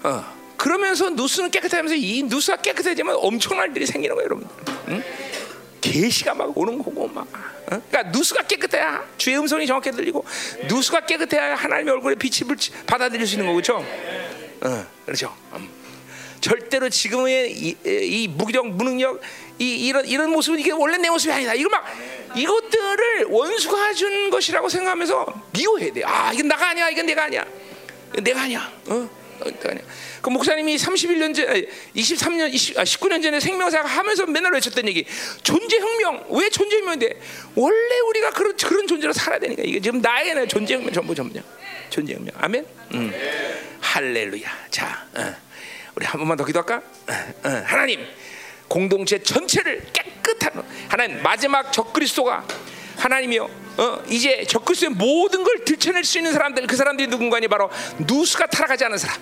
어. 0.03 0.38
그러면서 0.59 1.09
누수는 1.09 1.51
깨끗하면서 1.51 1.95
이 1.95 2.23
누수가 2.23 2.57
깨끗해지면 2.57 3.15
엄청난 3.19 3.73
일이 3.73 3.85
생기는 3.85 4.13
거예요, 4.13 4.25
여러분. 4.25 4.47
응? 4.89 5.03
계시가 5.79 6.33
막 6.33 6.55
오는 6.57 6.77
거고 6.77 7.07
막. 7.07 7.25
어? 7.71 7.81
그러니까 7.89 8.03
누수가 8.11 8.43
깨끗해야 8.43 9.05
주의 9.17 9.37
음성이 9.39 9.65
정확히 9.65 9.89
들리고 9.91 10.25
누수가 10.67 11.05
깨끗해야 11.05 11.55
하나님의 11.55 11.93
얼굴에 11.93 12.15
빛을 12.15 12.57
받아들일 12.85 13.25
수 13.25 13.35
있는 13.35 13.45
거고 13.47 13.61
그렇죠? 13.61 13.77
어, 14.61 14.85
그렇죠. 15.05 15.33
음. 15.53 15.69
절대로 16.41 16.89
지금의 16.89 17.53
이, 17.53 17.77
이 17.85 18.27
무기력, 18.27 18.67
무능력, 18.67 19.21
이, 19.59 19.87
이런 19.87 20.05
이런 20.05 20.29
모습은 20.31 20.59
이게 20.59 20.71
원래 20.71 20.97
내 20.97 21.09
모습이 21.09 21.31
아니다. 21.31 21.53
이거 21.53 21.69
막 21.69 21.85
이것들을 22.35 23.25
원수가 23.29 23.93
준 23.93 24.29
것이라고 24.29 24.67
생각하면서 24.67 25.47
미워해야 25.53 25.93
돼. 25.93 26.03
아, 26.03 26.33
이건 26.33 26.49
나가 26.49 26.69
아니야. 26.69 26.89
이건 26.89 27.05
내가 27.05 27.23
아니야. 27.23 27.45
내가 28.21 28.41
아니야. 28.41 28.71
어? 28.87 29.09
어, 29.41 29.45
내가 29.45 29.69
아니야. 29.71 29.83
그 30.21 30.29
목사님이 30.29 30.75
31년 30.75 31.33
전, 31.33 31.49
아니, 31.49 31.65
23년, 31.95 32.53
20, 32.53 32.79
아, 32.79 32.83
19년 32.83 33.21
전에 33.23 33.39
생명사가 33.39 33.87
하면서 33.87 34.25
맨날 34.25 34.53
외쳤던 34.53 34.87
얘기. 34.87 35.05
존재 35.43 35.77
혁명. 35.79 36.25
왜 36.29 36.49
존재 36.49 36.77
혁명인데? 36.77 37.19
원래 37.55 37.99
우리가 38.09 38.31
그런 38.31 38.55
그런 38.57 38.87
존재로 38.87 39.13
살아야 39.13 39.39
되니까. 39.39 39.63
이게 39.65 39.79
지금 39.79 40.01
나에게는 40.01 40.47
존재 40.47 40.75
혁명 40.75 40.91
전부 40.93 41.15
전부냐. 41.15 41.41
존재 41.89 42.13
혁명. 42.13 42.33
아멘. 42.37 42.65
음. 42.93 43.13
할렐루야. 43.81 44.67
자, 44.69 45.07
어. 45.15 45.35
우리 45.95 46.05
한 46.05 46.19
번만 46.19 46.37
더 46.37 46.45
기도할까? 46.45 46.77
어, 46.77 47.13
어. 47.43 47.63
하나님, 47.65 48.05
공동체 48.67 49.21
전체를 49.21 49.83
깨끗한 49.93 50.63
하나님 50.87 51.21
마지막 51.23 51.71
적그리스도가 51.71 52.45
하나님이요. 52.97 53.68
어, 53.79 54.03
이제 54.09 54.43
적그리스도의 54.43 54.93
모든 54.93 55.41
걸 55.43 55.63
들춰낼 55.63 56.03
수 56.03 56.17
있는 56.17 56.33
사람들 56.33 56.67
그 56.67 56.75
사람들이 56.75 57.07
누군가니 57.07 57.47
바로 57.47 57.69
누수가 57.99 58.47
타락하지 58.47 58.83
않은 58.85 58.97
사람. 58.97 59.17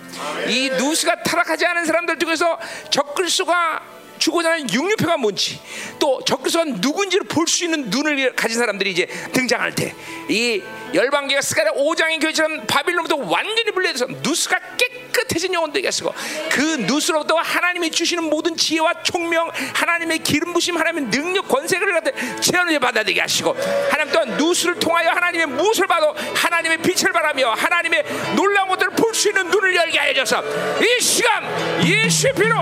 이 0.50 0.69
누수가 0.69 1.22
타락하지 1.22 1.64
않은 1.68 1.86
사람들 1.86 2.18
중에서 2.18 2.58
적그리스도가 2.90 3.97
주고자 4.17 4.51
하는 4.51 4.71
육류표가 4.71 5.17
뭔지 5.17 5.59
또 5.99 6.21
적그리스도가 6.25 6.65
누군지를 6.79 7.25
볼 7.27 7.47
수 7.47 7.63
있는 7.63 7.89
눈을 7.89 8.35
가진 8.35 8.57
사람들이 8.57 8.91
이제 8.91 9.07
등장할 9.33 9.73
때 9.73 9.95
이 10.29 10.61
열방계가 10.93 11.41
스가랴 11.41 11.71
5장의 11.71 12.19
교회처럼 12.21 12.65
바빌론부터 12.67 13.15
완전히 13.17 13.71
분리돼서 13.71 14.05
누수가 14.21 14.59
깨끗해진 14.77 15.53
영혼들에게 15.53 15.89
쓰고 15.89 16.13
그 16.49 16.61
누수로부터 16.81 17.35
하나님이 17.37 17.91
주시는 17.91 18.23
모든 18.23 18.55
지혜와 18.57 19.03
총명 19.03 19.49
하나님의 19.73 20.19
기름 20.19 20.53
부심 20.53 20.77
하나님의 20.77 21.09
능력 21.09 21.47
권세를 21.47 21.93
갖다 21.93 22.11
체험을 22.41 22.79
받아들이게 22.79 23.21
하시고 23.21 23.55
하나님 23.89 24.11
또한 24.13 24.29
누수를 24.37 24.79
통하여 24.79 25.11
하나님의 25.11 25.45
무엇을 25.47 25.87
봐도 25.87 26.13
하나님의 26.35 26.77
빛을 26.81 27.11
바라며 27.13 27.51
하나님의 27.51 28.03
놀라운 28.35 28.67
것들을 28.69 28.91
볼 28.91 29.07
수 29.17 29.29
있는 29.29 29.49
눈을 29.49 29.75
열게 29.75 29.97
하여 29.97 30.13
줘서 30.13 30.43
이 30.79 31.01
시간 31.01 31.43
예수의 31.83 32.33
피로 32.33 32.55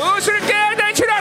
그것을 0.00 0.40
깨달치라. 0.40 1.20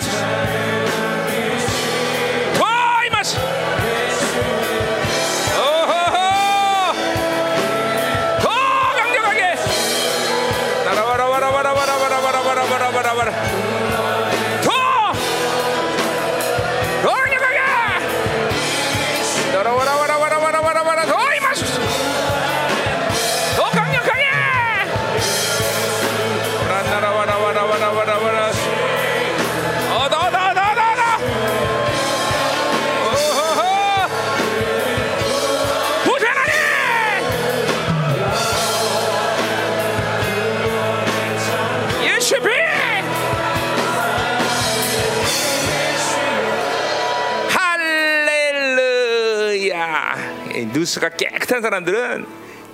누수가 50.73 51.09
깨끗한 51.09 51.61
사람들은 51.61 52.25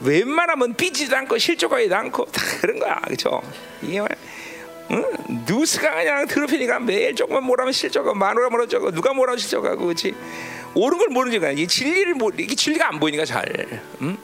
웬만하면 0.01 0.73
삐지도 0.75 1.15
않고 1.15 1.37
실족하지도 1.37 1.95
않고 1.95 2.25
다 2.25 2.41
그런 2.61 2.79
거야 2.79 2.99
그렇죠 3.01 3.41
이게? 3.81 3.99
응? 4.91 5.03
누수가 5.47 5.95
그냥 5.95 6.27
더럽히니까 6.27 6.79
매일 6.79 7.15
조금만 7.15 7.43
뭐라면 7.43 7.73
실족하고 7.73 8.15
마누라 8.15 8.49
뭐라 8.49 8.67
저거 8.67 8.91
누가 8.91 9.13
뭐라면 9.13 9.37
실족하고 9.39 9.85
그렇지 9.85 10.13
옳은 10.75 10.97
걸 10.97 11.07
모르는 11.09 11.39
거야 11.39 11.51
이 11.51 11.65
진리를 11.67 12.13
모 12.15 12.29
이게 12.37 12.53
진리가 12.55 12.89
안 12.89 12.99
보이니까 12.99 13.25
잘 13.25 13.81
응? 14.01 14.17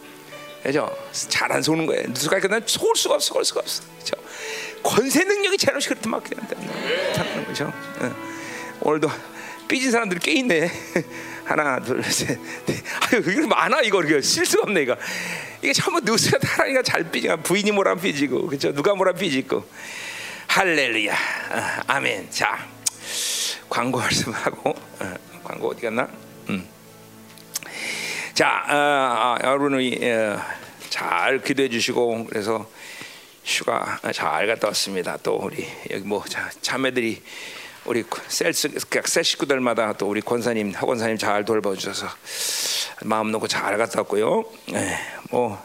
그죠? 0.63 0.95
잘 1.11 1.51
안 1.51 1.61
속는 1.61 1.87
거예요. 1.87 2.03
누수가 2.09 2.39
그냥 2.39 2.61
속을 2.63 2.95
수가 2.95 3.15
없어, 3.15 3.29
속을 3.29 3.45
수가 3.45 3.59
없어. 3.61 3.83
그죠? 3.97 4.13
권세 4.83 5.23
능력이 5.23 5.57
그렇게 5.87 6.07
막 6.07 6.23
그냥 6.23 6.47
거죠. 7.47 7.73
응. 8.01 8.13
오늘도 8.81 9.09
삐진 9.67 9.91
사람들이 9.91 10.19
꽤 10.21 10.33
있네. 10.33 10.69
하나, 11.51 11.79
둘, 11.81 12.01
셋, 12.03 12.39
넷. 12.65 12.81
아유, 13.11 13.21
이거 13.29 13.45
많아 13.47 13.81
이거 13.81 14.01
이거 14.03 14.21
실수가 14.21 14.63
없네 14.63 14.83
이거. 14.83 14.95
이게 15.61 15.73
전부 15.73 15.99
누수가 15.99 16.37
타라니까 16.39 16.81
잘 16.81 17.03
삐지가 17.03 17.37
부인이 17.37 17.71
뭐라 17.71 17.95
삐지고, 17.95 18.47
그죠? 18.47 18.73
누가 18.73 18.95
뭐라 18.95 19.11
삐지고. 19.11 19.67
할렐루야, 20.47 21.13
아, 21.13 21.83
아멘. 21.87 22.31
자, 22.31 22.65
광고 23.69 23.99
말씀하고 23.99 24.69
어, 24.69 25.15
광고 25.43 25.69
어디 25.69 25.81
갔나? 25.81 26.07
음. 26.49 26.67
자, 28.33 28.65
어, 28.69 28.75
어, 28.75 29.37
여러분이 29.43 29.99
어, 30.03 30.41
잘 30.89 31.41
기도해 31.41 31.67
주시고 31.67 32.27
그래서 32.27 32.69
휴가 33.43 33.99
잘 34.13 34.47
갔다 34.47 34.67
왔습니다. 34.67 35.17
또 35.21 35.35
우리 35.35 35.67
여기 35.89 36.05
뭐 36.05 36.23
자, 36.27 36.49
자매들이 36.61 37.21
우리 37.85 38.03
셀스 38.27 38.69
각셀 38.89 39.23
식구들마다 39.23 39.93
또 39.93 40.07
우리 40.07 40.21
권사님 40.21 40.73
학원사님 40.75 41.17
잘 41.17 41.43
돌봐주셔서 41.45 42.07
마음 43.03 43.31
놓고 43.31 43.47
잘 43.47 43.77
갔다 43.77 44.01
왔고요. 44.01 44.45
예, 44.73 44.97
뭐 45.31 45.59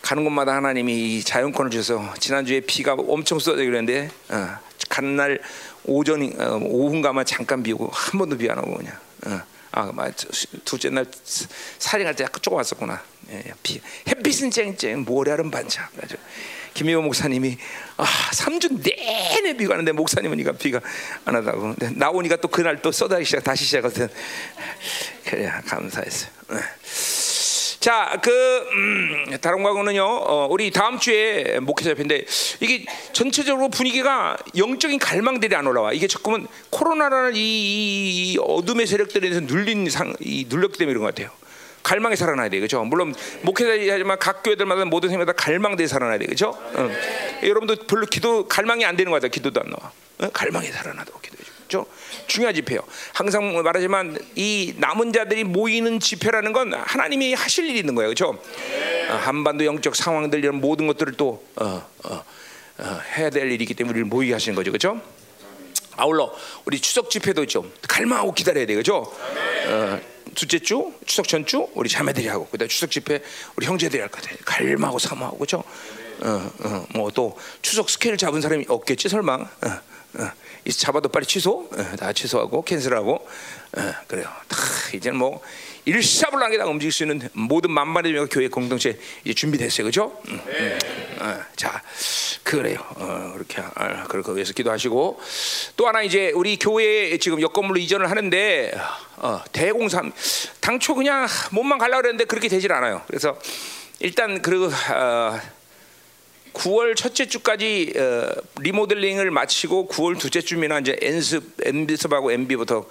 가는 0.00 0.22
곳마다 0.24 0.54
하나님이 0.54 1.16
이 1.18 1.24
자연권을 1.24 1.70
주셔서 1.70 2.14
지난주에 2.14 2.60
비가 2.60 2.94
엄청 2.94 3.38
쏟아져 3.38 3.64
그랬는데 3.64 4.10
어, 4.28 4.56
가는 4.88 5.16
날 5.16 5.40
오전 5.84 6.22
어, 6.40 6.58
오후인가만 6.62 7.24
잠깐 7.26 7.62
비 7.62 7.72
오고 7.72 7.90
한 7.92 8.18
번도 8.18 8.38
비 8.38 8.48
안 8.48 8.58
오고 8.58 8.76
그냥 8.76 8.96
어. 9.26 9.40
아, 9.72 9.90
맞 9.92 10.14
둘째 10.64 10.88
날 10.90 11.04
사령할 11.78 12.14
때 12.16 12.24
약간 12.24 12.40
조금 12.40 12.56
왔었구나. 12.56 13.02
예, 13.30 13.44
비, 13.62 13.80
햇빛은 14.08 14.50
쨍쨍, 14.50 15.04
모래알은 15.04 15.50
반짝. 15.50 15.90
김혜호 16.78 17.02
목사님이 17.02 17.58
아 17.96 18.04
3주 18.04 18.80
내내 18.84 19.56
비가 19.56 19.74
하는데 19.74 19.90
목사님은 19.90 20.56
비가 20.58 20.80
안 21.24 21.34
하다고. 21.34 21.74
근데 21.74 21.90
나오니까 21.90 22.36
또 22.36 22.46
그날 22.46 22.80
또 22.80 22.92
쏟아기 22.92 23.24
시작 23.24 23.42
다시 23.42 23.64
시작하거든 23.64 24.08
그래 25.24 25.50
감사했어요. 25.66 26.30
네. 26.50 26.58
자그 27.80 28.30
음, 28.30 29.38
다른 29.40 29.64
과거는요 29.64 30.04
어, 30.04 30.46
우리 30.50 30.70
다음 30.70 31.00
주에 31.00 31.58
목회자 31.58 31.90
협회인데 31.90 32.24
이게 32.60 32.84
전체적으로 33.12 33.70
분위기가 33.70 34.36
영적인 34.56 35.00
갈망들이 35.00 35.56
안 35.56 35.66
올라와. 35.66 35.92
이게 35.92 36.06
자꾸만 36.06 36.46
코로나라는 36.70 37.34
이, 37.34 37.40
이, 37.40 38.32
이 38.34 38.38
어둠의 38.40 38.86
세력들에 38.86 39.28
대해서 39.28 39.40
눌린 39.40 39.90
상, 39.90 40.14
이 40.20 40.46
눌렸기 40.48 40.78
때문에 40.78 40.92
이런 40.92 41.02
것 41.02 41.12
같아요 41.12 41.30
갈망에 41.82 42.16
살아나야 42.16 42.48
돼, 42.48 42.58
그렇죠? 42.58 42.84
물론 42.84 43.14
목회자지만 43.42 44.18
각 44.18 44.42
교회들마다 44.42 44.84
모든 44.84 45.10
생마다 45.10 45.32
갈망대에 45.32 45.86
살아나야 45.86 46.18
돼, 46.18 46.26
그렇죠? 46.26 46.58
응. 46.76 46.94
여러분도 47.42 47.86
별로 47.86 48.06
기도 48.06 48.46
갈망이 48.46 48.84
안 48.84 48.96
되는 48.96 49.10
거 49.10 49.16
같아, 49.16 49.28
기도도 49.28 49.60
안 49.60 49.70
나와. 49.70 49.92
응? 50.22 50.30
갈망에 50.32 50.70
살아나도록 50.70 51.22
기도해 51.22 51.38
죠 51.68 51.86
중요한 52.26 52.54
집회요. 52.54 52.80
항상 53.12 53.62
말하지만 53.62 54.18
이 54.34 54.74
남은 54.78 55.12
자들이 55.12 55.44
모이는 55.44 56.00
집회라는 56.00 56.52
건 56.52 56.72
하나님이 56.74 57.34
하실 57.34 57.68
일이 57.68 57.78
있는 57.78 57.94
거예요, 57.94 58.08
그렇죠? 58.08 58.38
어, 59.10 59.14
한반도 59.14 59.64
영적 59.64 59.94
상황들 59.94 60.38
이런 60.40 60.60
모든 60.60 60.86
것들을 60.86 61.14
또 61.14 61.44
어, 61.56 61.86
어, 62.04 62.24
어, 62.78 63.00
해야 63.16 63.30
될 63.30 63.50
일이기 63.52 63.74
때문에 63.74 63.92
우리를 63.92 64.06
모이게 64.06 64.32
하시는 64.32 64.54
거죠, 64.56 64.70
그렇죠? 64.70 65.00
아울러 65.98 66.32
우리 66.64 66.80
추석 66.80 67.10
집회도 67.10 67.46
좀 67.46 67.72
갈망하고 67.88 68.32
기다려야 68.32 68.66
돼, 68.66 68.74
그렇죠? 68.74 69.12
어, 69.66 70.00
둘째 70.34 70.58
주 70.60 70.92
추석 71.04 71.26
전주 71.26 71.68
우리 71.74 71.88
자매들이 71.88 72.28
하고 72.28 72.46
그다음 72.46 72.68
추석 72.68 72.90
집회 72.90 73.20
우리 73.56 73.66
형제들이 73.66 74.00
할 74.00 74.08
거다. 74.08 74.30
갈망하고 74.44 74.98
사모하고 74.98 75.38
그렇죠? 75.38 75.64
어, 76.20 76.50
어, 76.60 76.86
뭐또 76.94 77.36
추석 77.62 77.90
스케일 77.90 78.16
잡은 78.16 78.40
사람이 78.40 78.66
없겠지 78.68 79.08
설마? 79.08 79.34
어, 79.34 79.48
어. 80.14 80.30
잡아도 80.76 81.08
빨리 81.08 81.24
취소, 81.24 81.68
어, 81.72 81.96
다 81.96 82.12
취소하고 82.12 82.62
캔슬하고 82.62 83.14
어, 83.76 83.94
그래요. 84.06 84.28
다 84.48 84.56
이제는 84.94 85.18
뭐 85.18 85.40
일사불란하게 85.88 86.58
다 86.58 86.66
움직일 86.66 86.92
수 86.92 87.02
있는 87.04 87.28
모든 87.32 87.70
만만의 87.70 88.28
교회 88.28 88.48
공동체 88.48 88.98
이제 89.24 89.32
준비됐어요, 89.32 89.84
그렇죠? 89.84 90.20
음, 90.28 90.40
음. 90.46 90.78
어, 91.20 91.40
자, 91.56 91.82
그래요. 92.42 92.78
어, 92.96 93.32
그렇게 93.32 93.62
아, 93.74 94.04
그렇게 94.04 94.32
위해서 94.32 94.52
기도하시고 94.52 95.20
또 95.76 95.88
하나 95.88 96.02
이제 96.02 96.30
우리 96.34 96.58
교회에 96.58 97.16
지금 97.16 97.40
여건물로 97.40 97.78
이전을 97.80 98.10
하는데 98.10 98.72
어, 99.16 99.42
대공사 99.50 100.02
당초 100.60 100.94
그냥 100.94 101.26
몸만 101.52 101.78
갈라 101.78 101.96
그랬는데 101.96 102.24
그렇게 102.24 102.48
되질 102.48 102.70
않아요. 102.72 103.02
그래서 103.06 103.38
일단 104.00 104.42
그 104.42 104.66
어, 104.66 105.40
9월 106.52 106.96
첫째 106.96 107.26
주까지 107.26 107.94
어, 107.96 108.28
리모델링을 108.60 109.30
마치고 109.30 109.88
9월 109.88 110.18
둘째 110.18 110.42
주면 110.42 110.82
이제 110.82 110.98
엔습 111.00 111.60
엔비습하고 111.64 112.30
MB부터 112.32 112.84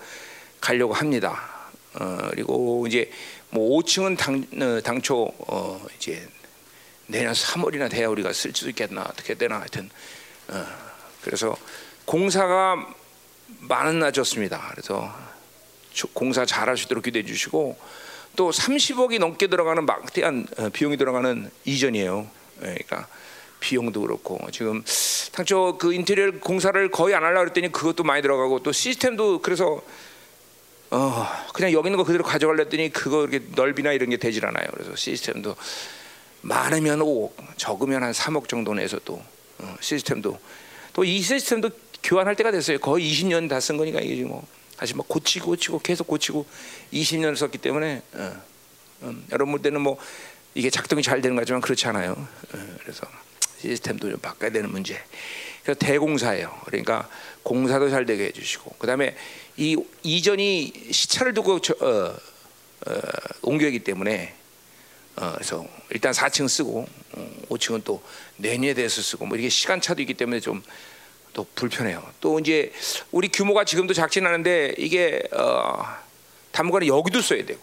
가려고 0.60 0.96
합니다. 0.96 1.57
어, 2.00 2.28
그리고 2.32 2.86
이제 2.88 3.12
뭐 3.50 3.80
5층은 3.80 4.18
당, 4.18 4.46
어, 4.62 4.82
당초 4.82 5.32
어, 5.40 5.86
이제 5.98 6.28
내년 7.08 7.34
3월이나 7.34 7.90
돼야 7.90 8.08
우리가 8.10 8.34
쓸 8.34 8.54
수 8.54 8.70
있겠나 8.70 9.02
어떻게 9.02 9.34
되나 9.34 9.60
하여튼 9.60 9.90
어, 10.50 10.66
그래서 11.22 11.56
공사가 12.06 12.88
많아졌습니다. 13.62 14.70
그래서 14.72 15.14
공사 16.14 16.46
잘 16.46 16.70
하시도록 16.70 17.04
기대해 17.04 17.26
주시고 17.26 17.78
또 18.36 18.52
30억이 18.52 19.20
넘게 19.20 19.48
들어가는 19.48 19.86
막대한 19.86 20.46
어, 20.58 20.70
비용이 20.70 20.98
들어가는 20.98 21.50
이전이에요. 21.66 22.30
그러니까 22.60 23.08
비용도 23.60 24.02
그렇고 24.02 24.40
지금 24.52 24.84
당초 25.32 25.78
그 25.78 25.94
인테리어 25.94 26.32
공사를 26.40 26.92
거의 26.92 27.16
안 27.16 27.24
하려고 27.24 27.48
했더니 27.48 27.72
그것도 27.72 28.04
많이 28.04 28.22
들어가고 28.22 28.62
또 28.62 28.72
시스템도 28.72 29.42
그래서 29.42 29.82
어 30.90 31.28
그냥 31.54 31.72
여기 31.74 31.88
있는 31.88 31.98
거 31.98 32.04
그대로 32.04 32.24
가져가려 32.24 32.64
했더니 32.64 32.90
그거 32.92 33.24
이렇게 33.26 33.46
넓이나 33.56 33.92
이런 33.92 34.10
게 34.10 34.18
되질 34.18 34.46
않아요. 34.46 34.68
그래서 34.74 34.96
시스템도 34.96 35.56
많으면 36.42 37.00
5억, 37.00 37.32
적으면 37.58 38.04
한 38.04 38.12
3억 38.14 38.48
정도 38.48 38.74
내서 38.74 39.00
또 39.04 39.22
어, 39.60 39.76
시스템도 39.82 40.40
또 40.94 41.04
이 41.04 41.22
시스템도 41.22 41.70
교환할 42.04 42.36
때가 42.36 42.52
됐어요. 42.52 42.80
거의 42.80 43.12
20년 43.12 43.50
다 43.50 43.60
쓴 43.60 43.78
거니까 43.78 44.00
이게 44.00 44.24
뭐 44.24 44.48
다시 44.78 44.96
막 44.96 45.08
고치고 45.08 45.48
고치고 45.48 45.80
계속 45.80 46.08
고치고 46.08 46.46
20년을 46.94 47.36
썼기 47.36 47.58
때문에 47.58 48.02
어, 48.14 48.42
음, 49.04 49.26
여러분 49.32 49.62
때는 49.62 49.82
뭐 49.82 49.98
이게 50.56 50.70
작동이 50.70 51.04
잘 51.04 51.22
되는 51.22 51.36
거지만 51.36 51.62
그렇지 51.62 51.86
않아요. 51.88 52.12
어, 52.14 52.76
그래서 52.82 53.06
시스템도 53.60 54.10
좀 54.10 54.20
바꿔야 54.20 54.50
되는 54.52 54.72
문제. 54.72 55.02
그래서 55.68 55.80
대공사예요. 55.80 56.62
그러니까 56.64 57.10
공사도 57.44 57.90
잘 57.90 58.06
되게 58.06 58.28
해주시고 58.28 58.76
그다음에 58.80 59.18
이 59.58 59.76
이전이 60.02 60.72
시차를 60.92 61.34
두고 61.34 61.60
저, 61.60 61.74
어, 61.82 62.16
어, 62.88 63.02
옮겨기 63.42 63.80
때문에 63.80 64.34
어, 65.18 65.34
그래서 65.34 65.66
일단 65.90 66.14
4층 66.14 66.48
쓰고 66.48 66.88
어, 67.12 67.32
5층은 67.50 67.84
또 67.84 68.02
내년에 68.38 68.76
대해서 68.76 69.02
쓰고 69.02 69.26
뭐 69.26 69.38
이게 69.38 69.50
시간 69.50 69.82
차도 69.82 70.02
있기 70.02 70.14
때문에 70.14 70.40
좀 70.40 70.64
또 71.38 71.46
불편해요. 71.54 72.04
또 72.20 72.40
이제 72.40 72.74
우리 73.12 73.28
규모가 73.28 73.64
지금도 73.64 73.94
작진 73.94 74.26
않은데 74.26 74.74
이게 74.80 75.22
어, 75.32 75.84
담관이 76.52 76.88
여기도 76.88 77.22
써야 77.22 77.46
되고 77.46 77.62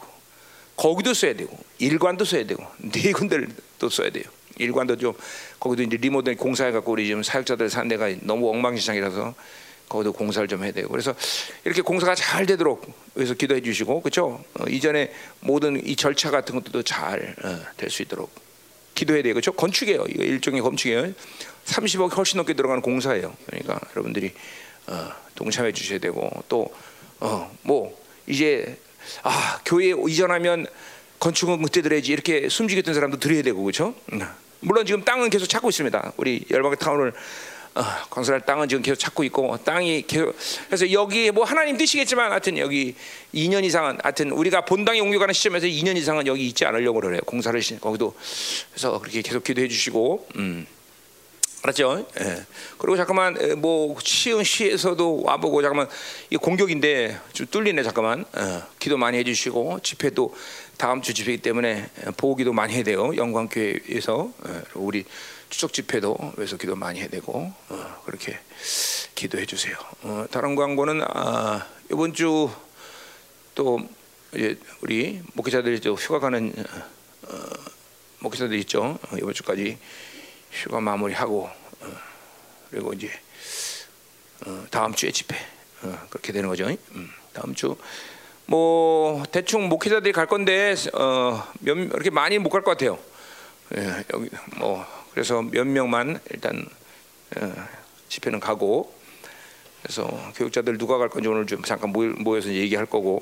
거기도 0.76 1.12
써야 1.12 1.34
되고 1.34 1.58
일관도 1.78 2.24
써야 2.24 2.46
되고 2.46 2.64
네 2.78 3.10
군데를 3.10 3.48
또 3.80 3.90
써야 3.90 4.10
돼요. 4.10 4.24
일관도 4.58 4.96
좀 4.96 5.14
거기도 5.58 5.82
이제 5.82 5.96
리모델 5.96 6.36
공사해 6.36 6.72
갖고 6.72 6.92
우리 6.92 7.06
지금 7.06 7.22
사역자들 7.22 7.70
산 7.70 7.88
데가 7.88 8.08
너무 8.20 8.48
엉망진창이라서 8.50 9.34
거기도 9.88 10.12
공사를 10.12 10.46
좀 10.48 10.64
해야 10.64 10.72
되고 10.72 10.88
그래서 10.88 11.14
이렇게 11.64 11.82
공사가 11.82 12.14
잘 12.14 12.46
되도록 12.46 12.92
위해서 13.14 13.34
기도해 13.34 13.60
주시고 13.60 14.00
그렇죠 14.00 14.42
어, 14.54 14.64
이전에 14.68 15.12
모든 15.40 15.86
이 15.86 15.94
절차 15.96 16.30
같은 16.30 16.54
것도 16.60 16.82
잘 16.82 17.34
될수 17.76 18.02
있도록 18.02 18.30
기도해야 18.94 19.22
돼요. 19.22 19.34
그렇죠 19.34 19.52
건축이에요. 19.52 20.04
이거 20.08 20.22
일종의 20.22 20.62
건축이에요. 20.62 21.12
30억 21.66 22.16
훨씬 22.16 22.38
넘게 22.38 22.54
들어가는 22.54 22.82
공사예요. 22.82 23.34
그러니까 23.46 23.80
여러분들이 23.90 24.32
어, 24.86 25.10
동참해 25.34 25.72
주셔야 25.72 25.98
되고 25.98 26.30
또뭐 26.48 27.98
이제 28.26 28.78
아 29.22 29.60
교회 29.64 29.92
이전하면 30.08 30.66
건축은 31.18 31.62
그때 31.62 31.82
들어야지 31.82 32.12
이렇게 32.12 32.48
숨지겠던 32.48 32.94
사람도 32.94 33.18
들어야 33.18 33.42
되고 33.42 33.62
그렇죠 33.62 33.94
물론 34.64 34.86
지금 34.86 35.04
땅은 35.04 35.30
계속 35.30 35.46
찾고 35.46 35.68
있습니다 35.68 36.12
우리 36.16 36.44
열방의 36.50 36.78
타운을 36.78 37.12
어, 37.76 37.82
건설할 38.08 38.40
땅은 38.42 38.68
지금 38.68 38.82
계속 38.82 38.98
찾고 38.98 39.24
있고 39.24 39.56
땅이 39.64 40.04
계속 40.06 40.34
그래서 40.66 40.90
여기 40.92 41.30
뭐 41.30 41.44
하나님 41.44 41.76
뜻이겠지만 41.76 42.30
하여튼 42.30 42.56
여기 42.58 42.94
2년 43.34 43.64
이상은 43.64 43.98
하여튼 44.02 44.30
우리가 44.30 44.64
본당에 44.64 45.00
옮겨가는 45.00 45.34
시점에서 45.34 45.66
2년 45.66 45.96
이상은 45.96 46.26
여기 46.26 46.46
있지 46.46 46.64
않으려고 46.64 47.00
그래요 47.00 47.20
공사를 47.26 47.60
거기도 47.80 48.14
그래서 48.70 48.98
그렇게 49.00 49.22
계속 49.22 49.42
기도해 49.44 49.68
주시고 49.68 50.28
음. 50.36 50.66
알았죠? 51.64 52.06
예. 52.20 52.44
그리고 52.76 52.94
잠깐만 52.96 53.38
뭐 53.56 53.96
시흥 53.98 54.42
시에서도 54.42 55.22
와보고 55.22 55.62
잠깐만 55.62 55.88
이 56.28 56.36
공격인데 56.36 57.18
좀 57.32 57.46
뚫리네 57.50 57.82
잠깐만 57.82 58.26
예. 58.36 58.62
기도 58.78 58.98
많이 58.98 59.16
해주시고 59.18 59.80
집회도 59.82 60.34
다음 60.76 61.02
주 61.02 61.14
집회이기 61.14 61.42
때문에 61.42 61.88
보기도 62.16 62.52
많이 62.52 62.74
해야 62.74 62.82
돼요 62.82 63.16
영광교회에서 63.16 64.32
예. 64.48 64.62
우리 64.74 65.04
추석 65.48 65.72
집회도 65.72 66.32
그래서 66.34 66.56
기도 66.56 66.74
많이 66.74 67.00
해야 67.00 67.08
되고 67.08 67.52
어, 67.68 68.02
그렇게 68.04 68.38
기도해 69.14 69.46
주세요. 69.46 69.76
어, 70.02 70.26
다른 70.30 70.56
광고는 70.56 71.02
아, 71.02 71.66
이번 71.90 72.12
주 72.14 72.50
또 73.54 73.78
우리 74.80 75.22
목회자들이 75.34 75.80
또 75.80 75.94
휴가 75.94 76.18
가는 76.18 76.52
어, 77.22 77.36
목회자들 78.18 78.58
있죠. 78.60 78.98
어, 79.10 79.16
이번 79.16 79.32
주까지 79.32 79.78
휴가 80.50 80.80
마무리하고 80.80 81.48
어, 81.80 81.92
그리고 82.70 82.92
이제 82.92 83.10
어, 84.44 84.66
다음 84.70 84.92
주에 84.94 85.12
집회 85.12 85.36
그렇게 86.10 86.32
되는 86.32 86.48
거죠. 86.48 86.66
음, 86.66 87.10
다음 87.32 87.54
주. 87.54 87.76
뭐 88.46 89.22
대충 89.30 89.68
목회자들이 89.68 90.12
갈 90.12 90.26
건데 90.26 90.74
어, 90.92 91.42
몇, 91.60 91.76
이렇게 91.76 92.10
많이 92.10 92.38
못 92.38 92.50
갈 92.50 92.62
것 92.62 92.72
같아요. 92.72 92.98
예, 93.76 94.04
여기 94.12 94.28
뭐 94.58 94.84
그래서 95.12 95.42
몇 95.42 95.66
명만 95.66 96.20
일단 96.30 96.66
어, 97.40 97.52
집회는 98.08 98.40
가고 98.40 98.92
그래서 99.82 100.06
교육자들 100.36 100.78
누가 100.78 100.98
갈 100.98 101.08
건지 101.08 101.28
오늘 101.28 101.46
좀 101.46 101.62
잠깐 101.62 101.92
모여서 101.92 102.48
얘기할 102.50 102.86
거고 102.86 103.20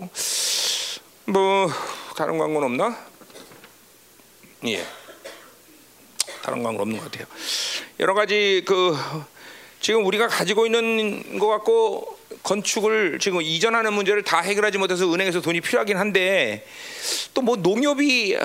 뭐 1.27 1.69
다른 2.17 2.39
광고는 2.39 2.67
없나? 2.67 2.99
예. 4.67 4.85
다른 6.43 6.63
광고 6.63 6.83
없는 6.83 6.99
것 6.99 7.11
같아요. 7.11 7.27
여러 8.01 8.15
가지 8.15 8.65
그 8.67 8.97
지금 9.81 10.05
우리가 10.05 10.29
가지고 10.29 10.67
있는 10.67 11.39
것 11.39 11.47
같고 11.49 12.19
건축을 12.43 13.19
지금 13.21 13.43
이전하는 13.43 13.93
문제를 13.93 14.23
다 14.23 14.41
해결하지 14.41 14.79
못해서 14.79 15.13
은행에서 15.13 15.41
돈이 15.41 15.61
필요하긴 15.61 15.97
한데 15.97 16.67
또 17.35 17.43
뭐 17.43 17.57
농협이 17.57 18.37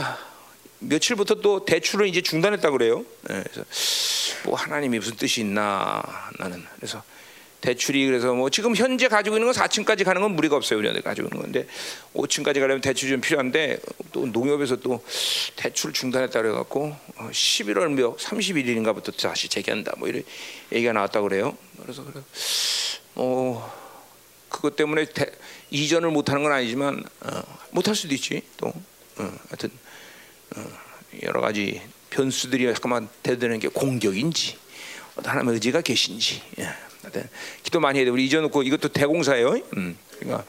며칠부터 0.80 1.35
또 1.35 1.66
대출을 1.66 2.07
이제 2.07 2.22
중단했다 2.22 2.69
그래요. 2.72 3.03
예, 3.30 3.43
그래서 3.43 3.64
뭐 4.45 4.56
하나님이 4.56 4.99
무슨 4.99 5.16
뜻이 5.16 5.41
있나 5.41 6.03
나는 6.40 6.64
그래서 6.75 7.03
대출이 7.61 8.06
그래서 8.06 8.33
뭐 8.33 8.49
지금 8.51 8.75
현재 8.75 9.07
가지고 9.07 9.38
있는 9.38 9.51
건 9.51 9.56
4층까지 9.64 10.06
가는 10.06 10.22
건 10.22 10.35
무리가 10.35 10.56
없어요 10.56 10.77
우리한테 10.77 11.01
가지고 11.01 11.27
있는 11.27 11.41
건데 11.41 11.67
5층까지 12.14 12.59
가려면 12.59 12.82
대출이 12.82 13.11
좀 13.11 13.22
필요한데 13.22 13.80
또 14.11 14.27
농협에서 14.27 14.75
또 14.75 15.03
대출 15.56 15.91
중단했다 15.91 16.40
그래갖고 16.40 16.95
11월 17.17 17.91
몇 17.93 18.17
31일인가부터 18.17 19.17
다시 19.17 19.49
재개한다 19.49 19.93
뭐 19.98 20.07
이런 20.07 20.24
얘기가 20.72 20.93
나왔다 20.93 21.22
그래요. 21.22 21.57
그래서 21.82 22.03
그래 22.03 22.22
어 23.20 23.74
그것 24.48 24.76
때문에 24.76 25.06
대, 25.06 25.26
이전을 25.72 26.12
못하는 26.12 26.44
건 26.44 26.52
아니지만 26.52 27.04
어, 27.22 27.42
못할 27.72 27.96
수도 27.96 28.14
있지 28.14 28.44
또 28.58 28.68
어, 28.68 29.38
하여튼 29.50 29.72
어, 30.56 30.64
여러 31.24 31.42
가지 31.42 31.82
변수들이 32.12 32.66
잠깐만 32.66 33.10
대드는 33.24 33.60
게 33.60 33.68
공격인지 33.68 34.58
하나님의 35.16 35.56
의지가 35.56 35.82
계신지 35.82 36.42
예. 36.60 36.70
하여튼 37.02 37.28
기도 37.64 37.80
많이 37.80 38.00
해야 38.00 38.06
돼. 38.06 38.12
우리 38.12 38.26
잊어놓고 38.26 38.64
이것도 38.64 38.90
대공사예요. 38.90 39.60
음. 39.78 39.98
그러니까 40.20 40.46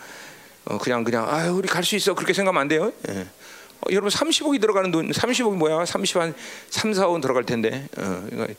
어, 0.67 0.79
그냥 0.79 1.05
그냥 1.05 1.27
아 1.29 1.51
우리 1.51 1.67
갈 1.69 1.83
수 1.85 1.97
있어 1.97 2.15
그렇게 2.15 2.35
생각하면 2.35 2.61
안 2.61 2.69
돼요. 2.69 2.93
예. 3.09 3.21
어, 3.21 3.91
여러분 3.91 4.11
30억이 4.11 4.61
들어가는 4.61 4.91
돈 4.91 5.11
30억이 5.11 5.57
뭐야? 5.57 5.85
30한 5.85 6.35
3, 6.69 6.93
4억 6.93 7.23
들어갈 7.23 7.45
텐데. 7.45 7.89
어, 7.97 8.27
그러니까 8.29 8.55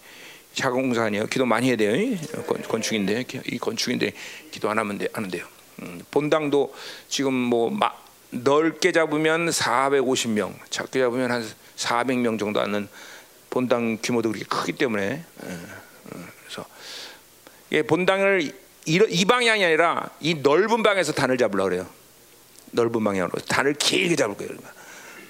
자공사 0.53 1.03
아니에요. 1.03 1.27
기도 1.27 1.45
많이 1.45 1.67
해야 1.67 1.75
돼요. 1.75 1.95
이 1.95 2.17
건, 2.45 2.61
건축인데 2.61 3.25
이 3.45 3.57
건축인데 3.57 4.13
기도 4.51 4.69
안 4.69 4.79
하면 4.79 4.97
돼, 4.97 5.07
안 5.13 5.27
돼요. 5.29 5.45
음, 5.81 6.01
본당도 6.11 6.73
지금 7.07 7.33
뭐 7.33 7.69
마, 7.69 7.91
넓게 8.31 8.91
잡으면 8.91 9.49
450명, 9.49 10.53
작게 10.69 10.99
잡으면 10.99 11.31
한 11.31 11.47
400명 11.77 12.37
정도 12.37 12.59
하는 12.59 12.87
본당 13.49 13.97
규모도 14.03 14.31
그렇게 14.31 14.45
크기 14.47 14.73
때문에 14.73 15.03
예, 15.03 15.47
어, 15.47 16.25
그래서 16.43 16.65
예, 17.71 17.81
본당을 17.81 18.41
이, 18.85 19.01
이 19.09 19.25
방향이 19.25 19.63
아니라 19.63 20.09
이 20.19 20.35
넓은 20.35 20.83
방에서 20.83 21.13
단을 21.13 21.37
잡으려 21.37 21.63
고 21.63 21.69
그래요. 21.69 21.87
넓은 22.71 23.03
방향으로 23.03 23.39
단을 23.47 23.73
길게 23.73 24.15
잡을 24.15 24.35
거예요. 24.35 24.51
그러니까. 24.51 24.73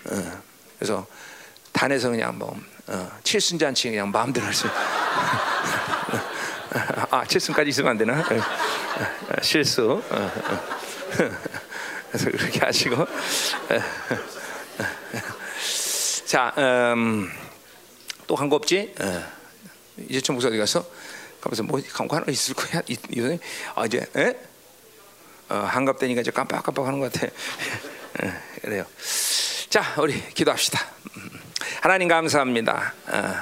어, 0.05 0.41
그래서 0.77 1.07
단에서 1.71 2.09
그냥 2.09 2.37
뭐 2.37 2.59
어, 2.91 3.09
칠순잔치 3.23 3.91
그냥 3.91 4.09
마음대로 4.09 4.47
할 4.47 4.53
수. 4.53 4.67
아 7.11 7.23
칠순까지 7.25 7.69
있으면 7.69 7.91
안 7.91 7.97
되나? 7.97 8.19
어, 8.19 8.23
어, 8.23 9.41
실수. 9.41 10.01
어, 10.09 10.15
어. 10.15 10.79
그래서 12.11 12.31
그렇게 12.31 12.59
하시고. 12.59 13.05
자, 16.25 16.53
음, 16.57 17.31
또한 18.25 18.49
거 18.49 18.55
없지? 18.55 18.95
어. 18.99 19.23
이제 20.07 20.21
좀 20.21 20.35
목사 20.35 20.47
어디 20.47 20.57
가서? 20.57 20.85
가면서 21.41 21.63
뭐 21.63 21.79
광고 21.93 22.15
하나 22.15 22.25
있을 22.29 22.55
거야. 22.55 22.81
이, 22.87 22.97
이, 23.11 23.39
아 23.75 23.85
이제 23.85 24.05
에? 24.15 24.35
어, 25.49 25.55
한갑 25.55 25.99
되니까 25.99 26.21
이제 26.21 26.31
깜빡깜빡하는 26.31 26.99
것 26.99 27.11
같아. 27.11 27.27
에, 27.27 27.31
그래요. 28.61 28.85
자, 29.69 29.95
우리 29.99 30.19
기도합시다. 30.33 30.79
음, 31.59 31.77
하나님 31.81 32.07
감사합니다. 32.07 32.93
어, 33.07 33.33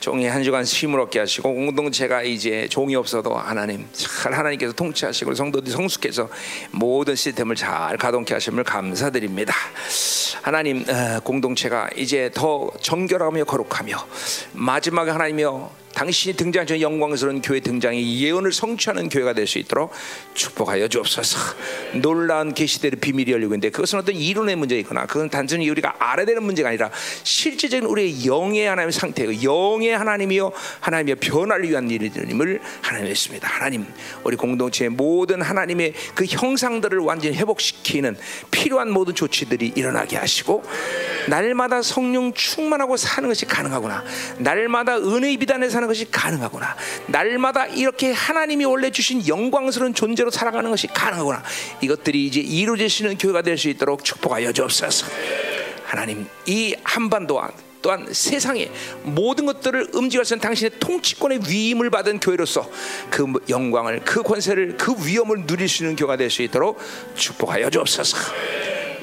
종이 0.00 0.26
한 0.26 0.42
주간 0.42 0.64
쉼을 0.64 0.98
얻게 1.00 1.18
하시고 1.18 1.52
공동체가 1.52 2.22
이제 2.22 2.66
종이 2.70 2.96
없어도 2.96 3.36
하나님 3.36 3.86
잘 3.92 4.32
하나님께서 4.32 4.72
통치하시고 4.72 5.34
성도들이 5.34 5.70
성숙해서 5.72 6.30
모든 6.70 7.14
시스템을 7.14 7.54
잘 7.54 7.96
가동케 7.98 8.34
하심을 8.34 8.64
감사드립니다. 8.64 9.54
하나님 10.42 10.84
어, 10.88 11.20
공동체가 11.22 11.90
이제 11.96 12.30
더 12.34 12.70
정결하며 12.80 13.44
거룩하며 13.44 13.96
마지막에 14.52 15.10
하나님이여 15.10 15.80
당신이 16.00 16.34
등장하신 16.34 16.80
영광스러운 16.80 17.42
교회 17.42 17.60
등장이 17.60 18.22
예언을 18.22 18.52
성취하는 18.52 19.10
교회가 19.10 19.34
될 19.34 19.46
수 19.46 19.58
있도록 19.58 19.92
축복하여 20.32 20.88
주옵소서. 20.88 21.38
놀라운 22.00 22.54
계시대의 22.54 22.92
비밀이 22.92 23.32
열리고 23.32 23.52
있는데 23.52 23.68
그것은 23.68 23.98
어떤 23.98 24.14
이론의 24.14 24.56
문제이거나 24.56 25.04
그건 25.06 25.28
단순히 25.28 25.68
우리가 25.68 25.96
알아야 25.98 26.24
되는 26.24 26.42
문제가 26.42 26.70
아니라 26.70 26.90
실제적인 27.24 27.84
우리의 27.84 28.24
영의 28.24 28.66
하나님의 28.66 28.92
상태고 28.92 29.42
영의 29.42 29.90
하나님이요 29.98 30.52
하나님의 30.80 31.16
변화를 31.16 31.68
위한 31.68 31.90
일임을 31.90 32.60
하나님 32.80 33.06
했습니다. 33.08 33.48
하나님 33.48 33.84
우리 34.24 34.36
공동체의 34.36 34.88
모든 34.90 35.42
하나님의 35.42 35.92
그 36.14 36.24
형상들을 36.24 36.98
완전히 37.00 37.36
회복시키는 37.36 38.16
필요한 38.50 38.90
모든 38.90 39.14
조치들이 39.14 39.72
일어나게 39.74 40.16
하시고 40.16 40.62
날마다 41.28 41.82
성령 41.82 42.32
충만하고 42.32 42.96
사는 42.96 43.28
것이 43.28 43.44
가능하구나. 43.44 44.04
날마다 44.38 44.96
은혜의 44.96 45.36
비단에 45.36 45.68
사는 45.68 45.89
것이 45.90 46.10
가능하구나. 46.10 46.76
날마다 47.06 47.66
이렇게 47.66 48.12
하나님이 48.12 48.64
원래 48.64 48.90
주신 48.90 49.26
영광스러운 49.26 49.92
존재로 49.92 50.30
살아가는 50.30 50.70
것이 50.70 50.86
가능하구나. 50.86 51.42
이것들이 51.80 52.26
이제 52.26 52.40
이루어지시는 52.40 53.18
교회가 53.18 53.42
될 53.42 53.58
수 53.58 53.68
있도록 53.68 54.04
축복하여 54.04 54.52
주옵소서. 54.52 55.06
하나님 55.84 56.26
이 56.46 56.74
한반도와 56.84 57.50
또한 57.82 58.06
세상의 58.12 58.70
모든 59.02 59.46
것들을 59.46 59.88
움직여서는 59.92 60.40
당신의 60.40 60.72
통치권의 60.78 61.40
위임을 61.48 61.90
받은 61.90 62.20
교회로서 62.20 62.70
그 63.10 63.26
영광을 63.48 64.00
그 64.04 64.22
권세를 64.22 64.76
그 64.76 64.94
위엄을 65.04 65.46
누릴 65.46 65.68
수 65.68 65.82
있는 65.82 65.96
교회가 65.96 66.16
될 66.16 66.30
수 66.30 66.42
있도록 66.42 66.78
축복하여 67.16 67.70
주옵소서. 67.70 68.16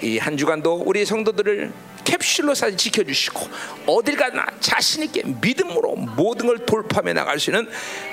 이 0.01 0.17
한 0.19 0.37
주간도 0.37 0.83
우리 0.85 1.05
성도들을 1.05 1.71
캡슐로 2.03 2.53
사진 2.55 2.77
지켜주시고 2.77 3.47
어딜 3.87 4.15
가나 4.15 4.45
자신 4.59 5.03
있게 5.03 5.23
믿음으로 5.41 5.95
모든 5.95 6.47
걸 6.47 6.65
돌파해 6.65 7.13
나갈 7.13 7.39
수 7.39 7.49
있는 7.49 7.67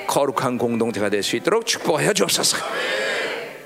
거룩한 0.09 0.59
공동체가 0.59 1.09
될 1.11 1.23
수 1.23 1.37
있도록 1.37 1.65
축복하여 1.67 2.13
주옵소서. 2.13 2.57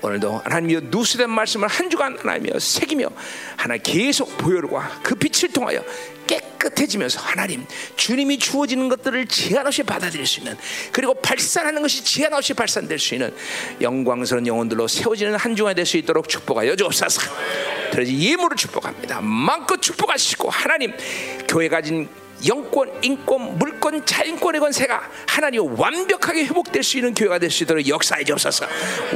오늘도 0.01 0.41
하나님이여 0.43 0.81
누수된 0.85 1.29
말씀을 1.29 1.67
한 1.67 1.89
주간 1.89 2.17
하나님이여 2.17 2.59
새기며 2.59 3.09
하나님 3.57 3.83
계속 3.83 4.37
보혈과 4.37 5.01
그 5.03 5.15
빛을 5.15 5.51
통하여 5.53 5.83
깨끗해지면서 6.27 7.19
하나님 7.21 7.65
주님이 7.95 8.37
주어지는 8.37 8.87
것들을 8.89 9.27
제한 9.27 9.65
없이 9.65 9.83
받아들일 9.83 10.25
수 10.27 10.39
있는 10.39 10.55
그리고 10.91 11.13
발산하는 11.15 11.81
것이 11.81 12.03
제한 12.03 12.33
없이 12.33 12.53
발산될 12.53 12.99
수 12.99 13.15
있는 13.15 13.33
영광스러운 13.81 14.45
영혼들로 14.45 14.87
세워지는 14.87 15.35
한 15.35 15.55
주가 15.55 15.73
될수 15.73 15.97
있도록 15.97 16.29
축복하여 16.29 16.75
주옵소서. 16.75 17.21
그래서 17.91 18.11
예물을 18.11 18.55
축복합니다. 18.55 19.21
마음껏 19.21 19.81
축복하시고 19.81 20.49
하나님 20.49 20.93
교회 21.47 21.67
가진 21.67 22.07
영권, 22.47 22.99
인권, 23.03 23.57
물권, 23.57 24.05
자인권의 24.05 24.61
권세가 24.61 25.09
하나님 25.27 25.79
완벽하게 25.79 26.45
회복될 26.45 26.83
수 26.83 26.97
있는 26.97 27.13
교회가 27.13 27.39
될 27.39 27.49
수 27.49 27.63
있도록 27.63 27.87
역사해 27.87 28.23
주옵소서. 28.23 28.67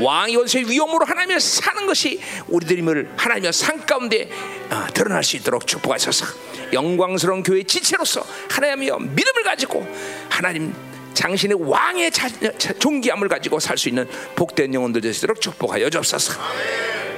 왕의 0.01 0.35
권세의 0.35 0.69
위엄으로 0.69 1.05
하나님을 1.05 1.39
사는 1.39 1.85
것이 1.85 2.19
우리들임을 2.47 3.11
하나님의 3.15 3.53
산 3.53 3.85
가운데 3.85 4.29
어, 4.69 4.87
드러날 4.93 5.23
수 5.23 5.37
있도록 5.37 5.67
축복하소서. 5.67 6.25
영광스러운 6.73 7.43
교회 7.43 7.63
지체로서 7.63 8.25
하나님이여 8.49 8.97
믿음을 8.99 9.43
가지고 9.43 9.85
하나님 10.29 10.73
당신의 11.13 11.57
왕의 11.61 12.11
자, 12.11 12.29
자, 12.57 12.73
존귀함을 12.73 13.27
가지고 13.27 13.59
살 13.59 13.77
수 13.77 13.89
있는 13.89 14.07
복된 14.35 14.73
영혼들 14.73 15.01
되시도록 15.01 15.41
축복하여 15.41 15.89
주옵소서. 15.89 16.33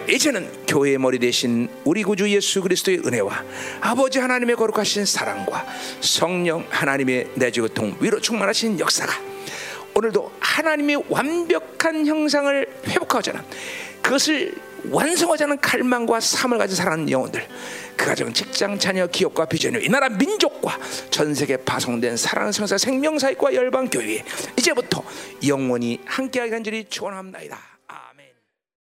이제는 0.10 0.66
교회의 0.68 0.98
머리 1.00 1.18
대신 1.20 1.68
우리 1.84 2.04
구주 2.04 2.30
예수 2.30 2.62
그리스도의 2.62 3.00
은혜와 3.06 3.44
아버지 3.82 4.20
하나님의 4.20 4.56
거룩하신 4.56 5.06
사랑과 5.06 5.66
성령 6.00 6.66
하나님의 6.70 7.32
내주고통 7.36 7.98
위로 8.00 8.20
충만하신 8.22 8.80
역사가 8.80 9.14
오늘도 9.96 10.32
하나님의 10.40 11.06
완벽한 11.10 12.06
형상을 12.06 12.68
회복하자는 12.88 13.42
그것을 14.02 14.54
완성하자는 14.92 15.60
갈망과 15.60 16.20
삶을 16.20 16.60
가진 16.60 16.76
살아가는 16.76 17.10
영혼들 17.10 17.48
그 17.96 18.06
가정 18.06 18.32
직장 18.34 18.78
자녀 18.78 19.08
기업과 19.08 19.46
비전이 19.46 19.84
이 19.86 19.90
나라 19.90 20.10
민족과 20.10 20.78
전 21.10 21.34
세계 21.34 21.58
파송된 21.58 22.18
사랑하는 22.18 22.52
성사 22.52 22.78
생명사역과 22.78 23.54
열방 23.54 23.90
교회 23.90 24.24
이제부터 24.58 25.04
영원히 25.48 26.00
함께하게 26.06 26.52
간절히 26.52 26.86
축원합니다. 26.90 27.75